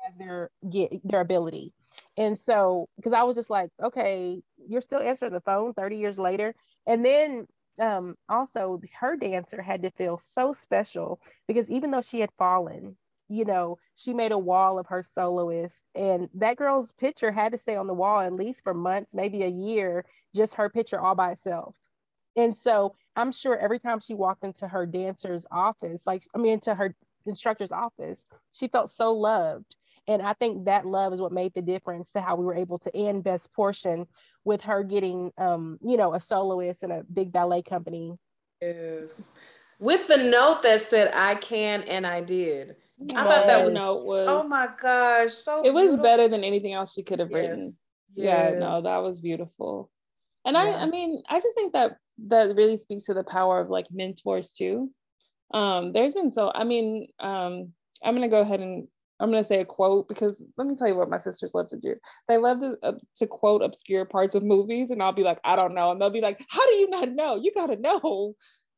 as 0.07 0.17
their 0.17 0.49
get 0.69 0.91
their 1.03 1.21
ability. 1.21 1.73
And 2.17 2.39
so, 2.39 2.87
because 2.97 3.13
I 3.13 3.23
was 3.23 3.35
just 3.35 3.49
like, 3.49 3.69
okay, 3.81 4.41
you're 4.67 4.81
still 4.81 4.99
answering 4.99 5.33
the 5.33 5.41
phone 5.41 5.73
30 5.73 5.97
years 5.97 6.17
later. 6.17 6.53
And 6.85 7.03
then 7.03 7.47
um, 7.79 8.15
also, 8.27 8.79
her 8.99 9.15
dancer 9.15 9.61
had 9.61 9.83
to 9.83 9.91
feel 9.91 10.17
so 10.17 10.53
special 10.53 11.21
because 11.47 11.69
even 11.69 11.91
though 11.91 12.01
she 12.01 12.19
had 12.19 12.29
fallen, 12.37 12.97
you 13.29 13.45
know, 13.45 13.77
she 13.95 14.13
made 14.13 14.31
a 14.31 14.37
wall 14.37 14.79
of 14.79 14.87
her 14.87 15.03
soloist, 15.15 15.83
and 15.95 16.29
that 16.33 16.57
girl's 16.57 16.91
picture 16.93 17.31
had 17.31 17.51
to 17.51 17.57
stay 17.57 17.75
on 17.75 17.87
the 17.87 17.93
wall 17.93 18.19
at 18.19 18.33
least 18.33 18.63
for 18.63 18.73
months, 18.73 19.13
maybe 19.13 19.43
a 19.43 19.47
year, 19.47 20.03
just 20.35 20.55
her 20.55 20.69
picture 20.69 20.99
all 20.99 21.15
by 21.15 21.31
itself. 21.31 21.75
And 22.35 22.55
so 22.55 22.95
I'm 23.15 23.31
sure 23.31 23.57
every 23.57 23.79
time 23.79 23.99
she 23.99 24.13
walked 24.13 24.43
into 24.43 24.67
her 24.67 24.85
dancer's 24.85 25.45
office, 25.51 26.01
like, 26.05 26.23
I 26.33 26.39
mean, 26.39 26.53
into 26.53 26.73
her 26.73 26.95
instructor's 27.25 27.71
office, 27.71 28.23
she 28.51 28.67
felt 28.67 28.91
so 28.91 29.13
loved. 29.13 29.75
And 30.07 30.23
I 30.23 30.33
think 30.33 30.65
that 30.65 30.87
love 30.87 31.13
is 31.13 31.21
what 31.21 31.31
made 31.31 31.53
the 31.53 31.61
difference 31.61 32.11
to 32.13 32.21
how 32.21 32.35
we 32.35 32.45
were 32.45 32.55
able 32.55 32.79
to 32.79 32.95
end 32.95 33.23
Beth's 33.23 33.45
portion 33.45 34.07
with 34.43 34.61
her 34.61 34.83
getting, 34.83 35.31
um, 35.37 35.77
you 35.83 35.97
know, 35.97 36.13
a 36.15 36.19
soloist 36.19 36.81
and 36.81 36.91
a 36.91 37.03
big 37.13 37.31
ballet 37.31 37.61
company. 37.61 38.17
Yes. 38.59 39.33
With 39.77 40.07
the 40.07 40.17
note 40.17 40.63
that 40.63 40.81
said, 40.81 41.11
I 41.13 41.35
can 41.35 41.83
and 41.83 42.07
I 42.07 42.21
did. 42.21 42.75
I 43.01 43.23
thought 43.23 43.47
that 43.47 43.65
was, 43.65 43.73
note 43.73 44.05
was, 44.05 44.27
oh 44.27 44.47
my 44.47 44.67
gosh. 44.81 45.33
So 45.33 45.59
it 45.59 45.63
beautiful. 45.63 45.87
was 45.87 45.97
better 45.97 46.27
than 46.27 46.43
anything 46.43 46.73
else 46.73 46.93
she 46.93 47.03
could 47.03 47.19
have 47.19 47.31
yes. 47.31 47.41
written. 47.41 47.77
Yes. 48.15 48.51
Yeah, 48.53 48.59
no, 48.59 48.81
that 48.81 48.97
was 48.97 49.21
beautiful. 49.21 49.89
And 50.45 50.55
yeah. 50.55 50.63
I, 50.63 50.81
I 50.83 50.85
mean, 50.85 51.21
I 51.29 51.39
just 51.39 51.55
think 51.55 51.73
that 51.73 51.97
that 52.27 52.55
really 52.55 52.77
speaks 52.77 53.05
to 53.05 53.13
the 53.13 53.23
power 53.23 53.59
of 53.59 53.69
like 53.69 53.85
mentors 53.91 54.53
too. 54.53 54.91
Um, 55.53 55.93
there's 55.93 56.13
been 56.13 56.31
so, 56.31 56.51
I 56.53 56.63
mean, 56.63 57.07
um, 57.19 57.73
I'm 58.03 58.15
gonna 58.15 58.27
go 58.27 58.41
ahead 58.41 58.59
and 58.59 58.87
I'm 59.19 59.31
going 59.31 59.43
to 59.43 59.47
say 59.47 59.59
a 59.59 59.65
quote 59.65 60.07
because 60.07 60.41
let 60.57 60.65
me 60.65 60.75
tell 60.75 60.87
you 60.87 60.95
what 60.95 61.09
my 61.09 61.19
sisters 61.19 61.51
love 61.53 61.67
to 61.69 61.77
do. 61.77 61.95
They 62.27 62.37
love 62.37 62.61
to, 62.61 62.77
uh, 62.81 62.93
to 63.17 63.27
quote 63.27 63.61
obscure 63.61 64.05
parts 64.05 64.33
of 64.33 64.43
movies, 64.43 64.91
and 64.91 65.03
I'll 65.03 65.11
be 65.11 65.23
like, 65.23 65.39
I 65.43 65.57
don't 65.57 65.75
know. 65.75 65.91
And 65.91 65.99
they'll 65.99 66.09
be 66.09 66.21
like, 66.21 66.39
How 66.49 66.65
do 66.65 66.75
you 66.75 66.89
not 66.89 67.11
know? 67.11 67.35
You 67.35 67.51
got 67.53 67.67
to 67.67 67.75
know. 67.75 68.35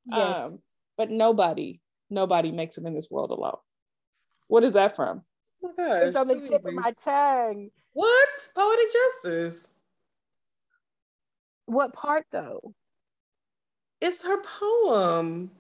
Yes. 0.08 0.52
Um, 0.52 0.60
but 0.98 1.12
nobody, 1.12 1.80
nobody 2.10 2.52
makes 2.52 2.78
it 2.78 2.86
in 2.86 2.96
this 2.96 3.10
world 3.12 3.30
alone. 3.30 3.58
What 4.52 4.66
is 4.66 4.74
that 4.74 4.98
from? 4.98 5.24
Oh 5.64 5.72
my 5.78 5.84
gosh, 5.86 6.04
it's 6.08 6.18
on 6.18 6.28
the 6.28 6.42
tip 6.42 6.66
of 6.66 6.74
my 6.74 6.94
tongue. 7.02 7.70
What? 7.94 8.28
Poetic 8.54 8.88
justice. 8.92 9.70
What 11.68 11.94
part 11.94 12.26
though? 12.34 12.74
It's 14.02 14.22
her 14.24 14.42
poem. 14.42 15.52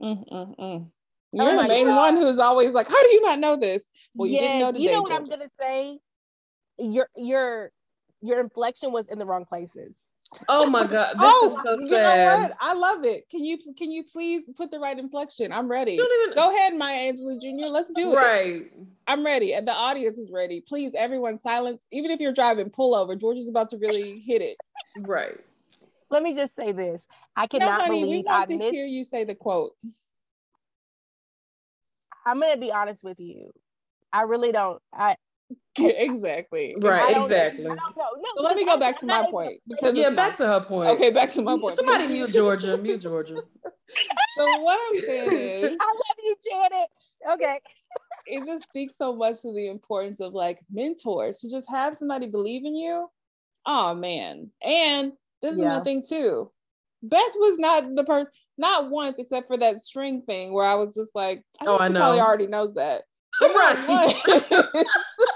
Mm-mm-mm. 0.00 0.86
You're 1.32 1.48
oh 1.48 1.62
the 1.62 1.68
main 1.68 1.88
God. 1.88 1.96
one 1.96 2.16
who's 2.16 2.38
always 2.38 2.70
like, 2.70 2.86
"How 2.86 3.02
do 3.02 3.08
you 3.08 3.22
not 3.22 3.40
know 3.40 3.56
this?" 3.56 3.82
Well, 4.14 4.28
you 4.28 4.34
yes, 4.34 4.42
didn't 4.42 4.58
know 4.60 4.70
today. 4.70 4.84
You 4.84 4.92
know 4.92 5.02
what 5.02 5.10
Georgia. 5.10 5.24
I'm 5.24 5.28
gonna 5.28 5.50
say? 5.58 5.98
Your 6.78 7.08
your 7.16 7.72
your 8.20 8.38
inflection 8.38 8.92
was 8.92 9.08
in 9.08 9.18
the 9.18 9.26
wrong 9.26 9.46
places. 9.46 9.98
Oh 10.48 10.66
my 10.68 10.86
god, 10.86 11.14
this 11.18 11.20
oh, 11.20 11.46
is 11.46 11.62
so 11.62 11.78
you 11.80 11.88
sad. 11.88 12.40
know 12.40 12.42
what? 12.42 12.56
I 12.60 12.72
love 12.74 13.04
it. 13.04 13.28
Can 13.30 13.44
you 13.44 13.58
can 13.76 13.90
you 13.90 14.04
please 14.04 14.44
put 14.56 14.70
the 14.70 14.78
right 14.78 14.98
inflection? 14.98 15.52
I'm 15.52 15.70
ready. 15.70 15.92
Even... 15.92 16.34
Go 16.34 16.54
ahead, 16.54 16.74
Maya 16.74 17.12
Angelou 17.12 17.40
Jr. 17.40 17.68
Let's 17.68 17.92
do 17.92 18.12
it. 18.12 18.16
Right. 18.16 18.72
I'm 19.06 19.24
ready, 19.24 19.54
and 19.54 19.66
the 19.66 19.72
audience 19.72 20.18
is 20.18 20.30
ready. 20.30 20.60
Please, 20.60 20.92
everyone, 20.96 21.38
silence. 21.38 21.82
Even 21.90 22.10
if 22.10 22.20
you're 22.20 22.32
driving, 22.32 22.70
pull 22.70 22.94
over. 22.94 23.16
George 23.16 23.38
is 23.38 23.48
about 23.48 23.70
to 23.70 23.76
really 23.76 24.20
hit 24.20 24.42
it. 24.42 24.56
Right. 24.98 25.38
Let 26.10 26.22
me 26.22 26.34
just 26.34 26.54
say 26.56 26.72
this: 26.72 27.06
I 27.36 27.46
cannot 27.46 27.78
no, 27.78 27.84
honey, 27.84 28.00
believe 28.00 28.16
we 28.18 28.22
want 28.22 28.42
I 28.42 28.52
to 28.52 28.58
missed... 28.58 28.70
hear 28.72 28.84
you 28.84 29.04
say 29.04 29.24
the 29.24 29.34
quote. 29.34 29.72
I'm 32.24 32.40
gonna 32.40 32.56
be 32.56 32.70
honest 32.70 33.02
with 33.02 33.18
you. 33.18 33.52
I 34.12 34.22
really 34.22 34.52
don't. 34.52 34.80
I 34.92 35.16
exactly. 35.78 36.76
Right. 36.78 37.16
Exactly. 37.16 37.64
No, 37.64 37.76
so 37.94 38.42
let 38.42 38.56
me 38.56 38.64
go 38.64 38.78
back 38.78 38.98
to 38.98 39.06
my 39.06 39.26
point 39.30 39.60
because 39.66 39.96
yeah, 39.96 40.10
back 40.10 40.36
to 40.36 40.46
her 40.46 40.60
point. 40.60 40.90
Okay, 40.90 41.10
back 41.10 41.32
to 41.32 41.42
my 41.42 41.58
point. 41.58 41.76
Somebody 41.76 42.06
mute 42.08 42.32
Georgia. 42.32 42.76
Mute 42.76 43.00
Georgia. 43.00 43.36
so 44.36 44.60
what 44.60 44.78
I'm 44.78 45.00
saying 45.00 45.64
is, 45.64 45.76
I 45.80 45.86
love 45.86 46.18
you, 46.22 46.36
Janet. 46.50 46.88
Okay. 47.32 47.60
it 48.26 48.44
just 48.46 48.66
speaks 48.66 48.98
so 48.98 49.14
much 49.14 49.42
to 49.42 49.52
the 49.52 49.68
importance 49.68 50.20
of 50.20 50.34
like 50.34 50.58
mentors 50.70 51.38
to 51.38 51.50
just 51.50 51.68
have 51.70 51.96
somebody 51.96 52.26
believe 52.26 52.64
in 52.64 52.76
you. 52.76 53.08
Oh 53.64 53.94
man, 53.94 54.50
and 54.62 55.12
this 55.40 55.56
yeah. 55.56 55.72
is 55.72 55.78
my 55.78 55.80
thing 55.84 56.04
too. 56.06 56.50
Beth 57.02 57.20
was 57.34 57.58
not 57.58 57.94
the 57.94 58.04
person, 58.04 58.30
not 58.58 58.90
once, 58.90 59.18
except 59.18 59.48
for 59.48 59.56
that 59.58 59.80
string 59.80 60.20
thing 60.20 60.52
where 60.52 60.66
I 60.66 60.74
was 60.74 60.94
just 60.94 61.10
like, 61.14 61.42
I 61.60 61.66
oh, 61.66 61.78
I 61.78 61.88
know. 61.88 62.00
Probably 62.00 62.20
already 62.20 62.46
knows 62.46 62.74
that. 62.74 63.02
right. 63.40 64.84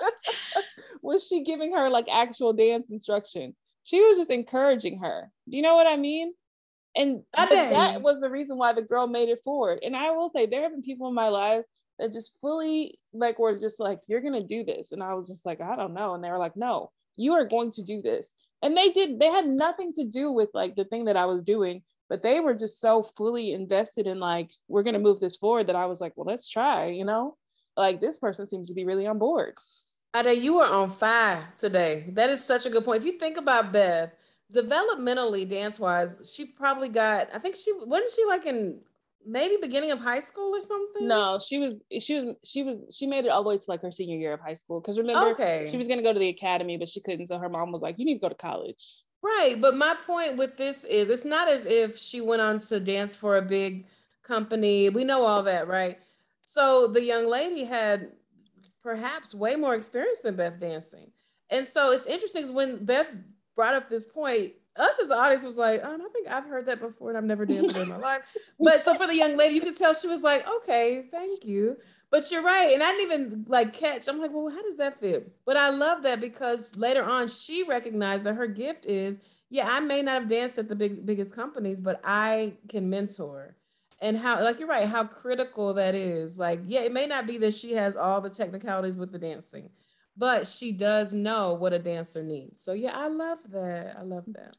was 1.03 1.26
she 1.26 1.44
giving 1.44 1.72
her 1.74 1.88
like 1.88 2.07
actual 2.11 2.53
dance 2.53 2.90
instruction? 2.90 3.55
She 3.84 4.01
was 4.01 4.16
just 4.16 4.30
encouraging 4.30 4.99
her. 4.99 5.30
Do 5.49 5.57
you 5.57 5.62
know 5.62 5.76
what 5.76 5.86
I 5.86 5.97
mean? 5.97 6.32
And 6.97 7.22
that 7.36 8.01
was 8.03 8.20
the 8.20 8.30
reason 8.30 8.57
why 8.57 8.72
the 8.72 8.82
girl 8.82 9.07
made 9.07 9.28
it 9.28 9.42
forward. 9.44 9.80
And 9.82 9.94
I 9.94 10.11
will 10.12 10.30
say, 10.30 10.47
there 10.47 10.62
have 10.62 10.72
been 10.72 10.82
people 10.82 11.09
in 11.09 11.14
my 11.14 11.28
lives 11.28 11.66
that 11.99 12.12
just 12.12 12.32
fully 12.40 12.99
like 13.12 13.38
were 13.38 13.59
just 13.59 13.78
like, 13.78 14.01
you're 14.07 14.22
gonna 14.22 14.42
do 14.42 14.64
this. 14.64 14.92
And 14.92 15.03
I 15.03 15.14
was 15.14 15.28
just 15.28 15.47
like, 15.47 15.61
I 15.61 15.76
don't 15.76 15.94
know. 15.94 16.14
And 16.14 16.24
they 16.24 16.30
were 16.30 16.38
like, 16.38 16.57
no, 16.57 16.90
you 17.16 17.32
are 17.34 17.44
going 17.44 17.70
to 17.72 17.82
do 17.82 18.03
this. 18.03 18.26
And 18.62 18.76
they 18.76 18.90
did, 18.90 19.18
they 19.20 19.26
had 19.26 19.47
nothing 19.47 19.92
to 19.94 20.05
do 20.05 20.32
with 20.32 20.49
like 20.55 20.74
the 20.74 20.84
thing 20.84 21.05
that 21.07 21.16
I 21.16 21.26
was 21.26 21.42
doing 21.42 21.82
but 22.09 22.22
they 22.22 22.38
were 22.38 22.55
just 22.55 22.80
so 22.80 23.03
fully 23.16 23.53
invested 23.53 24.07
in 24.07 24.20
like 24.20 24.49
we're 24.68 24.84
going 24.84 24.94
to 24.94 25.01
move 25.01 25.18
this 25.18 25.36
forward 25.36 25.66
that 25.66 25.74
i 25.74 25.86
was 25.86 26.01
like 26.01 26.12
well 26.14 26.24
let's 26.24 26.49
try 26.49 26.86
you 26.86 27.05
know 27.05 27.36
like 27.76 28.01
this 28.01 28.18
person 28.18 28.47
seems 28.47 28.68
to 28.68 28.74
be 28.74 28.84
really 28.84 29.07
on 29.07 29.18
board. 29.18 29.55
Ade, 30.17 30.43
you 30.43 30.59
are 30.61 30.73
on 30.73 30.91
fire 30.91 31.47
today. 31.59 32.07
That 32.09 32.31
is 32.31 32.43
such 32.43 32.64
a 32.64 32.71
good 32.71 32.85
point. 32.85 33.03
If 33.03 33.07
you 33.07 33.19
think 33.19 33.37
about 33.37 33.73
Beth, 33.73 34.12
developmentally, 34.55 35.49
dance 35.49 35.79
wise, 35.79 36.33
she 36.35 36.47
probably 36.47 36.89
got, 36.89 37.29
I 37.35 37.39
think 37.39 37.55
she 37.55 37.73
wasn't 37.73 38.11
she 38.12 38.25
like 38.25 38.47
in 38.47 38.81
maybe 39.27 39.57
beginning 39.61 39.91
of 39.91 39.99
high 39.99 40.21
school 40.21 40.55
or 40.55 40.61
something? 40.61 41.07
No, 41.07 41.39
she 41.45 41.59
was 41.59 41.83
she 42.01 42.21
was 42.21 42.37
she 42.45 42.62
was 42.62 42.97
she 42.97 43.07
made 43.07 43.25
it 43.25 43.29
all 43.29 43.43
the 43.43 43.49
way 43.49 43.59
to 43.59 43.64
like 43.69 43.83
her 43.83 43.93
senior 43.93 44.17
year 44.17 44.33
of 44.33 44.41
high 44.41 44.55
school. 44.55 44.81
Cause 44.81 44.97
remember 44.99 45.31
okay. 45.33 45.69
she 45.71 45.77
was 45.77 45.89
gonna 45.89 46.03
go 46.03 46.12
to 46.12 46.19
the 46.19 46.29
academy, 46.29 46.77
but 46.77 46.89
she 46.89 47.01
couldn't. 47.01 47.27
So 47.27 47.39
her 47.39 47.49
mom 47.49 47.73
was 47.73 47.83
like, 47.83 47.99
You 47.99 48.05
need 48.05 48.14
to 48.14 48.21
go 48.21 48.29
to 48.29 48.35
college. 48.35 48.97
Right. 49.23 49.61
But 49.61 49.77
my 49.77 49.97
point 50.07 50.37
with 50.37 50.57
this 50.57 50.85
is 50.85 51.11
it's 51.11 51.25
not 51.25 51.49
as 51.49 51.67
if 51.67 51.99
she 51.99 52.21
went 52.21 52.43
on 52.43 52.59
to 52.61 52.81
dance 52.81 53.17
for 53.17 53.37
a 53.37 53.43
big 53.43 53.87
company. 54.23 54.89
We 54.89 55.05
know 55.05 55.25
all 55.25 55.43
that, 55.43 55.69
right? 55.69 55.99
So 56.41 56.87
the 56.87 57.03
young 57.03 57.27
lady 57.29 57.64
had 57.64 58.12
perhaps 58.87 59.34
way 59.34 59.57
more 59.57 59.74
experience 59.74 60.20
than 60.20 60.37
Beth 60.37 60.61
dancing. 60.61 61.11
And 61.51 61.66
so 61.66 61.91
it's 61.91 62.07
interesting 62.07 62.55
when 62.55 62.84
Beth 62.84 63.09
brought 63.57 63.74
up 63.74 63.91
this 63.91 64.05
point, 64.05 64.53
us 64.76 64.93
as 65.03 65.09
the 65.09 65.16
audience 65.16 65.43
was 65.43 65.57
like, 65.57 65.82
um, 65.82 66.01
I 66.01 66.09
think 66.12 66.28
I've 66.28 66.45
heard 66.45 66.66
that 66.66 66.80
before 66.80 67.09
and 67.09 67.18
I've 67.18 67.24
never 67.24 67.45
danced 67.45 67.74
in 67.74 67.89
my 67.89 67.97
life. 67.97 68.22
But 68.61 68.84
so 68.84 68.95
for 68.95 69.09
the 69.09 69.16
young 69.16 69.37
lady, 69.37 69.57
you 69.57 69.61
could 69.61 69.76
tell 69.76 69.93
she 69.93 70.07
was 70.07 70.22
like, 70.22 70.47
okay, 70.49 71.05
thank 71.11 71.45
you. 71.45 71.78
But 72.12 72.30
you're 72.30 72.45
right. 72.45 72.72
And 72.72 72.80
I 72.80 72.93
didn't 72.93 73.12
even 73.12 73.45
like 73.49 73.72
catch. 73.72 74.07
I'm 74.07 74.20
like, 74.20 74.30
well, 74.32 74.51
how 74.51 74.62
does 74.62 74.76
that 74.76 75.01
fit? 75.01 75.32
But 75.45 75.57
I 75.57 75.70
love 75.70 76.05
that 76.05 76.20
because 76.20 76.78
later 76.78 77.03
on 77.03 77.26
she 77.26 77.64
recognized 77.64 78.22
that 78.22 78.34
her 78.34 78.47
gift 78.47 78.87
is, 78.87 79.18
yeah, 79.51 79.68
I 79.68 79.80
may 79.80 80.01
not 80.01 80.20
have 80.20 80.28
danced 80.28 80.59
at 80.59 80.68
the 80.68 80.76
big 80.76 81.05
biggest 81.05 81.34
companies, 81.34 81.80
but 81.80 82.01
I 82.05 82.53
can 82.68 82.89
mentor. 82.89 83.57
And 84.01 84.16
how 84.18 84.42
like 84.42 84.59
you're 84.59 84.68
right, 84.68 84.86
how 84.86 85.05
critical 85.05 85.74
that 85.74 85.94
is. 85.94 86.38
Like, 86.38 86.61
yeah, 86.66 86.80
it 86.80 86.92
may 86.92 87.07
not 87.07 87.26
be 87.26 87.38
that 87.38 87.55
she 87.55 87.72
has 87.72 87.97
all 87.97 88.20
the 88.20 88.30
technicalities 88.30 88.97
with 88.97 89.11
the 89.11 89.18
dancing, 89.18 89.70
but 90.16 90.47
she 90.47 90.72
does 90.72 91.14
know 91.14 91.55
what 91.55 91.72
a 91.72 91.78
dancer 91.78 92.22
needs. 92.22 92.62
So 92.62 92.72
yeah, 92.72 92.92
I 92.94 93.09
love 93.09 93.38
that. 93.51 93.97
I 93.99 94.03
love 94.03 94.24
that. 94.28 94.57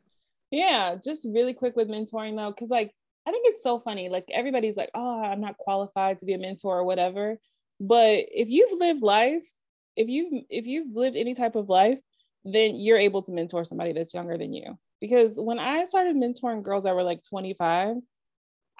Yeah, 0.49 0.95
just 1.03 1.27
really 1.31 1.53
quick 1.53 1.75
with 1.75 1.87
mentoring 1.87 2.35
though, 2.35 2.51
because 2.51 2.69
like 2.69 2.93
I 3.27 3.31
think 3.31 3.45
it's 3.49 3.61
so 3.61 3.79
funny. 3.79 4.09
Like 4.09 4.25
everybody's 4.31 4.77
like, 4.77 4.89
oh, 4.93 5.21
I'm 5.21 5.41
not 5.41 5.57
qualified 5.57 6.19
to 6.19 6.25
be 6.25 6.33
a 6.33 6.37
mentor 6.37 6.79
or 6.79 6.85
whatever. 6.85 7.37
But 7.79 8.25
if 8.31 8.49
you've 8.49 8.79
lived 8.79 9.03
life, 9.03 9.45
if 9.95 10.07
you've 10.07 10.45
if 10.49 10.65
you've 10.65 10.95
lived 10.95 11.17
any 11.17 11.35
type 11.35 11.55
of 11.55 11.69
life, 11.69 11.99
then 12.45 12.75
you're 12.75 12.97
able 12.97 13.21
to 13.23 13.31
mentor 13.31 13.65
somebody 13.65 13.91
that's 13.93 14.13
younger 14.13 14.37
than 14.37 14.53
you. 14.53 14.77
Because 15.01 15.37
when 15.37 15.59
I 15.59 15.83
started 15.83 16.15
mentoring 16.15 16.63
girls 16.63 16.85
that 16.85 16.95
were 16.95 17.03
like 17.03 17.21
25, 17.23 17.97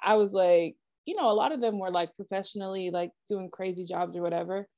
I 0.02 0.14
was 0.14 0.32
like, 0.32 0.76
you 1.04 1.16
know, 1.16 1.30
a 1.30 1.32
lot 1.32 1.52
of 1.52 1.60
them 1.60 1.78
were 1.78 1.90
like 1.90 2.14
professionally 2.16 2.90
like 2.90 3.12
doing 3.28 3.50
crazy 3.50 3.84
jobs 3.84 4.16
or 4.16 4.22
whatever. 4.22 4.68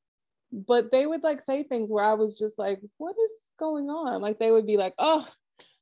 But 0.52 0.90
they 0.90 1.06
would 1.06 1.22
like 1.22 1.42
say 1.42 1.62
things 1.62 1.90
where 1.90 2.04
I 2.04 2.14
was 2.14 2.38
just 2.38 2.58
like, 2.58 2.80
what 2.98 3.16
is 3.22 3.30
going 3.58 3.88
on? 3.88 4.20
Like 4.20 4.38
they 4.38 4.50
would 4.50 4.66
be 4.66 4.76
like, 4.76 4.94
oh, 4.98 5.26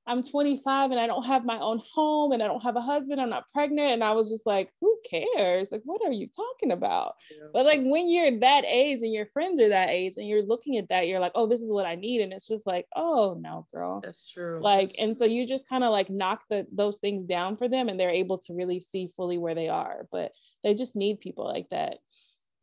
I'm 0.09 0.23
25 0.23 0.91
and 0.91 0.99
I 0.99 1.07
don't 1.07 1.25
have 1.25 1.45
my 1.45 1.59
own 1.61 1.83
home 1.95 2.33
and 2.33 2.43
I 2.43 2.47
don't 2.47 2.63
have 2.63 2.77
a 2.77 2.81
husband, 2.81 3.21
I'm 3.21 3.29
not 3.29 3.51
pregnant. 3.53 3.93
And 3.93 4.03
I 4.03 4.13
was 4.13 4.31
just 4.31 4.47
like, 4.47 4.71
who 4.81 4.99
cares? 5.09 5.71
Like, 5.71 5.83
what 5.85 6.01
are 6.05 6.13
you 6.13 6.27
talking 6.27 6.73
about? 6.73 7.17
Yeah. 7.31 7.49
But 7.53 7.67
like 7.67 7.81
when 7.85 8.09
you're 8.09 8.41
that 8.41 8.65
age 8.65 9.03
and 9.03 9.13
your 9.13 9.27
friends 9.27 9.61
are 9.61 9.69
that 9.69 9.91
age 9.91 10.15
and 10.17 10.27
you're 10.27 10.43
looking 10.43 10.79
at 10.79 10.89
that, 10.89 11.09
you're 11.09 11.21
like, 11.21 11.33
oh, 11.35 11.47
this 11.47 11.61
is 11.61 11.71
what 11.71 11.85
I 11.85 11.95
need. 11.95 12.23
And 12.23 12.33
it's 12.33 12.49
just 12.49 12.67
like, 12.67 12.87
oh 12.97 13.37
no, 13.39 13.67
girl. 13.71 14.01
That's 14.03 14.27
true. 14.27 14.61
Like, 14.63 14.89
That's 14.89 14.99
and 14.99 15.11
true. 15.11 15.27
so 15.27 15.31
you 15.31 15.47
just 15.47 15.69
kind 15.69 15.85
of 15.85 15.91
like 15.91 16.09
knock 16.09 16.41
the 16.49 16.67
those 16.73 16.97
things 16.97 17.27
down 17.27 17.59
for 17.59 17.69
them 17.69 17.91
and 17.91 18.01
they're 18.01 18.09
able 18.09 18.39
to 18.39 18.55
really 18.55 18.81
see 18.81 19.13
fully 19.15 19.37
where 19.37 19.55
they 19.55 19.69
are. 19.69 20.07
But 20.11 20.33
they 20.65 20.73
just 20.73 20.97
need 20.97 21.21
people 21.21 21.45
like 21.45 21.69
that. 21.71 21.99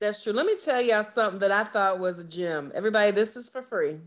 That's 0.02 0.24
true. 0.24 0.34
Let 0.34 0.48
me 0.48 0.56
tell 0.62 0.82
y'all 0.82 1.04
something 1.04 1.40
that 1.40 1.52
I 1.52 1.64
thought 1.64 2.00
was 2.00 2.20
a 2.20 2.24
gem. 2.24 2.72
Everybody, 2.74 3.12
this 3.12 3.38
is 3.38 3.50
for 3.50 3.62
free 3.62 4.00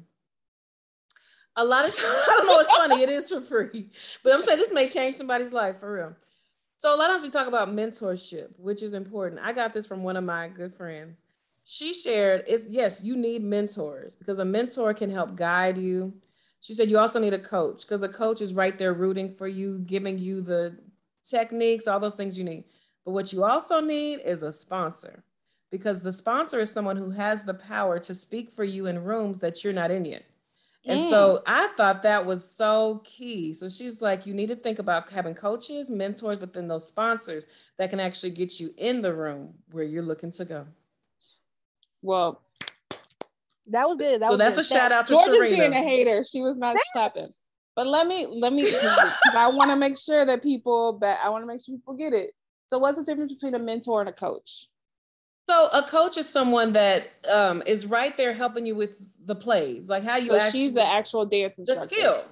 a 1.57 1.65
lot 1.65 1.89
of 1.89 1.95
times, 1.95 2.09
I 2.29 2.35
don't 2.37 2.47
know 2.47 2.55
what's 2.55 2.71
funny. 2.71 3.03
It 3.03 3.09
is 3.09 3.29
for 3.29 3.41
free, 3.41 3.91
but 4.23 4.33
I'm 4.33 4.43
saying 4.43 4.59
this 4.59 4.73
may 4.73 4.89
change 4.89 5.15
somebody's 5.15 5.53
life 5.53 5.81
for 5.81 5.93
real. 5.93 6.17
So 6.77 6.95
a 6.95 6.97
lot 6.97 7.11
of 7.11 7.17
times 7.17 7.23
we 7.25 7.31
talk 7.31 7.49
about 7.49 7.75
mentorship, 7.75 8.51
which 8.57 8.83
is 8.83 8.95
important. 8.95 9.41
I 9.43 9.53
got 9.53 9.75
this 9.75 9.87
from 9.87 10.05
one 10.05 10.17
of 10.17 10.23
my 10.23 10.49
good 10.49 10.75
friends. 10.75 11.25
She 11.65 11.93
shared 11.93 12.45
it's 12.47 12.67
yes, 12.69 13.03
you 13.03 13.17
need 13.17 13.43
mentors 13.43 14.15
because 14.15 14.39
a 14.39 14.45
mentor 14.45 14.95
can 14.95 15.11
help 15.11 15.37
guide 15.37 15.77
you. 15.77 16.15
She 16.61 16.75
said 16.75 16.89
you 16.89 16.99
also 16.99 17.19
need 17.19 17.35
a 17.35 17.39
coach 17.39 17.83
because 17.83 18.03
a 18.03 18.09
coach 18.09 18.41
is 18.41 18.55
right 18.55 18.79
there 18.79 18.95
rooting 18.95 19.35
for 19.35 19.49
you, 19.49 19.81
giving 19.81 20.19
you 20.19 20.41
the 20.41 20.79
techniques, 21.25 21.87
all 21.87 22.01
those 22.01 22.15
things 22.15 22.39
you 22.39 22.45
need. 22.45 22.65
But 23.05 23.11
what 23.11 23.33
you 23.33 23.45
also 23.45 23.81
need 23.81 24.21
is 24.21 24.43
a 24.43 24.53
sponsor 24.53 25.25
because 25.71 26.01
the 26.01 26.13
sponsor 26.13 26.61
is 26.61 26.71
someone 26.71 26.97
who 26.97 27.11
has 27.11 27.45
the 27.45 27.55
power 27.55 27.99
to 27.99 28.15
speak 28.15 28.55
for 28.55 28.65
you 28.65 28.87
in 28.87 29.05
rooms 29.05 29.41
that 29.41 29.63
you're 29.63 29.73
not 29.73 29.91
in 29.91 30.05
yet. 30.05 30.25
And 30.89 31.03
mm. 31.03 31.11
so 31.11 31.43
I 31.47 31.69
thought 31.77 32.03
that 32.05 32.25
was 32.25 32.51
so 32.51 33.03
key. 33.05 33.53
So 33.53 33.69
she's 33.69 34.01
like, 34.01 34.25
you 34.25 34.33
need 34.33 34.49
to 34.49 34.57
think 34.57 34.79
about 34.79 35.11
having 35.11 35.35
coaches, 35.35 35.91
mentors, 35.91 36.39
but 36.39 36.55
then 36.55 36.67
those 36.67 36.87
sponsors 36.87 37.47
that 37.77 37.91
can 37.91 38.01
actually 38.01 38.31
get 38.31 38.59
you 38.59 38.73
in 38.79 39.03
the 39.03 39.13
room 39.13 39.53
where 39.71 39.85
you're 39.85 40.03
looking 40.03 40.33
to 40.33 40.47
go. 40.47 40.67
Well, 42.01 42.41
that 43.67 43.87
was 43.87 44.01
it. 44.01 44.21
That 44.21 44.29
so 44.29 44.31
was 44.31 44.39
that's 44.39 44.59
it. 44.59 44.61
a 44.63 44.65
shout 44.65 44.91
out 44.91 45.07
to 45.09 45.13
Georgia's 45.13 45.37
Serena. 45.37 45.57
being 45.57 45.73
a 45.75 45.83
hater. 45.83 46.25
She 46.25 46.41
was 46.41 46.57
not 46.57 46.77
clapping. 46.95 47.29
But 47.77 47.87
let 47.87 48.07
me 48.07 48.27
let 48.27 48.53
me 48.53 48.73
I 49.35 49.49
want 49.49 49.71
to 49.71 49.77
make 49.77 49.97
sure 49.97 50.25
that 50.25 50.43
people 50.43 50.99
that 51.01 51.21
I 51.23 51.29
want 51.29 51.43
to 51.43 51.47
make 51.47 51.61
sure 51.65 51.77
people 51.77 51.95
get 51.95 52.15
it. 52.15 52.31
So 52.71 52.79
what's 52.79 52.99
the 52.99 53.05
difference 53.05 53.33
between 53.33 53.55
a 53.55 53.59
mentor 53.59 54.01
and 54.01 54.09
a 54.09 54.13
coach? 54.13 54.67
So 55.49 55.69
a 55.69 55.83
coach 55.83 56.19
is 56.19 56.29
someone 56.29 56.73
that 56.73 57.11
um, 57.33 57.63
is 57.65 57.87
right 57.87 58.15
there 58.17 58.35
helping 58.35 58.67
you 58.67 58.75
with 58.75 58.97
the 59.25 59.35
plays, 59.35 59.89
like 59.89 60.05
how 60.05 60.17
you. 60.17 60.29
So 60.29 60.39
actually, 60.39 60.61
she's 60.61 60.75
the 60.75 60.87
actual 60.87 61.25
dance 61.25 61.59
instructor. 61.59 61.89
The 61.89 61.95
skill. 61.95 62.25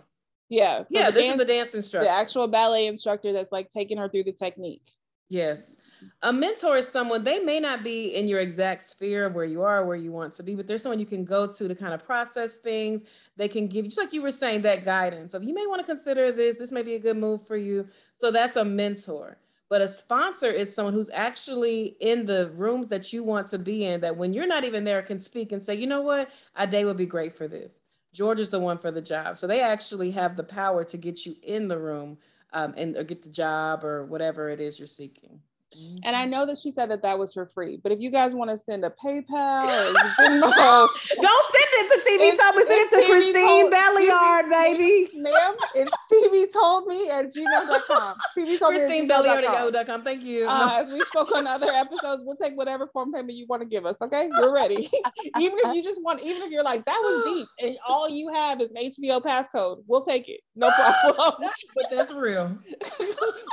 Yeah. 0.48 0.80
So 0.80 0.86
yeah. 0.90 1.10
This 1.10 1.24
dance, 1.24 1.32
is 1.32 1.38
the 1.38 1.52
dance 1.52 1.74
instructor. 1.74 2.04
The 2.04 2.14
actual 2.14 2.46
ballet 2.46 2.86
instructor 2.86 3.32
that's 3.32 3.52
like 3.52 3.70
taking 3.70 3.96
her 3.96 4.08
through 4.08 4.24
the 4.24 4.32
technique. 4.32 4.82
Yes. 5.30 5.76
A 6.22 6.32
mentor 6.32 6.76
is 6.76 6.86
someone 6.86 7.24
they 7.24 7.40
may 7.40 7.58
not 7.58 7.82
be 7.82 8.14
in 8.14 8.28
your 8.28 8.40
exact 8.40 8.82
sphere 8.82 9.24
of 9.24 9.34
where 9.34 9.46
you 9.46 9.62
are, 9.62 9.86
where 9.86 9.96
you 9.96 10.12
want 10.12 10.34
to 10.34 10.42
be, 10.42 10.54
but 10.54 10.66
there's 10.66 10.82
someone 10.82 11.00
you 11.00 11.06
can 11.06 11.24
go 11.24 11.46
to 11.46 11.68
to 11.68 11.74
kind 11.74 11.94
of 11.94 12.04
process 12.04 12.58
things. 12.58 13.02
They 13.36 13.48
can 13.48 13.66
give 13.66 13.86
you, 13.86 13.90
just 13.90 13.98
like 13.98 14.12
you 14.12 14.20
were 14.20 14.30
saying, 14.30 14.62
that 14.62 14.84
guidance 14.84 15.32
of 15.32 15.42
you 15.42 15.54
may 15.54 15.66
want 15.66 15.80
to 15.80 15.86
consider 15.86 16.32
this. 16.32 16.58
This 16.58 16.70
may 16.70 16.82
be 16.82 16.94
a 16.94 16.98
good 16.98 17.16
move 17.16 17.46
for 17.46 17.56
you. 17.56 17.88
So 18.18 18.30
that's 18.30 18.56
a 18.56 18.64
mentor. 18.64 19.38
But 19.68 19.80
a 19.80 19.88
sponsor 19.88 20.50
is 20.50 20.72
someone 20.72 20.94
who's 20.94 21.10
actually 21.10 21.96
in 22.00 22.24
the 22.24 22.50
rooms 22.50 22.88
that 22.90 23.12
you 23.12 23.24
want 23.24 23.48
to 23.48 23.58
be 23.58 23.84
in, 23.84 24.00
that 24.02 24.16
when 24.16 24.32
you're 24.32 24.46
not 24.46 24.64
even 24.64 24.84
there, 24.84 25.02
can 25.02 25.18
speak 25.18 25.50
and 25.50 25.62
say, 25.62 25.74
you 25.74 25.86
know 25.86 26.02
what, 26.02 26.30
Ade 26.56 26.84
would 26.84 26.96
be 26.96 27.06
great 27.06 27.36
for 27.36 27.48
this. 27.48 27.82
George 28.12 28.40
is 28.40 28.50
the 28.50 28.60
one 28.60 28.78
for 28.78 28.90
the 28.90 29.02
job. 29.02 29.36
So 29.36 29.46
they 29.46 29.60
actually 29.60 30.12
have 30.12 30.36
the 30.36 30.44
power 30.44 30.84
to 30.84 30.96
get 30.96 31.26
you 31.26 31.36
in 31.42 31.68
the 31.68 31.78
room 31.78 32.18
um, 32.52 32.74
and 32.76 32.96
or 32.96 33.04
get 33.04 33.22
the 33.22 33.28
job 33.28 33.84
or 33.84 34.04
whatever 34.06 34.48
it 34.48 34.60
is 34.60 34.78
you're 34.78 34.86
seeking. 34.86 35.40
Mm-hmm. 35.74 35.96
And 36.04 36.14
I 36.14 36.26
know 36.26 36.46
that 36.46 36.58
she 36.58 36.70
said 36.70 36.90
that 36.90 37.02
that 37.02 37.18
was 37.18 37.34
for 37.34 37.46
free, 37.46 37.80
but 37.82 37.90
if 37.90 38.00
you 38.00 38.08
guys 38.08 38.36
want 38.36 38.50
to 38.50 38.56
send 38.56 38.84
a 38.84 38.90
PayPal 38.90 39.62
or 39.62 39.94
Venmo, 40.14 40.40
don't 41.20 41.46
send 41.52 41.70
it 41.72 41.90
to 41.90 42.08
TV 42.08 42.38
Told 42.38 42.54
Me, 42.54 42.64
send 42.64 42.80
it 42.80 42.90
to 42.90 43.06
Christine 43.06 43.72
Belliard, 43.72 44.48
baby. 44.48 45.08
Ma'am, 45.16 45.56
it's 45.74 45.90
TV 46.12 46.52
told 46.52 46.86
me 46.86 47.10
at 47.10 47.26
gmail.com. 47.26 48.16
TV 48.38 48.58
told 48.60 48.74
Christine 48.74 49.08
me 49.08 49.12
at 49.12 49.24
Belliard 49.24 49.38
at 49.38 49.42
yahoo.com. 49.44 50.04
Thank 50.04 50.22
you. 50.22 50.46
Uh, 50.48 50.78
as 50.82 50.92
we 50.92 51.00
spoke 51.06 51.34
on 51.34 51.48
other 51.48 51.72
episodes, 51.72 52.22
we'll 52.24 52.36
take 52.36 52.56
whatever 52.56 52.86
form 52.92 53.12
payment 53.12 53.32
you 53.32 53.46
want 53.48 53.60
to 53.60 53.68
give 53.68 53.84
us. 53.84 53.96
Okay, 54.00 54.28
we're 54.38 54.54
ready. 54.54 54.88
even 55.40 55.58
if 55.64 55.74
you 55.74 55.82
just 55.82 56.00
want, 56.02 56.20
even 56.22 56.42
if 56.42 56.50
you're 56.52 56.62
like 56.62 56.84
that 56.84 56.98
was 57.02 57.24
deep 57.36 57.48
and 57.60 57.76
all 57.88 58.08
you 58.08 58.32
have 58.32 58.60
is 58.60 58.70
an 58.70 58.76
HBO 58.76 59.20
passcode, 59.20 59.82
we'll 59.88 60.02
take 60.02 60.28
it. 60.28 60.40
No 60.54 60.70
problem. 60.76 61.50
but 61.74 61.86
that's 61.90 62.12
real. 62.12 62.56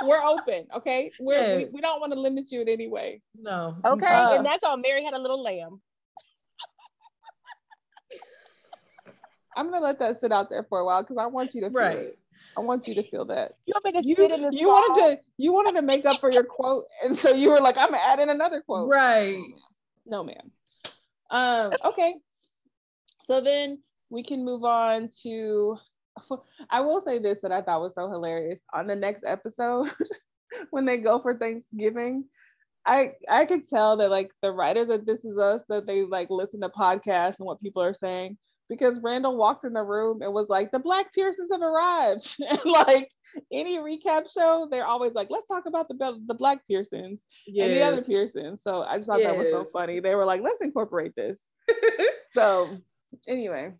we're 0.04 0.22
open. 0.22 0.66
Okay, 0.76 1.10
we're 1.18 1.34
yes. 1.34 1.56
we, 1.56 1.64
we 1.74 1.80
don't 1.80 2.03
want 2.04 2.12
to 2.14 2.20
limit 2.20 2.52
you 2.52 2.60
in 2.60 2.68
any 2.68 2.86
way. 2.88 3.22
No. 3.34 3.76
Okay, 3.84 4.06
uh, 4.06 4.36
and 4.36 4.44
that's 4.44 4.62
all. 4.62 4.76
Mary 4.76 5.02
had 5.04 5.14
a 5.14 5.18
little 5.18 5.42
lamb. 5.42 5.80
I'm 9.56 9.70
gonna 9.70 9.84
let 9.84 9.98
that 10.00 10.20
sit 10.20 10.32
out 10.32 10.50
there 10.50 10.66
for 10.68 10.80
a 10.80 10.84
while 10.84 11.02
because 11.02 11.16
I 11.16 11.26
want 11.26 11.54
you 11.54 11.62
to 11.62 11.70
feel 11.70 11.80
right. 11.80 11.96
it. 11.96 12.18
I 12.56 12.60
want 12.60 12.86
you 12.86 12.94
to 12.94 13.02
feel 13.02 13.24
that. 13.26 13.52
You 13.66 13.72
want 13.74 13.84
me 13.84 13.92
to 14.02 14.08
you, 14.08 14.14
sit 14.14 14.30
in 14.30 14.42
this 14.42 14.60
You 14.60 14.68
wanted 14.68 15.16
to 15.16 15.20
you 15.38 15.52
wanted 15.52 15.74
to 15.80 15.82
make 15.82 16.04
up 16.04 16.20
for 16.20 16.30
your 16.30 16.44
quote, 16.44 16.84
and 17.02 17.18
so 17.18 17.32
you 17.32 17.48
were 17.50 17.58
like, 17.58 17.78
I'm 17.78 17.90
gonna 17.90 18.02
add 18.02 18.20
in 18.20 18.28
another 18.28 18.60
quote. 18.60 18.88
Right. 18.90 19.42
No, 20.06 20.22
ma'am. 20.22 20.50
Um, 21.30 21.72
okay. 21.84 22.14
So 23.22 23.40
then 23.40 23.78
we 24.10 24.22
can 24.22 24.44
move 24.44 24.64
on 24.64 25.08
to 25.22 25.78
I 26.70 26.80
will 26.80 27.02
say 27.04 27.18
this 27.18 27.38
that 27.42 27.52
I 27.52 27.62
thought 27.62 27.80
was 27.80 27.94
so 27.94 28.08
hilarious. 28.10 28.60
On 28.72 28.86
the 28.86 28.94
next 28.94 29.24
episode, 29.26 29.88
when 30.70 30.84
they 30.84 30.98
go 30.98 31.20
for 31.20 31.36
Thanksgiving. 31.36 32.24
I 32.86 33.12
I 33.30 33.46
could 33.46 33.66
tell 33.68 33.96
that 33.96 34.10
like 34.10 34.30
the 34.42 34.52
writers 34.52 34.90
of 34.90 35.06
This 35.06 35.24
Is 35.24 35.38
Us 35.38 35.62
that 35.68 35.86
they 35.86 36.02
like 36.02 36.28
listen 36.30 36.60
to 36.60 36.68
podcasts 36.68 37.38
and 37.38 37.46
what 37.46 37.60
people 37.60 37.82
are 37.82 37.94
saying. 37.94 38.36
because 38.68 39.00
Randall 39.02 39.36
walked 39.36 39.64
in 39.64 39.72
the 39.74 39.82
room 39.82 40.22
and 40.22 40.32
was 40.32 40.48
like, 40.48 40.70
the 40.70 40.78
Black 40.78 41.12
Pearsons 41.14 41.50
have 41.52 41.62
arrived. 41.62 42.36
and 42.48 42.60
like 42.64 43.10
any 43.52 43.78
recap 43.78 44.30
show, 44.32 44.68
they're 44.70 44.86
always 44.86 45.12
like, 45.12 45.28
let's 45.30 45.46
talk 45.46 45.64
about 45.66 45.88
the 45.88 46.20
the 46.26 46.34
Black 46.34 46.66
Pearsons 46.66 47.20
yes. 47.46 47.68
and 47.68 47.76
the 47.76 47.82
other 47.82 48.02
Pearsons. 48.02 48.62
So 48.62 48.82
I 48.82 48.96
just 48.96 49.06
thought 49.06 49.20
yes. 49.20 49.30
that 49.30 49.38
was 49.38 49.50
so 49.50 49.64
funny. 49.64 50.00
They 50.00 50.14
were 50.14 50.26
like, 50.26 50.42
let's 50.42 50.60
incorporate 50.60 51.14
this. 51.16 51.40
so 52.34 52.78
anyway. 53.26 53.72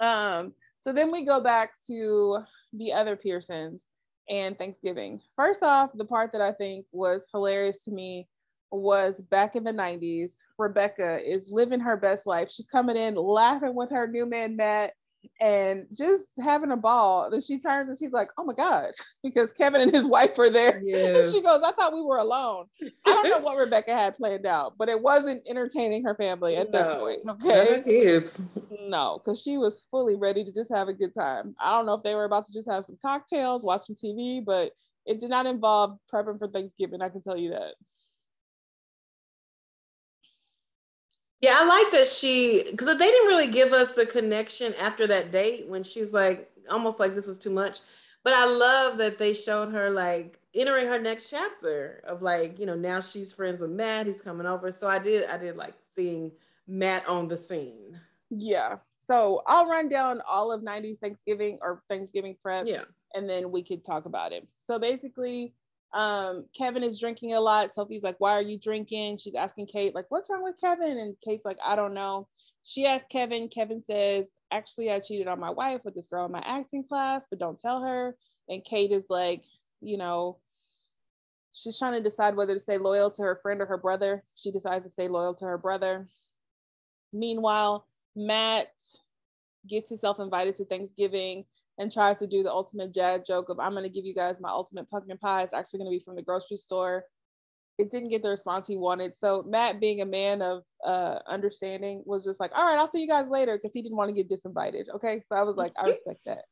Um, 0.00 0.54
so 0.80 0.92
then 0.92 1.10
we 1.10 1.24
go 1.24 1.40
back 1.40 1.72
to 1.88 2.38
the 2.72 2.92
other 2.92 3.16
Pearsons 3.16 3.86
and 4.28 4.56
Thanksgiving. 4.56 5.20
First 5.36 5.62
off, 5.62 5.90
the 5.94 6.04
part 6.04 6.32
that 6.32 6.40
I 6.40 6.52
think 6.52 6.86
was 6.92 7.26
hilarious 7.32 7.82
to 7.84 7.90
me 7.90 8.28
was 8.70 9.18
back 9.18 9.56
in 9.56 9.64
the 9.64 9.72
90s. 9.72 10.34
Rebecca 10.58 11.18
is 11.24 11.50
living 11.50 11.80
her 11.80 11.96
best 11.96 12.26
life. 12.26 12.50
She's 12.50 12.66
coming 12.66 12.96
in 12.96 13.14
laughing 13.14 13.74
with 13.74 13.90
her 13.90 14.06
new 14.06 14.26
man, 14.26 14.56
Matt, 14.56 14.92
and 15.40 15.86
just 15.92 16.24
having 16.42 16.70
a 16.70 16.76
ball. 16.76 17.30
Then 17.30 17.40
she 17.40 17.58
turns 17.58 17.88
and 17.88 17.98
she's 17.98 18.12
like, 18.12 18.28
oh 18.38 18.44
my 18.44 18.54
God, 18.54 18.92
because 19.22 19.52
Kevin 19.52 19.80
and 19.80 19.94
his 19.94 20.06
wife 20.06 20.38
are 20.38 20.50
there. 20.50 20.82
Yes. 20.88 21.32
she 21.32 21.42
goes, 21.42 21.62
I 21.62 21.72
thought 21.72 21.92
we 21.92 22.02
were 22.02 22.18
alone. 22.18 22.66
I 22.82 22.88
don't 23.04 23.28
know 23.28 23.38
what 23.38 23.56
Rebecca 23.58 23.94
had 23.94 24.16
planned 24.16 24.46
out, 24.46 24.74
but 24.78 24.88
it 24.88 25.00
wasn't 25.00 25.42
entertaining 25.48 26.02
her 26.04 26.14
family 26.14 26.56
at 26.56 26.70
no, 26.70 26.78
that 26.78 26.98
point. 26.98 27.20
Okay. 27.28 27.82
Kids. 27.84 28.40
No, 28.80 29.18
because 29.18 29.42
she 29.42 29.58
was 29.58 29.86
fully 29.90 30.14
ready 30.14 30.44
to 30.44 30.52
just 30.52 30.70
have 30.70 30.88
a 30.88 30.94
good 30.94 31.14
time. 31.14 31.54
I 31.60 31.72
don't 31.72 31.84
know 31.84 31.94
if 31.94 32.02
they 32.02 32.14
were 32.14 32.24
about 32.24 32.46
to 32.46 32.52
just 32.52 32.70
have 32.70 32.84
some 32.84 32.98
cocktails, 33.02 33.64
watch 33.64 33.82
some 33.86 33.96
TV, 33.96 34.44
but 34.44 34.72
it 35.04 35.20
did 35.20 35.30
not 35.30 35.46
involve 35.46 35.98
prepping 36.12 36.38
for 36.38 36.48
Thanksgiving. 36.48 37.02
I 37.02 37.08
can 37.08 37.22
tell 37.22 37.36
you 37.36 37.50
that. 37.50 37.74
Yeah, 41.40 41.58
I 41.60 41.64
like 41.64 41.92
that 41.92 42.06
she 42.06 42.64
because 42.70 42.86
they 42.86 43.06
didn't 43.06 43.28
really 43.28 43.48
give 43.48 43.72
us 43.72 43.92
the 43.92 44.06
connection 44.06 44.74
after 44.74 45.06
that 45.06 45.30
date 45.30 45.68
when 45.68 45.84
she's 45.84 46.12
like 46.12 46.50
almost 46.68 46.98
like 46.98 47.14
this 47.14 47.28
is 47.28 47.38
too 47.38 47.50
much. 47.50 47.78
But 48.24 48.34
I 48.34 48.44
love 48.44 48.98
that 48.98 49.18
they 49.18 49.32
showed 49.32 49.72
her 49.72 49.90
like 49.90 50.40
entering 50.54 50.86
her 50.86 50.98
next 50.98 51.30
chapter 51.30 52.02
of 52.06 52.22
like, 52.22 52.58
you 52.58 52.66
know, 52.66 52.74
now 52.74 53.00
she's 53.00 53.32
friends 53.32 53.60
with 53.60 53.70
Matt, 53.70 54.06
he's 54.06 54.20
coming 54.20 54.46
over. 54.46 54.72
So 54.72 54.88
I 54.88 54.98
did 54.98 55.28
I 55.28 55.38
did 55.38 55.56
like 55.56 55.74
seeing 55.82 56.32
Matt 56.66 57.08
on 57.08 57.28
the 57.28 57.36
scene. 57.36 58.00
Yeah. 58.30 58.76
So 58.98 59.42
I'll 59.46 59.66
run 59.66 59.88
down 59.88 60.20
all 60.28 60.52
of 60.52 60.62
90s 60.62 60.98
Thanksgiving 60.98 61.58
or 61.62 61.82
Thanksgiving 61.88 62.36
prep. 62.42 62.66
Yeah. 62.66 62.82
And 63.14 63.28
then 63.28 63.50
we 63.50 63.62
could 63.62 63.84
talk 63.84 64.04
about 64.06 64.32
it. 64.32 64.46
So 64.58 64.78
basically, 64.78 65.54
um, 65.92 66.44
Kevin 66.56 66.82
is 66.82 67.00
drinking 67.00 67.34
a 67.34 67.40
lot. 67.40 67.72
Sophie's 67.72 68.02
like, 68.02 68.16
Why 68.18 68.32
are 68.32 68.42
you 68.42 68.58
drinking? 68.58 69.18
She's 69.18 69.34
asking 69.34 69.66
Kate, 69.66 69.94
like, 69.94 70.06
what's 70.10 70.28
wrong 70.28 70.42
with 70.42 70.60
Kevin? 70.60 70.98
And 70.98 71.16
Kate's 71.24 71.44
like, 71.44 71.58
I 71.64 71.76
don't 71.76 71.94
know. 71.94 72.28
She 72.62 72.86
asks 72.86 73.08
Kevin, 73.10 73.48
Kevin 73.48 73.82
says, 73.82 74.26
Actually, 74.50 74.90
I 74.90 75.00
cheated 75.00 75.28
on 75.28 75.40
my 75.40 75.50
wife 75.50 75.80
with 75.84 75.94
this 75.94 76.06
girl 76.06 76.26
in 76.26 76.32
my 76.32 76.42
acting 76.44 76.84
class, 76.84 77.24
but 77.28 77.38
don't 77.38 77.58
tell 77.58 77.82
her. 77.82 78.16
And 78.48 78.64
Kate 78.64 78.92
is 78.92 79.04
like, 79.08 79.44
you 79.80 79.98
know, 79.98 80.38
she's 81.52 81.78
trying 81.78 81.94
to 81.94 82.00
decide 82.00 82.36
whether 82.36 82.54
to 82.54 82.60
stay 82.60 82.78
loyal 82.78 83.10
to 83.12 83.22
her 83.22 83.38
friend 83.42 83.60
or 83.60 83.66
her 83.66 83.78
brother. 83.78 84.22
She 84.34 84.50
decides 84.50 84.84
to 84.86 84.90
stay 84.90 85.08
loyal 85.08 85.34
to 85.34 85.44
her 85.44 85.58
brother. 85.58 86.06
Meanwhile, 87.12 87.86
Matt 88.16 88.72
gets 89.66 89.88
himself 89.88 90.18
invited 90.18 90.56
to 90.56 90.64
Thanksgiving 90.64 91.44
and 91.78 91.92
tries 91.92 92.18
to 92.18 92.26
do 92.26 92.42
the 92.42 92.50
ultimate 92.50 92.92
jad 92.92 93.24
joke 93.26 93.48
of 93.48 93.58
I'm 93.60 93.74
gonna 93.74 93.88
give 93.88 94.04
you 94.04 94.14
guys 94.14 94.36
my 94.40 94.50
ultimate 94.50 94.90
pumpkin 94.90 95.16
pie. 95.18 95.42
It's 95.42 95.54
actually 95.54 95.78
gonna 95.78 95.90
be 95.90 96.00
from 96.00 96.16
the 96.16 96.22
grocery 96.22 96.56
store. 96.56 97.04
It 97.78 97.92
didn't 97.92 98.08
get 98.08 98.22
the 98.22 98.30
response 98.30 98.66
he 98.66 98.76
wanted. 98.76 99.16
So 99.16 99.44
Matt, 99.46 99.78
being 99.80 100.00
a 100.00 100.06
man 100.06 100.42
of 100.42 100.64
uh, 100.84 101.20
understanding, 101.28 102.02
was 102.04 102.24
just 102.24 102.40
like, 102.40 102.50
all 102.56 102.64
right, 102.64 102.76
I'll 102.76 102.88
see 102.88 103.00
you 103.00 103.06
guys 103.06 103.28
later 103.30 103.56
because 103.56 103.72
he 103.72 103.82
didn't 103.82 103.96
want 103.96 104.08
to 104.08 104.20
get 104.20 104.28
disinvited. 104.28 104.88
Okay. 104.96 105.22
So 105.28 105.36
I 105.36 105.44
was 105.44 105.56
like, 105.56 105.72
I 105.80 105.86
respect 105.86 106.20
that. 106.26 106.44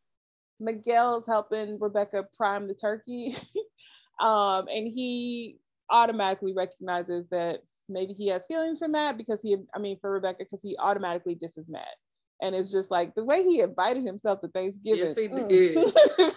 Miguel's 0.60 1.26
helping 1.26 1.78
Rebecca 1.80 2.28
prime 2.36 2.68
the 2.68 2.74
turkey. 2.74 3.36
um, 4.20 4.68
and 4.68 4.86
he 4.86 5.58
automatically 5.90 6.52
recognizes 6.52 7.28
that 7.30 7.60
maybe 7.88 8.12
he 8.12 8.28
has 8.28 8.46
feelings 8.46 8.78
for 8.78 8.86
Matt 8.86 9.18
because 9.18 9.42
he, 9.42 9.56
I 9.74 9.80
mean, 9.80 9.98
for 10.00 10.12
Rebecca, 10.12 10.38
because 10.44 10.62
he 10.62 10.76
automatically 10.78 11.34
disses 11.34 11.68
Matt 11.68 11.96
and 12.40 12.54
it's 12.54 12.70
just 12.70 12.90
like 12.90 13.14
the 13.14 13.24
way 13.24 13.42
he 13.42 13.60
invited 13.60 14.04
himself 14.04 14.40
to 14.40 14.48
Thanksgiving. 14.48 15.06
Yes, 15.06 15.16
he 15.16 15.28
mm. 15.28 15.48
did. 15.48 15.76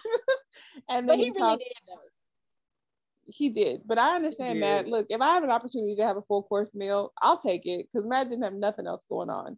and 0.89 1.07
then 1.09 1.19
he, 1.19 1.25
he 1.25 1.31
really 1.31 1.39
talked, 1.39 1.63
did. 1.63 3.33
He 3.33 3.49
did, 3.49 3.81
but 3.85 3.97
I 3.97 4.15
understand, 4.15 4.59
Matt. 4.59 4.87
Look, 4.87 5.07
if 5.09 5.21
I 5.21 5.33
have 5.33 5.43
an 5.43 5.51
opportunity 5.51 5.95
to 5.97 6.03
have 6.03 6.17
a 6.17 6.21
full 6.21 6.43
course 6.43 6.73
meal, 6.73 7.13
I'll 7.21 7.39
take 7.39 7.65
it 7.65 7.87
because 7.91 8.07
Matt 8.07 8.29
didn't 8.29 8.43
have 8.43 8.53
nothing 8.53 8.87
else 8.87 9.05
going 9.07 9.29
on. 9.29 9.57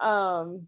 Um, 0.00 0.66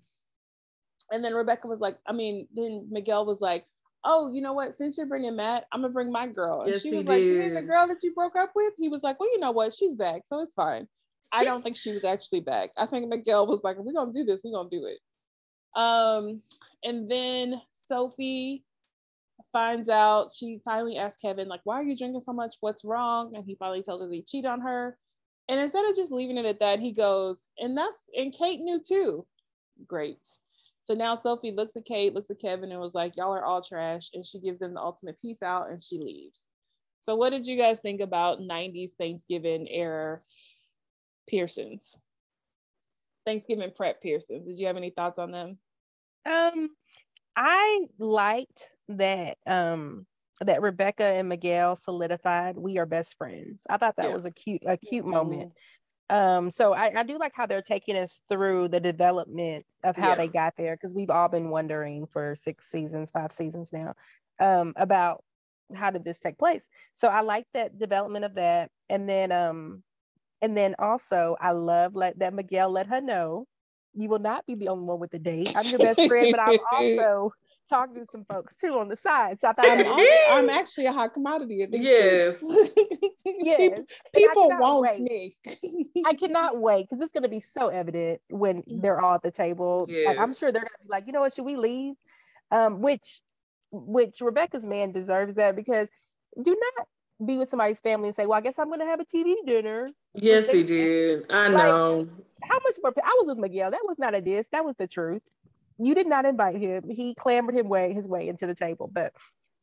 and 1.11 1.25
then 1.25 1.35
Rebecca 1.35 1.67
was 1.69 1.81
like, 1.81 1.99
I 2.07 2.13
mean, 2.13 2.49
then 2.55 2.89
Miguel 2.91 3.25
was 3.25 3.41
like, 3.41 3.65
"Oh, 4.05 4.31
you 4.33 4.41
know 4.41 4.53
what? 4.53 4.77
Since 4.77 4.99
you're 4.99 5.07
bringing 5.07 5.37
Matt, 5.37 5.67
I'm 5.73 5.83
gonna 5.83 5.93
bring 5.93 6.13
my 6.13 6.27
girl." 6.27 6.63
And 6.63 6.73
yes, 6.73 6.83
she 6.83 6.91
was 6.91 7.01
he 7.01 7.05
like, 7.05 7.19
did. 7.19 7.27
"You 7.27 7.39
mean 7.39 7.55
the 7.55 7.63
girl 7.63 7.87
that 7.89 8.03
you 8.03 8.13
broke 8.13 8.37
up 8.37 8.53
with?" 8.55 8.75
He 8.77 8.89
was 8.89 9.03
like, 9.03 9.19
"Well, 9.19 9.31
you 9.31 9.39
know 9.39 9.53
what? 9.53 9.73
She's 9.73 9.95
back, 9.95 10.23
so 10.27 10.43
it's 10.43 10.55
fine." 10.55 10.89
I 11.33 11.45
don't 11.45 11.62
think 11.62 11.77
she 11.77 11.93
was 11.93 12.05
actually 12.05 12.41
back. 12.41 12.70
I 12.77 12.87
think 12.87 13.09
Miguel 13.09 13.47
was 13.47 13.64
like, 13.64 13.77
we're 13.79 13.93
gonna 13.93 14.12
do 14.12 14.24
this, 14.24 14.43
we're 14.45 14.53
gonna 14.53 14.70
do 14.70 14.87
it. 14.87 14.99
Um, 15.79 16.41
and 16.83 17.11
then 17.11 17.61
Sophie 17.89 18.64
finds 19.53 19.89
out, 19.89 20.31
she 20.35 20.61
finally 20.64 20.97
asks 20.97 21.20
Kevin, 21.20 21.49
like, 21.49 21.61
why 21.64 21.81
are 21.81 21.85
you 21.85 21.97
drinking 21.97 22.20
so 22.20 22.33
much? 22.33 22.57
What's 22.61 22.85
wrong? 22.85 23.35
And 23.35 23.45
he 23.45 23.55
finally 23.57 23.83
tells 23.83 24.01
her 24.01 24.07
that 24.07 24.14
he 24.14 24.22
cheated 24.22 24.51
on 24.51 24.61
her. 24.61 24.97
And 25.49 25.61
instead 25.61 25.85
of 25.89 25.95
just 25.95 26.12
leaving 26.12 26.39
it 26.39 26.47
at 26.47 26.61
that, 26.61 26.81
he 26.81 26.93
goes, 26.93 27.43
and 27.59 27.77
that's 27.77 28.03
and 28.14 28.33
Kate 28.33 28.61
knew 28.61 28.81
too. 28.81 29.27
Great. 29.87 30.18
So 30.85 30.95
now 30.95 31.14
Sophie 31.14 31.53
looks 31.53 31.77
at 31.77 31.85
Kate, 31.85 32.14
looks 32.14 32.31
at 32.31 32.41
Kevin, 32.41 32.70
and 32.70 32.81
was 32.81 32.95
like, 32.95 33.16
Y'all 33.16 33.35
are 33.35 33.45
all 33.45 33.62
trash. 33.62 34.11
And 34.14 34.24
she 34.24 34.41
gives 34.41 34.59
them 34.59 34.74
the 34.74 34.81
ultimate 34.81 35.20
peace 35.20 35.43
out 35.43 35.70
and 35.70 35.83
she 35.83 35.99
leaves. 35.99 36.47
So, 37.01 37.14
what 37.14 37.31
did 37.31 37.47
you 37.47 37.57
guys 37.57 37.79
think 37.81 38.01
about 38.01 38.41
90s 38.41 38.93
Thanksgiving 38.99 39.68
era 39.68 40.20
Pearsons. 41.29 41.97
Thanksgiving 43.24 43.72
prep 43.77 44.01
Pearsons. 44.03 44.47
Did 44.47 44.59
you 44.59 44.66
have 44.66 44.77
any 44.77 44.91
thoughts 44.91 45.18
on 45.18 45.33
them? 45.33 45.59
Um, 46.24 46.70
I 47.37 47.87
liked 47.99 48.68
that 48.89 49.37
um 49.47 50.07
that 50.43 50.62
Rebecca 50.62 51.05
and 51.05 51.29
Miguel 51.29 51.77
solidified 51.77 52.57
we 52.57 52.79
are 52.79 52.87
best 52.87 53.16
friends. 53.16 53.62
I 53.68 53.79
thought 53.79 53.97
that 53.97 54.09
yeah. 54.09 54.14
was 54.14 54.24
a 54.24 54.31
cute 54.31 54.62
a 54.66 54.77
cute 54.77 55.05
mm-hmm. 55.05 55.12
moment. 55.12 55.53
Um, 56.09 56.51
so 56.51 56.72
I, 56.72 56.93
I 56.97 57.03
do 57.03 57.18
like 57.18 57.33
how 57.35 57.47
they're 57.47 57.62
taking 57.62 57.97
us 57.97 58.20
through 58.29 58.68
the 58.68 58.79
development 58.79 59.66
of 59.83 59.97
how 59.97 60.11
yeah. 60.11 60.14
they 60.14 60.29
got 60.29 60.55
there 60.57 60.77
because 60.77 60.95
we've 60.95 61.11
all 61.11 61.29
been 61.29 61.51
wondering 61.51 62.07
for 62.12 62.37
six 62.37 62.70
seasons, 62.70 63.11
five 63.11 63.33
seasons 63.33 63.72
now, 63.72 63.95
um, 64.39 64.72
about 64.77 65.24
how 65.74 65.91
did 65.91 66.05
this 66.05 66.20
take 66.20 66.39
place. 66.39 66.68
So 66.95 67.09
I 67.09 67.22
like 67.22 67.47
that 67.55 67.77
development 67.77 68.24
of 68.24 68.35
that. 68.35 68.70
And 68.89 69.09
then 69.09 69.33
um 69.33 69.83
and 70.43 70.57
then 70.57 70.74
also, 70.78 71.37
I 71.41 71.53
love 71.53 71.95
let, 71.95 72.18
that 72.18 72.34
Miguel 72.34 72.70
let 72.70 72.87
her 72.87 73.01
know 73.01 73.47
you 73.97 74.09
will 74.09 74.18
not 74.18 74.45
be 74.47 74.55
the 74.55 74.68
only 74.68 74.84
one 74.84 75.01
with 75.01 75.11
the 75.11 75.18
date. 75.18 75.53
I'm 75.57 75.64
your 75.66 75.78
best 75.78 76.07
friend, 76.07 76.28
but 76.30 76.41
I'm 76.41 76.59
also 76.72 77.32
talking 77.68 77.97
to 77.97 78.07
some 78.12 78.24
folks 78.26 78.55
too 78.57 78.78
on 78.78 78.89
the 78.89 78.97
side. 78.97 79.41
So 79.41 79.49
I 79.49 79.53
thought 79.55 79.66
I'm, 79.66 79.87
I'm 80.30 80.51
actually 80.51 80.87
a 80.87 80.93
hot 80.93 81.14
commodity 81.14 81.62
at 81.62 81.70
Yes. 81.72 82.45
yes. 83.24 83.80
People, 84.14 84.51
want 84.51 84.82
wait. 84.82 85.01
me. 85.01 85.89
I 86.05 86.12
cannot 86.14 86.59
wait 86.59 86.89
because 86.89 87.03
it's 87.03 87.12
going 87.12 87.22
to 87.22 87.28
be 87.28 87.41
so 87.41 87.68
evident 87.68 88.20
when 88.28 88.62
they're 88.66 89.01
all 89.01 89.14
at 89.14 89.22
the 89.22 89.30
table. 89.30 89.87
Yes. 89.89 90.07
Like, 90.07 90.18
I'm 90.18 90.34
sure 90.34 90.53
they're 90.53 90.62
going 90.62 90.78
to 90.78 90.84
be 90.84 90.91
like, 90.91 91.07
you 91.07 91.12
know 91.12 91.20
what, 91.20 91.32
should 91.32 91.47
we 91.47 91.57
leave? 91.57 91.95
Um, 92.51 92.82
which, 92.82 93.20
which 93.72 94.20
Rebecca's 94.20 94.64
man 94.64 94.93
deserves 94.93 95.34
that 95.34 95.57
because 95.57 95.89
do 96.43 96.51
not 96.76 96.87
be 97.24 97.39
with 97.39 97.49
somebody's 97.49 97.80
family 97.80 98.09
and 98.09 98.16
say, 98.16 98.26
"Well, 98.26 98.39
I 98.39 98.43
guess 98.43 98.59
I'm 98.59 98.66
going 98.66 98.80
to 98.80 98.87
have 98.87 99.01
a 99.01 99.05
TV 99.05 99.34
dinner." 99.47 99.89
Yes, 100.17 100.51
he 100.51 100.62
did. 100.62 101.27
I 101.31 101.49
like, 101.49 101.64
know. 101.64 102.09
How 102.43 102.59
much 102.64 102.77
more? 102.83 102.93
I 103.03 103.17
was 103.19 103.29
with 103.29 103.39
Miguel. 103.39 103.71
That 103.71 103.81
was 103.85 103.99
not 103.99 104.14
a 104.14 104.21
diss. 104.21 104.47
That 104.53 104.64
was 104.64 104.75
the 104.79 104.87
truth. 104.87 105.23
You 105.79 105.95
did 105.95 106.07
not 106.07 106.25
invite 106.25 106.57
him. 106.57 106.89
He 106.89 107.14
clambered 107.14 107.55
his 107.55 107.64
way 107.64 107.93
his 107.93 108.09
way 108.09 108.29
into 108.29 108.47
the 108.47 108.55
table. 108.55 108.91
But 108.93 109.12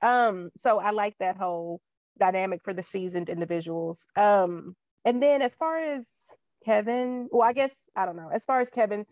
um, 0.01 0.51
so 0.57 0.79
I 0.79 0.91
like 0.91 1.15
that 1.19 1.37
whole 1.37 1.81
dynamic 2.19 2.61
for 2.63 2.73
the 2.73 2.83
seasoned 2.83 3.29
individuals. 3.29 4.05
Um, 4.15 4.75
and 5.05 5.21
then 5.21 5.41
as 5.41 5.55
far 5.55 5.79
as 5.79 6.07
Kevin, 6.65 7.29
well, 7.31 7.47
I 7.47 7.53
guess 7.53 7.73
I 7.95 8.05
don't 8.05 8.15
know. 8.15 8.29
As 8.31 8.45
far 8.45 8.61
as 8.61 8.69
Kevin, 8.69 9.05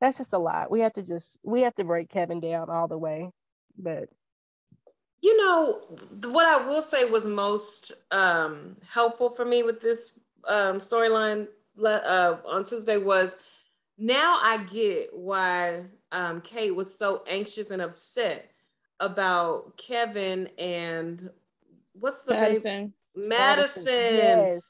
that's 0.00 0.18
just 0.18 0.32
a 0.32 0.38
lot. 0.38 0.70
We 0.70 0.80
have 0.80 0.92
to 0.94 1.02
just 1.02 1.38
we 1.42 1.62
have 1.62 1.74
to 1.76 1.84
break 1.84 2.08
Kevin 2.08 2.40
down 2.40 2.70
all 2.70 2.88
the 2.88 2.98
way. 2.98 3.30
But 3.76 4.08
you 5.22 5.36
know, 5.36 5.80
what 6.30 6.46
I 6.46 6.64
will 6.64 6.82
say 6.82 7.04
was 7.04 7.26
most 7.26 7.92
um, 8.10 8.76
helpful 8.88 9.30
for 9.30 9.44
me 9.44 9.62
with 9.62 9.80
this 9.80 10.18
um, 10.46 10.78
storyline 10.78 11.48
uh, 11.84 12.36
on 12.46 12.64
Tuesday 12.64 12.96
was 12.96 13.36
now 13.98 14.38
I 14.42 14.58
get 14.58 15.10
why 15.12 15.82
um, 16.12 16.40
Kate 16.40 16.74
was 16.74 16.96
so 16.96 17.22
anxious 17.26 17.70
and 17.70 17.82
upset 17.82 18.50
about 19.00 19.76
Kevin 19.76 20.48
and 20.58 21.30
what's 21.92 22.22
the 22.22 22.34
Madison. 22.34 22.92
Madison. 23.14 23.84
Madison. 23.84 23.94
Yes. 23.94 24.62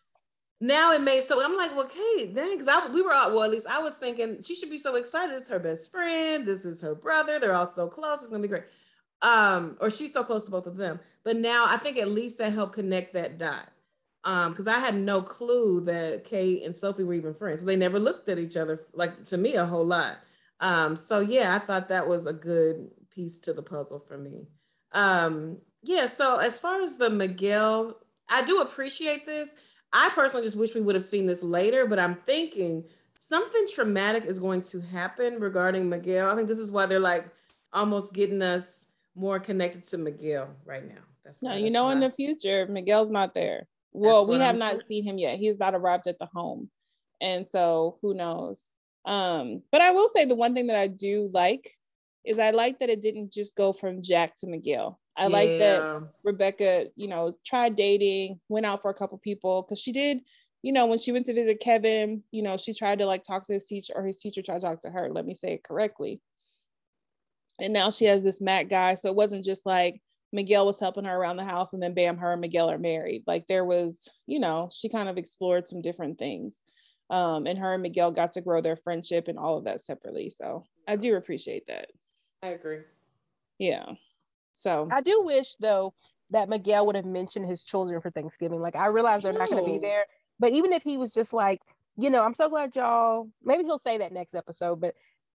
now 0.60 0.92
it 0.92 1.02
made 1.02 1.22
so 1.22 1.42
I'm 1.44 1.56
like, 1.56 1.76
well, 1.76 1.86
Kate, 1.86 2.34
dang, 2.34 2.52
because 2.52 2.68
I 2.68 2.88
we 2.88 3.02
were 3.02 3.12
all 3.12 3.30
well, 3.30 3.44
at 3.44 3.50
least 3.50 3.66
I 3.66 3.78
was 3.80 3.96
thinking 3.96 4.42
she 4.42 4.54
should 4.54 4.70
be 4.70 4.78
so 4.78 4.96
excited. 4.96 5.34
This 5.34 5.44
is 5.44 5.48
her 5.50 5.58
best 5.58 5.90
friend. 5.90 6.46
This 6.46 6.64
is 6.64 6.80
her 6.80 6.94
brother. 6.94 7.38
They're 7.38 7.54
all 7.54 7.66
so 7.66 7.88
close. 7.88 8.20
It's 8.20 8.30
gonna 8.30 8.42
be 8.42 8.48
great. 8.48 8.64
Um, 9.20 9.76
or 9.80 9.90
she's 9.90 10.12
so 10.12 10.22
close 10.22 10.44
to 10.44 10.50
both 10.50 10.66
of 10.66 10.76
them. 10.76 11.00
But 11.24 11.36
now 11.36 11.66
I 11.66 11.76
think 11.76 11.98
at 11.98 12.08
least 12.08 12.38
that 12.38 12.52
helped 12.52 12.74
connect 12.74 13.14
that 13.14 13.36
dot. 13.36 13.68
Um, 14.28 14.50
because 14.50 14.66
I 14.66 14.78
had 14.78 14.94
no 14.94 15.22
clue 15.22 15.80
that 15.82 16.24
Kate 16.24 16.62
and 16.64 16.76
Sophie 16.76 17.04
were 17.04 17.14
even 17.14 17.34
friends. 17.34 17.64
They 17.64 17.76
never 17.76 17.98
looked 17.98 18.28
at 18.28 18.38
each 18.38 18.56
other 18.56 18.86
like 18.92 19.24
to 19.26 19.38
me 19.38 19.54
a 19.54 19.64
whole 19.64 19.86
lot. 19.86 20.18
Um, 20.60 20.96
so 20.96 21.20
yeah, 21.20 21.54
I 21.54 21.58
thought 21.58 21.88
that 21.88 22.06
was 22.06 22.26
a 22.26 22.32
good 22.32 22.90
piece 23.10 23.38
to 23.40 23.52
the 23.52 23.62
puzzle 23.62 24.00
for 24.00 24.18
me. 24.18 24.48
Um, 24.92 25.58
yeah, 25.82 26.06
so 26.06 26.38
as 26.38 26.60
far 26.60 26.82
as 26.82 26.96
the 26.96 27.08
Miguel, 27.08 27.96
I 28.28 28.42
do 28.42 28.60
appreciate 28.60 29.24
this 29.24 29.54
I 29.92 30.10
personally 30.10 30.44
just 30.44 30.56
wish 30.56 30.74
we 30.74 30.80
would 30.80 30.94
have 30.94 31.04
seen 31.04 31.26
this 31.26 31.42
later, 31.42 31.86
but 31.86 31.98
I'm 31.98 32.16
thinking 32.26 32.84
something 33.18 33.66
traumatic 33.72 34.24
is 34.24 34.38
going 34.38 34.62
to 34.62 34.80
happen 34.80 35.40
regarding 35.40 35.88
Miguel. 35.88 36.30
I 36.30 36.36
think 36.36 36.48
this 36.48 36.58
is 36.58 36.70
why 36.70 36.86
they're 36.86 37.00
like 37.00 37.28
almost 37.72 38.12
getting 38.12 38.42
us 38.42 38.86
more 39.14 39.40
connected 39.40 39.82
to 39.84 39.98
Miguel 39.98 40.48
right 40.64 40.86
now. 40.86 41.00
That's 41.24 41.42
no, 41.42 41.54
you 41.54 41.70
know, 41.70 41.90
in 41.90 42.00
the 42.00 42.10
future, 42.10 42.66
Miguel's 42.68 43.10
not 43.10 43.34
there. 43.34 43.66
Well, 43.98 44.26
we 44.26 44.36
have 44.36 44.54
I'm 44.54 44.58
not 44.58 44.86
seen 44.86 45.04
him 45.04 45.18
yet. 45.18 45.38
He 45.38 45.46
has 45.46 45.58
not 45.58 45.74
arrived 45.74 46.06
at 46.06 46.18
the 46.18 46.26
home. 46.26 46.70
And 47.20 47.48
so 47.48 47.98
who 48.00 48.14
knows? 48.14 48.66
Um, 49.04 49.62
but 49.72 49.80
I 49.80 49.92
will 49.92 50.08
say 50.08 50.24
the 50.24 50.34
one 50.34 50.54
thing 50.54 50.68
that 50.68 50.76
I 50.76 50.86
do 50.86 51.30
like 51.32 51.70
is 52.24 52.38
I 52.38 52.50
like 52.50 52.78
that 52.80 52.90
it 52.90 53.02
didn't 53.02 53.32
just 53.32 53.56
go 53.56 53.72
from 53.72 54.02
Jack 54.02 54.36
to 54.36 54.46
Miguel. 54.46 55.00
I 55.16 55.22
yeah. 55.22 55.28
like 55.28 55.48
that 55.58 56.08
Rebecca, 56.22 56.86
you 56.94 57.08
know, 57.08 57.32
tried 57.44 57.74
dating, 57.74 58.40
went 58.48 58.66
out 58.66 58.82
for 58.82 58.90
a 58.90 58.94
couple 58.94 59.18
people 59.18 59.62
because 59.62 59.80
she 59.80 59.92
did, 59.92 60.20
you 60.62 60.72
know, 60.72 60.86
when 60.86 60.98
she 60.98 61.12
went 61.12 61.26
to 61.26 61.34
visit 61.34 61.60
Kevin, 61.60 62.22
you 62.30 62.42
know, 62.42 62.56
she 62.56 62.74
tried 62.74 62.98
to 62.98 63.06
like 63.06 63.24
talk 63.24 63.46
to 63.46 63.54
his 63.54 63.66
teacher 63.66 63.94
or 63.96 64.06
his 64.06 64.18
teacher 64.18 64.42
tried 64.42 64.60
to 64.60 64.66
talk 64.66 64.82
to 64.82 64.90
her. 64.90 65.08
Let 65.10 65.26
me 65.26 65.34
say 65.34 65.54
it 65.54 65.64
correctly. 65.64 66.20
And 67.60 67.72
now 67.72 67.90
she 67.90 68.04
has 68.04 68.22
this 68.22 68.40
Matt 68.40 68.68
guy. 68.68 68.94
So 68.94 69.08
it 69.08 69.16
wasn't 69.16 69.44
just 69.44 69.66
like 69.66 70.00
Miguel 70.32 70.66
was 70.66 70.78
helping 70.78 71.04
her 71.04 71.16
around 71.16 71.36
the 71.36 71.44
house 71.44 71.72
and 71.72 71.82
then 71.82 71.94
bam, 71.94 72.18
her 72.18 72.32
and 72.32 72.40
Miguel 72.40 72.70
are 72.70 72.78
married. 72.78 73.24
Like 73.26 73.46
there 73.48 73.64
was, 73.64 74.08
you 74.26 74.40
know, 74.40 74.68
she 74.72 74.88
kind 74.88 75.08
of 75.08 75.16
explored 75.16 75.68
some 75.68 75.80
different 75.80 76.18
things. 76.18 76.60
Um, 77.10 77.46
and 77.46 77.58
her 77.58 77.72
and 77.72 77.82
Miguel 77.82 78.12
got 78.12 78.32
to 78.34 78.42
grow 78.42 78.60
their 78.60 78.76
friendship 78.76 79.28
and 79.28 79.38
all 79.38 79.56
of 79.56 79.64
that 79.64 79.80
separately. 79.80 80.28
So 80.28 80.64
I 80.86 80.96
do 80.96 81.16
appreciate 81.16 81.66
that. 81.68 81.86
I 82.42 82.48
agree. 82.48 82.80
Yeah. 83.58 83.86
So 84.52 84.88
I 84.92 85.00
do 85.00 85.22
wish 85.24 85.54
though 85.60 85.94
that 86.30 86.50
Miguel 86.50 86.84
would 86.86 86.96
have 86.96 87.06
mentioned 87.06 87.46
his 87.46 87.62
children 87.64 88.00
for 88.02 88.10
Thanksgiving. 88.10 88.60
Like 88.60 88.76
I 88.76 88.86
realize 88.86 89.22
they're 89.22 89.32
not 89.32 89.48
going 89.48 89.64
to 89.64 89.72
be 89.72 89.78
there, 89.78 90.04
but 90.38 90.52
even 90.52 90.72
if 90.74 90.82
he 90.82 90.98
was 90.98 91.12
just 91.12 91.32
like, 91.32 91.60
you 91.96 92.10
know, 92.10 92.22
I'm 92.22 92.34
so 92.34 92.48
glad 92.48 92.76
y'all. 92.76 93.28
Maybe 93.42 93.64
he'll 93.64 93.78
say 93.78 93.98
that 93.98 94.12
next 94.12 94.34
episode, 94.34 94.80
but 94.80 94.94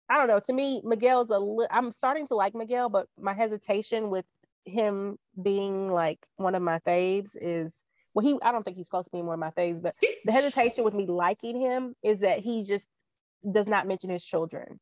I 0.09 0.17
don't 0.17 0.27
know. 0.27 0.41
To 0.41 0.53
me, 0.53 0.81
Miguel's 0.83 1.29
a. 1.29 1.39
Li- 1.39 1.67
I'm 1.71 1.91
starting 1.91 2.27
to 2.27 2.35
like 2.35 2.53
Miguel, 2.53 2.89
but 2.89 3.07
my 3.17 3.33
hesitation 3.33 4.09
with 4.09 4.25
him 4.65 5.17
being 5.41 5.89
like 5.89 6.19
one 6.37 6.55
of 6.55 6.61
my 6.61 6.79
faves 6.79 7.35
is 7.39 7.81
well, 8.13 8.25
he. 8.25 8.37
I 8.41 8.51
don't 8.51 8.63
think 8.63 8.77
he's 8.77 8.89
close 8.89 9.05
to 9.05 9.11
being 9.11 9.25
one 9.25 9.35
of 9.35 9.39
my 9.39 9.51
faves, 9.51 9.81
but 9.81 9.95
the 10.25 10.31
hesitation 10.31 10.83
with 10.83 10.93
me 10.93 11.05
liking 11.07 11.59
him 11.59 11.95
is 12.03 12.19
that 12.19 12.39
he 12.39 12.63
just 12.63 12.87
does 13.49 13.67
not 13.67 13.87
mention 13.87 14.09
his 14.09 14.23
children. 14.23 14.79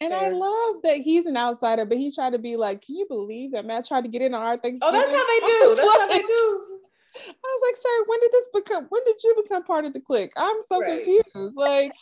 And 0.00 0.12
I 0.12 0.28
love 0.28 0.76
that 0.82 0.98
he's 0.98 1.24
an 1.24 1.36
outsider, 1.36 1.86
but 1.86 1.96
he 1.96 2.12
tried 2.12 2.32
to 2.32 2.38
be 2.38 2.56
like, 2.56 2.82
can 2.82 2.96
you 2.96 3.06
believe 3.08 3.52
that 3.52 3.64
Matt 3.64 3.86
tried 3.86 4.02
to 4.02 4.08
get 4.08 4.22
in 4.22 4.34
on 4.34 4.42
our 4.42 4.58
Thanksgiving? 4.58 4.80
Oh, 4.82 4.92
that's 4.92 5.10
how 5.10 5.26
they 5.26 5.46
do. 5.46 5.74
That's 5.76 5.98
how 5.98 6.08
they 6.08 6.22
do. 6.22 6.80
I 7.16 7.30
was 7.42 7.62
like, 7.62 7.76
sir, 7.76 8.04
when 8.06 8.20
did 8.20 8.32
this 8.32 8.48
become? 8.52 8.86
When 8.88 9.04
did 9.04 9.16
you 9.22 9.42
become 9.42 9.62
part 9.62 9.84
of 9.84 9.92
the 9.92 10.00
clique? 10.00 10.32
I'm 10.36 10.56
so 10.68 10.80
right. 10.80 11.04
confused. 11.04 11.56
Like, 11.56 11.92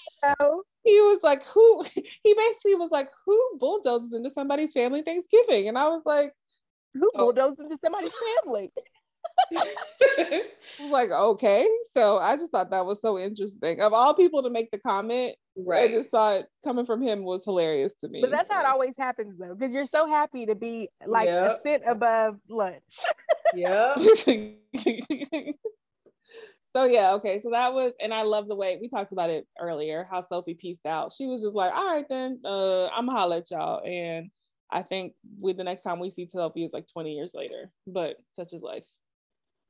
he 0.84 1.00
was 1.00 1.20
like, 1.22 1.44
who? 1.44 1.84
He 1.94 2.34
basically 2.34 2.74
was 2.76 2.90
like, 2.90 3.08
who 3.26 3.58
bulldozes 3.58 4.14
into 4.14 4.30
somebody's 4.30 4.72
family 4.72 5.02
Thanksgiving? 5.02 5.68
And 5.68 5.76
I 5.76 5.88
was 5.88 6.02
like, 6.04 6.32
who 6.95 7.11
oh. 7.14 7.18
bulldozes 7.18 7.61
into 7.61 7.78
somebody's 7.82 8.12
family? 8.45 8.70
I 9.57 10.45
was 10.80 10.90
like, 10.90 11.11
okay. 11.11 11.68
So 11.93 12.18
I 12.18 12.36
just 12.36 12.53
thought 12.53 12.70
that 12.70 12.86
was 12.86 13.01
so 13.01 13.18
interesting. 13.18 13.80
Of 13.80 13.93
all 13.93 14.14
people 14.14 14.43
to 14.43 14.51
make 14.51 14.70
the 14.70 14.78
comment, 14.78 15.36
right. 15.57 15.90
I 15.90 15.93
just 15.93 16.11
thought 16.11 16.45
coming 16.64 16.86
from 16.86 17.03
him 17.03 17.24
was 17.24 17.45
hilarious 17.45 17.95
to 18.01 18.09
me. 18.09 18.20
But 18.20 18.30
that's 18.30 18.49
so. 18.49 18.55
how 18.55 18.61
it 18.61 18.66
always 18.66 18.97
happens 18.97 19.38
though, 19.38 19.55
because 19.55 19.72
you're 19.72 19.84
so 19.84 20.07
happy 20.07 20.47
to 20.47 20.55
be 20.55 20.88
like 21.07 21.26
yep. 21.26 21.53
a 21.53 21.59
sit 21.62 21.82
above 21.86 22.36
lunch. 22.49 22.82
yeah. 23.55 23.95
so 26.74 26.84
yeah, 26.84 27.12
okay. 27.14 27.40
So 27.43 27.51
that 27.51 27.74
was, 27.74 27.93
and 28.01 28.14
I 28.14 28.22
love 28.22 28.49
the 28.49 28.57
way 28.57 28.78
we 28.80 28.88
talked 28.88 29.12
about 29.12 29.30
it 29.30 29.47
earlier, 29.61 30.07
how 30.11 30.22
Sophie 30.22 30.55
pieced 30.55 30.86
out. 30.86 31.12
She 31.12 31.26
was 31.26 31.43
just 31.43 31.55
like, 31.55 31.72
all 31.74 31.86
right 31.86 32.07
then, 32.09 32.40
uh, 32.45 32.86
I'm 32.86 33.07
gonna 33.07 33.18
holler 33.18 33.36
at 33.38 33.51
y'all. 33.51 33.82
And 33.84 34.30
I 34.72 34.82
think 34.82 35.12
with 35.38 35.58
the 35.58 35.64
next 35.64 35.82
time 35.82 36.00
we 36.00 36.10
see 36.10 36.26
Sophie 36.26 36.64
is 36.64 36.72
like 36.72 36.86
20 36.90 37.12
years 37.12 37.32
later, 37.34 37.70
but 37.86 38.16
such 38.30 38.52
is 38.54 38.62
life. 38.62 38.86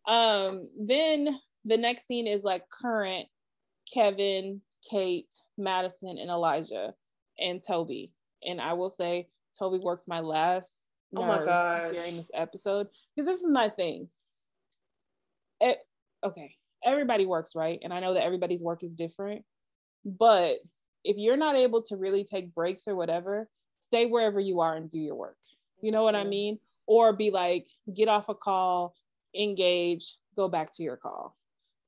Um, 0.07 0.69
then 0.79 1.41
the 1.65 1.77
next 1.77 2.07
scene 2.07 2.27
is 2.27 2.45
like 2.45 2.65
current 2.71 3.27
Kevin, 3.93 4.61
Kate, 4.89 5.33
Madison, 5.59 6.17
and 6.19 6.31
Elijah, 6.31 6.95
and 7.39 7.63
Toby. 7.63 8.13
And 8.45 8.61
I 8.61 8.73
will 8.75 8.91
say, 8.91 9.29
Toby 9.59 9.79
worked 9.79 10.09
my 10.09 10.21
last 10.21 10.69
oh 11.15 11.27
my 11.27 11.45
gosh 11.45 11.95
during 11.95 12.17
this 12.17 12.31
episode 12.33 12.87
because 13.15 13.27
this 13.27 13.41
is 13.41 13.51
my 13.51 13.69
thing. 13.69 14.09
It, 15.61 15.79
okay, 16.25 16.57
everybody 16.85 17.27
works 17.27 17.55
right, 17.55 17.79
and 17.83 17.93
I 17.93 18.01
know 18.01 18.15
that 18.15 18.25
everybody's 18.25 18.63
work 18.63 18.83
is 18.83 18.95
different, 18.95 19.45
but 20.05 20.57
if 21.05 21.17
you're 21.17 21.37
not 21.37 21.57
able 21.57 21.83
to 21.85 21.97
really 21.97 22.25
take 22.25 22.55
breaks 22.55 22.89
or 22.89 22.97
whatever, 22.97 23.49
stay 23.93 24.07
wherever 24.07 24.41
you 24.41 24.61
are 24.61 24.75
and 24.75 24.91
do 24.91 24.99
your 24.99 25.15
work. 25.15 25.37
You 25.83 25.93
know 25.93 26.03
what 26.03 26.15
I 26.15 26.25
mean? 26.25 26.59
Or 26.87 27.13
be 27.13 27.31
like, 27.31 27.67
get 27.95 28.09
off 28.09 28.31
a 28.31 28.35
call, 28.35 28.95
engage, 29.35 30.17
go 30.35 30.49
back 30.49 30.73
to 30.77 30.83
your 30.83 30.97
call. 30.97 31.37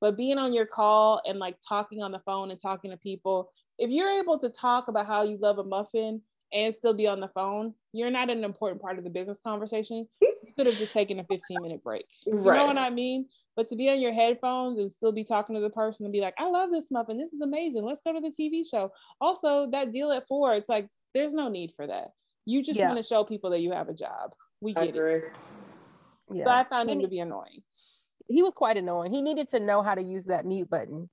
But 0.01 0.15
being 0.15 0.37
on 0.37 0.53
your 0.53 0.67
call 0.67 1.21
and 1.25 1.39
like 1.39 1.55
talking 1.67 2.03
on 2.03 2.11
the 2.11 2.19
phone 2.19 2.51
and 2.51 2.61
talking 2.61 2.91
to 2.91 2.97
people, 2.97 3.51
if 3.79 3.89
you're 3.89 4.21
able 4.21 4.37
to 4.39 4.49
talk 4.49 4.87
about 4.87 5.07
how 5.07 5.23
you 5.23 5.37
love 5.37 5.57
a 5.57 5.63
muffin 5.63 6.21
and 6.53 6.75
still 6.75 6.93
be 6.93 7.07
on 7.07 7.19
the 7.19 7.27
phone, 7.29 7.73
you're 7.91 8.11
not 8.11 8.29
an 8.29 8.43
important 8.43 8.81
part 8.81 8.99
of 8.99 9.03
the 9.03 9.09
business 9.09 9.39
conversation. 9.43 10.07
you 10.21 10.53
could 10.55 10.67
have 10.67 10.77
just 10.77 10.93
taken 10.93 11.19
a 11.19 11.23
15 11.23 11.61
minute 11.61 11.83
break. 11.83 12.05
You 12.27 12.33
right. 12.33 12.57
know 12.57 12.65
what 12.67 12.77
I 12.77 12.91
mean? 12.91 13.27
But 13.55 13.67
to 13.69 13.75
be 13.75 13.89
on 13.89 13.99
your 13.99 14.13
headphones 14.13 14.77
and 14.77 14.91
still 14.91 15.11
be 15.11 15.23
talking 15.23 15.55
to 15.55 15.61
the 15.61 15.69
person 15.69 16.05
and 16.05 16.13
be 16.13 16.21
like, 16.21 16.35
I 16.37 16.49
love 16.49 16.69
this 16.69 16.91
muffin. 16.91 17.17
This 17.17 17.33
is 17.33 17.41
amazing. 17.41 17.83
Let's 17.83 18.01
go 18.01 18.13
to 18.13 18.19
the 18.19 18.29
TV 18.29 18.69
show. 18.69 18.91
Also, 19.19 19.71
that 19.71 19.91
deal 19.91 20.11
at 20.11 20.27
four, 20.27 20.53
it's 20.53 20.69
like, 20.69 20.87
there's 21.15 21.33
no 21.33 21.47
need 21.47 21.71
for 21.75 21.87
that. 21.87 22.11
You 22.45 22.61
just 22.61 22.77
yeah. 22.77 22.89
want 22.89 23.01
to 23.01 23.07
show 23.07 23.23
people 23.23 23.49
that 23.51 23.61
you 23.61 23.71
have 23.71 23.89
a 23.89 23.93
job. 23.93 24.33
We 24.61 24.73
get 24.73 24.95
it. 24.95 25.23
Yeah. 26.31 26.43
So 26.43 26.49
I 26.51 26.63
found 26.65 26.89
him 26.89 27.01
to 27.01 27.07
be 27.07 27.19
annoying. 27.19 27.63
He 28.27 28.43
was 28.43 28.53
quite 28.55 28.77
annoying. 28.77 29.11
He 29.11 29.21
needed 29.21 29.49
to 29.51 29.59
know 29.59 29.81
how 29.81 29.95
to 29.95 30.03
use 30.03 30.25
that 30.25 30.45
mute 30.45 30.69
button. 30.69 31.09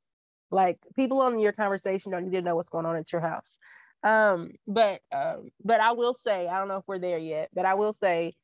Like 0.51 0.79
people 0.97 1.23
on 1.23 1.39
your 1.39 1.53
conversation 1.53 2.13
don't 2.13 2.25
need 2.25 2.37
to 2.37 2.43
know 2.43 2.57
what's 2.57 2.69
going 2.69 2.85
on 2.85 2.97
at 2.97 3.13
your 3.13 3.23
house. 3.23 3.57
Um, 4.03 4.53
but 4.67 5.01
um, 5.15 5.51
but 5.65 5.81
I 5.81 5.93
will 5.93 6.15
say, 6.15 6.49
I 6.49 6.59
don't 6.59 6.69
know 6.69 6.79
if 6.79 6.85
we're 6.87 6.99
there 6.99 7.19
yet, 7.19 7.51
but 7.55 7.65
I 7.65 7.75
will 7.75 7.93
say 7.93 8.35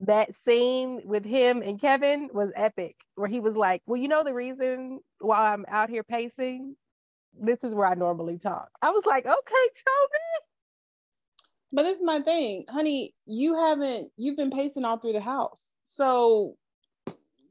that 0.00 0.34
scene 0.44 1.02
with 1.04 1.24
him 1.24 1.62
and 1.62 1.80
Kevin 1.80 2.28
was 2.32 2.52
epic, 2.56 2.96
where 3.14 3.28
he 3.28 3.40
was 3.40 3.56
like, 3.56 3.82
Well, 3.86 4.00
you 4.00 4.08
know 4.08 4.24
the 4.24 4.34
reason 4.34 5.00
why 5.20 5.52
I'm 5.52 5.64
out 5.68 5.90
here 5.90 6.02
pacing? 6.02 6.76
This 7.40 7.62
is 7.62 7.74
where 7.74 7.86
I 7.86 7.94
normally 7.94 8.38
talk. 8.38 8.68
I 8.82 8.90
was 8.90 9.06
like, 9.06 9.24
okay, 9.24 9.34
Toby. 9.34 10.47
But 11.72 11.82
this 11.84 11.98
is 11.98 12.04
my 12.04 12.22
thing, 12.22 12.64
honey. 12.68 13.14
You 13.26 13.54
haven't. 13.54 14.10
You've 14.16 14.36
been 14.36 14.50
pacing 14.50 14.84
all 14.84 14.98
through 14.98 15.12
the 15.12 15.20
house, 15.20 15.74
so 15.84 16.56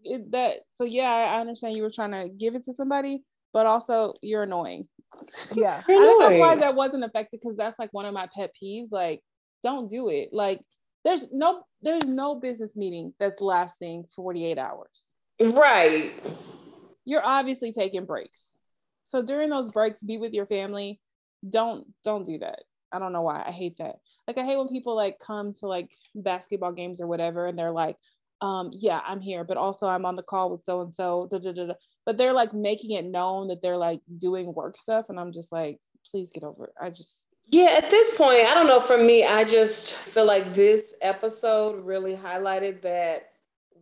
it, 0.04 0.32
that. 0.32 0.58
So 0.74 0.86
yeah, 0.86 1.10
I 1.10 1.40
understand 1.40 1.76
you 1.76 1.84
were 1.84 1.92
trying 1.92 2.12
to 2.12 2.30
give 2.30 2.56
it 2.56 2.64
to 2.66 2.74
somebody, 2.74 3.24
but 3.54 3.66
also 3.66 4.14
you're 4.22 4.44
annoying. 4.44 4.88
Yeah, 5.56 5.82
I 5.88 6.06
think 6.06 6.20
that's 6.20 6.40
why 6.40 6.56
that 6.58 6.76
wasn't 6.76 7.06
affected 7.06 7.40
because 7.42 7.56
that's 7.56 7.80
like 7.80 7.94
one 7.94 8.06
of 8.06 8.14
my 8.14 8.28
pet 8.36 8.52
peeves. 8.62 8.92
Like, 8.92 9.22
don't 9.64 9.90
do 9.90 10.10
it. 10.10 10.30
Like, 10.34 10.60
there's 11.06 11.26
no 11.32 11.64
there's 11.82 12.04
no 12.04 12.36
business 12.36 12.76
meeting 12.76 13.14
that's 13.20 13.40
lasting 13.40 14.06
48 14.16 14.58
hours. 14.58 15.04
Right. 15.40 16.12
You're 17.06 17.26
obviously 17.26 17.72
taking 17.72 18.06
breaks. 18.06 18.58
So 19.06 19.22
during 19.22 19.50
those 19.50 19.70
breaks, 19.70 20.04
be 20.04 20.18
with 20.18 20.34
your 20.34 20.46
family. 20.46 21.00
Don't 21.48 21.88
don't 22.04 22.26
do 22.26 22.40
that. 22.40 22.60
I 22.92 23.00
don't 23.00 23.14
know 23.14 23.22
why. 23.22 23.44
I 23.46 23.52
hate 23.52 23.78
that. 23.78 23.96
Like 24.28 24.38
I 24.38 24.46
hate 24.46 24.58
when 24.58 24.68
people 24.68 24.96
like 24.96 25.20
come 25.20 25.54
to 25.54 25.68
like 25.68 25.90
basketball 26.16 26.74
games 26.74 27.00
or 27.02 27.08
whatever 27.08 27.48
and 27.48 27.58
they're 27.58 27.72
like, 27.72 27.96
um, 28.42 28.72
yeah, 28.74 29.00
I'm 29.06 29.22
here, 29.22 29.44
but 29.44 29.58
also 29.58 29.88
I'm 29.88 30.06
on 30.06 30.16
the 30.16 30.24
call 30.24 30.52
with 30.52 30.64
so 30.64 30.82
and 30.82 30.94
so. 30.94 31.30
But 32.06 32.18
they're 32.18 32.34
like 32.34 32.54
making 32.54 32.92
it 32.92 33.06
known 33.06 33.48
that 33.48 33.62
they're 33.62 33.78
like 33.78 34.02
doing 34.18 34.54
work 34.54 34.78
stuff. 34.78 35.06
And 35.10 35.20
I'm 35.20 35.32
just 35.32 35.52
like, 35.52 35.80
please 36.10 36.30
get 36.30 36.44
over 36.44 36.66
it. 36.66 36.74
I 36.80 36.90
just 36.90 37.28
yeah, 37.50 37.80
at 37.82 37.90
this 37.90 38.14
point, 38.16 38.46
I 38.46 38.54
don't 38.54 38.68
know. 38.68 38.82
For 38.82 38.98
me, 38.98 39.26
I 39.26 39.46
just 39.46 39.94
feel 39.94 40.26
like 40.26 40.54
this 40.54 40.94
episode 41.02 41.86
really 41.86 42.14
highlighted 42.14 42.82
that 42.82 43.30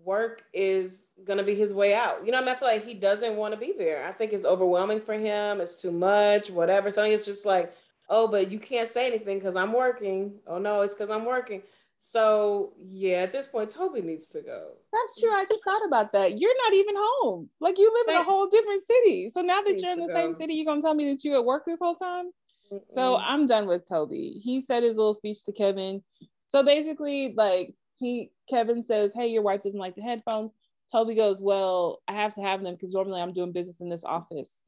work 0.04 0.44
is 0.54 1.08
gonna 1.24 1.44
be 1.44 1.56
his 1.56 1.74
way 1.74 1.96
out. 1.96 2.24
You 2.24 2.32
know, 2.32 2.38
I, 2.38 2.42
mean, 2.42 2.50
I 2.50 2.56
feel 2.56 2.68
like 2.68 2.86
he 2.86 2.94
doesn't 2.94 3.36
want 3.36 3.56
to 3.56 3.60
be 3.60 3.74
there. 3.76 4.06
I 4.06 4.12
think 4.12 4.34
it's 4.34 4.46
overwhelming 4.46 5.02
for 5.02 5.16
him. 5.16 5.62
It's 5.62 5.82
too 5.82 5.92
much, 5.92 6.52
whatever. 6.52 6.92
So 6.92 7.04
it's 7.04 7.26
just 7.26 7.44
like, 7.44 7.74
oh, 8.10 8.28
but 8.28 8.52
you 8.52 8.60
can't 8.60 8.90
say 8.90 9.08
anything 9.08 9.40
because 9.40 9.56
I'm 9.56 9.74
working. 9.74 10.34
Oh 10.48 10.58
no, 10.58 10.82
it's 10.82 10.96
because 10.96 11.10
I'm 11.10 11.26
working. 11.26 11.62
So 11.98 12.74
yeah, 12.78 13.18
at 13.18 13.32
this 13.32 13.48
point, 13.48 13.70
Toby 13.70 14.02
needs 14.02 14.28
to 14.30 14.42
go. 14.42 14.74
That's 14.92 15.20
true. 15.20 15.32
I 15.32 15.46
just 15.48 15.64
thought 15.64 15.86
about 15.88 16.12
that. 16.14 16.40
You're 16.40 16.56
not 16.64 16.74
even 16.74 16.96
home. 16.98 17.50
Like 17.60 17.78
you 17.78 17.92
live 17.94 18.16
in 18.16 18.22
a 18.22 18.24
whole 18.24 18.48
different 18.48 18.84
city. 18.84 19.30
So 19.30 19.42
now 19.42 19.62
that 19.62 19.82
you're 19.82 19.94
in 19.94 20.00
the 20.00 20.14
same 20.14 20.34
city, 20.36 20.54
you're 20.54 20.66
gonna 20.66 20.82
tell 20.82 20.94
me 20.94 21.12
that 21.12 21.24
you 21.24 21.36
at 21.36 21.46
work 21.46 21.64
this 21.66 21.80
whole 21.80 21.96
time? 21.96 22.32
Mm-mm. 22.72 22.94
So 22.94 23.18
I'm 23.18 23.46
done 23.46 23.68
with 23.68 23.88
Toby. 23.88 24.40
He 24.44 24.62
said 24.62 24.84
his 24.84 24.98
little 24.98 25.14
speech 25.14 25.44
to 25.46 25.52
Kevin. 25.52 26.04
So 26.48 26.64
basically, 26.64 27.34
like 27.36 27.74
he 27.98 28.32
Kevin 28.50 28.84
says, 28.84 29.12
Hey, 29.14 29.28
your 29.28 29.42
wife 29.42 29.64
doesn't 29.64 29.80
like 29.80 29.96
the 29.96 30.02
headphones. 30.02 30.54
Toby 30.92 31.16
goes, 31.16 31.42
Well, 31.42 32.02
I 32.08 32.14
have 32.14 32.36
to 32.36 32.42
have 32.42 32.62
them 32.62 32.76
because 32.76 32.94
normally 32.94 33.22
I'm 33.22 33.34
doing 33.34 33.52
business 33.52 33.82
in 33.82 33.90
this 33.90 34.04
office. 34.04 34.60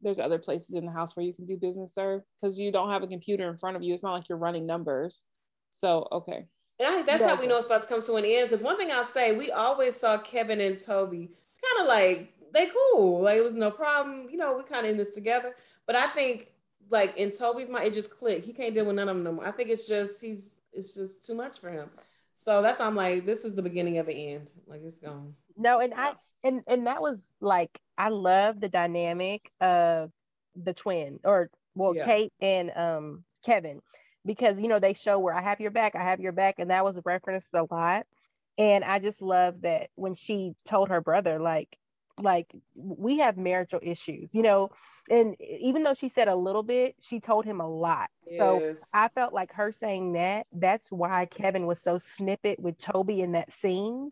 There's 0.00 0.20
other 0.20 0.38
places 0.38 0.74
in 0.74 0.86
the 0.86 0.92
house 0.92 1.16
where 1.16 1.26
you 1.26 1.32
can 1.32 1.46
do 1.46 1.56
business, 1.56 1.94
sir, 1.94 2.22
because 2.40 2.58
you 2.58 2.70
don't 2.70 2.90
have 2.90 3.02
a 3.02 3.08
computer 3.08 3.50
in 3.50 3.56
front 3.56 3.76
of 3.76 3.82
you. 3.82 3.94
It's 3.94 4.02
not 4.02 4.12
like 4.12 4.28
you're 4.28 4.38
running 4.38 4.66
numbers. 4.66 5.24
So, 5.70 6.06
okay. 6.12 6.46
And 6.78 6.88
I, 6.88 7.02
that's 7.02 7.22
how 7.22 7.34
we 7.34 7.46
know 7.46 7.56
it's 7.56 7.66
about 7.66 7.82
to 7.82 7.88
come 7.88 8.02
to 8.02 8.14
an 8.14 8.24
end. 8.24 8.50
Because 8.50 8.62
one 8.62 8.76
thing 8.76 8.90
I'll 8.92 9.04
say, 9.04 9.32
we 9.32 9.50
always 9.50 9.96
saw 9.96 10.18
Kevin 10.18 10.60
and 10.60 10.80
Toby 10.80 11.30
kind 11.60 11.82
of 11.82 11.88
like 11.88 12.32
they 12.52 12.68
cool. 12.68 13.22
Like 13.22 13.36
it 13.36 13.44
was 13.44 13.54
no 13.54 13.70
problem. 13.70 14.28
You 14.30 14.36
know, 14.38 14.56
we 14.56 14.62
kind 14.62 14.86
of 14.86 14.92
in 14.92 14.96
this 14.96 15.14
together. 15.14 15.54
But 15.86 15.96
I 15.96 16.08
think 16.08 16.48
like 16.90 17.16
in 17.16 17.30
Toby's 17.30 17.68
mind, 17.68 17.86
it 17.86 17.94
just 17.94 18.10
clicked. 18.10 18.46
He 18.46 18.52
can't 18.52 18.74
deal 18.74 18.84
with 18.84 18.96
none 18.96 19.08
of 19.08 19.16
them 19.16 19.24
no 19.24 19.32
more. 19.32 19.46
I 19.46 19.50
think 19.50 19.70
it's 19.70 19.88
just 19.88 20.20
he's 20.20 20.54
it's 20.72 20.94
just 20.94 21.24
too 21.24 21.34
much 21.34 21.58
for 21.60 21.70
him. 21.70 21.90
So 22.34 22.62
that's 22.62 22.78
why 22.78 22.86
I'm 22.86 22.94
like, 22.94 23.26
this 23.26 23.44
is 23.44 23.54
the 23.54 23.62
beginning 23.62 23.98
of 23.98 24.08
an 24.08 24.14
end. 24.14 24.50
Like 24.66 24.82
it's 24.84 25.00
gone. 25.00 25.34
No, 25.56 25.80
and 25.80 25.92
I 25.94 26.12
and 26.44 26.62
and 26.66 26.86
that 26.86 27.00
was 27.00 27.20
like 27.40 27.78
I 27.96 28.08
love 28.10 28.60
the 28.60 28.68
dynamic 28.68 29.50
of 29.60 30.10
the 30.56 30.74
twin 30.74 31.20
or 31.24 31.50
well 31.74 31.94
yeah. 31.94 32.04
Kate 32.04 32.32
and 32.40 32.70
um 32.76 33.24
Kevin 33.44 33.80
because 34.24 34.60
you 34.60 34.68
know 34.68 34.78
they 34.78 34.94
show 34.94 35.18
where 35.18 35.34
I 35.34 35.42
have 35.42 35.60
your 35.60 35.70
back, 35.70 35.96
I 35.96 36.02
have 36.02 36.20
your 36.20 36.32
back, 36.32 36.56
and 36.58 36.70
that 36.70 36.84
was 36.84 37.00
referenced 37.04 37.48
a 37.54 37.66
lot. 37.70 38.06
And 38.58 38.84
I 38.84 38.98
just 38.98 39.22
love 39.22 39.62
that 39.62 39.90
when 39.94 40.14
she 40.14 40.54
told 40.66 40.88
her 40.88 41.00
brother, 41.00 41.38
like, 41.38 41.78
like 42.20 42.52
we 42.74 43.18
have 43.18 43.36
marital 43.36 43.78
issues, 43.80 44.34
you 44.34 44.42
know, 44.42 44.70
and 45.08 45.36
even 45.40 45.84
though 45.84 45.94
she 45.94 46.08
said 46.08 46.26
a 46.26 46.34
little 46.34 46.64
bit, 46.64 46.96
she 47.00 47.20
told 47.20 47.44
him 47.44 47.60
a 47.60 47.68
lot. 47.68 48.10
Yes. 48.26 48.38
So 48.38 48.74
I 48.92 49.08
felt 49.08 49.32
like 49.32 49.52
her 49.52 49.70
saying 49.70 50.14
that, 50.14 50.46
that's 50.52 50.90
why 50.90 51.26
Kevin 51.26 51.66
was 51.66 51.80
so 51.80 51.98
snippet 51.98 52.58
with 52.58 52.78
Toby 52.78 53.20
in 53.20 53.32
that 53.32 53.52
scene 53.52 54.10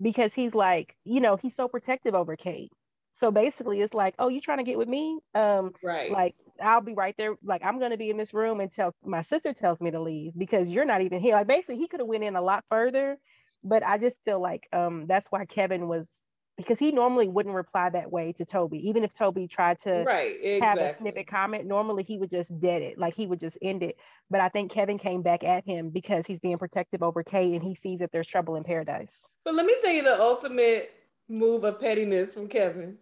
because 0.00 0.34
he's 0.34 0.54
like, 0.54 0.96
you 1.04 1.20
know, 1.20 1.36
he's 1.36 1.54
so 1.54 1.68
protective 1.68 2.14
over 2.14 2.36
Kate. 2.36 2.72
So 3.14 3.30
basically 3.30 3.80
it's 3.80 3.94
like, 3.94 4.14
oh, 4.18 4.28
you 4.28 4.40
trying 4.40 4.58
to 4.58 4.64
get 4.64 4.78
with 4.78 4.88
me? 4.88 5.20
Um, 5.34 5.72
right. 5.82 6.10
Like 6.10 6.34
I'll 6.60 6.80
be 6.80 6.94
right 6.94 7.14
there. 7.16 7.34
Like 7.42 7.64
I'm 7.64 7.78
gonna 7.78 7.96
be 7.96 8.10
in 8.10 8.16
this 8.16 8.34
room 8.34 8.60
until 8.60 8.94
my 9.04 9.22
sister 9.22 9.52
tells 9.52 9.80
me 9.80 9.90
to 9.90 10.00
leave 10.00 10.32
because 10.36 10.68
you're 10.68 10.84
not 10.84 11.00
even 11.02 11.20
here. 11.20 11.34
Like 11.34 11.46
basically, 11.46 11.78
he 11.78 11.88
could 11.88 12.00
have 12.00 12.08
went 12.08 12.24
in 12.24 12.36
a 12.36 12.42
lot 12.42 12.64
further, 12.70 13.18
but 13.62 13.84
I 13.84 13.98
just 13.98 14.18
feel 14.24 14.40
like 14.40 14.68
um 14.72 15.06
that's 15.06 15.26
why 15.30 15.44
Kevin 15.46 15.88
was 15.88 16.20
because 16.56 16.78
he 16.78 16.92
normally 16.92 17.28
wouldn't 17.28 17.54
reply 17.54 17.90
that 17.90 18.10
way 18.10 18.32
to 18.32 18.44
Toby. 18.44 18.88
Even 18.88 19.04
if 19.04 19.14
Toby 19.14 19.48
tried 19.48 19.80
to 19.80 20.04
right, 20.06 20.34
exactly. 20.40 20.60
have 20.60 20.78
a 20.78 20.96
snippet 20.96 21.26
comment, 21.26 21.66
normally 21.66 22.04
he 22.04 22.18
would 22.18 22.30
just 22.30 22.58
dead 22.60 22.82
it, 22.82 22.98
like 22.98 23.14
he 23.14 23.26
would 23.26 23.40
just 23.40 23.58
end 23.60 23.82
it. 23.82 23.96
But 24.30 24.40
I 24.40 24.48
think 24.48 24.70
Kevin 24.70 24.98
came 24.98 25.22
back 25.22 25.44
at 25.44 25.64
him 25.64 25.90
because 25.90 26.26
he's 26.26 26.38
being 26.38 26.58
protective 26.58 27.02
over 27.02 27.22
Kate 27.22 27.54
and 27.54 27.62
he 27.62 27.74
sees 27.74 28.00
that 28.00 28.12
there's 28.12 28.26
trouble 28.26 28.56
in 28.56 28.64
paradise. 28.64 29.26
But 29.44 29.54
let 29.54 29.66
me 29.66 29.74
tell 29.82 29.92
you 29.92 30.02
the 30.02 30.20
ultimate 30.20 30.90
move 31.28 31.64
of 31.64 31.80
pettiness 31.80 32.34
from 32.34 32.48
Kevin 32.48 32.98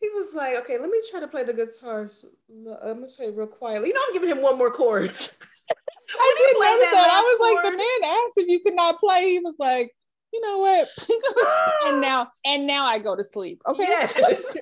he 0.00 0.08
was 0.10 0.34
like, 0.34 0.56
okay, 0.58 0.78
let 0.78 0.88
me 0.88 1.00
try 1.10 1.20
to 1.20 1.28
play 1.28 1.44
the 1.44 1.52
guitar. 1.52 2.08
So, 2.08 2.28
I'm 2.82 3.00
gonna 3.00 3.06
play 3.06 3.30
real 3.30 3.46
quietly. 3.46 3.88
You 3.88 3.94
know, 3.94 4.00
I'm 4.06 4.12
giving 4.12 4.30
him 4.30 4.42
one 4.42 4.56
more 4.56 4.70
chord. 4.70 5.10
I 5.10 6.34
did 6.38 6.56
notice 6.56 6.84
that. 6.84 6.90
that. 6.92 7.10
I 7.10 7.20
was 7.20 7.38
chord. 7.38 7.54
like, 7.54 7.72
the 7.72 7.76
man 7.76 8.10
asked 8.10 8.34
if 8.36 8.48
you 8.48 8.60
could 8.60 8.74
not 8.74 9.00
play. 9.00 9.30
He 9.30 9.40
was 9.40 9.56
like, 9.58 9.92
you 10.32 10.40
know 10.40 10.58
what? 10.58 10.88
and 11.86 12.00
now, 12.00 12.30
and 12.44 12.66
now 12.66 12.84
I 12.84 12.98
go 12.98 13.16
to 13.16 13.24
sleep. 13.24 13.62
Okay. 13.66 13.82
Yes. 13.82 14.14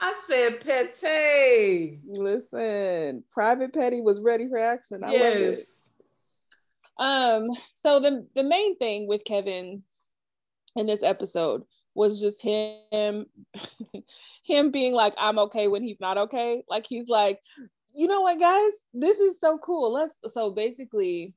I 0.00 0.22
said 0.28 0.60
Petty. 0.60 2.00
Listen, 2.06 3.24
Private 3.32 3.72
Petty 3.74 4.00
was 4.00 4.20
ready 4.20 4.48
for 4.48 4.58
action. 4.58 5.04
I 5.04 5.12
yes. 5.12 5.90
Um, 6.98 7.48
so 7.72 8.00
the 8.00 8.26
the 8.34 8.44
main 8.44 8.76
thing 8.76 9.08
with 9.08 9.24
Kevin 9.24 9.82
in 10.76 10.86
this 10.86 11.02
episode 11.02 11.62
was 11.94 12.20
just 12.20 12.40
him 12.40 13.26
him 14.44 14.70
being 14.70 14.92
like 14.92 15.14
i'm 15.18 15.38
okay 15.38 15.68
when 15.68 15.82
he's 15.82 16.00
not 16.00 16.16
okay 16.16 16.62
like 16.68 16.86
he's 16.88 17.08
like 17.08 17.40
you 17.92 18.06
know 18.06 18.20
what 18.20 18.38
guys 18.38 18.70
this 18.94 19.18
is 19.18 19.34
so 19.40 19.58
cool 19.58 19.92
let's 19.92 20.16
so 20.32 20.50
basically 20.50 21.34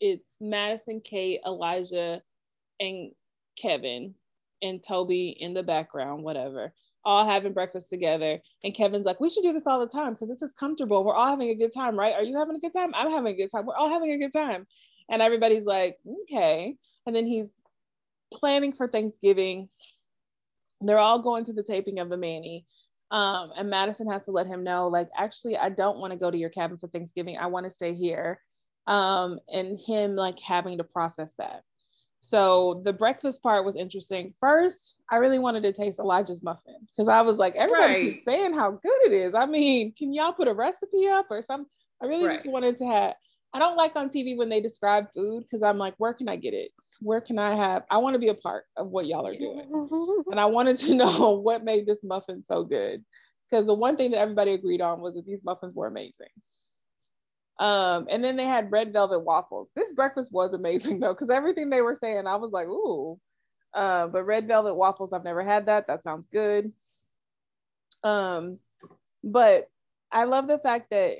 it's 0.00 0.36
madison 0.40 1.00
kate 1.00 1.40
elijah 1.46 2.20
and 2.80 3.12
kevin 3.60 4.14
and 4.62 4.82
toby 4.82 5.36
in 5.38 5.54
the 5.54 5.62
background 5.62 6.22
whatever 6.22 6.72
all 7.04 7.24
having 7.24 7.52
breakfast 7.52 7.88
together 7.88 8.38
and 8.64 8.74
kevin's 8.74 9.06
like 9.06 9.20
we 9.20 9.28
should 9.28 9.42
do 9.42 9.52
this 9.52 9.66
all 9.66 9.80
the 9.80 9.86
time 9.86 10.12
because 10.12 10.28
this 10.28 10.42
is 10.42 10.52
comfortable 10.52 11.04
we're 11.04 11.14
all 11.14 11.28
having 11.28 11.50
a 11.50 11.54
good 11.54 11.72
time 11.72 11.98
right 11.98 12.14
are 12.14 12.22
you 12.22 12.38
having 12.38 12.56
a 12.56 12.60
good 12.60 12.72
time 12.72 12.92
i'm 12.94 13.10
having 13.10 13.32
a 13.32 13.36
good 13.36 13.50
time 13.50 13.64
we're 13.64 13.76
all 13.76 13.88
having 13.88 14.12
a 14.12 14.18
good 14.18 14.32
time 14.32 14.66
and 15.08 15.22
everybody's 15.22 15.64
like 15.64 15.96
okay 16.24 16.76
and 17.06 17.16
then 17.16 17.24
he's 17.24 17.48
planning 18.32 18.72
for 18.72 18.88
Thanksgiving. 18.88 19.68
They're 20.80 20.98
all 20.98 21.20
going 21.20 21.44
to 21.44 21.52
the 21.52 21.62
taping 21.62 21.98
of 21.98 22.08
the 22.08 22.16
Manny. 22.16 22.66
Um, 23.10 23.52
and 23.56 23.70
Madison 23.70 24.10
has 24.10 24.24
to 24.24 24.30
let 24.30 24.46
him 24.46 24.62
know, 24.62 24.88
like, 24.88 25.08
actually, 25.16 25.56
I 25.56 25.70
don't 25.70 25.98
want 25.98 26.12
to 26.12 26.18
go 26.18 26.30
to 26.30 26.36
your 26.36 26.50
cabin 26.50 26.76
for 26.76 26.88
Thanksgiving. 26.88 27.38
I 27.38 27.46
want 27.46 27.64
to 27.64 27.70
stay 27.70 27.94
here. 27.94 28.40
Um, 28.86 29.40
and 29.52 29.78
him 29.78 30.14
like 30.14 30.38
having 30.38 30.78
to 30.78 30.84
process 30.84 31.32
that. 31.38 31.62
So 32.20 32.82
the 32.84 32.92
breakfast 32.92 33.42
part 33.42 33.64
was 33.64 33.76
interesting. 33.76 34.34
First, 34.40 34.96
I 35.10 35.16
really 35.16 35.38
wanted 35.38 35.62
to 35.62 35.72
taste 35.72 35.98
Elijah's 35.98 36.42
muffin 36.42 36.76
because 36.86 37.08
I 37.08 37.22
was 37.22 37.38
like, 37.38 37.54
everybody 37.54 37.92
right. 37.92 38.02
keeps 38.12 38.24
saying 38.24 38.54
how 38.54 38.72
good 38.72 38.98
it 39.06 39.12
is. 39.12 39.34
I 39.34 39.46
mean, 39.46 39.92
can 39.92 40.12
y'all 40.12 40.32
put 40.32 40.48
a 40.48 40.54
recipe 40.54 41.08
up 41.08 41.26
or 41.30 41.42
something? 41.42 41.70
I 42.02 42.06
really 42.06 42.26
right. 42.26 42.42
just 42.42 42.50
wanted 42.50 42.76
to 42.78 42.86
have. 42.86 43.14
I 43.54 43.58
don't 43.58 43.76
like 43.76 43.96
on 43.96 44.10
TV 44.10 44.36
when 44.36 44.50
they 44.50 44.60
describe 44.60 45.06
food 45.14 45.44
because 45.44 45.62
I'm 45.62 45.78
like, 45.78 45.94
where 45.96 46.12
can 46.12 46.28
I 46.28 46.36
get 46.36 46.52
it? 46.54 46.70
where 47.00 47.20
can 47.20 47.38
I 47.38 47.54
have? 47.54 47.84
I 47.90 47.98
want 47.98 48.14
to 48.14 48.18
be 48.18 48.28
a 48.28 48.34
part 48.34 48.64
of 48.76 48.88
what 48.88 49.06
y'all 49.06 49.26
are 49.26 49.36
doing. 49.36 49.66
and 50.30 50.40
I 50.40 50.46
wanted 50.46 50.76
to 50.78 50.94
know 50.94 51.30
what 51.30 51.64
made 51.64 51.86
this 51.86 52.02
muffin 52.02 52.42
so 52.42 52.64
good. 52.64 53.04
Because 53.50 53.66
the 53.66 53.74
one 53.74 53.96
thing 53.96 54.10
that 54.10 54.18
everybody 54.18 54.52
agreed 54.52 54.80
on 54.80 55.00
was 55.00 55.14
that 55.14 55.26
these 55.26 55.42
muffins 55.42 55.74
were 55.74 55.86
amazing. 55.86 56.28
Um, 57.58 58.06
and 58.08 58.22
then 58.22 58.36
they 58.36 58.44
had 58.44 58.70
red 58.70 58.92
velvet 58.92 59.20
waffles. 59.20 59.68
This 59.74 59.92
breakfast 59.92 60.32
was 60.32 60.54
amazing 60.54 61.00
though, 61.00 61.12
because 61.12 61.30
everything 61.30 61.70
they 61.70 61.82
were 61.82 61.96
saying, 62.00 62.26
I 62.26 62.36
was 62.36 62.52
like, 62.52 62.66
ooh. 62.66 63.18
Uh, 63.74 64.06
but 64.06 64.24
red 64.24 64.48
velvet 64.48 64.74
waffles, 64.74 65.12
I've 65.12 65.24
never 65.24 65.42
had 65.42 65.66
that. 65.66 65.86
That 65.86 66.02
sounds 66.02 66.26
good. 66.26 66.72
Um, 68.02 68.58
but 69.22 69.68
I 70.10 70.24
love 70.24 70.46
the 70.46 70.58
fact 70.58 70.90
that 70.90 71.16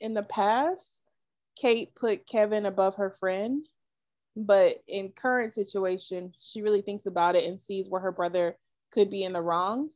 in 0.00 0.14
the 0.14 0.22
past, 0.22 1.02
Kate 1.56 1.94
put 1.94 2.26
Kevin 2.26 2.66
above 2.66 2.96
her 2.96 3.14
friend 3.20 3.64
but 4.36 4.82
in 4.88 5.10
current 5.10 5.52
situation 5.52 6.32
she 6.40 6.62
really 6.62 6.82
thinks 6.82 7.06
about 7.06 7.36
it 7.36 7.44
and 7.44 7.60
sees 7.60 7.88
where 7.88 8.00
her 8.00 8.12
brother 8.12 8.56
could 8.92 9.10
be 9.10 9.24
in 9.24 9.32
the 9.32 9.40
wrong 9.40 9.90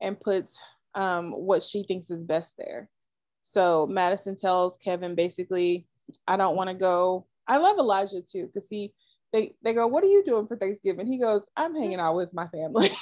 and 0.00 0.18
puts 0.18 0.58
um, 0.94 1.30
what 1.32 1.62
she 1.62 1.82
thinks 1.84 2.10
is 2.10 2.24
best 2.24 2.54
there 2.58 2.88
so 3.48 3.86
madison 3.86 4.36
tells 4.36 4.76
kevin 4.78 5.14
basically 5.14 5.86
i 6.26 6.36
don't 6.36 6.56
want 6.56 6.68
to 6.68 6.74
go 6.74 7.24
i 7.46 7.56
love 7.56 7.78
elijah 7.78 8.20
too 8.20 8.46
because 8.46 8.68
he 8.68 8.92
they, 9.32 9.54
they 9.62 9.74
go 9.74 9.86
what 9.86 10.02
are 10.02 10.08
you 10.08 10.24
doing 10.24 10.46
for 10.46 10.56
thanksgiving 10.56 11.06
he 11.06 11.18
goes 11.18 11.46
i'm 11.56 11.74
hanging 11.74 12.00
out 12.00 12.16
with 12.16 12.32
my 12.34 12.46
family 12.48 12.88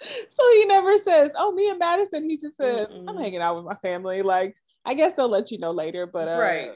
so 0.00 0.42
he 0.54 0.64
never 0.64 0.98
says 0.98 1.30
oh 1.36 1.52
me 1.52 1.68
and 1.70 1.78
madison 1.78 2.28
he 2.28 2.36
just 2.36 2.56
says 2.56 2.88
Mm-mm. 2.88 3.08
i'm 3.08 3.18
hanging 3.18 3.40
out 3.40 3.56
with 3.56 3.64
my 3.64 3.76
family 3.76 4.22
like 4.22 4.54
i 4.84 4.94
guess 4.94 5.12
they'll 5.14 5.28
let 5.28 5.50
you 5.50 5.58
know 5.58 5.70
later 5.70 6.06
but 6.06 6.28
uh, 6.28 6.38
right 6.38 6.72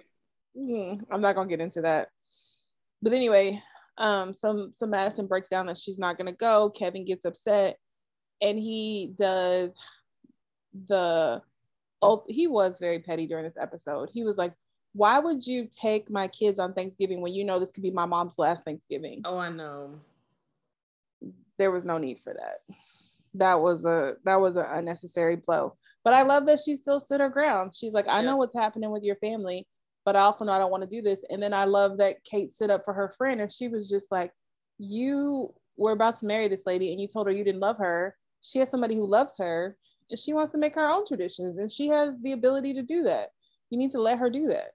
Mm, 0.57 1.03
I'm 1.11 1.21
not 1.21 1.35
gonna 1.35 1.49
get 1.49 1.61
into 1.61 1.83
that. 1.83 2.09
But 3.03 3.13
anyway, 3.13 3.63
um, 3.99 4.33
some 4.33 4.73
so 4.73 4.87
Madison 4.87 5.27
breaks 5.27 5.49
down 5.49 5.67
that 5.67 5.77
she's 5.77 5.99
not 5.99 6.17
gonna 6.17 6.33
go. 6.33 6.71
Kevin 6.71 7.05
gets 7.05 7.25
upset, 7.25 7.79
and 8.41 8.59
he 8.59 9.15
does 9.19 9.77
the. 10.89 11.43
Oh, 12.07 12.25
he 12.27 12.47
was 12.47 12.79
very 12.79 12.99
petty 12.99 13.27
during 13.27 13.45
this 13.45 13.57
episode. 13.57 14.11
He 14.11 14.25
was 14.25 14.39
like, 14.39 14.53
"Why 14.93 15.19
would 15.19 15.47
you 15.47 15.69
take 15.71 16.11
my 16.11 16.29
kids 16.29 16.59
on 16.59 16.73
Thanksgiving 16.73 17.21
when 17.21 17.35
you 17.35 17.45
know 17.45 17.59
this 17.59 17.73
could 17.73 17.83
be 17.83 17.91
my 17.91 18.07
mom's 18.07 18.39
last 18.39 18.65
Thanksgiving?" 18.65 19.23
Oh, 19.25 19.39
I 19.39 19.51
know. 19.51 20.01
There 21.59 21.71
was 21.71 21.85
no 21.85 21.99
need 21.99 22.21
for 22.21 22.35
that. 22.35 22.75
That 23.35 23.61
was 23.61 23.85
a 23.85 24.17
that 24.25 24.37
was 24.37 24.57
an 24.57 24.67
unnecessary 24.67 25.37
blow. 25.37 25.77
But 26.05 26.15
I 26.15 26.23
love 26.23 26.47
that 26.47 26.61
she 26.65 26.77
still 26.77 27.01
stood 27.01 27.21
her 27.21 27.29
ground. 27.29 27.75
She's 27.75 27.93
like, 27.93 28.09
"I 28.09 28.23
know 28.23 28.37
what's 28.37 28.55
happening 28.55 28.91
with 28.91 29.03
your 29.03 29.17
family." 29.17 29.67
but 30.07 30.15
I 30.15 30.21
also 30.21 30.45
know 30.45 30.53
I 30.53 30.59
don't 30.59 30.71
want 30.71 30.85
to 30.85 30.89
do 30.89 31.03
this. 31.03 31.25
And 31.29 31.43
then 31.43 31.53
I 31.53 31.65
love 31.65 31.99
that 31.99 32.23
Kate 32.23 32.53
stood 32.53 32.71
up 32.71 32.85
for 32.85 32.95
her 32.95 33.13
friend 33.19 33.41
and 33.41 33.51
she 33.53 33.67
was 33.67 33.91
just 33.91 34.13
like, 34.13 34.33
you 34.79 35.53
were 35.77 35.93
about 35.93 36.17
to 36.19 36.27
marry 36.27 36.47
this 36.49 36.65
lady 36.65 36.93
and 36.93 37.01
you 37.01 37.09
told 37.09 37.27
her 37.27 37.33
you 37.33 37.43
didn't 37.43 37.61
love 37.61 37.77
her. 37.79 38.17
She 38.41 38.61
has 38.61 38.71
somebody 38.71 38.95
who 38.95 39.05
loves 39.05 39.37
her 39.39 39.77
she 40.15 40.33
wants 40.33 40.53
to 40.53 40.59
make 40.59 40.75
her 40.75 40.89
own 40.89 41.05
traditions 41.07 41.57
and 41.59 41.71
she 41.71 41.89
has 41.89 42.21
the 42.21 42.33
ability 42.33 42.73
to 42.75 42.83
do 42.83 43.03
that. 43.03 43.31
You 43.71 43.79
need 43.79 43.91
to 43.91 44.01
let 44.01 44.19
her 44.19 44.31
do 44.31 44.47
that. 44.49 44.73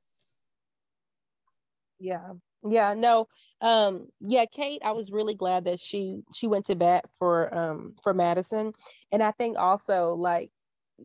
Yeah. 1.99 2.33
Yeah, 2.67 2.93
no. 2.93 3.27
Um 3.61 4.07
yeah, 4.19 4.45
Kate, 4.51 4.81
I 4.83 4.91
was 4.91 5.11
really 5.11 5.35
glad 5.35 5.65
that 5.65 5.79
she 5.79 6.23
she 6.33 6.47
went 6.47 6.65
to 6.67 6.75
bat 6.75 7.05
for 7.19 7.53
um 7.55 7.95
for 8.03 8.13
Madison 8.13 8.73
and 9.11 9.21
I 9.23 9.31
think 9.31 9.57
also 9.57 10.13
like 10.15 10.51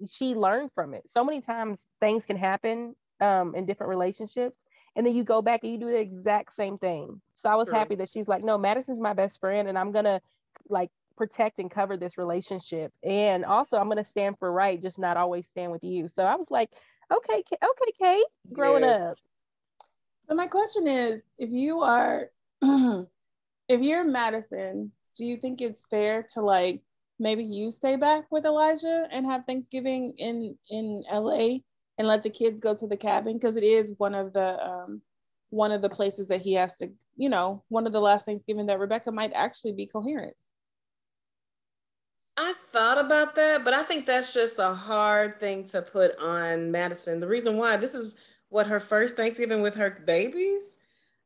she 0.08 0.34
learned 0.34 0.72
from 0.74 0.94
it. 0.94 1.04
So 1.10 1.24
many 1.24 1.40
times 1.40 1.88
things 2.00 2.24
can 2.24 2.36
happen 2.36 2.94
um 3.20 3.54
in 3.54 3.66
different 3.66 3.90
relationships 3.90 4.56
and 4.96 5.06
then 5.06 5.14
you 5.14 5.24
go 5.24 5.42
back 5.42 5.62
and 5.62 5.72
you 5.72 5.78
do 5.78 5.86
the 5.90 6.00
exact 6.00 6.52
same 6.54 6.78
thing. 6.78 7.20
So 7.34 7.48
I 7.48 7.56
was 7.56 7.70
True. 7.70 7.70
happy 7.70 7.96
that 7.96 8.08
she's 8.10 8.28
like, 8.28 8.44
no, 8.44 8.58
Madison's 8.58 9.00
my 9.00 9.14
best 9.14 9.40
friend, 9.40 9.68
and 9.68 9.78
I'm 9.78 9.92
gonna 9.92 10.20
like 10.68 10.90
protect 11.16 11.58
and 11.58 11.70
cover 11.70 11.96
this 11.96 12.18
relationship. 12.18 12.92
And 13.02 13.44
also, 13.44 13.78
I'm 13.78 13.88
gonna 13.88 14.04
stand 14.04 14.38
for 14.38 14.52
right, 14.52 14.80
just 14.80 14.98
not 14.98 15.16
always 15.16 15.48
stand 15.48 15.72
with 15.72 15.84
you. 15.84 16.08
So 16.08 16.22
I 16.22 16.34
was 16.36 16.50
like, 16.50 16.70
okay, 17.12 17.42
okay, 17.52 17.92
Kate, 17.98 18.24
growing 18.52 18.82
yes. 18.82 19.12
up. 19.12 19.16
So 20.28 20.34
my 20.34 20.46
question 20.46 20.88
is, 20.88 21.22
if 21.38 21.50
you 21.50 21.80
are, 21.80 22.30
if 22.62 23.80
you're 23.80 24.04
Madison, 24.04 24.90
do 25.16 25.24
you 25.24 25.36
think 25.36 25.60
it's 25.60 25.84
fair 25.88 26.26
to 26.34 26.40
like 26.40 26.82
maybe 27.18 27.44
you 27.44 27.70
stay 27.70 27.96
back 27.96 28.24
with 28.30 28.44
Elijah 28.44 29.08
and 29.10 29.24
have 29.26 29.44
Thanksgiving 29.46 30.14
in 30.18 30.56
in 30.70 31.04
LA 31.10 31.58
and 31.98 32.06
let 32.06 32.22
the 32.22 32.30
kids 32.30 32.60
go 32.60 32.74
to 32.74 32.86
the 32.86 32.96
cabin 32.96 33.34
because 33.34 33.56
it 33.56 33.64
is 33.64 33.94
one 33.98 34.14
of 34.14 34.32
the 34.32 34.64
um, 34.66 35.00
one 35.50 35.72
of 35.72 35.82
the 35.82 35.88
places 35.88 36.28
that 36.28 36.42
he 36.42 36.54
has 36.54 36.76
to, 36.76 36.88
you 37.16 37.28
know, 37.28 37.62
one 37.68 37.86
of 37.86 37.92
the 37.92 38.00
last 38.00 38.26
Thanksgiving 38.26 38.66
that 38.66 38.78
Rebecca 38.78 39.12
might 39.12 39.32
actually 39.32 39.72
be 39.72 39.86
coherent. 39.86 40.36
I 42.36 42.52
thought 42.70 42.98
about 42.98 43.34
that, 43.36 43.64
but 43.64 43.72
I 43.72 43.82
think 43.82 44.04
that's 44.04 44.34
just 44.34 44.58
a 44.58 44.74
hard 44.74 45.40
thing 45.40 45.64
to 45.68 45.80
put 45.80 46.18
on 46.18 46.70
Madison. 46.70 47.20
The 47.20 47.26
reason 47.26 47.56
why 47.56 47.76
this 47.76 47.94
is 47.94 48.14
what 48.50 48.66
her 48.66 48.80
first 48.80 49.16
Thanksgiving 49.16 49.62
with 49.62 49.74
her 49.76 49.90
babies. 50.04 50.76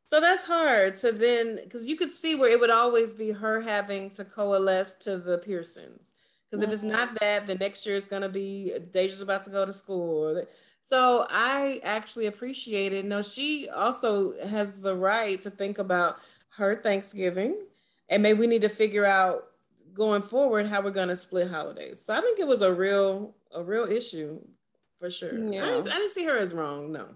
So 0.06 0.20
that's 0.20 0.44
hard 0.44 0.96
to 0.96 1.12
then, 1.12 1.60
because 1.62 1.86
you 1.86 1.96
could 1.96 2.12
see 2.12 2.34
where 2.34 2.50
it 2.50 2.58
would 2.58 2.70
always 2.70 3.12
be 3.12 3.30
her 3.30 3.60
having 3.60 4.10
to 4.10 4.24
coalesce 4.24 4.94
to 5.00 5.18
the 5.18 5.38
Pearsons. 5.38 6.12
Because 6.50 6.64
if 6.64 6.72
it's 6.72 6.82
not 6.82 7.08
mm-hmm. 7.08 7.16
that, 7.20 7.46
the 7.46 7.54
next 7.54 7.86
year 7.86 7.94
is 7.94 8.06
going 8.06 8.22
to 8.22 8.28
be 8.28 8.72
Deja's 8.92 9.20
about 9.20 9.44
to 9.44 9.50
go 9.50 9.64
to 9.64 9.72
school. 9.72 10.44
So 10.82 11.26
I 11.30 11.80
actually 11.84 12.26
appreciate 12.26 12.92
it. 12.92 13.04
No, 13.04 13.22
she 13.22 13.68
also 13.68 14.34
has 14.48 14.80
the 14.80 14.96
right 14.96 15.40
to 15.42 15.50
think 15.50 15.78
about 15.78 16.18
her 16.56 16.74
Thanksgiving, 16.74 17.56
and 18.08 18.22
maybe 18.22 18.40
we 18.40 18.46
need 18.48 18.62
to 18.62 18.68
figure 18.68 19.06
out 19.06 19.49
going 19.94 20.22
forward 20.22 20.66
how 20.66 20.82
we're 20.82 20.90
going 20.90 21.08
to 21.08 21.16
split 21.16 21.50
holidays. 21.50 22.02
So 22.04 22.14
I 22.14 22.20
think 22.20 22.38
it 22.38 22.46
was 22.46 22.62
a 22.62 22.72
real 22.72 23.34
a 23.52 23.62
real 23.62 23.84
issue 23.84 24.40
for 24.98 25.10
sure. 25.10 25.36
Yeah. 25.38 25.64
I, 25.64 25.66
didn't, 25.68 25.88
I 25.88 25.96
didn't 25.96 26.12
see 26.12 26.24
her 26.24 26.36
as 26.36 26.54
wrong. 26.54 26.92
No. 26.92 27.08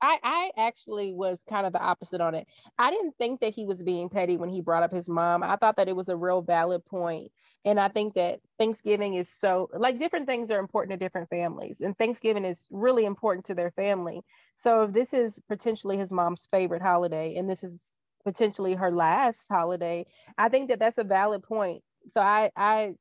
I, 0.00 0.18
I 0.22 0.50
actually 0.56 1.12
was 1.12 1.40
kind 1.48 1.66
of 1.66 1.72
the 1.72 1.80
opposite 1.80 2.20
on 2.20 2.36
it. 2.36 2.46
I 2.78 2.90
didn't 2.90 3.16
think 3.18 3.40
that 3.40 3.52
he 3.52 3.64
was 3.64 3.82
being 3.82 4.08
petty 4.08 4.36
when 4.36 4.48
he 4.48 4.60
brought 4.60 4.84
up 4.84 4.92
his 4.92 5.08
mom. 5.08 5.42
I 5.42 5.56
thought 5.56 5.76
that 5.76 5.88
it 5.88 5.96
was 5.96 6.08
a 6.08 6.16
real 6.16 6.40
valid 6.40 6.86
point 6.86 7.32
and 7.64 7.78
I 7.78 7.88
think 7.88 8.14
that 8.14 8.40
Thanksgiving 8.58 9.14
is 9.14 9.28
so 9.28 9.68
like 9.76 9.98
different 9.98 10.26
things 10.26 10.50
are 10.50 10.58
important 10.58 10.92
to 10.92 11.04
different 11.04 11.28
families, 11.28 11.80
and 11.80 11.96
Thanksgiving 11.98 12.44
is 12.44 12.64
really 12.70 13.04
important 13.04 13.46
to 13.46 13.54
their 13.54 13.70
family. 13.72 14.22
So 14.56 14.84
if 14.84 14.92
this 14.92 15.12
is 15.12 15.40
potentially 15.48 15.98
his 15.98 16.10
mom's 16.10 16.48
favorite 16.50 16.82
holiday, 16.82 17.36
and 17.36 17.50
this 17.50 17.64
is 17.64 17.94
potentially 18.32 18.74
her 18.74 18.90
last 18.90 19.46
holiday, 19.48 20.06
I 20.36 20.48
think 20.48 20.68
that 20.68 20.78
that's 20.78 20.98
a 20.98 21.04
valid 21.04 21.42
point. 21.42 21.82
So 22.12 22.20
I 22.20 22.50
I 22.56 22.94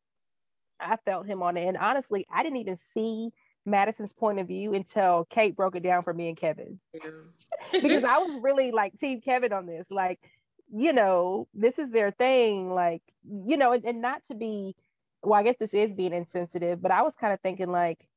I 0.80 0.98
felt 1.06 1.28
him 1.28 1.42
on 1.44 1.58
it, 1.58 1.68
and 1.68 1.78
honestly, 1.78 2.26
I 2.32 2.44
didn't 2.44 2.60
even 2.60 2.78
see 2.78 3.30
Madison's 3.66 4.14
point 4.14 4.40
of 4.40 4.48
view 4.48 4.74
until 4.74 5.26
Kate 5.30 5.56
broke 5.56 5.76
it 5.76 5.84
down 5.84 6.04
for 6.04 6.14
me 6.14 6.30
and 6.30 6.38
Kevin. 6.38 6.80
Yeah. 6.94 7.10
because 7.72 8.04
I 8.04 8.18
was 8.24 8.40
really 8.42 8.72
like 8.72 8.98
Team 8.98 9.22
Kevin 9.22 9.54
on 9.54 9.66
this. 9.66 9.88
Like 9.90 10.20
you 10.72 10.94
know, 10.94 11.48
this 11.54 11.80
is 11.80 11.90
their 11.92 12.12
thing. 12.12 12.72
Like, 12.72 13.02
you 13.24 13.58
know, 13.58 13.72
and, 13.72 13.86
and 13.86 14.02
not 14.02 14.24
to 14.26 14.36
be, 14.36 14.76
well, 15.24 15.40
I 15.40 15.44
guess 15.44 15.56
this 15.60 15.74
is 15.74 15.94
being 15.94 16.14
insensitive, 16.14 16.82
but 16.82 16.92
I 16.92 17.02
was 17.02 17.16
kind 17.16 17.34
of 17.34 17.40
thinking 17.42 17.72
like, 17.72 18.08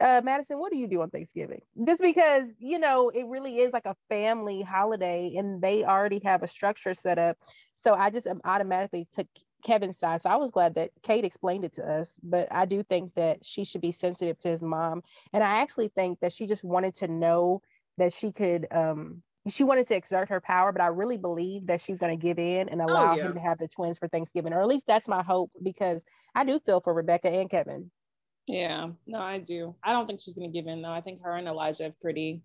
uh, 0.00 0.20
Madison, 0.24 0.58
what 0.58 0.72
do 0.72 0.78
you 0.78 0.88
do 0.88 1.02
on 1.02 1.10
Thanksgiving? 1.10 1.60
Just 1.86 2.02
because, 2.02 2.50
you 2.58 2.78
know, 2.78 3.10
it 3.10 3.26
really 3.26 3.58
is 3.58 3.72
like 3.72 3.86
a 3.86 3.96
family 4.08 4.62
holiday 4.62 5.34
and 5.36 5.62
they 5.62 5.84
already 5.84 6.20
have 6.24 6.42
a 6.42 6.48
structure 6.48 6.94
set 6.94 7.18
up. 7.18 7.36
So 7.76 7.94
I 7.94 8.10
just 8.10 8.26
automatically 8.44 9.08
took 9.14 9.26
Kevin's 9.62 9.98
side. 9.98 10.22
So 10.22 10.30
I 10.30 10.36
was 10.36 10.50
glad 10.50 10.74
that 10.74 10.90
Kate 11.02 11.24
explained 11.24 11.64
it 11.64 11.74
to 11.74 11.84
us, 11.84 12.18
but 12.22 12.48
I 12.50 12.64
do 12.64 12.82
think 12.82 13.14
that 13.14 13.44
she 13.44 13.64
should 13.64 13.80
be 13.80 13.92
sensitive 13.92 14.38
to 14.40 14.48
his 14.48 14.62
mom. 14.62 15.02
And 15.32 15.42
I 15.42 15.60
actually 15.60 15.88
think 15.88 16.20
that 16.20 16.32
she 16.32 16.46
just 16.46 16.64
wanted 16.64 16.96
to 16.96 17.08
know 17.08 17.62
that 17.98 18.12
she 18.12 18.32
could 18.32 18.66
um, 18.72 19.22
she 19.48 19.64
wanted 19.64 19.86
to 19.88 19.96
exert 19.96 20.28
her 20.28 20.40
power, 20.40 20.72
but 20.72 20.82
I 20.82 20.86
really 20.86 21.16
believe 21.16 21.66
that 21.66 21.80
she's 21.80 21.98
going 21.98 22.16
to 22.16 22.22
give 22.22 22.38
in 22.38 22.68
and 22.68 22.80
oh, 22.80 22.86
allow 22.86 23.12
oh, 23.12 23.16
yeah. 23.16 23.26
him 23.26 23.34
to 23.34 23.40
have 23.40 23.58
the 23.58 23.68
twins 23.68 23.98
for 23.98 24.08
Thanksgiving, 24.08 24.52
or 24.52 24.60
at 24.60 24.68
least 24.68 24.84
that's 24.86 25.08
my 25.08 25.22
hope 25.22 25.50
because 25.62 26.00
I 26.34 26.44
do 26.44 26.60
feel 26.60 26.80
for 26.80 26.94
Rebecca 26.94 27.28
and 27.28 27.50
Kevin. 27.50 27.90
Yeah, 28.46 28.88
no, 29.06 29.20
I 29.20 29.38
do. 29.38 29.74
I 29.82 29.92
don't 29.92 30.06
think 30.06 30.20
she's 30.20 30.34
going 30.34 30.50
to 30.50 30.58
give 30.58 30.66
in 30.66 30.82
though. 30.82 30.92
I 30.92 31.00
think 31.00 31.22
her 31.22 31.36
and 31.36 31.46
Elijah 31.46 31.84
have 31.84 32.00
pretty. 32.00 32.42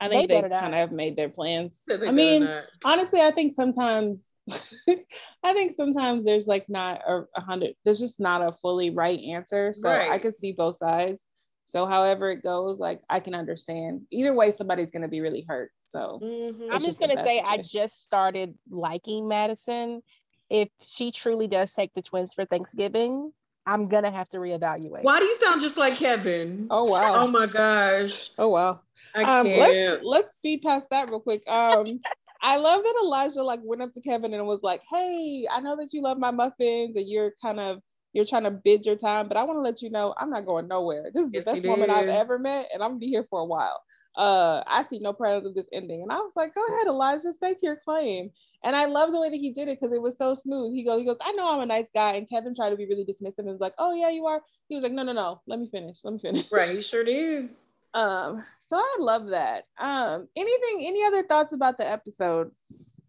I 0.00 0.08
think 0.08 0.28
they, 0.28 0.42
they 0.42 0.48
kind 0.48 0.74
of 0.74 0.80
have 0.80 0.92
made 0.92 1.16
their 1.16 1.30
plans. 1.30 1.82
I 1.90 2.10
mean, 2.10 2.48
honestly, 2.84 3.20
I 3.20 3.30
think 3.30 3.54
sometimes, 3.54 4.24
I 4.50 5.52
think 5.54 5.74
sometimes 5.74 6.24
there's 6.24 6.46
like 6.46 6.68
not 6.68 7.00
a, 7.06 7.24
a 7.34 7.40
hundred. 7.40 7.74
There's 7.84 7.98
just 7.98 8.20
not 8.20 8.42
a 8.42 8.52
fully 8.52 8.90
right 8.90 9.18
answer. 9.20 9.72
So 9.72 9.88
right. 9.88 10.10
I 10.10 10.18
could 10.18 10.36
see 10.36 10.52
both 10.52 10.76
sides. 10.76 11.24
So 11.64 11.86
however 11.86 12.30
it 12.30 12.42
goes, 12.42 12.78
like 12.78 13.00
I 13.08 13.20
can 13.20 13.34
understand. 13.34 14.02
Either 14.10 14.34
way, 14.34 14.52
somebody's 14.52 14.90
gonna 14.90 15.08
be 15.08 15.20
really 15.20 15.44
hurt. 15.46 15.72
So 15.88 16.20
mm-hmm. 16.22 16.72
I'm 16.72 16.80
just 16.80 17.00
gonna 17.00 17.16
say 17.16 17.38
situation. 17.38 17.46
I 17.48 17.58
just 17.58 18.02
started 18.02 18.54
liking 18.70 19.28
Madison. 19.28 20.02
If 20.48 20.68
she 20.80 21.10
truly 21.10 21.48
does 21.48 21.72
take 21.72 21.92
the 21.94 22.02
twins 22.02 22.34
for 22.34 22.44
Thanksgiving, 22.44 23.32
I'm 23.66 23.88
gonna 23.88 24.10
have 24.10 24.28
to 24.30 24.38
reevaluate. 24.38 25.02
Why 25.02 25.18
do 25.18 25.26
you 25.26 25.36
sound 25.36 25.60
just 25.60 25.76
like 25.76 25.96
Kevin? 25.96 26.68
Oh 26.70 26.84
wow. 26.84 27.14
Oh 27.14 27.28
my 27.28 27.46
gosh. 27.46 28.30
Oh 28.38 28.48
wow. 28.48 28.80
I 29.14 29.22
um, 29.22 29.46
can't. 29.46 29.60
Let's, 29.60 30.04
let's 30.04 30.34
speed 30.36 30.62
past 30.62 30.86
that 30.90 31.08
real 31.08 31.20
quick. 31.20 31.46
Um 31.48 32.00
I 32.42 32.58
love 32.58 32.82
that 32.82 32.94
Elijah 33.02 33.42
like 33.42 33.60
went 33.64 33.82
up 33.82 33.92
to 33.94 34.00
Kevin 34.00 34.34
and 34.34 34.46
was 34.46 34.60
like, 34.62 34.82
"Hey, 34.88 35.46
I 35.50 35.60
know 35.60 35.74
that 35.76 35.92
you 35.92 36.02
love 36.02 36.18
my 36.18 36.30
muffins 36.30 36.94
and 36.94 37.08
you're 37.08 37.32
kind 37.42 37.58
of 37.58 37.80
you're 38.12 38.24
trying 38.24 38.44
to 38.44 38.50
bid 38.50 38.86
your 38.86 38.96
time, 38.96 39.28
but 39.28 39.36
I 39.36 39.42
want 39.42 39.56
to 39.58 39.62
let 39.62 39.82
you 39.82 39.90
know 39.90 40.14
I'm 40.16 40.30
not 40.30 40.46
going 40.46 40.68
nowhere. 40.68 41.10
This 41.12 41.26
is 41.26 41.32
yes, 41.32 41.44
the 41.44 41.52
best 41.52 41.64
woman 41.66 41.90
I've 41.90 42.08
ever 42.08 42.38
met, 42.38 42.68
and 42.72 42.82
I'm 42.82 42.90
gonna 42.90 42.98
be 43.00 43.08
here 43.08 43.26
for 43.28 43.40
a 43.40 43.44
while. 43.44 43.80
Uh, 44.16 44.62
I 44.66 44.84
see 44.84 44.98
no 44.98 45.12
problems 45.12 45.44
with 45.44 45.54
this 45.54 45.68
ending. 45.72 46.02
And 46.02 46.10
I 46.10 46.16
was 46.16 46.32
like, 46.34 46.54
go 46.54 46.64
ahead, 46.66 46.86
Elijah, 46.86 47.32
stake 47.32 47.58
your 47.62 47.76
claim. 47.76 48.30
And 48.64 48.74
I 48.74 48.86
love 48.86 49.12
the 49.12 49.20
way 49.20 49.28
that 49.28 49.36
he 49.36 49.52
did 49.52 49.68
it 49.68 49.78
because 49.78 49.94
it 49.94 50.00
was 50.00 50.16
so 50.16 50.34
smooth. 50.34 50.72
He 50.72 50.84
goes, 50.84 51.00
he 51.00 51.04
goes, 51.04 51.18
I 51.20 51.32
know 51.32 51.52
I'm 51.52 51.60
a 51.60 51.66
nice 51.66 51.88
guy. 51.92 52.14
And 52.14 52.28
Kevin 52.28 52.54
tried 52.54 52.70
to 52.70 52.76
be 52.76 52.86
really 52.86 53.04
dismissive 53.04 53.38
and 53.40 53.48
was 53.48 53.60
like, 53.60 53.74
oh 53.78 53.92
yeah, 53.92 54.10
you 54.10 54.26
are. 54.26 54.42
He 54.68 54.74
was 54.74 54.82
like, 54.82 54.92
no, 54.92 55.02
no, 55.02 55.12
no, 55.12 55.42
let 55.46 55.58
me 55.58 55.68
finish. 55.70 55.98
Let 56.02 56.14
me 56.14 56.18
finish. 56.18 56.50
Right, 56.50 56.70
he 56.70 56.82
sure 56.82 57.04
did. 57.04 57.50
Um, 57.94 58.44
so 58.58 58.76
I 58.76 58.96
love 58.98 59.28
that. 59.28 59.64
Um, 59.78 60.28
anything, 60.36 60.84
any 60.86 61.02
other 61.06 61.22
thoughts 61.22 61.54
about 61.54 61.78
the 61.78 61.88
episode? 61.90 62.50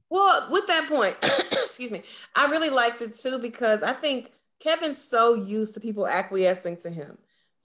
Well, 0.09 0.47
with 0.49 0.65
that 0.67 0.87
point, 0.87 1.17
excuse 1.51 1.91
me, 1.91 2.03
I 2.33 2.45
really 2.45 2.69
liked 2.69 3.01
it 3.01 3.13
too 3.13 3.37
because 3.37 3.83
I 3.83 3.91
think 3.91 4.31
Kevin's 4.61 4.97
so 4.97 5.33
used 5.33 5.73
to 5.73 5.81
people 5.81 6.07
acquiescing 6.07 6.77
to 6.77 6.89
him. 6.89 7.17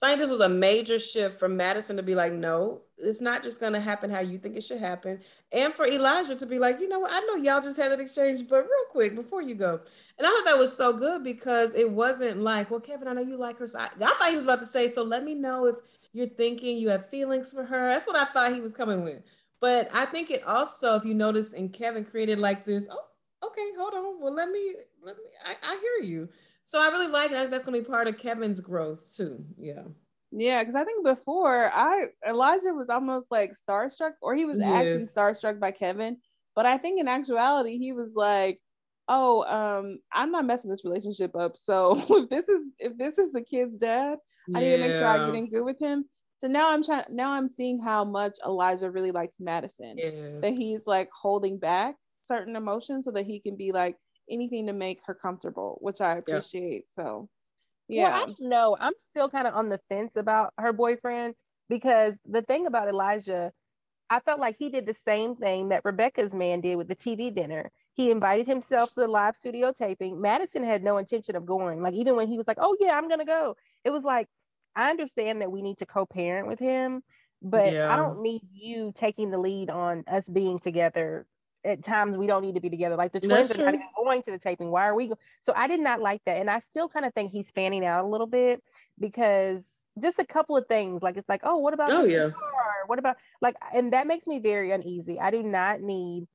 I 0.05 0.11
think 0.11 0.21
this 0.21 0.31
was 0.31 0.39
a 0.39 0.49
major 0.49 0.99
shift 0.99 1.39
for 1.39 1.47
Madison 1.47 1.97
to 1.97 2.03
be 2.03 2.15
like, 2.15 2.33
no, 2.33 2.81
it's 2.97 3.21
not 3.21 3.43
just 3.43 3.59
going 3.59 3.73
to 3.73 3.79
happen 3.79 4.09
how 4.09 4.19
you 4.21 4.37
think 4.37 4.55
it 4.55 4.63
should 4.63 4.79
happen. 4.79 5.19
And 5.51 5.73
for 5.73 5.85
Elijah 5.85 6.35
to 6.35 6.45
be 6.45 6.59
like, 6.59 6.79
you 6.79 6.87
know 6.87 6.99
what, 6.99 7.11
I 7.11 7.19
know 7.21 7.35
y'all 7.35 7.61
just 7.61 7.77
had 7.77 7.91
that 7.91 7.99
exchange, 7.99 8.47
but 8.47 8.63
real 8.63 8.85
quick 8.91 9.15
before 9.15 9.41
you 9.41 9.55
go. 9.55 9.79
And 10.17 10.27
I 10.27 10.29
thought 10.29 10.45
that 10.45 10.57
was 10.57 10.75
so 10.75 10.93
good 10.93 11.23
because 11.23 11.73
it 11.73 11.89
wasn't 11.89 12.41
like, 12.41 12.71
well, 12.71 12.79
Kevin, 12.79 13.07
I 13.07 13.13
know 13.13 13.21
you 13.21 13.37
like 13.37 13.59
her. 13.59 13.67
So 13.67 13.79
I, 13.79 13.85
I 13.85 14.15
thought 14.17 14.29
he 14.29 14.35
was 14.35 14.45
about 14.45 14.59
to 14.61 14.65
say, 14.65 14.87
so 14.87 15.03
let 15.03 15.23
me 15.23 15.35
know 15.35 15.65
if 15.67 15.75
you're 16.11 16.27
thinking 16.27 16.77
you 16.77 16.89
have 16.89 17.09
feelings 17.09 17.51
for 17.51 17.63
her. 17.63 17.89
That's 17.89 18.07
what 18.07 18.15
I 18.15 18.25
thought 18.25 18.53
he 18.53 18.61
was 18.61 18.73
coming 18.73 19.03
with. 19.03 19.21
But 19.59 19.89
I 19.93 20.05
think 20.05 20.29
it 20.29 20.43
also, 20.45 20.95
if 20.95 21.05
you 21.05 21.13
notice, 21.13 21.53
and 21.53 21.71
Kevin 21.71 22.03
created 22.03 22.39
like 22.39 22.65
this, 22.65 22.87
oh, 22.91 23.47
okay, 23.47 23.69
hold 23.77 23.93
on. 23.93 24.21
Well, 24.21 24.33
let 24.33 24.49
me, 24.49 24.75
let 25.01 25.17
me, 25.17 25.23
I, 25.45 25.55
I 25.63 25.79
hear 25.79 26.09
you. 26.09 26.29
So 26.65 26.79
I 26.79 26.87
really 26.87 27.07
like 27.07 27.31
it. 27.31 27.37
I 27.37 27.41
think 27.41 27.51
that's 27.51 27.63
gonna 27.63 27.79
be 27.79 27.85
part 27.85 28.07
of 28.07 28.17
Kevin's 28.17 28.59
growth 28.59 29.15
too. 29.15 29.43
Yeah. 29.57 29.83
Yeah, 30.35 30.61
because 30.61 30.75
I 30.75 30.83
think 30.83 31.05
before 31.05 31.71
I 31.71 32.07
Elijah 32.27 32.73
was 32.73 32.89
almost 32.89 33.27
like 33.29 33.53
starstruck, 33.53 34.13
or 34.21 34.33
he 34.33 34.45
was 34.45 34.57
yes. 34.57 34.67
acting 34.67 35.07
starstruck 35.07 35.59
by 35.59 35.71
Kevin. 35.71 36.17
But 36.55 36.65
I 36.65 36.77
think 36.77 36.99
in 36.99 37.07
actuality, 37.07 37.77
he 37.77 37.93
was 37.93 38.11
like, 38.15 38.59
"Oh, 39.07 39.43
um, 39.43 39.99
I'm 40.11 40.31
not 40.31 40.45
messing 40.45 40.71
this 40.71 40.83
relationship 40.83 41.35
up. 41.35 41.55
So 41.55 41.97
if 42.09 42.29
this 42.29 42.49
is 42.49 42.63
if 42.79 42.97
this 42.97 43.19
is 43.19 43.31
the 43.31 43.41
kid's 43.41 43.77
dad, 43.77 44.17
I 44.55 44.59
need 44.59 44.77
to 44.77 44.77
make 44.79 44.93
sure 44.93 45.07
I 45.07 45.25
get 45.25 45.35
in 45.35 45.49
good 45.49 45.63
with 45.63 45.79
him." 45.79 46.05
So 46.39 46.47
now 46.47 46.71
I'm 46.71 46.83
trying. 46.83 47.05
Now 47.09 47.31
I'm 47.31 47.47
seeing 47.47 47.79
how 47.79 48.03
much 48.03 48.33
Elijah 48.43 48.89
really 48.89 49.11
likes 49.11 49.39
Madison. 49.39 49.97
Yes. 49.97 50.41
That 50.41 50.51
he's 50.51 50.87
like 50.87 51.09
holding 51.13 51.59
back 51.59 51.95
certain 52.21 52.55
emotions 52.55 53.05
so 53.05 53.11
that 53.11 53.25
he 53.25 53.39
can 53.39 53.55
be 53.55 53.71
like 53.71 53.97
anything 54.29 54.67
to 54.67 54.73
make 54.73 54.99
her 55.05 55.13
comfortable, 55.13 55.77
which 55.81 56.01
I 56.01 56.17
appreciate. 56.17 56.85
Yeah. 56.97 57.03
So 57.03 57.29
yeah. 57.87 58.03
Well, 58.03 58.13
I 58.13 58.25
don't 58.25 58.41
know. 58.41 58.77
I'm 58.79 58.93
still 59.09 59.29
kind 59.29 59.47
of 59.47 59.55
on 59.55 59.69
the 59.69 59.79
fence 59.89 60.13
about 60.15 60.53
her 60.57 60.73
boyfriend 60.73 61.35
because 61.69 62.13
the 62.25 62.41
thing 62.41 62.67
about 62.67 62.87
Elijah, 62.87 63.51
I 64.09 64.19
felt 64.19 64.39
like 64.39 64.55
he 64.57 64.69
did 64.69 64.85
the 64.85 64.93
same 64.93 65.35
thing 65.35 65.69
that 65.69 65.85
Rebecca's 65.85 66.33
man 66.33 66.61
did 66.61 66.75
with 66.75 66.87
the 66.87 66.95
TV 66.95 67.33
dinner. 67.33 67.71
He 67.95 68.09
invited 68.09 68.47
himself 68.47 68.89
to 68.89 69.01
the 69.01 69.07
live 69.07 69.35
studio 69.35 69.71
taping. 69.71 70.19
Madison 70.19 70.63
had 70.63 70.83
no 70.83 70.97
intention 70.97 71.35
of 71.35 71.45
going. 71.45 71.81
Like 71.81 71.93
even 71.93 72.15
when 72.15 72.27
he 72.27 72.37
was 72.37 72.47
like, 72.47 72.57
"Oh 72.59 72.75
yeah, 72.79 72.97
I'm 72.97 73.07
gonna 73.09 73.25
go," 73.25 73.55
it 73.83 73.91
was 73.91 74.03
like, 74.03 74.27
I 74.75 74.89
understand 74.89 75.41
that 75.41 75.51
we 75.51 75.61
need 75.61 75.77
to 75.79 75.85
co-parent 75.85 76.47
with 76.47 76.59
him, 76.59 77.03
but 77.41 77.73
yeah. 77.73 77.93
I 77.93 77.97
don't 77.97 78.21
need 78.21 78.41
you 78.51 78.91
taking 78.95 79.29
the 79.29 79.37
lead 79.37 79.69
on 79.69 80.03
us 80.07 80.27
being 80.27 80.59
together. 80.59 81.27
At 81.65 81.83
times 81.83 82.17
we 82.17 82.27
don't 82.27 82.41
need 82.41 82.55
to 82.55 82.61
be 82.61 82.69
together. 82.69 82.95
Like 82.95 83.13
the 83.13 83.19
twins 83.19 83.47
That's 83.47 83.59
are 83.59 83.65
not 83.65 83.73
even 83.73 83.87
going 83.95 84.21
to 84.23 84.31
the 84.31 84.37
taping. 84.37 84.69
Why 84.69 84.87
are 84.87 84.95
we? 84.95 85.07
Go-? 85.07 85.17
So 85.43 85.53
I 85.55 85.67
did 85.67 85.79
not 85.79 86.01
like 86.01 86.21
that, 86.25 86.37
and 86.37 86.49
I 86.49 86.59
still 86.59 86.89
kind 86.89 87.05
of 87.05 87.13
think 87.13 87.31
he's 87.31 87.51
fanning 87.51 87.85
out 87.85 88.03
a 88.03 88.07
little 88.07 88.27
bit 88.27 88.61
because 88.99 89.71
just 90.01 90.19
a 90.19 90.25
couple 90.25 90.57
of 90.57 90.67
things. 90.67 91.01
Like 91.01 91.17
it's 91.17 91.29
like, 91.29 91.41
oh, 91.43 91.57
what 91.57 91.73
about? 91.73 91.89
Oh 91.89 92.03
yeah. 92.03 92.29
Car? 92.29 92.83
What 92.87 92.99
about 92.99 93.15
like? 93.41 93.55
And 93.73 93.93
that 93.93 94.07
makes 94.07 94.27
me 94.27 94.39
very 94.39 94.71
uneasy. 94.71 95.19
I 95.19 95.31
do 95.31 95.41
not 95.41 95.81
need 95.81 96.27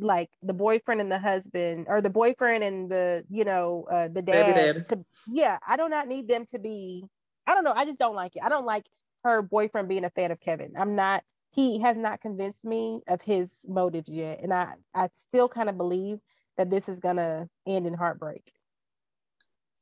like 0.00 0.28
the 0.42 0.52
boyfriend 0.52 1.00
and 1.00 1.10
the 1.10 1.18
husband 1.18 1.86
or 1.88 2.00
the 2.00 2.10
boyfriend 2.10 2.62
and 2.62 2.90
the 2.90 3.24
you 3.30 3.44
know 3.44 3.86
uh, 3.90 4.08
the 4.08 4.22
dad, 4.22 4.86
to 4.88 5.04
yeah 5.26 5.58
i 5.66 5.76
do 5.76 5.88
not 5.88 6.06
need 6.06 6.28
them 6.28 6.44
to 6.44 6.58
be 6.58 7.04
i 7.46 7.54
don't 7.54 7.64
know 7.64 7.72
i 7.72 7.84
just 7.84 7.98
don't 7.98 8.14
like 8.14 8.36
it 8.36 8.42
i 8.42 8.48
don't 8.48 8.66
like 8.66 8.84
her 9.24 9.40
boyfriend 9.40 9.88
being 9.88 10.04
a 10.04 10.10
fan 10.10 10.30
of 10.30 10.38
kevin 10.40 10.72
i'm 10.76 10.94
not 10.94 11.24
he 11.50 11.80
has 11.80 11.96
not 11.96 12.20
convinced 12.20 12.64
me 12.64 13.00
of 13.08 13.20
his 13.22 13.64
motives 13.66 14.10
yet 14.10 14.40
and 14.42 14.52
i 14.52 14.72
i 14.94 15.08
still 15.14 15.48
kind 15.48 15.68
of 15.68 15.76
believe 15.76 16.18
that 16.56 16.70
this 16.70 16.88
is 16.88 17.00
gonna 17.00 17.48
end 17.66 17.86
in 17.86 17.94
heartbreak 17.94 18.52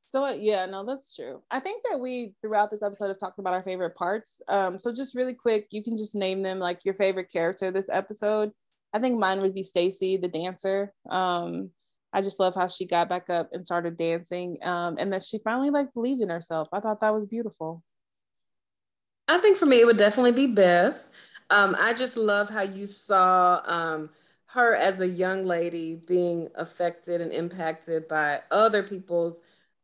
so 0.09 0.25
uh, 0.25 0.33
yeah 0.33 0.67
no 0.67 0.85
that's 0.85 1.15
true 1.15 1.43
i 1.51 1.59
think 1.61 1.83
that 1.91 1.99
we 1.99 2.35
throughout 2.41 2.71
this 2.71 2.83
episode 2.83 3.09
have 3.09 3.19
talked 3.19 3.39
about 3.39 3.55
our 3.55 3.63
favorite 3.63 3.95
parts 3.97 4.41
um 4.49 4.79
so 4.79 4.93
just 4.93 5.15
really 5.15 5.35
quick 5.35 5.67
you 5.71 5.83
can 5.83 5.97
just 5.97 6.15
name 6.15 6.43
them 6.43 6.59
like 6.59 6.85
your 6.85 6.95
favorite 6.95 7.31
character 7.31 7.71
this 7.71 7.89
episode 7.91 8.53
I 8.97 8.99
think 8.99 9.19
mine 9.19 9.43
would 9.43 9.55
be 9.55 9.63
Stacy, 9.63 10.17
the 10.17 10.29
dancer. 10.29 10.91
Um, 11.11 11.71
I 12.15 12.23
just 12.23 12.41
love 12.41 12.55
how 12.55 12.67
she 12.67 12.87
got 12.87 13.11
back 13.11 13.29
up 13.29 13.51
and 13.53 13.67
started 13.67 13.99
dancing, 13.99 14.57
um, 14.63 14.97
and 14.99 15.13
that 15.13 15.23
she 15.23 15.39
finally 15.45 15.69
like 15.69 15.93
believed 15.93 16.23
in 16.23 16.31
herself. 16.31 16.69
I 16.73 16.81
thought 16.81 17.01
that 17.01 17.13
was 17.13 17.27
beautiful. 17.27 17.83
I 19.29 19.37
think 19.39 19.59
for 19.59 19.67
me, 19.67 19.81
it 19.81 19.85
would 19.85 19.99
definitely 19.99 20.33
be 20.33 20.47
Beth. 20.47 21.07
Um, 21.51 21.77
I 21.79 21.95
just 21.95 22.17
love 22.17 22.51
how 22.51 22.63
you 22.63 22.87
saw 22.87 23.63
um, 23.65 24.11
her 24.47 24.75
as 24.75 25.01
a 25.01 25.09
young 25.09 25.45
lady 25.45 26.01
being 26.07 26.49
affected 26.55 27.21
and 27.21 27.33
impacted 27.33 28.09
by 28.09 28.41
other 28.51 28.83
people's 28.83 29.41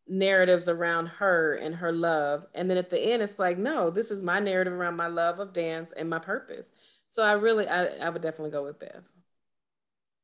narratives 0.09 0.69
around 0.69 1.07
her 1.07 1.55
and 1.55 1.75
her 1.75 1.93
love. 1.93 2.47
And 2.55 2.69
then 2.69 2.79
at 2.79 2.91
the 2.91 2.99
end, 2.99 3.23
it's 3.23 3.39
like, 3.39 3.59
no, 3.59 3.91
this 3.91 4.11
is 4.11 4.23
my 4.23 4.41
narrative 4.41 4.73
around 4.73 4.97
my 4.97 5.07
love 5.07 5.39
of 5.39 5.53
dance 5.53 5.93
and 5.93 6.11
my 6.11 6.19
purpose. 6.19 6.73
So 7.09 7.23
I 7.23 7.33
really, 7.33 7.69
I, 7.69 7.85
I 7.85 8.09
would 8.09 8.23
definitely 8.23 8.51
go 8.51 8.65
with 8.65 8.81
Beth. 8.81 9.03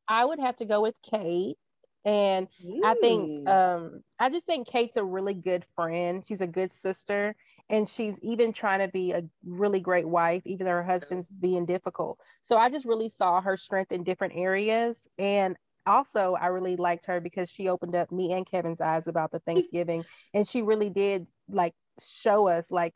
I 0.08 0.24
would 0.24 0.40
have 0.40 0.56
to 0.56 0.64
go 0.64 0.80
with 0.80 0.94
Kate. 1.02 1.56
And 2.04 2.48
Ooh. 2.64 2.82
I 2.84 2.94
think, 2.94 3.48
um, 3.48 4.02
I 4.18 4.30
just 4.30 4.46
think 4.46 4.68
Kate's 4.68 4.96
a 4.96 5.04
really 5.04 5.34
good 5.34 5.64
friend. 5.76 6.24
She's 6.26 6.40
a 6.40 6.46
good 6.46 6.72
sister. 6.72 7.36
And 7.70 7.88
she's 7.88 8.18
even 8.22 8.52
trying 8.52 8.80
to 8.80 8.88
be 8.88 9.12
a 9.12 9.22
really 9.44 9.80
great 9.80 10.08
wife, 10.08 10.42
even 10.46 10.66
though 10.66 10.72
her 10.72 10.82
husband's 10.82 11.28
being 11.40 11.66
difficult. 11.66 12.18
So 12.42 12.56
I 12.56 12.70
just 12.70 12.86
really 12.86 13.10
saw 13.10 13.40
her 13.40 13.56
strength 13.56 13.92
in 13.92 14.04
different 14.04 14.34
areas. 14.36 15.06
And 15.18 15.56
also, 15.86 16.36
I 16.40 16.46
really 16.46 16.76
liked 16.76 17.06
her 17.06 17.20
because 17.20 17.50
she 17.50 17.68
opened 17.68 17.94
up 17.94 18.10
me 18.10 18.32
and 18.32 18.46
Kevin's 18.48 18.80
eyes 18.80 19.06
about 19.06 19.30
the 19.32 19.38
Thanksgiving. 19.46 20.04
and 20.32 20.48
she 20.48 20.62
really 20.62 20.90
did 20.90 21.26
like 21.50 21.74
show 22.04 22.48
us, 22.48 22.70
like, 22.70 22.94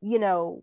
you 0.00 0.18
know, 0.18 0.62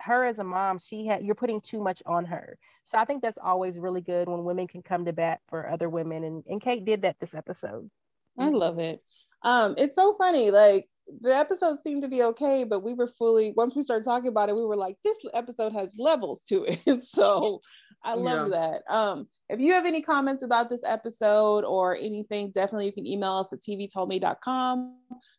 her 0.00 0.24
as 0.24 0.38
a 0.38 0.44
mom, 0.44 0.78
she 0.78 1.06
had 1.06 1.24
you're 1.24 1.34
putting 1.34 1.60
too 1.60 1.80
much 1.82 2.02
on 2.06 2.24
her. 2.26 2.58
So 2.84 2.98
I 2.98 3.04
think 3.04 3.22
that's 3.22 3.38
always 3.42 3.78
really 3.78 4.00
good 4.00 4.28
when 4.28 4.44
women 4.44 4.66
can 4.66 4.82
come 4.82 5.04
to 5.04 5.12
bat 5.12 5.40
for 5.48 5.68
other 5.68 5.88
women. 5.88 6.24
And, 6.24 6.44
and 6.46 6.60
Kate 6.60 6.84
did 6.84 7.02
that 7.02 7.16
this 7.20 7.34
episode. 7.34 7.90
I 8.38 8.48
love 8.50 8.78
it. 8.78 9.02
Um, 9.42 9.74
it's 9.76 9.96
so 9.96 10.14
funny. 10.16 10.50
Like 10.50 10.88
the 11.20 11.34
episode 11.34 11.78
seemed 11.78 12.02
to 12.02 12.08
be 12.08 12.22
okay, 12.22 12.64
but 12.64 12.80
we 12.80 12.94
were 12.94 13.08
fully 13.18 13.52
once 13.56 13.74
we 13.74 13.82
started 13.82 14.04
talking 14.04 14.28
about 14.28 14.48
it, 14.48 14.56
we 14.56 14.64
were 14.64 14.76
like, 14.76 14.96
this 15.04 15.16
episode 15.34 15.72
has 15.72 15.94
levels 15.98 16.42
to 16.44 16.64
it. 16.64 17.02
so 17.04 17.60
I 18.04 18.14
love 18.14 18.50
yeah. 18.50 18.58
that. 18.86 18.94
Um, 18.94 19.26
if 19.48 19.60
you 19.60 19.72
have 19.72 19.86
any 19.86 20.02
comments 20.02 20.42
about 20.42 20.68
this 20.68 20.82
episode 20.86 21.64
or 21.64 21.96
anything, 21.96 22.50
definitely 22.52 22.86
you 22.86 22.92
can 22.92 23.06
email 23.06 23.34
us 23.34 23.52
at 23.52 23.60
tvtoldme.com. 23.60 24.96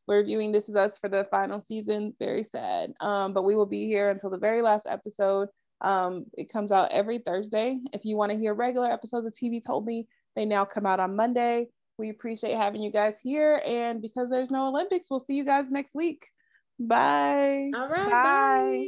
We're 0.07 0.17
reviewing 0.17 0.51
This 0.51 0.69
Is 0.69 0.75
Us 0.75 0.97
for 0.97 1.07
the 1.07 1.27
final 1.29 1.61
season. 1.61 2.15
Very 2.19 2.43
sad. 2.43 2.93
Um, 2.99 3.33
but 3.33 3.43
we 3.43 3.55
will 3.55 3.67
be 3.67 3.85
here 3.85 4.09
until 4.09 4.29
the 4.29 4.39
very 4.39 4.61
last 4.61 4.87
episode. 4.89 5.49
Um, 5.81 6.25
it 6.33 6.51
comes 6.51 6.71
out 6.71 6.91
every 6.91 7.19
Thursday. 7.19 7.79
If 7.93 8.03
you 8.05 8.17
want 8.17 8.31
to 8.31 8.37
hear 8.37 8.53
regular 8.53 8.91
episodes 8.91 9.25
of 9.25 9.33
TV 9.33 9.63
Told 9.65 9.85
Me, 9.85 10.07
they 10.35 10.45
now 10.45 10.65
come 10.65 10.85
out 10.85 10.99
on 10.99 11.15
Monday. 11.15 11.67
We 11.99 12.09
appreciate 12.09 12.55
having 12.55 12.81
you 12.81 12.91
guys 12.91 13.19
here. 13.19 13.61
And 13.65 14.01
because 14.01 14.29
there's 14.29 14.49
no 14.49 14.67
Olympics, 14.67 15.09
we'll 15.11 15.19
see 15.19 15.33
you 15.33 15.43
guys 15.43 15.69
next 15.69 15.93
week. 15.93 16.31
Bye. 16.79 17.71
All 17.75 17.89
right. 17.89 18.09
Bye. 18.09 18.87